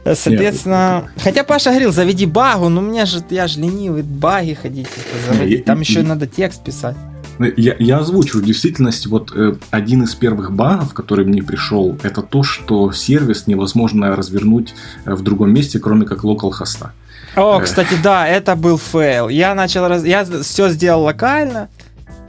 Соответственно, 0.04 1.04
нет. 1.14 1.24
хотя 1.24 1.44
Паша 1.44 1.70
говорил, 1.70 1.94
заведи 1.94 2.26
багу, 2.26 2.70
но 2.70 2.82
мне 2.82 3.06
же, 3.06 3.24
я 3.30 3.48
же 3.48 3.60
ленивый, 3.60 4.02
баги 4.02 4.54
ходить, 4.54 4.88
заводить. 5.28 5.66
там 5.66 5.80
еще 5.80 6.02
надо 6.02 6.28
текст 6.28 6.62
писать. 6.62 6.98
Ну, 7.40 7.48
я, 7.58 7.76
я 7.80 7.98
озвучу. 7.98 8.40
В 8.40 8.44
действительности, 8.44 9.08
вот 9.08 9.32
э, 9.36 9.56
один 9.72 10.04
из 10.04 10.16
первых 10.16 10.52
багов, 10.52 10.94
который 10.94 11.26
мне 11.26 11.42
пришел, 11.42 11.98
это 12.04 12.22
то, 12.22 12.44
что 12.44 12.92
сервис 12.92 13.48
невозможно 13.48 14.16
развернуть 14.16 14.76
э, 15.06 15.14
в 15.14 15.22
другом 15.22 15.54
месте, 15.54 15.80
кроме 15.80 16.06
как 16.06 16.24
localhost 16.24 16.52
а. 16.52 16.94
О, 17.36 17.60
э. 17.60 17.64
кстати, 17.64 17.96
да, 18.04 18.28
это 18.28 18.56
был 18.56 18.78
фейл. 18.78 19.30
Я 19.30 19.56
начал 19.56 19.88
раз... 19.88 20.04
я 20.04 20.26
все 20.26 20.70
сделал 20.70 21.04
локально, 21.04 21.70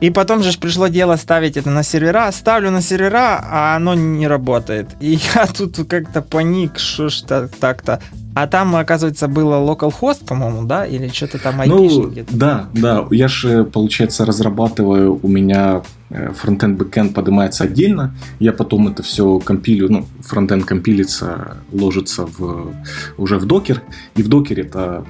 и 0.01 0.10
потом 0.10 0.43
же 0.43 0.59
пришло 0.59 0.89
дело 0.89 1.16
ставить 1.16 1.56
это 1.56 1.70
на 1.70 1.82
сервера. 1.82 2.31
Ставлю 2.32 2.70
на 2.70 2.81
сервера, 2.81 3.43
а 3.43 3.76
оно 3.76 3.94
не 3.94 4.26
работает. 4.26 4.89
И 5.01 5.18
я 5.35 5.47
тут 5.47 5.78
как-то 5.89 6.22
паник, 6.22 6.78
что 6.78 7.09
ж 7.09 7.22
так-то. 7.22 8.01
А 8.35 8.47
там, 8.47 8.74
оказывается, 8.77 9.28
было 9.28 9.55
localhost, 9.55 10.27
по-моему, 10.27 10.65
да? 10.65 10.86
Или 10.86 11.09
что-то 11.09 11.39
там 11.39 11.61
ну, 11.66 12.12
Да, 12.31 12.69
да. 12.73 13.06
Я 13.11 13.28
же, 13.28 13.65
получается, 13.65 14.24
разрабатываю 14.24 15.19
у 15.23 15.28
меня 15.28 15.82
Э, 16.16 16.32
фронтенд, 16.32 16.78
бэкенд 16.78 17.12
поднимается 17.12 17.65
отдельно, 17.65 18.15
я 18.39 18.52
потом 18.52 18.86
это 18.86 19.02
все 19.02 19.40
компилю, 19.40 19.90
ну, 19.90 20.06
фронтенд 20.20 20.65
компилится, 20.65 21.56
ложится 21.73 22.27
в, 22.27 22.73
уже 23.16 23.39
в 23.39 23.47
докер, 23.47 23.82
и 24.15 24.23
в 24.23 24.28
докере 24.28 24.62
это 24.62 25.05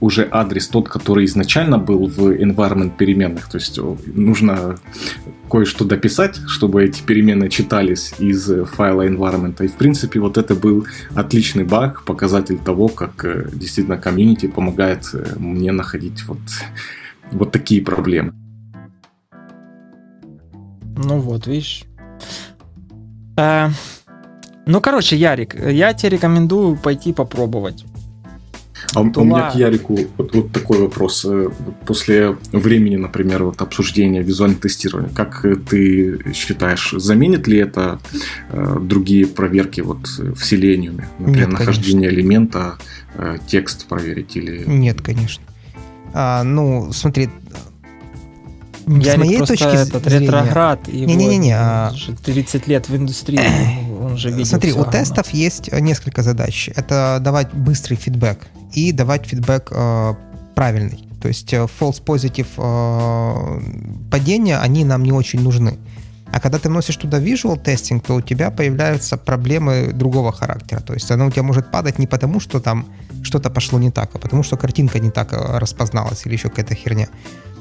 уже 0.00 0.28
адрес 0.30 0.68
тот, 0.68 0.88
который 0.88 1.24
изначально 1.24 1.78
был 1.78 2.06
в 2.08 2.30
environment 2.30 2.92
переменных, 2.98 3.48
то 3.48 3.56
есть 3.56 3.80
нужно 4.06 4.76
кое-что 5.50 5.84
дописать, 5.84 6.36
чтобы 6.46 6.84
эти 6.84 7.02
переменные 7.02 7.48
читались 7.48 8.14
из 8.18 8.50
файла 8.72 9.06
environment, 9.06 9.62
и 9.64 9.68
в 9.68 9.74
принципе 9.74 10.20
вот 10.20 10.38
это 10.38 10.54
был 10.54 10.86
отличный 11.14 11.64
баг, 11.64 12.04
показатель 12.04 12.58
того, 12.58 12.88
как 12.88 13.24
э, 13.24 13.48
действительно 13.52 13.98
комьюнити 13.98 14.46
помогает 14.46 15.10
э, 15.12 15.34
мне 15.38 15.72
находить 15.72 16.22
вот, 16.26 16.38
вот 17.32 17.50
такие 17.52 17.82
проблемы. 17.82 18.32
Ну 20.96 21.18
вот, 21.18 21.46
видишь. 21.46 21.84
А, 23.36 23.70
ну, 24.66 24.80
короче, 24.80 25.16
Ярик, 25.16 25.54
я 25.54 25.94
тебе 25.94 26.10
рекомендую 26.10 26.76
пойти 26.76 27.12
попробовать. 27.12 27.84
А 28.94 29.08
Тула... 29.08 29.22
у 29.22 29.24
меня 29.24 29.50
к 29.50 29.54
Ярику 29.54 29.98
вот, 30.16 30.34
вот 30.34 30.52
такой 30.52 30.78
вопрос. 30.78 31.24
Э, 31.28 31.48
после 31.86 32.36
времени, 32.52 32.96
например, 32.96 33.44
вот 33.44 33.60
обсуждения 33.62 34.22
визуального 34.22 34.60
тестирования, 34.62 35.10
как 35.14 35.44
ты 35.68 36.32
считаешь, 36.34 36.94
заменит 36.96 37.46
ли 37.46 37.58
это 37.58 38.00
э, 38.50 38.78
другие 38.80 39.26
проверки 39.26 39.80
вот 39.80 40.06
в 40.06 40.42
Selenium? 40.42 41.02
Например, 41.18 41.48
Нет, 41.48 41.58
нахождение 41.58 42.08
конечно. 42.08 42.20
элемента, 42.20 42.78
э, 43.14 43.38
текст 43.46 43.86
проверить 43.86 44.36
или... 44.36 44.64
Нет, 44.66 45.00
конечно. 45.02 45.42
А, 46.12 46.42
ну, 46.42 46.90
смотри, 46.92 47.30
я 48.86 49.14
с 49.14 49.16
моей 49.18 49.38
точки 49.38 49.64
этот 49.64 50.04
зрения... 50.04 50.26
ретроград, 50.26 50.88
не, 50.88 51.04
не, 51.04 51.26
не, 51.26 51.38
не, 51.38 51.52
а... 51.52 51.92
30 52.24 52.66
лет 52.66 52.88
в 52.88 52.96
индустрии, 52.96 53.40
он 54.00 54.16
же 54.16 54.30
видел 54.30 54.46
Смотри, 54.46 54.72
у 54.72 54.84
тестов 54.84 55.30
есть 55.30 55.70
несколько 55.72 56.22
задач. 56.22 56.70
Это 56.74 57.18
давать 57.20 57.52
быстрый 57.52 57.94
фидбэк 57.94 58.38
и 58.72 58.92
давать 58.92 59.26
фидбэк 59.26 59.68
э, 59.70 60.14
правильный. 60.54 61.08
То 61.20 61.28
есть 61.28 61.52
э, 61.52 61.66
false 61.80 62.02
positive 62.04 62.48
э, 62.56 63.60
падения, 64.10 64.58
они 64.58 64.84
нам 64.84 65.02
не 65.02 65.12
очень 65.12 65.42
нужны. 65.42 65.78
А 66.32 66.40
когда 66.40 66.58
ты 66.58 66.68
вносишь 66.68 66.96
туда 66.96 67.18
visual 67.20 67.62
testing, 67.62 68.00
то 68.00 68.14
у 68.14 68.20
тебя 68.20 68.50
появляются 68.50 69.16
проблемы 69.16 69.90
другого 69.92 70.32
характера. 70.32 70.80
То 70.80 70.94
есть 70.94 71.10
оно 71.10 71.26
у 71.26 71.30
тебя 71.30 71.42
может 71.42 71.70
падать 71.70 71.98
не 71.98 72.06
потому, 72.06 72.38
что 72.40 72.60
там 72.60 72.86
что-то 73.22 73.50
пошло 73.50 73.78
не 73.78 73.90
так, 73.90 74.10
а 74.14 74.18
потому 74.18 74.44
что 74.44 74.56
картинка 74.56 75.00
не 75.00 75.10
так 75.10 75.32
распозналась 75.32 76.24
или 76.26 76.34
еще 76.34 76.48
какая-то 76.48 76.74
херня. 76.74 77.08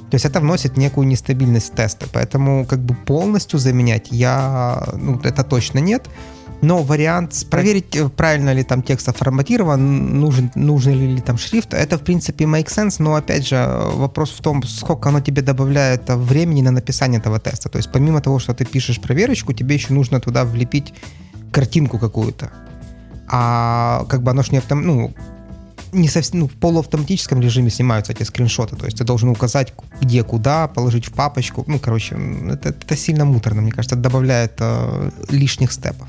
То 0.10 0.16
есть 0.16 0.26
это 0.26 0.40
вносит 0.40 0.78
некую 0.78 1.08
нестабильность 1.08 1.72
в 1.72 1.76
тесты. 1.76 2.06
Поэтому 2.12 2.66
как 2.66 2.80
бы 2.80 2.96
полностью 2.96 3.60
заменять 3.60 4.08
я, 4.12 4.84
ну, 4.94 5.20
это 5.24 5.44
точно 5.44 5.80
нет. 5.80 6.08
Но 6.62 6.84
вариант 6.84 7.46
проверить, 7.50 7.96
э, 7.96 8.10
правильно 8.10 8.54
ли 8.54 8.64
там 8.64 8.82
текст 8.82 9.10
оформатирован, 9.10 10.20
нужен, 10.20 10.52
нужен 10.56 11.16
ли 11.16 11.22
там 11.22 11.38
шрифт, 11.38 11.74
это 11.74 11.98
в 11.98 12.02
принципе 12.02 12.46
make 12.46 12.68
sense, 12.68 12.96
но 13.00 13.16
опять 13.16 13.48
же 13.48 13.56
вопрос 13.96 14.32
в 14.32 14.42
том, 14.42 14.64
сколько 14.64 15.10
оно 15.10 15.22
тебе 15.22 15.42
добавляет 15.42 16.10
времени 16.10 16.62
на 16.62 16.72
написание 16.72 17.20
этого 17.20 17.40
теста. 17.40 17.70
То 17.70 17.78
есть 17.78 17.92
помимо 17.92 18.22
того, 18.22 18.40
что 18.40 18.54
ты 18.54 18.66
пишешь 18.66 19.00
проверочку, 19.00 19.54
тебе 19.54 19.76
еще 19.76 19.94
нужно 19.94 20.20
туда 20.20 20.44
влепить 20.44 20.94
картинку 21.52 21.98
какую-то. 21.98 22.52
А 23.28 24.06
как 24.10 24.22
бы 24.24 24.32
оно 24.32 24.44
ж 24.44 24.52
не 24.52 24.58
автом... 24.58 24.82
ну, 24.82 25.14
не 25.92 26.08
совсем, 26.08 26.40
ну, 26.42 26.48
в 26.48 26.54
полуавтоматическом 26.54 27.42
режиме 27.42 27.70
снимаются 27.70 28.12
эти 28.12 28.24
скриншоты. 28.24 28.76
То 28.76 28.86
есть 28.86 28.98
ты 28.98 29.04
должен 29.04 29.30
указать, 29.30 29.74
где, 30.02 30.24
куда, 30.24 30.68
положить 30.68 31.06
в 31.06 31.12
папочку. 31.14 31.64
Ну, 31.68 31.80
короче, 31.80 32.16
это, 32.50 32.70
это 32.70 32.96
сильно 32.96 33.26
муторно, 33.26 33.62
мне 33.62 33.72
кажется, 33.72 33.96
добавляет 33.96 34.54
э, 34.60 35.12
лишних 35.30 35.72
степов. 35.72 36.08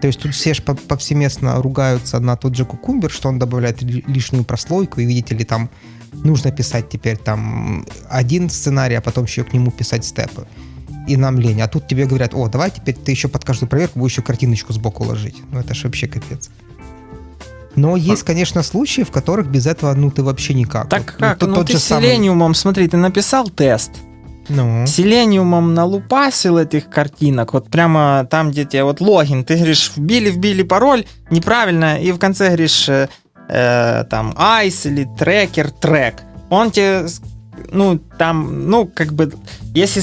То 0.00 0.06
есть 0.06 0.20
тут 0.20 0.34
все 0.34 0.54
же 0.54 0.62
повсеместно 0.62 1.60
ругаются 1.60 2.20
на 2.20 2.36
тот 2.36 2.56
же 2.56 2.64
Кукумбер, 2.64 3.10
что 3.10 3.28
он 3.28 3.38
добавляет 3.38 3.82
лишнюю 3.82 4.44
прослойку, 4.44 5.00
и 5.00 5.04
видите 5.04 5.34
ли, 5.34 5.44
там 5.44 5.70
нужно 6.12 6.50
писать 6.50 6.88
теперь 6.88 7.16
там 7.16 7.86
один 8.08 8.48
сценарий, 8.48 8.96
а 8.96 9.00
потом 9.00 9.24
еще 9.24 9.44
к 9.44 9.52
нему 9.52 9.70
писать 9.70 10.04
степы. 10.04 10.46
И 11.08 11.16
нам 11.16 11.38
лень. 11.38 11.60
А 11.60 11.68
тут 11.68 11.86
тебе 11.86 12.06
говорят, 12.06 12.34
о, 12.34 12.48
давай 12.48 12.70
теперь 12.70 12.94
ты 12.94 13.10
еще 13.10 13.28
под 13.28 13.44
каждую 13.44 13.68
проверку 13.68 13.98
будешь 13.98 14.12
еще 14.12 14.22
картиночку 14.22 14.72
сбоку 14.72 15.04
ложить. 15.04 15.36
Ну 15.50 15.60
это 15.60 15.74
ж 15.74 15.84
вообще 15.84 16.06
капец. 16.06 16.50
Но 17.76 17.96
есть, 17.96 18.24
конечно, 18.24 18.62
случаи, 18.62 19.02
в 19.02 19.10
которых 19.10 19.48
без 19.48 19.66
этого, 19.66 19.94
ну, 19.94 20.10
ты 20.10 20.22
вообще 20.22 20.54
никак. 20.54 20.88
Так 20.88 21.12
вот, 21.12 21.20
как? 21.20 21.40
Ну, 21.40 21.46
ну 21.48 21.54
тот 21.54 21.68
ты 21.68 21.74
же 21.74 21.78
селениумом, 21.78 22.54
самый... 22.54 22.62
смотри, 22.62 22.88
ты 22.88 22.96
написал 22.96 23.48
тест, 23.48 23.92
ну. 24.50 24.86
Селениумом 24.86 25.74
налупасил 25.74 26.58
этих 26.58 26.90
картинок, 26.90 27.54
вот 27.54 27.70
прямо 27.70 28.26
там, 28.30 28.50
где 28.50 28.64
тебе 28.64 28.84
вот 28.84 29.00
логин, 29.00 29.44
ты 29.44 29.54
говоришь, 29.54 29.92
вбили-вбили 29.96 30.62
пароль 30.62 31.04
неправильно, 31.30 32.00
и 32.00 32.12
в 32.12 32.18
конце 32.18 32.48
говоришь, 32.48 32.88
э, 32.88 33.08
э, 33.48 34.04
там, 34.10 34.34
айс 34.36 34.86
или 34.86 35.08
трекер, 35.18 35.70
трек. 35.70 36.16
Он 36.50 36.70
тебе 36.70 37.06
ну, 37.70 37.98
там, 38.18 38.68
ну, 38.68 38.86
как 38.86 39.12
бы, 39.12 39.32
если, 39.74 40.02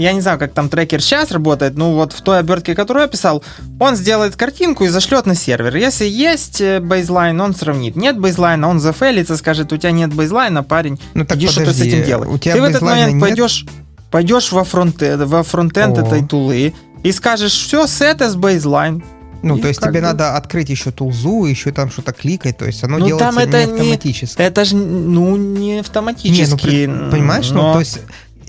я 0.00 0.12
не 0.12 0.20
знаю, 0.20 0.38
как 0.38 0.52
там 0.52 0.68
трекер 0.68 1.00
сейчас 1.00 1.30
работает, 1.30 1.76
ну, 1.76 1.94
вот 1.94 2.12
в 2.12 2.20
той 2.22 2.38
обертке, 2.38 2.74
которую 2.74 3.02
я 3.02 3.08
писал, 3.08 3.42
он 3.80 3.96
сделает 3.96 4.36
картинку 4.36 4.84
и 4.84 4.88
зашлет 4.88 5.26
на 5.26 5.34
сервер. 5.34 5.76
Если 5.76 6.06
есть 6.06 6.60
э, 6.60 6.80
бейзлайн, 6.80 7.40
он 7.40 7.54
сравнит. 7.54 7.96
Нет 7.96 8.18
бейзлайна, 8.18 8.68
он 8.68 8.80
зафейлится, 8.80 9.36
скажет, 9.36 9.72
у 9.72 9.76
тебя 9.76 9.92
нет 9.92 10.14
бейзлайна, 10.14 10.62
парень, 10.62 11.00
ну, 11.14 11.24
так 11.24 11.38
иди 11.38 11.48
что-то 11.48 11.72
с 11.72 11.80
этим 11.80 12.04
делай. 12.04 12.28
У 12.28 12.38
тебя 12.38 12.54
Ты 12.54 12.60
в 12.60 12.64
этот 12.64 12.82
момент 12.82 13.14
нет? 13.14 13.20
пойдешь, 13.20 13.66
пойдешь 14.10 14.52
во 14.52 14.64
фронтенд, 14.64 15.22
во 15.22 15.42
фронтенд 15.42 15.98
этой 15.98 16.24
тулы 16.24 16.74
и 17.02 17.12
скажешь, 17.12 17.52
все, 17.52 17.84
set 17.84 18.18
as 18.18 18.36
baseline, 18.36 19.02
ну, 19.42 19.56
и 19.56 19.60
то 19.60 19.68
есть 19.68 19.80
тебе 19.80 19.92
бы... 19.92 20.00
надо 20.00 20.36
открыть 20.36 20.70
еще 20.70 20.90
тулзу, 20.90 21.44
еще 21.44 21.72
там 21.72 21.90
что-то 21.90 22.12
кликать, 22.12 22.58
то 22.58 22.64
есть 22.64 22.82
оно 22.84 22.98
ну, 22.98 23.06
делается 23.06 23.28
там 23.28 23.38
это 23.38 23.64
не 23.64 23.72
автоматически. 23.72 24.40
Не, 24.40 24.46
это 24.46 24.64
же, 24.64 24.76
ну, 24.76 25.36
не 25.36 25.80
автоматически. 25.80 26.66
Не, 26.66 26.86
ну, 26.86 27.10
понимаешь, 27.10 27.50
но... 27.50 27.68
ну, 27.68 27.72
то 27.74 27.80
есть 27.80 28.00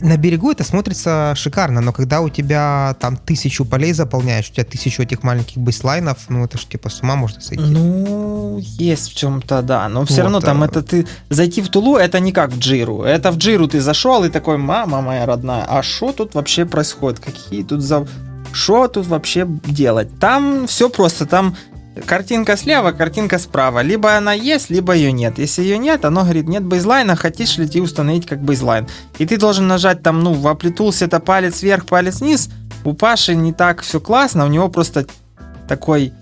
на 0.04 0.18
берегу 0.18 0.52
это 0.52 0.64
смотрится 0.64 1.34
шикарно, 1.36 1.82
но 1.82 1.94
когда 1.94 2.22
у 2.22 2.30
тебя 2.30 2.96
там 3.00 3.16
тысячу 3.16 3.66
полей 3.66 3.94
заполняешь, 3.94 4.50
у 4.50 4.54
тебя 4.54 4.66
тысячу 4.66 5.02
этих 5.02 5.24
маленьких 5.24 5.58
бейслайнов, 5.58 6.18
ну 6.30 6.44
это 6.44 6.58
ж 6.58 6.66
типа 6.66 6.90
с 6.90 7.02
ума 7.02 7.16
можно 7.16 7.42
сойти. 7.42 7.64
Ну, 7.64 8.60
есть 8.60 9.12
в 9.12 9.16
чем-то, 9.16 9.62
да, 9.62 9.88
но 9.90 10.06
все 10.06 10.16
вот, 10.16 10.22
равно 10.24 10.42
там 10.42 10.62
а... 10.62 10.66
это 10.66 10.82
ты 10.82 11.08
зайти 11.30 11.62
в 11.62 11.70
Тулу, 11.70 11.96
это 11.96 12.20
не 12.20 12.32
как 12.32 12.52
в 12.52 12.60
Джиру. 12.60 13.04
Это 13.04 13.32
в 13.32 13.38
Джиру 13.38 13.68
ты 13.68 13.80
зашел 13.80 14.24
и 14.26 14.30
такой, 14.30 14.58
мама 14.58 15.02
моя 15.02 15.26
родная, 15.26 15.66
а 15.68 15.82
что 15.84 16.12
тут 16.12 16.36
вообще 16.36 16.66
происходит? 16.66 17.20
Какие 17.20 17.64
тут 17.64 17.82
за 17.82 18.06
что 18.54 18.88
тут 18.88 19.08
вообще 19.08 19.46
делать? 19.48 20.08
Там 20.20 20.68
все 20.68 20.90
просто, 20.90 21.26
там 21.26 21.56
картинка 22.06 22.58
слева, 22.58 22.92
картинка 22.92 23.40
справа. 23.40 23.82
Либо 23.82 24.16
она 24.16 24.34
есть, 24.34 24.70
либо 24.70 24.94
ее 24.94 25.12
нет. 25.12 25.38
Если 25.38 25.62
ее 25.64 25.78
нет, 25.78 26.06
оно 26.06 26.22
говорит, 26.22 26.48
нет 26.48 26.64
бейзлайна, 26.64 27.16
хотишь 27.16 27.58
ли 27.58 27.68
ты 27.68 27.82
установить 27.82 28.26
как 28.26 28.42
бейзлайн. 28.42 28.88
И 29.18 29.26
ты 29.26 29.38
должен 29.38 29.68
нажать 29.68 30.02
там, 30.04 30.22
ну, 30.22 30.34
в 30.34 30.48
Amplitude 30.48 30.96
это 31.04 31.20
палец 31.20 31.62
вверх, 31.62 31.86
палец 31.86 32.22
вниз. 32.22 32.50
У 32.84 32.94
Паши 32.94 33.36
не 33.36 33.54
так 33.54 33.82
все 33.82 34.00
классно, 34.00 34.46
у 34.46 34.50
него 34.50 34.70
просто 34.70 35.06
такой 35.68 36.14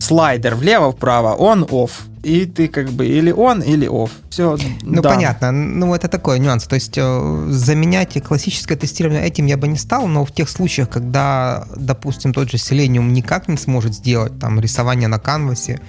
слайдер 0.00 0.54
влево-вправо, 0.54 1.34
он-офф 1.34 2.02
и 2.26 2.44
ты 2.44 2.66
как 2.66 2.90
бы 2.90 3.06
или 3.06 3.30
он, 3.30 3.62
или 3.62 3.86
off. 3.88 4.10
Все. 4.30 4.58
Ну, 4.82 5.00
да. 5.00 5.10
понятно. 5.10 5.52
Ну, 5.52 5.94
это 5.94 6.08
такой 6.08 6.40
нюанс. 6.40 6.64
То 6.64 6.74
есть 6.74 6.98
э, 6.98 7.46
заменять 7.50 8.20
классическое 8.24 8.76
тестирование 8.76 9.24
этим 9.24 9.46
я 9.46 9.56
бы 9.56 9.68
не 9.68 9.76
стал, 9.76 10.08
но 10.08 10.24
в 10.24 10.32
тех 10.32 10.48
случаях, 10.48 10.90
когда, 10.90 11.68
допустим, 11.76 12.32
тот 12.32 12.50
же 12.50 12.56
Selenium 12.56 13.10
никак 13.10 13.46
не 13.46 13.56
сможет 13.56 13.94
сделать 13.94 14.38
там 14.40 14.58
рисование 14.58 15.06
на 15.06 15.20
канвасе 15.20 15.80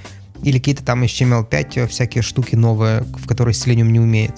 или 0.43 0.59
какие-то 0.59 0.83
там 0.83 1.03
HTML5 1.03 1.71
э, 1.75 1.87
всякие 1.87 2.21
штуки 2.21 2.55
новые, 2.55 3.01
в 3.01 3.27
которые 3.27 3.53
Selenium 3.53 3.89
не 3.91 3.99
умеет, 3.99 4.35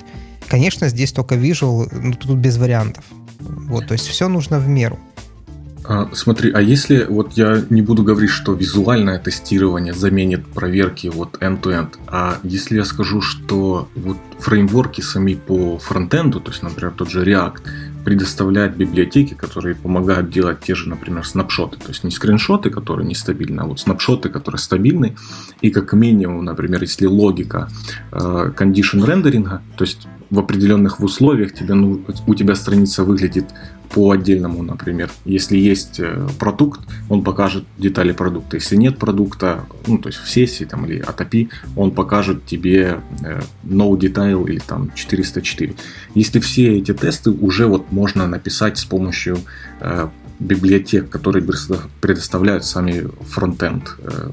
конечно, 0.47 0.87
здесь 0.87 1.11
только 1.11 1.35
Visual, 1.35 1.89
ну, 1.91 2.13
тут 2.13 2.37
без 2.37 2.57
вариантов. 2.57 3.03
Вот, 3.39 3.87
то 3.87 3.93
есть 3.93 4.07
все 4.07 4.29
нужно 4.29 4.59
в 4.59 4.69
меру. 4.69 4.97
А, 5.85 6.09
смотри, 6.13 6.51
а 6.51 6.61
если 6.61 7.05
вот 7.05 7.33
я 7.33 7.63
не 7.69 7.81
буду 7.81 8.03
говорить, 8.03 8.29
что 8.29 8.53
визуальное 8.53 9.17
тестирование 9.17 9.93
заменит 9.93 10.45
проверки 10.45 11.07
вот 11.07 11.37
end-to-end, 11.41 11.95
а 12.07 12.37
если 12.43 12.75
я 12.77 12.85
скажу, 12.85 13.21
что 13.21 13.87
вот 13.95 14.17
фреймворки 14.39 15.01
сами 15.01 15.33
по 15.33 15.77
фронтенду, 15.79 16.39
то 16.39 16.51
есть, 16.51 16.63
например, 16.63 16.93
тот 16.95 17.09
же 17.09 17.23
React, 17.23 17.61
предоставляют 18.05 18.75
библиотеки, 18.75 19.33
которые 19.33 19.75
помогают 19.75 20.29
делать 20.29 20.61
те 20.61 20.75
же, 20.75 20.89
например, 20.89 21.25
снапшоты. 21.25 21.77
То 21.77 21.89
есть 21.89 22.03
не 22.03 22.11
скриншоты, 22.11 22.69
которые 22.69 23.07
нестабильны, 23.07 23.61
а 23.61 23.65
вот 23.65 23.79
снапшоты, 23.79 24.29
которые 24.29 24.59
стабильны. 24.59 25.15
И 25.61 25.69
как 25.69 25.93
минимум, 25.93 26.45
например, 26.45 26.81
если 26.81 27.05
логика 27.05 27.69
э, 28.11 28.51
condition 28.57 29.05
рендеринга, 29.05 29.61
то 29.75 29.83
есть 29.83 30.07
в 30.29 30.39
определенных 30.39 30.99
условиях 31.01 31.53
тебе, 31.53 31.73
ну, 31.73 32.01
у 32.27 32.35
тебя 32.35 32.55
страница 32.55 33.03
выглядит 33.03 33.45
по 33.93 34.11
отдельному, 34.11 34.63
например. 34.63 35.09
Если 35.25 35.57
есть 35.57 35.99
э, 35.99 36.27
продукт, 36.37 36.81
он 37.09 37.23
покажет 37.23 37.65
детали 37.77 38.11
продукта. 38.11 38.57
Если 38.57 38.75
нет 38.75 38.97
продукта, 38.99 39.65
ну, 39.87 39.97
то 39.97 40.09
есть 40.09 40.19
в 40.19 40.29
сессии 40.29 40.65
там, 40.65 40.85
или 40.85 40.99
от 40.99 41.19
API, 41.21 41.49
он 41.75 41.91
покажет 41.91 42.45
тебе 42.45 42.99
э, 43.23 43.41
no 43.63 43.97
detail 43.97 44.47
или 44.47 44.59
там 44.59 44.91
404. 44.93 45.75
Если 46.15 46.39
все 46.39 46.77
эти 46.77 46.93
тесты 46.93 47.31
уже 47.31 47.65
вот 47.65 47.91
можно 47.91 48.27
написать 48.27 48.77
с 48.77 48.85
помощью 48.85 49.39
э, 49.81 50.09
библиотек, 50.39 51.09
которые 51.09 51.43
предоставляют 51.99 52.65
сами 52.65 53.07
фронтенд, 53.27 53.95
э, 53.99 54.31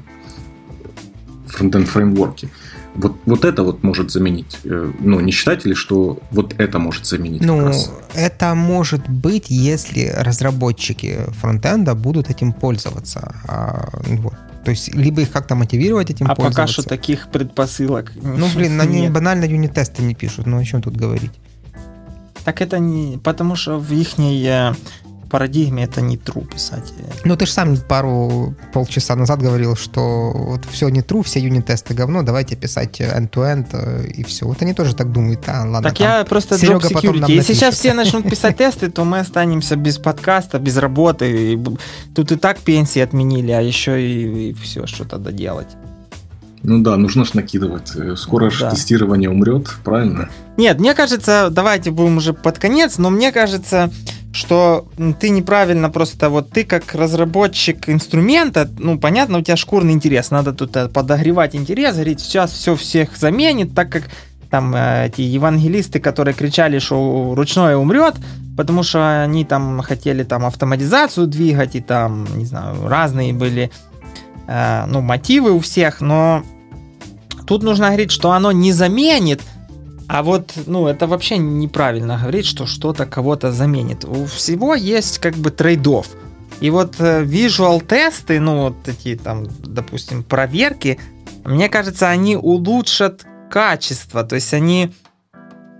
фронтенд 1.47 1.87
фреймворки. 1.87 2.49
Вот, 2.97 3.15
вот 3.25 3.45
это 3.45 3.63
вот 3.63 3.83
может 3.83 4.11
заменить. 4.11 4.57
Э, 4.63 4.91
ну, 4.99 5.19
не 5.19 5.31
считаете 5.31 5.69
ли, 5.69 5.75
что 5.75 6.19
вот 6.31 6.55
это 6.57 6.79
может 6.79 7.05
заменить? 7.05 7.43
Ну, 7.43 7.71
это 8.15 8.55
может 8.55 9.07
быть, 9.07 9.45
если 9.49 10.13
разработчики 10.17 11.19
фронтенда 11.39 11.93
будут 11.93 12.29
этим 12.31 12.53
пользоваться. 12.53 13.35
А, 13.47 13.89
вот. 14.03 14.33
То 14.65 14.71
есть, 14.71 14.93
либо 14.95 15.21
их 15.21 15.31
как-то 15.31 15.55
мотивировать 15.55 16.09
этим 16.09 16.25
а 16.25 16.35
пользоваться. 16.35 16.61
А 16.61 16.65
пока 16.65 16.73
что 16.73 16.83
таких 16.83 17.27
предпосылок 17.27 18.11
Ну, 18.15 18.47
блин, 18.55 18.81
они 18.81 19.09
банально 19.09 19.45
юнит-тесты 19.45 20.01
не 20.01 20.15
пишут. 20.15 20.47
Ну, 20.47 20.57
о 20.57 20.63
чем 20.65 20.81
тут 20.81 20.97
говорить? 20.97 21.31
Так 22.43 22.61
это 22.61 22.79
не... 22.79 23.17
Потому 23.19 23.55
что 23.55 23.77
в 23.77 23.91
их 23.93 24.17
парадигме 25.29 25.83
это 25.83 26.01
не 26.01 26.17
true 26.17 26.47
писать. 26.47 26.93
Ну, 27.25 27.35
ты 27.35 27.45
же 27.45 27.51
сам 27.51 27.77
пару 27.77 28.55
полчаса 28.73 29.15
назад 29.15 29.41
говорил, 29.41 29.75
что 29.75 30.31
вот 30.33 30.65
все 30.71 30.89
не 30.89 31.01
true, 31.01 31.23
все 31.23 31.39
юнит-тесты 31.39 31.93
говно, 31.93 32.23
давайте 32.23 32.55
писать 32.55 32.99
end-to-end 33.01 33.67
э, 33.73 34.07
и 34.07 34.23
все. 34.23 34.45
Вот 34.45 34.61
они 34.61 34.73
тоже 34.73 34.95
так 34.95 35.11
думают, 35.11 35.43
а, 35.47 35.65
ладно. 35.65 35.89
Так 35.89 35.99
я 35.99 36.25
просто 36.25 36.57
Серега 36.57 36.87
job 36.87 37.01
security. 37.01 37.31
Если 37.31 37.53
сейчас 37.53 37.75
все 37.75 37.93
начнут 37.93 38.29
писать 38.29 38.57
тесты, 38.57 38.89
то 38.89 39.03
мы 39.03 39.19
останемся 39.19 39.75
без 39.75 39.97
подкаста, 39.97 40.59
без 40.59 40.77
работы. 40.77 41.53
И 41.53 41.59
тут 42.15 42.31
и 42.31 42.35
так 42.35 42.59
пенсии 42.59 42.99
отменили, 42.99 43.51
а 43.51 43.61
еще 43.61 44.01
и, 44.01 44.49
и 44.49 44.53
все 44.53 44.87
что-то 44.87 45.17
доделать. 45.17 45.77
Ну 46.63 46.81
да, 46.81 46.97
нужно 46.97 47.23
ж 47.23 47.33
накидывать. 47.33 47.95
Э, 47.95 48.15
скоро 48.15 48.49
же 48.49 48.65
да. 48.65 48.71
тестирование 48.71 49.29
умрет, 49.29 49.69
правильно? 49.83 50.29
Нет, 50.57 50.79
мне 50.79 50.93
кажется, 50.93 51.49
давайте 51.51 51.91
будем 51.91 52.17
уже 52.17 52.33
под 52.33 52.57
конец, 52.57 52.97
но 52.97 53.09
мне 53.09 53.31
кажется, 53.31 53.91
что 54.37 54.87
ты 55.19 55.29
неправильно 55.29 55.89
просто, 55.89 56.29
вот 56.29 56.51
ты 56.51 56.63
как 56.63 56.93
разработчик 56.93 57.89
инструмента, 57.89 58.69
ну, 58.77 58.99
понятно, 58.99 59.39
у 59.39 59.41
тебя 59.41 59.57
шкурный 59.57 59.93
интерес, 59.93 60.29
надо 60.29 60.53
тут 60.53 60.75
э, 60.75 60.87
подогревать 60.87 61.55
интерес, 61.55 61.95
говорить, 61.95 62.21
сейчас 62.21 62.51
все 62.51 62.75
всех 62.75 63.17
заменит, 63.17 63.73
так 63.73 63.91
как 63.91 64.03
там 64.51 64.75
э, 64.75 65.07
эти 65.07 65.21
евангелисты, 65.21 65.99
которые 65.99 66.35
кричали, 66.35 66.77
что 66.77 67.33
ручное 67.35 67.77
умрет, 67.77 68.15
потому 68.55 68.83
что 68.83 69.23
они 69.23 69.43
там 69.43 69.81
хотели 69.81 70.23
там 70.23 70.45
автоматизацию 70.45 71.25
двигать, 71.25 71.75
и 71.75 71.81
там, 71.81 72.27
не 72.37 72.45
знаю, 72.45 72.87
разные 72.87 73.33
были 73.33 73.71
э, 74.47 74.85
ну, 74.87 75.01
мотивы 75.01 75.51
у 75.51 75.59
всех, 75.59 75.99
но 75.99 76.43
тут 77.47 77.63
нужно 77.63 77.87
говорить, 77.87 78.11
что 78.11 78.31
оно 78.31 78.51
не 78.51 78.71
заменит, 78.71 79.41
а 80.07 80.23
вот, 80.23 80.53
ну, 80.67 80.87
это 80.87 81.05
вообще 81.05 81.37
неправильно 81.37 82.17
говорить, 82.17 82.45
что 82.45 82.65
что-то 82.65 83.05
кого-то 83.05 83.51
заменит. 83.51 84.05
У 84.05 84.25
всего 84.25 84.73
есть 84.73 85.19
как 85.19 85.35
бы 85.35 85.51
трейдов. 85.51 86.07
И 86.61 86.69
вот 86.69 86.95
э, 86.99 87.23
visual 87.23 87.85
тесты, 87.85 88.39
ну, 88.39 88.61
вот 88.61 88.83
такие 88.83 89.17
там, 89.17 89.45
допустим, 89.59 90.23
проверки, 90.23 90.97
мне 91.43 91.69
кажется, 91.69 92.09
они 92.09 92.37
улучшат 92.37 93.25
качество, 93.51 94.23
то 94.23 94.35
есть 94.35 94.53
они, 94.53 94.91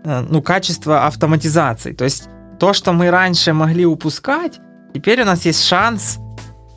э, 0.03 0.25
ну, 0.29 0.41
качество 0.41 1.07
автоматизации. 1.07 1.93
То 1.93 2.03
есть 2.03 2.29
то, 2.59 2.73
что 2.73 2.91
мы 2.93 3.09
раньше 3.09 3.53
могли 3.53 3.85
упускать, 3.85 4.59
теперь 4.93 5.21
у 5.21 5.25
нас 5.25 5.45
есть 5.45 5.63
шанс 5.63 6.17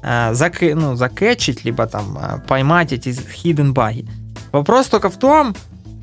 э, 0.03 0.33
ну, 0.75 0.95
закэчить, 0.95 1.65
либо 1.65 1.87
там 1.87 2.17
э, 2.17 2.41
поймать 2.47 2.93
эти 2.93 3.09
hidden 3.09 3.73
баги. 3.73 4.09
Вопрос 4.53 4.87
только 4.89 5.11
в 5.11 5.19
том, 5.19 5.55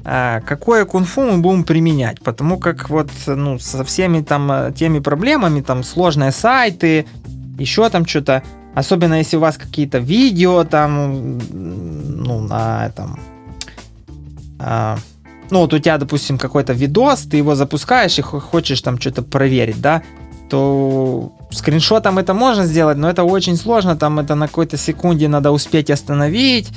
какое 0.07 0.85
кунг-фу 0.85 1.21
мы 1.21 1.38
будем 1.39 1.65
применять, 1.65 2.21
потому 2.21 2.57
как 2.57 2.89
вот 2.89 3.09
ну, 3.25 3.59
со 3.59 3.84
всеми 3.84 4.21
там 4.21 4.49
э, 4.49 4.71
теми 4.71 4.99
проблемами, 4.99 5.59
там 5.59 5.84
сложные 5.84 6.31
сайты, 6.31 7.05
еще 7.59 7.89
там 7.89 8.05
что-то, 8.05 8.41
особенно 8.73 9.15
если 9.15 9.35
у 9.35 9.41
вас 9.41 9.57
какие-то 9.57 9.97
видео 9.97 10.63
там, 10.63 11.39
ну, 11.51 12.39
на 12.39 12.85
этом, 12.85 13.19
а, 14.59 14.97
ну, 15.49 15.59
вот 15.59 15.73
у 15.73 15.79
тебя, 15.79 15.97
допустим, 15.97 16.38
какой-то 16.38 16.71
видос, 16.71 17.23
ты 17.23 17.35
его 17.38 17.55
запускаешь 17.55 18.17
и 18.17 18.21
хочешь 18.21 18.81
там 18.81 18.99
что-то 19.01 19.23
проверить, 19.23 19.81
да, 19.81 20.03
то 20.49 21.34
скриншотом 21.51 22.17
это 22.17 22.34
можно 22.34 22.65
сделать, 22.65 22.97
но 22.97 23.09
это 23.09 23.23
очень 23.23 23.57
сложно, 23.57 23.97
там 23.97 24.19
это 24.19 24.35
на 24.35 24.47
какой-то 24.47 24.77
секунде 24.77 25.27
надо 25.27 25.51
успеть 25.51 25.89
остановить, 25.89 26.69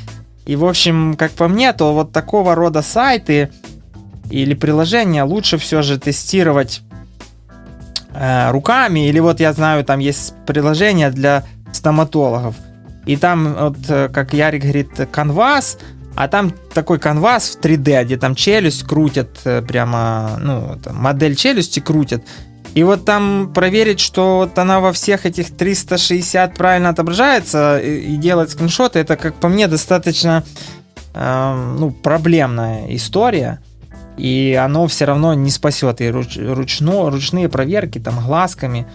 и, 0.50 0.56
в 0.56 0.64
общем, 0.64 1.14
как 1.14 1.30
по 1.30 1.46
мне, 1.46 1.72
то 1.72 1.94
вот 1.94 2.10
такого 2.10 2.56
рода 2.56 2.82
сайты 2.82 3.50
или 4.30 4.54
приложения 4.54 5.22
лучше 5.22 5.58
все 5.58 5.80
же 5.80 5.96
тестировать 5.96 6.82
э, 8.12 8.50
руками. 8.50 9.06
Или 9.08 9.20
вот 9.20 9.38
я 9.38 9.52
знаю, 9.52 9.84
там 9.84 10.00
есть 10.00 10.34
приложение 10.46 11.12
для 11.12 11.44
стоматологов. 11.70 12.56
И 13.06 13.16
там, 13.16 13.54
вот, 13.54 13.76
э, 13.88 14.08
как 14.08 14.34
Ярик 14.34 14.62
говорит, 14.62 14.88
канвас, 15.12 15.78
а 16.16 16.26
там 16.26 16.52
такой 16.74 16.98
канвас 16.98 17.50
в 17.50 17.60
3D, 17.60 18.02
где 18.02 18.16
там 18.16 18.34
челюсть 18.34 18.82
крутят 18.82 19.28
э, 19.44 19.62
прямо, 19.62 20.36
ну, 20.40 20.80
там, 20.82 20.96
модель 20.96 21.36
челюсти 21.36 21.78
крутят. 21.78 22.24
И 22.74 22.84
вот 22.84 23.04
там 23.04 23.52
проверить, 23.52 23.98
что 23.98 24.38
вот 24.38 24.58
она 24.58 24.80
во 24.80 24.92
всех 24.92 25.26
этих 25.26 25.56
360 25.56 26.54
правильно 26.54 26.90
отображается 26.90 27.80
и, 27.80 28.16
делать 28.16 28.50
скриншоты, 28.50 29.00
это, 29.00 29.16
как 29.16 29.34
по 29.34 29.48
мне, 29.48 29.66
достаточно 29.66 30.44
э, 31.14 31.74
ну, 31.78 31.90
проблемная 31.90 32.94
история. 32.94 33.60
И 34.16 34.58
оно 34.62 34.86
все 34.86 35.06
равно 35.06 35.34
не 35.34 35.50
спасет. 35.50 36.00
И 36.00 36.10
руч, 36.10 36.36
ручно, 36.36 37.10
ручные 37.10 37.48
проверки 37.48 37.98
там 37.98 38.24
глазками, 38.24 38.86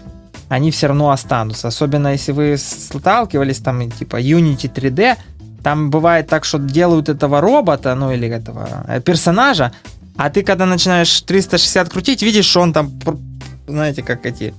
они 0.48 0.70
все 0.70 0.86
равно 0.86 1.10
останутся. 1.10 1.68
Особенно 1.68 2.12
если 2.12 2.32
вы 2.32 2.56
сталкивались 2.56 3.58
там 3.58 3.90
типа 3.90 4.20
Unity 4.20 4.72
3D, 4.72 5.16
там 5.62 5.90
бывает 5.90 6.28
так, 6.28 6.44
что 6.44 6.58
делают 6.58 7.08
этого 7.08 7.40
робота, 7.40 7.94
ну 7.94 8.10
или 8.12 8.28
этого 8.28 8.84
э, 8.88 9.00
персонажа, 9.00 9.72
а 10.16 10.30
ты 10.30 10.42
когда 10.42 10.64
начинаешь 10.64 11.20
360 11.20 11.90
крутить, 11.90 12.22
видишь, 12.22 12.46
что 12.46 12.60
он 12.60 12.72
там 12.72 12.90
знаете, 13.66 14.02
как 14.02 14.26
эти 14.26 14.54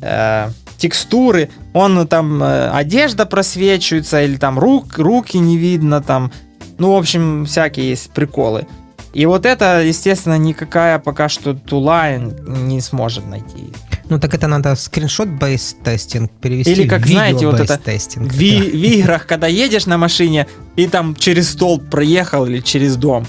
э, 0.00 0.50
текстуры, 0.78 1.50
он 1.72 2.06
там 2.06 2.42
э, 2.42 2.70
одежда 2.70 3.26
просвечивается, 3.26 4.22
или 4.22 4.36
там 4.36 4.58
рук, 4.58 4.98
руки 4.98 5.38
не 5.38 5.56
видно, 5.56 6.02
там, 6.02 6.32
ну, 6.78 6.92
в 6.92 6.96
общем, 6.96 7.46
всякие 7.46 7.90
есть 7.90 8.10
приколы. 8.10 8.66
И 9.12 9.26
вот 9.26 9.46
это, 9.46 9.80
естественно, 9.82 10.36
никакая 10.36 10.98
пока 10.98 11.28
что 11.28 11.54
тула 11.54 12.16
не 12.18 12.80
сможет 12.80 13.26
найти. 13.26 13.72
Ну 14.10 14.18
так 14.18 14.34
это 14.34 14.48
надо 14.48 14.74
скриншот-бейс 14.74 15.76
тестинг 15.82 16.30
перевести 16.32 16.72
Или 16.72 16.88
как, 16.88 17.06
знаете, 17.06 17.46
вот 17.46 17.60
это 17.60 17.78
тестинг. 17.78 18.32
В, 18.32 18.36
в 18.36 18.40
играх, 18.40 19.26
когда 19.26 19.46
едешь 19.46 19.86
на 19.86 19.98
машине 19.98 20.46
и 20.76 20.86
там 20.88 21.14
через 21.14 21.50
столб 21.50 21.88
проехал 21.88 22.44
или 22.46 22.60
через 22.60 22.96
дом, 22.96 23.24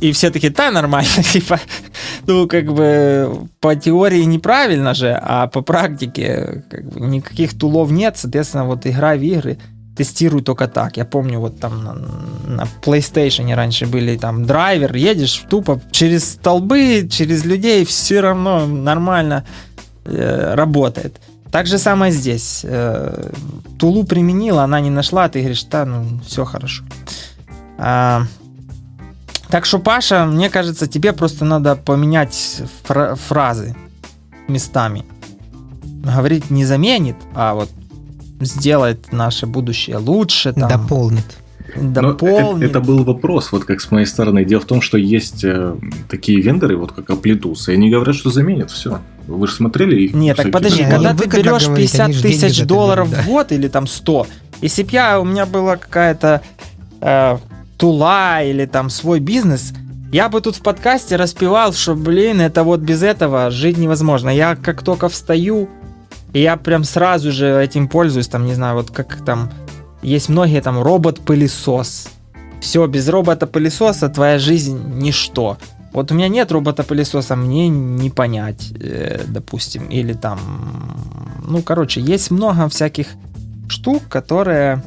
и 0.00 0.12
все 0.12 0.30
таки 0.30 0.48
да, 0.50 0.70
нормально, 0.70 1.22
типа, 1.32 1.60
ну, 2.26 2.46
как 2.48 2.72
бы 2.72 3.48
по 3.60 3.74
теории 3.74 4.22
неправильно 4.22 4.94
же, 4.94 5.18
а 5.20 5.46
по 5.46 5.62
практике 5.62 6.64
как 6.70 6.84
бы, 6.84 7.00
никаких 7.00 7.58
тулов 7.58 7.90
нет, 7.90 8.16
соответственно, 8.16 8.64
вот 8.66 8.86
игра 8.86 9.14
в 9.14 9.22
игры 9.22 9.58
тестируй 9.96 10.42
только 10.42 10.68
так. 10.68 10.96
Я 10.96 11.04
помню, 11.04 11.40
вот 11.40 11.58
там 11.58 11.82
на, 11.82 11.94
на 11.94 12.68
PlayStation 12.82 13.54
раньше 13.54 13.86
были 13.86 14.16
там 14.16 14.44
драйвер, 14.44 14.94
едешь 14.94 15.44
тупо 15.48 15.80
через 15.90 16.32
столбы, 16.32 17.08
через 17.10 17.44
людей, 17.44 17.84
все 17.84 18.20
равно 18.20 18.66
нормально 18.66 19.44
э, 20.04 20.54
работает. 20.54 21.16
Так 21.50 21.66
же 21.66 21.78
самое 21.78 22.12
здесь. 22.12 22.60
Э, 22.64 23.30
тулу 23.78 24.04
применила, 24.04 24.64
она 24.64 24.80
не 24.80 24.90
нашла, 24.90 25.28
ты 25.28 25.38
говоришь, 25.38 25.64
да, 25.64 25.86
ну, 25.86 26.20
все 26.26 26.44
хорошо. 26.44 26.84
А, 27.78 28.24
так 29.48 29.64
что, 29.64 29.78
Паша, 29.78 30.26
мне 30.26 30.50
кажется, 30.50 30.86
тебе 30.86 31.12
просто 31.12 31.44
надо 31.44 31.76
поменять 31.76 32.62
фра- 32.84 33.14
фразы 33.14 33.74
местами. 34.48 35.04
Говорить 36.02 36.50
не 36.50 36.64
заменит, 36.64 37.16
а 37.34 37.54
вот 37.54 37.70
сделает 38.40 39.12
наше 39.12 39.46
будущее 39.46 39.98
лучше. 39.98 40.52
Там, 40.52 40.68
дополнит. 40.68 41.24
Дополнит. 41.74 42.70
Это, 42.70 42.78
это 42.78 42.80
был 42.80 43.04
вопрос, 43.04 43.52
вот 43.52 43.64
как 43.64 43.80
с 43.80 43.90
моей 43.90 44.06
стороны. 44.06 44.44
Дело 44.44 44.60
в 44.60 44.66
том, 44.66 44.80
что 44.80 44.96
есть 44.98 45.44
э, 45.44 45.74
такие 46.08 46.40
вендоры, 46.40 46.76
вот 46.76 46.92
как 46.92 47.10
Amplitude, 47.10 47.56
и 47.68 47.72
они 47.72 47.90
говорят, 47.90 48.14
что 48.14 48.30
заменят 48.30 48.70
все. 48.70 49.00
Вы 49.26 49.46
же 49.46 49.52
смотрели 49.54 50.00
их? 50.02 50.14
Нет, 50.14 50.36
так 50.36 50.52
подожди, 50.52 50.84
да, 50.84 50.96
когда 50.96 51.14
ты 51.14 51.28
берешь 51.28 51.66
50 51.66 52.22
тысяч 52.22 52.62
долларов 52.64 53.08
в 53.08 53.26
год 53.26 53.52
или 53.52 53.68
там 53.68 53.86
100, 53.86 54.26
если 54.62 54.84
бы 54.84 54.90
я, 54.92 55.20
у 55.20 55.24
меня 55.24 55.44
была 55.44 55.76
какая-то 55.76 56.40
э, 57.00 57.38
тула 57.76 58.42
или 58.42 58.66
там 58.66 58.90
свой 58.90 59.20
бизнес, 59.20 59.72
Я 60.12 60.28
бы 60.28 60.40
тут 60.40 60.56
в 60.56 60.62
подкасте 60.62 61.16
распевал, 61.16 61.72
что, 61.72 61.94
блин, 61.94 62.40
это 62.40 62.62
вот 62.62 62.80
без 62.80 63.02
этого 63.02 63.50
жить 63.50 63.76
невозможно. 63.76 64.30
Я 64.30 64.54
как 64.54 64.82
только 64.82 65.08
встаю, 65.08 65.68
я 66.32 66.56
прям 66.56 66.84
сразу 66.84 67.32
же 67.32 67.60
этим 67.62 67.88
пользуюсь, 67.88 68.28
там, 68.28 68.46
не 68.46 68.54
знаю, 68.54 68.76
вот 68.76 68.90
как 68.90 69.24
там, 69.24 69.50
есть 70.02 70.28
многие 70.28 70.60
там 70.62 70.80
робот-пылесос. 70.80 72.08
Все, 72.60 72.86
без 72.86 73.08
робота-пылесоса 73.08 74.08
твоя 74.08 74.38
жизнь 74.38 74.80
ничто. 74.94 75.58
Вот 75.92 76.12
у 76.12 76.14
меня 76.14 76.28
нет 76.28 76.52
робота-пылесоса, 76.52 77.36
мне 77.36 77.68
не 77.68 78.10
понять, 78.10 78.72
э, 78.78 79.22
допустим, 79.26 79.86
или 79.88 80.12
там, 80.12 80.38
ну, 81.46 81.62
короче, 81.62 82.00
есть 82.00 82.30
много 82.30 82.68
всяких 82.68 83.08
штук, 83.68 84.02
которые, 84.08 84.82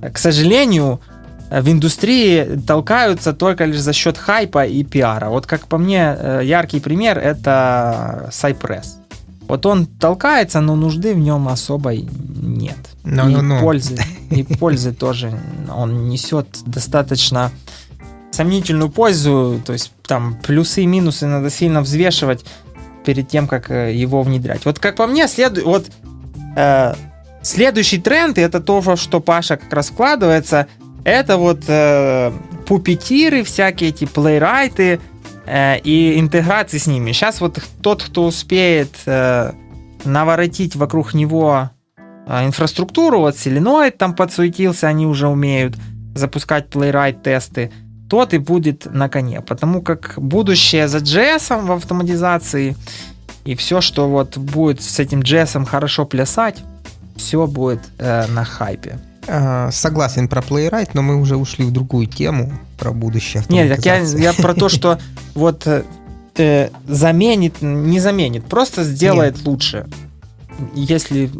к 0.00 0.18
сожалению, 0.18 1.00
в 1.50 1.70
индустрии 1.70 2.60
толкаются 2.66 3.32
только 3.32 3.64
лишь 3.64 3.80
за 3.80 3.92
счет 3.92 4.18
хайпа 4.18 4.66
и 4.66 4.82
пиара. 4.82 5.28
Вот 5.28 5.46
как 5.46 5.66
по 5.66 5.78
мне, 5.78 6.16
э, 6.18 6.40
яркий 6.44 6.80
пример 6.80 7.18
это 7.18 8.30
Cypress. 8.30 8.86
Вот 9.46 9.66
он 9.66 9.86
толкается, 9.86 10.60
но 10.60 10.74
нужды 10.74 11.14
в 11.14 11.18
нем 11.18 11.48
особой 11.48 12.08
нет. 12.42 12.78
No, 13.04 13.30
и, 13.30 13.34
no, 13.34 13.40
no. 13.40 13.60
Пользы, 13.60 13.98
и 14.30 14.42
пользы 14.58 14.92
тоже 14.92 15.38
он 15.74 16.08
несет 16.08 16.46
достаточно 16.66 17.50
сомнительную 18.30 18.90
пользу, 18.90 19.60
то 19.64 19.72
есть 19.72 19.92
там 20.06 20.36
плюсы 20.42 20.82
и 20.82 20.86
минусы 20.86 21.26
надо 21.26 21.50
сильно 21.50 21.82
взвешивать 21.82 22.44
перед 23.04 23.28
тем, 23.28 23.46
как 23.46 23.70
э, 23.70 23.94
его 23.94 24.22
внедрять. 24.22 24.64
Вот 24.64 24.78
как 24.78 24.96
по 24.96 25.06
мне, 25.06 25.28
следует, 25.28 25.66
вот 25.66 25.86
э, 26.56 26.94
следующий 27.42 27.98
тренд, 27.98 28.38
и 28.38 28.40
это 28.40 28.60
то, 28.60 28.96
что 28.96 29.20
Паша 29.20 29.56
как 29.56 29.72
раз 29.72 29.90
вкладывается, 29.90 30.66
это 31.04 31.36
вот 31.36 31.64
э, 31.68 32.32
пупетиры, 32.66 33.44
всякие 33.44 33.90
эти 33.90 34.06
плейрайты 34.06 35.00
э, 35.46 35.78
и 35.80 36.18
интеграции 36.18 36.78
с 36.78 36.86
ними. 36.86 37.12
Сейчас 37.12 37.40
вот 37.40 37.58
тот, 37.82 38.02
кто 38.02 38.24
успеет 38.24 38.90
э, 39.06 39.52
наворотить 40.04 40.76
вокруг 40.76 41.14
него 41.14 41.70
э, 42.26 42.46
инфраструктуру, 42.46 43.20
вот 43.20 43.34
Selenoid 43.34 43.92
там 43.92 44.14
подсуетился, 44.14 44.88
они 44.88 45.06
уже 45.06 45.28
умеют 45.28 45.76
запускать 46.14 46.68
плейрайт 46.70 47.22
тесты, 47.22 47.70
тот 48.08 48.32
и 48.34 48.38
будет 48.38 48.86
на 48.92 49.08
коне. 49.08 49.40
Потому 49.40 49.82
как 49.82 50.14
будущее 50.16 50.88
за 50.88 50.98
JS 50.98 51.66
в 51.66 51.72
автоматизации 51.72 52.76
и 53.44 53.54
все, 53.54 53.80
что 53.80 54.08
вот 54.08 54.38
будет 54.38 54.82
с 54.82 54.98
этим 54.98 55.20
JS 55.20 55.64
хорошо 55.66 56.06
плясать, 56.06 56.62
все 57.16 57.46
будет 57.46 57.80
э, 57.98 58.26
на 58.28 58.44
хайпе. 58.44 58.98
А, 59.26 59.70
согласен 59.70 60.28
про 60.28 60.42
Playwright, 60.42 60.90
но 60.94 61.02
мы 61.02 61.20
уже 61.20 61.36
ушли 61.36 61.64
в 61.64 61.72
другую 61.72 62.06
тему 62.06 62.52
про 62.78 62.92
будущее 62.92 63.42
Нет, 63.48 63.76
так 63.76 63.84
я, 63.84 63.98
я 63.98 64.32
про 64.32 64.54
то, 64.54 64.68
что 64.68 64.98
вот 65.34 65.66
э, 66.36 66.70
заменит, 66.86 67.62
не 67.62 68.00
заменит, 68.00 68.44
просто 68.44 68.84
сделает 68.84 69.36
Нет. 69.36 69.46
лучше, 69.46 69.86
если 70.74 71.30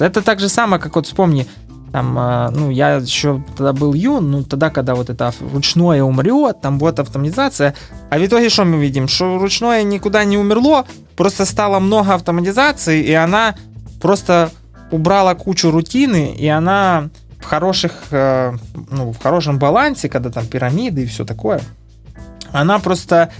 Это 0.00 0.22
так 0.22 0.40
же 0.40 0.48
самое, 0.48 0.80
как 0.82 0.96
вот 0.96 1.06
вспомни, 1.06 1.46
там, 1.92 2.18
э, 2.18 2.50
ну, 2.50 2.70
я 2.70 2.96
еще 2.96 3.42
тогда 3.56 3.72
был 3.72 3.94
юн, 3.94 4.30
ну, 4.30 4.42
тогда, 4.42 4.70
когда 4.70 4.96
вот 4.96 5.10
это 5.10 5.32
ручное 5.52 6.02
умрет, 6.02 6.60
там 6.60 6.78
вот 6.80 6.98
автоматизация, 6.98 7.74
а 8.10 8.18
в 8.18 8.26
итоге 8.26 8.48
что 8.48 8.64
мы 8.64 8.78
видим? 8.78 9.06
Что 9.06 9.38
ручное 9.38 9.84
никуда 9.84 10.24
не 10.24 10.36
умерло, 10.36 10.86
просто 11.16 11.44
стало 11.44 11.78
много 11.78 12.14
автоматизации, 12.14 13.02
и 13.02 13.12
она 13.12 13.54
просто 14.00 14.50
убрала 14.90 15.34
кучу 15.34 15.70
рутины, 15.70 16.34
и 16.36 16.46
она 16.46 17.10
в 17.40 17.44
хороших, 17.44 17.92
э, 18.10 18.56
ну, 18.90 19.12
в 19.12 19.22
хорошем 19.22 19.58
балансе, 19.58 20.08
когда 20.08 20.30
там 20.30 20.46
пирамиды 20.46 21.02
и 21.02 21.06
все 21.06 21.24
такое, 21.24 21.60
она 22.52 22.78
просто 22.78 23.30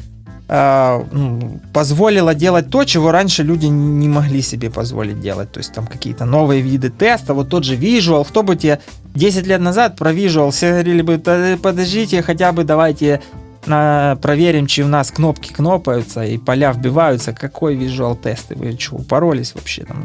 э, 0.48 1.04
ну, 1.10 1.60
позволила 1.72 2.34
делать 2.34 2.70
то, 2.70 2.84
чего 2.84 3.12
раньше 3.12 3.42
люди 3.42 3.66
не 3.66 4.08
могли 4.08 4.42
себе 4.42 4.70
позволить 4.70 5.20
делать. 5.20 5.52
То 5.52 5.58
есть 5.58 5.72
там 5.72 5.86
какие-то 5.86 6.24
новые 6.24 6.60
виды 6.60 6.90
теста, 6.90 7.32
вот 7.32 7.48
тот 7.48 7.64
же 7.64 7.76
Visual. 7.76 8.26
Кто 8.28 8.42
бы 8.42 8.56
тебе 8.56 8.80
10 9.14 9.46
лет 9.46 9.60
назад 9.60 9.96
про 9.96 10.12
Visual 10.12 10.50
все 10.50 10.70
говорили 10.72 11.02
бы, 11.02 11.18
подождите, 11.62 12.22
хотя 12.22 12.52
бы 12.52 12.64
давайте 12.64 13.22
на, 13.66 14.18
проверим, 14.20 14.66
чи 14.66 14.82
у 14.82 14.88
нас 14.88 15.10
кнопки 15.10 15.52
кнопаются 15.52 16.24
и 16.24 16.36
поля 16.36 16.72
вбиваются. 16.72 17.32
Какой 17.32 17.76
Visual 17.76 18.20
тесты? 18.20 18.54
Вы 18.54 18.76
что, 18.78 18.96
упоролись 18.96 19.54
вообще 19.54 19.84
там 19.84 20.04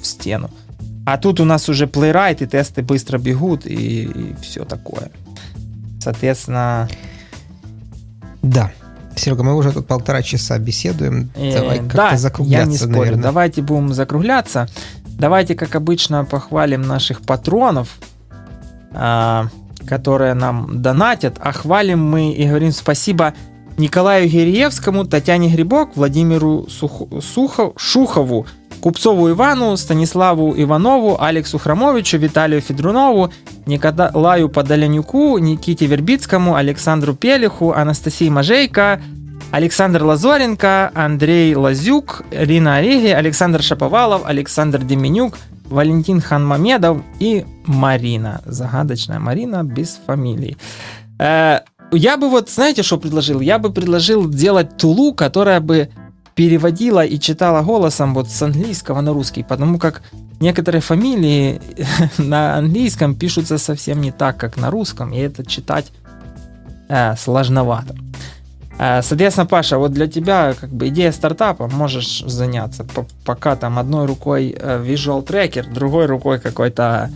в 0.00 0.06
стену? 0.06 0.50
А 1.10 1.16
тут 1.16 1.40
у 1.40 1.46
нас 1.46 1.70
уже 1.70 1.86
плейрайт, 1.86 2.42
и 2.42 2.46
тесты 2.46 2.82
быстро 2.82 3.16
бегут, 3.16 3.64
и, 3.64 4.02
и 4.04 4.34
все 4.42 4.66
такое. 4.66 5.10
Соответственно... 6.02 6.86
Да. 8.42 8.72
Серега, 9.16 9.42
мы 9.42 9.56
уже 9.56 9.72
тут 9.72 9.86
полтора 9.86 10.20
часа 10.20 10.58
беседуем. 10.58 11.30
Э, 11.34 11.60
Давай 11.60 11.78
как-то 11.78 11.96
да, 11.96 12.16
закругляться, 12.18 12.66
я 12.66 12.70
не 12.70 12.76
спорю. 12.76 12.98
Наверное. 12.98 13.22
Давайте 13.22 13.62
будем 13.62 13.94
закругляться. 13.94 14.68
Давайте, 15.06 15.54
как 15.54 15.74
обычно, 15.76 16.26
похвалим 16.26 16.82
наших 16.82 17.22
патронов, 17.22 17.98
а, 18.92 19.46
которые 19.86 20.34
нам 20.34 20.82
донатят. 20.82 21.36
А 21.40 21.52
хвалим 21.52 22.04
мы 22.04 22.32
и 22.32 22.46
говорим 22.46 22.70
спасибо 22.70 23.32
Николаю 23.78 24.28
Гириевскому, 24.28 25.06
Татьяне 25.06 25.48
Грибок, 25.48 25.96
Владимиру 25.96 26.66
Сух... 26.68 27.08
Сухов... 27.22 27.72
Шухову, 27.78 28.46
Купцову 28.80 29.30
Ивану, 29.30 29.76
Станиславу 29.76 30.54
Иванову, 30.56 31.20
Алексу 31.20 31.58
Хромовичу, 31.58 32.18
Виталию 32.18 32.60
Федрунову, 32.60 33.32
Николаю 33.66 34.48
Подоленюку, 34.48 35.38
Никите 35.38 35.86
Вербицкому, 35.86 36.54
Александру 36.54 37.14
Пелиху, 37.14 37.72
Анастасии 37.72 38.28
Мажейко, 38.28 39.00
Александр 39.50 40.04
Лазоренко, 40.04 40.90
Андрей 40.94 41.54
Лазюк, 41.54 42.22
Рина 42.30 42.76
Ореги, 42.76 43.08
Александр 43.08 43.62
Шаповалов, 43.62 44.22
Александр 44.26 44.82
Деменюк, 44.82 45.34
Валентин 45.70 46.20
Ханмамедов 46.20 46.98
и 47.18 47.44
Марина. 47.66 48.40
Загадочная 48.46 49.18
Марина 49.18 49.64
без 49.64 50.00
фамилии. 50.06 50.56
Я 51.18 52.16
бы 52.18 52.28
вот, 52.28 52.50
знаете, 52.50 52.82
что 52.82 52.98
предложил? 52.98 53.40
Я 53.40 53.58
бы 53.58 53.72
предложил 53.72 54.28
делать 54.28 54.76
тулу, 54.76 55.14
которая 55.14 55.60
бы 55.60 55.88
переводила 56.38 57.04
и 57.04 57.18
читала 57.18 57.62
голосом 57.62 58.14
вот 58.14 58.30
с 58.30 58.42
английского 58.42 59.00
на 59.00 59.12
русский, 59.12 59.42
потому 59.42 59.76
как 59.76 60.02
некоторые 60.38 60.80
фамилии 60.80 61.60
на 62.18 62.54
английском 62.58 63.16
пишутся 63.16 63.58
совсем 63.58 64.00
не 64.00 64.12
так, 64.12 64.36
как 64.36 64.56
на 64.56 64.70
русском, 64.70 65.12
и 65.12 65.18
это 65.18 65.44
читать 65.44 65.92
э, 66.88 67.16
сложновато. 67.16 67.96
Э, 68.78 69.02
соответственно, 69.02 69.46
Паша, 69.46 69.78
вот 69.78 69.92
для 69.92 70.06
тебя 70.06 70.54
как 70.54 70.70
бы 70.70 70.86
идея 70.86 71.10
стартапа, 71.10 71.66
можешь 71.66 72.20
заняться, 72.20 72.86
пока 73.24 73.56
там 73.56 73.76
одной 73.76 74.06
рукой 74.06 74.54
э, 74.56 74.80
visual 74.86 75.26
tracker, 75.26 75.68
другой 75.74 76.06
рукой 76.06 76.38
какой-то 76.38 77.10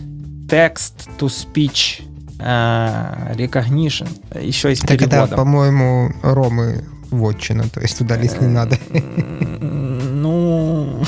text 0.49 1.07
to 1.17 1.29
speech 1.29 2.03
э, 2.39 3.33
recognition, 3.35 4.09
еще 4.41 4.73
и 4.73 4.75
с 4.75 4.81
так 4.81 4.99
переводом. 4.99 5.23
это, 5.23 5.35
по-моему, 5.37 6.11
Ромы 6.23 6.83
вотчина, 7.13 7.63
то 7.69 7.81
есть 7.81 7.97
туда 7.97 8.17
лезть 8.17 8.41
не 8.41 8.47
надо. 8.47 8.77
Ну, 10.15 11.03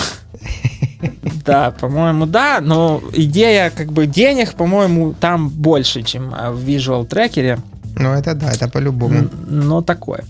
да, 1.46 1.72
по-моему, 1.72 2.26
да, 2.26 2.60
но 2.62 3.02
идея 3.14 3.70
как 3.70 3.92
бы 3.92 4.08
денег, 4.08 4.54
по-моему, 4.54 5.14
там 5.14 5.50
больше, 5.50 6.02
чем 6.04 6.30
в 6.30 6.68
Visual 6.68 7.08
Tracker. 7.08 7.60
Ну, 7.98 8.14
это 8.14 8.34
да, 8.34 8.52
это 8.52 8.68
по-любому. 8.68 9.30
Но 9.48 9.82
такое. 9.82 10.24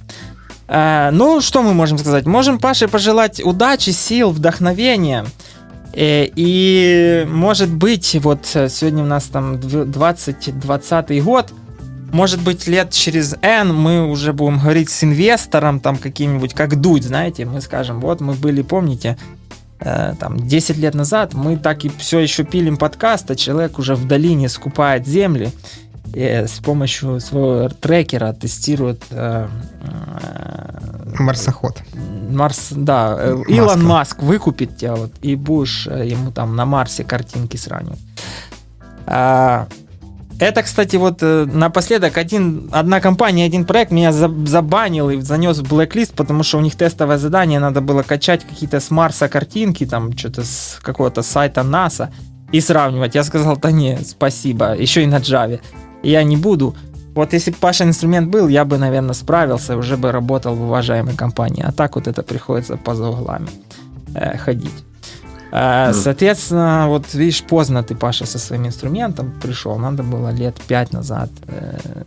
А, 0.67 1.11
ну, 1.11 1.41
что 1.41 1.63
мы 1.63 1.73
можем 1.73 1.97
сказать? 1.97 2.25
Можем 2.25 2.59
Паше 2.59 2.87
пожелать 2.87 3.41
удачи, 3.43 3.91
сил, 3.91 4.31
вдохновения. 4.31 5.25
Э, 5.93 6.25
и, 6.35 7.25
может 7.29 7.69
быть, 7.69 8.15
вот 8.21 8.45
сегодня 8.45 9.03
у 9.03 9.07
нас 9.07 9.25
там 9.25 9.59
2020 9.59 11.23
год– 11.23 11.53
может 12.15 12.41
быть, 12.41 12.65
лет 12.65 12.91
через 12.91 13.35
N 13.41 13.75
мы 13.75 14.09
уже 14.09 14.31
будем 14.31 14.57
говорить 14.57 14.89
с 14.89 15.03
инвестором, 15.03 15.81
там 15.81 15.97
каким-нибудь, 15.97 16.53
как 16.53 16.79
Дудь, 16.79 17.03
знаете, 17.03 17.43
мы 17.43 17.59
скажем, 17.59 17.99
вот 17.99 18.21
мы 18.21 18.33
были, 18.33 18.61
помните, 18.61 19.17
э, 19.81 20.13
там 20.17 20.47
10 20.47 20.77
лет 20.77 20.93
назад 20.93 21.33
мы 21.33 21.57
так 21.57 21.83
и 21.83 21.91
все 21.97 22.19
еще 22.19 22.45
пилим 22.45 22.77
подкаст, 22.77 23.29
а 23.31 23.35
человек 23.35 23.79
уже 23.79 23.95
в 23.95 24.07
долине 24.07 24.47
скупает 24.47 25.05
земли 25.05 25.51
и 26.13 26.45
с 26.47 26.59
помощью 26.63 27.19
своего 27.19 27.67
трекера 27.67 28.31
тестирует 28.31 29.03
э, 29.09 29.49
э, 29.81 31.15
марсоход. 31.19 31.83
Марс, 32.29 32.69
да, 32.71 33.17
э, 33.19 33.35
Маска. 33.35 33.51
Илон 33.51 33.83
Маск 33.83 34.23
выкупит 34.23 34.77
тебя 34.77 34.95
вот, 34.95 35.11
и 35.21 35.35
будешь 35.35 35.85
э, 35.87 36.07
ему 36.07 36.31
там 36.31 36.55
на 36.55 36.65
Марсе 36.65 37.03
картинки 37.03 37.57
сравнивать. 37.57 37.99
А, 39.05 39.67
это, 40.39 40.63
кстати, 40.63 40.97
вот 40.97 41.19
э, 41.21 41.45
напоследок 41.45 42.17
один, 42.17 42.69
одна 42.71 42.99
компания, 42.99 43.45
один 43.45 43.65
проект 43.65 43.91
меня 43.91 44.11
забанил 44.11 45.09
и 45.09 45.21
занес 45.21 45.59
в 45.59 45.69
блэк-лист, 45.69 46.13
потому 46.13 46.43
что 46.43 46.57
у 46.57 46.61
них 46.61 46.75
тестовое 46.75 47.17
задание, 47.17 47.59
надо 47.59 47.81
было 47.81 48.03
качать 48.03 48.43
какие-то 48.43 48.79
с 48.79 48.91
Марса 48.91 49.29
картинки, 49.29 49.85
там 49.85 50.17
что-то 50.17 50.43
с 50.43 50.79
какого-то 50.81 51.21
сайта 51.21 51.63
НАСА 51.63 52.11
и 52.51 52.61
сравнивать. 52.61 53.15
Я 53.15 53.23
сказал, 53.23 53.57
да 53.57 53.71
не, 53.71 53.97
спасибо, 54.05 54.75
еще 54.75 55.03
и 55.03 55.07
на 55.07 55.17
Java. 55.17 55.59
Я 56.03 56.23
не 56.23 56.37
буду. 56.37 56.75
Вот 57.15 57.31
если 57.31 57.51
бы 57.51 57.57
Паша 57.57 57.85
инструмент 57.85 58.29
был, 58.29 58.49
я 58.49 58.65
бы, 58.65 58.77
наверное, 58.77 59.13
справился, 59.13 59.77
уже 59.77 59.95
бы 59.95 60.11
работал 60.11 60.53
в 60.53 60.63
уважаемой 60.63 61.15
компании. 61.15 61.63
А 61.65 61.71
так 61.71 61.95
вот 61.95 62.07
это 62.07 62.23
приходится 62.23 62.75
по 62.75 62.91
углами 62.91 63.47
э, 64.13 64.37
ходить. 64.37 64.83
Э, 65.55 65.93
соответственно, 65.93 66.85
вот 66.87 67.13
видишь, 67.13 67.43
поздно 67.43 67.81
ты, 67.81 67.95
Паша, 67.95 68.25
со 68.25 68.39
своим 68.39 68.67
инструментом 68.67 69.33
пришел. 69.41 69.77
Надо 69.77 70.03
было 70.03 70.29
лет 70.29 70.55
пять 70.67 70.91
назад 70.91 71.29
э, 71.47 72.03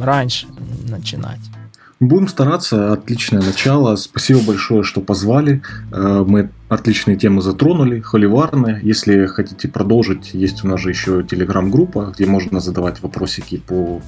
раньше 0.00 0.46
начинать. 0.88 1.40
Будем 1.98 2.28
стараться. 2.28 2.92
Отличное 2.92 3.42
начало. 3.42 3.96
Спасибо 3.96 4.40
большое, 4.40 4.84
что 4.84 5.00
позвали. 5.00 5.62
Э, 5.90 6.24
мы 6.24 6.50
отличные 6.68 7.16
темы 7.16 7.42
затронули, 7.42 8.00
холиварные. 8.00 8.78
Если 8.84 9.26
хотите 9.26 9.66
продолжить, 9.66 10.32
есть 10.32 10.64
у 10.64 10.68
нас 10.68 10.80
же 10.80 10.90
еще 10.90 11.24
телеграм-группа, 11.24 12.12
где 12.14 12.26
можно 12.26 12.60
задавать 12.60 13.02
вопросики 13.02 13.56
по 13.56 14.00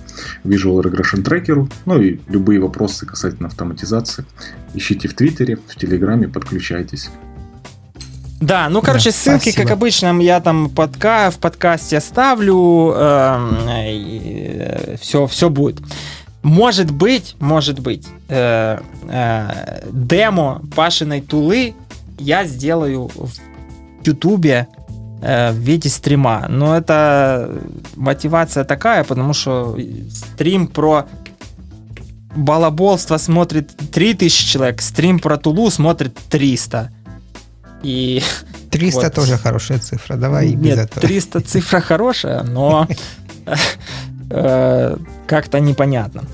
Visual 0.45 0.81
Regression 0.83 1.25
Tracker, 1.25 1.69
ну 1.85 2.01
и 2.01 2.21
любые 2.29 2.61
вопросы 2.61 3.07
касательно 3.07 3.49
автоматизации. 3.49 4.25
Ищите 4.73 5.09
в 5.09 5.15
Твиттере, 5.15 5.57
в 5.57 5.75
Телеграме, 5.75 6.29
подключайтесь. 6.29 7.11
Да, 8.43 8.69
ну, 8.69 8.83
короче, 8.83 9.11
да, 9.11 9.17
ссылки, 9.17 9.51
спасибо. 9.51 9.63
как 9.63 9.71
обычно, 9.71 10.21
я 10.21 10.41
там 10.41 10.69
подка 10.69 11.31
в 11.31 11.39
подкасте 11.39 11.99
оставлю. 11.99 12.93
Э, 12.95 14.97
все, 15.01 15.29
все 15.29 15.49
будет. 15.49 15.81
Может 16.43 16.91
быть, 16.91 17.37
может 17.39 17.79
быть, 17.79 18.05
э, 18.29 18.81
э, 19.09 19.81
демо 19.93 20.61
Пашиной 20.75 21.21
Тулы 21.21 21.75
я 22.19 22.45
сделаю 22.45 23.13
в 23.15 23.31
Ютубе 24.05 24.67
э, 25.23 25.53
в 25.53 25.57
виде 25.57 25.89
стрима. 25.89 26.47
Но 26.49 26.77
это 26.77 27.61
мотивация 27.95 28.65
такая, 28.65 29.05
потому 29.05 29.35
что 29.35 29.79
стрим 30.11 30.67
про 30.67 31.07
балаболство 32.35 33.19
смотрит 33.19 33.71
3000 33.93 34.53
человек, 34.53 34.83
стрим 34.83 35.21
про 35.21 35.37
Тулу 35.37 35.71
смотрит 35.71 36.19
300. 36.29 36.91
И 37.83 38.23
300 38.71 39.01
вот. 39.01 39.15
тоже 39.15 39.39
хорошая 39.39 39.79
цифра, 39.79 40.17
давай 40.17 40.49
Нет, 40.49 40.61
без 40.61 40.79
этого. 40.79 41.01
300 41.01 41.41
цифра 41.47 41.81
хорошая, 41.81 42.43
но 42.43 42.89
э, 44.31 44.97
как-то 45.27 45.61
непонятно. 45.61 46.25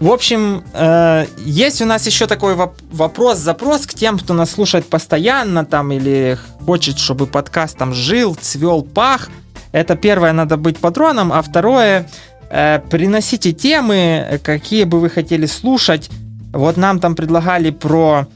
В 0.00 0.10
общем, 0.10 0.64
э, 0.72 1.26
есть 1.38 1.80
у 1.80 1.86
нас 1.86 2.06
еще 2.06 2.26
такой 2.26 2.56
вопрос-запрос 2.90 3.86
к 3.86 3.94
тем, 3.94 4.18
кто 4.18 4.34
нас 4.34 4.50
слушает 4.50 4.86
постоянно 4.86 5.64
там 5.64 5.92
или 5.92 6.38
хочет, 6.66 6.98
чтобы 6.98 7.26
подкаст 7.26 7.78
там 7.78 7.94
жил, 7.94 8.34
цвел, 8.34 8.82
пах. 8.82 9.28
Это 9.70 9.94
первое, 9.94 10.32
надо 10.32 10.56
быть 10.56 10.78
патроном, 10.78 11.32
а 11.32 11.40
второе, 11.40 12.08
э, 12.50 12.80
приносите 12.90 13.52
темы, 13.52 14.40
какие 14.42 14.84
бы 14.84 14.98
вы 14.98 15.08
хотели 15.08 15.46
слушать. 15.46 16.10
Вот 16.52 16.76
нам 16.76 16.98
там 16.98 17.14
предлагали 17.14 17.70
про 17.70 18.26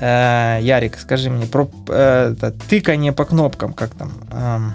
э, 0.00 0.58
Ярик, 0.62 0.98
скажи 0.98 1.30
мне, 1.30 1.46
про 1.46 1.68
э, 1.88 2.34
это, 2.36 2.52
тыкание 2.68 3.12
по 3.12 3.24
кнопкам, 3.24 3.72
как 3.72 3.90
там? 3.90 4.12
Эм, 4.32 4.74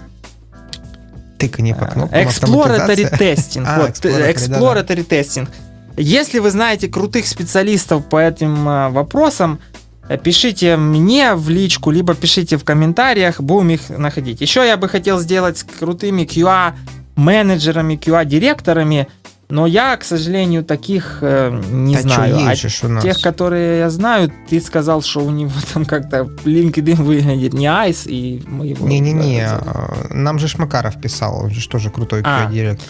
тыкание 1.38 1.74
по 1.74 1.86
кнопкам. 1.86 2.18
Exploratory 2.20 3.16
тестинг. 3.16 3.66
А, 3.68 3.80
вот, 3.80 3.90
exploratory 3.90 5.04
тестинг. 5.04 5.50
Если 5.96 6.40
вы 6.40 6.50
знаете 6.50 6.88
крутых 6.88 7.26
специалистов 7.26 8.04
по 8.06 8.20
этим 8.20 8.68
э, 8.68 8.88
вопросам, 8.90 9.60
э, 10.08 10.18
пишите 10.18 10.76
мне 10.76 11.34
в 11.34 11.48
личку, 11.48 11.90
либо 11.90 12.14
пишите 12.14 12.56
в 12.56 12.64
комментариях, 12.64 13.40
будем 13.40 13.70
их 13.70 13.90
находить. 13.90 14.40
Еще 14.40 14.66
я 14.66 14.76
бы 14.76 14.88
хотел 14.88 15.20
сделать 15.20 15.58
с 15.58 15.64
крутыми 15.64 16.22
QA 16.22 16.74
менеджерами, 17.16 17.94
QA 17.94 18.24
директорами, 18.24 19.08
но 19.48 19.66
я, 19.66 19.96
к 19.96 20.04
сожалению, 20.04 20.64
таких 20.64 21.18
э, 21.20 21.60
не 21.70 21.94
да 21.96 22.02
знаю. 22.02 22.36
А 22.46 23.02
тех, 23.02 23.20
которые 23.20 23.78
я 23.78 23.90
знаю, 23.90 24.32
ты 24.48 24.60
сказал, 24.60 25.02
что 25.02 25.20
у 25.20 25.30
него 25.30 25.52
там 25.72 25.84
как-то 25.84 26.22
LinkedIn 26.44 27.02
выглядит 27.02 27.54
не 27.54 27.66
айс, 27.66 28.06
и 28.06 28.42
мы 28.46 28.66
его... 28.68 28.86
Не-не-не, 28.86 29.46
а, 29.46 30.08
нам 30.10 30.38
же 30.38 30.48
Шмакаров 30.48 31.00
писал, 31.00 31.44
он 31.44 31.50
же 31.50 31.68
тоже 31.68 31.90
крутой 31.90 32.22
а. 32.24 32.50
директор. 32.50 32.88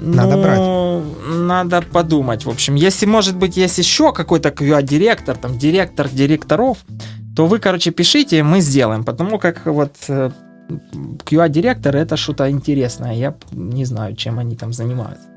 Надо 0.00 0.36
ну, 0.36 0.42
брать. 0.42 1.36
Надо 1.38 1.82
подумать. 1.82 2.44
В 2.44 2.50
общем, 2.50 2.74
если, 2.74 3.06
может 3.06 3.36
быть, 3.36 3.56
есть 3.56 3.78
еще 3.78 4.12
какой-то 4.12 4.50
QA-директор, 4.50 5.36
там, 5.36 5.58
директор 5.58 6.08
директоров, 6.08 6.78
то 7.34 7.46
вы, 7.46 7.58
короче, 7.58 7.90
пишите, 7.90 8.42
мы 8.42 8.60
сделаем. 8.60 9.04
Потому 9.04 9.38
как 9.38 9.64
вот 9.66 9.94
э, 10.08 10.30
QA-директор 11.24 11.96
это 11.96 12.16
что-то 12.16 12.50
интересное. 12.50 13.12
Я 13.12 13.34
не 13.52 13.84
знаю, 13.84 14.16
чем 14.16 14.38
они 14.38 14.56
там 14.56 14.72
занимаются. 14.72 15.28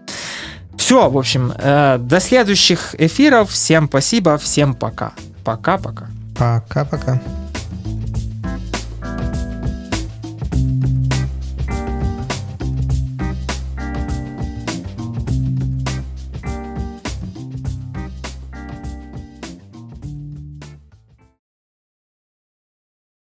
Все, 0.89 1.07
в 1.07 1.19
общем, 1.19 1.53
э, 1.55 1.99
до 1.99 2.19
следующих 2.19 2.95
эфиров. 2.97 3.51
Всем 3.51 3.87
спасибо, 3.87 4.39
всем 4.39 4.73
пока. 4.73 5.13
Пока-пока. 5.43 6.07
Пока-пока. 6.35 7.21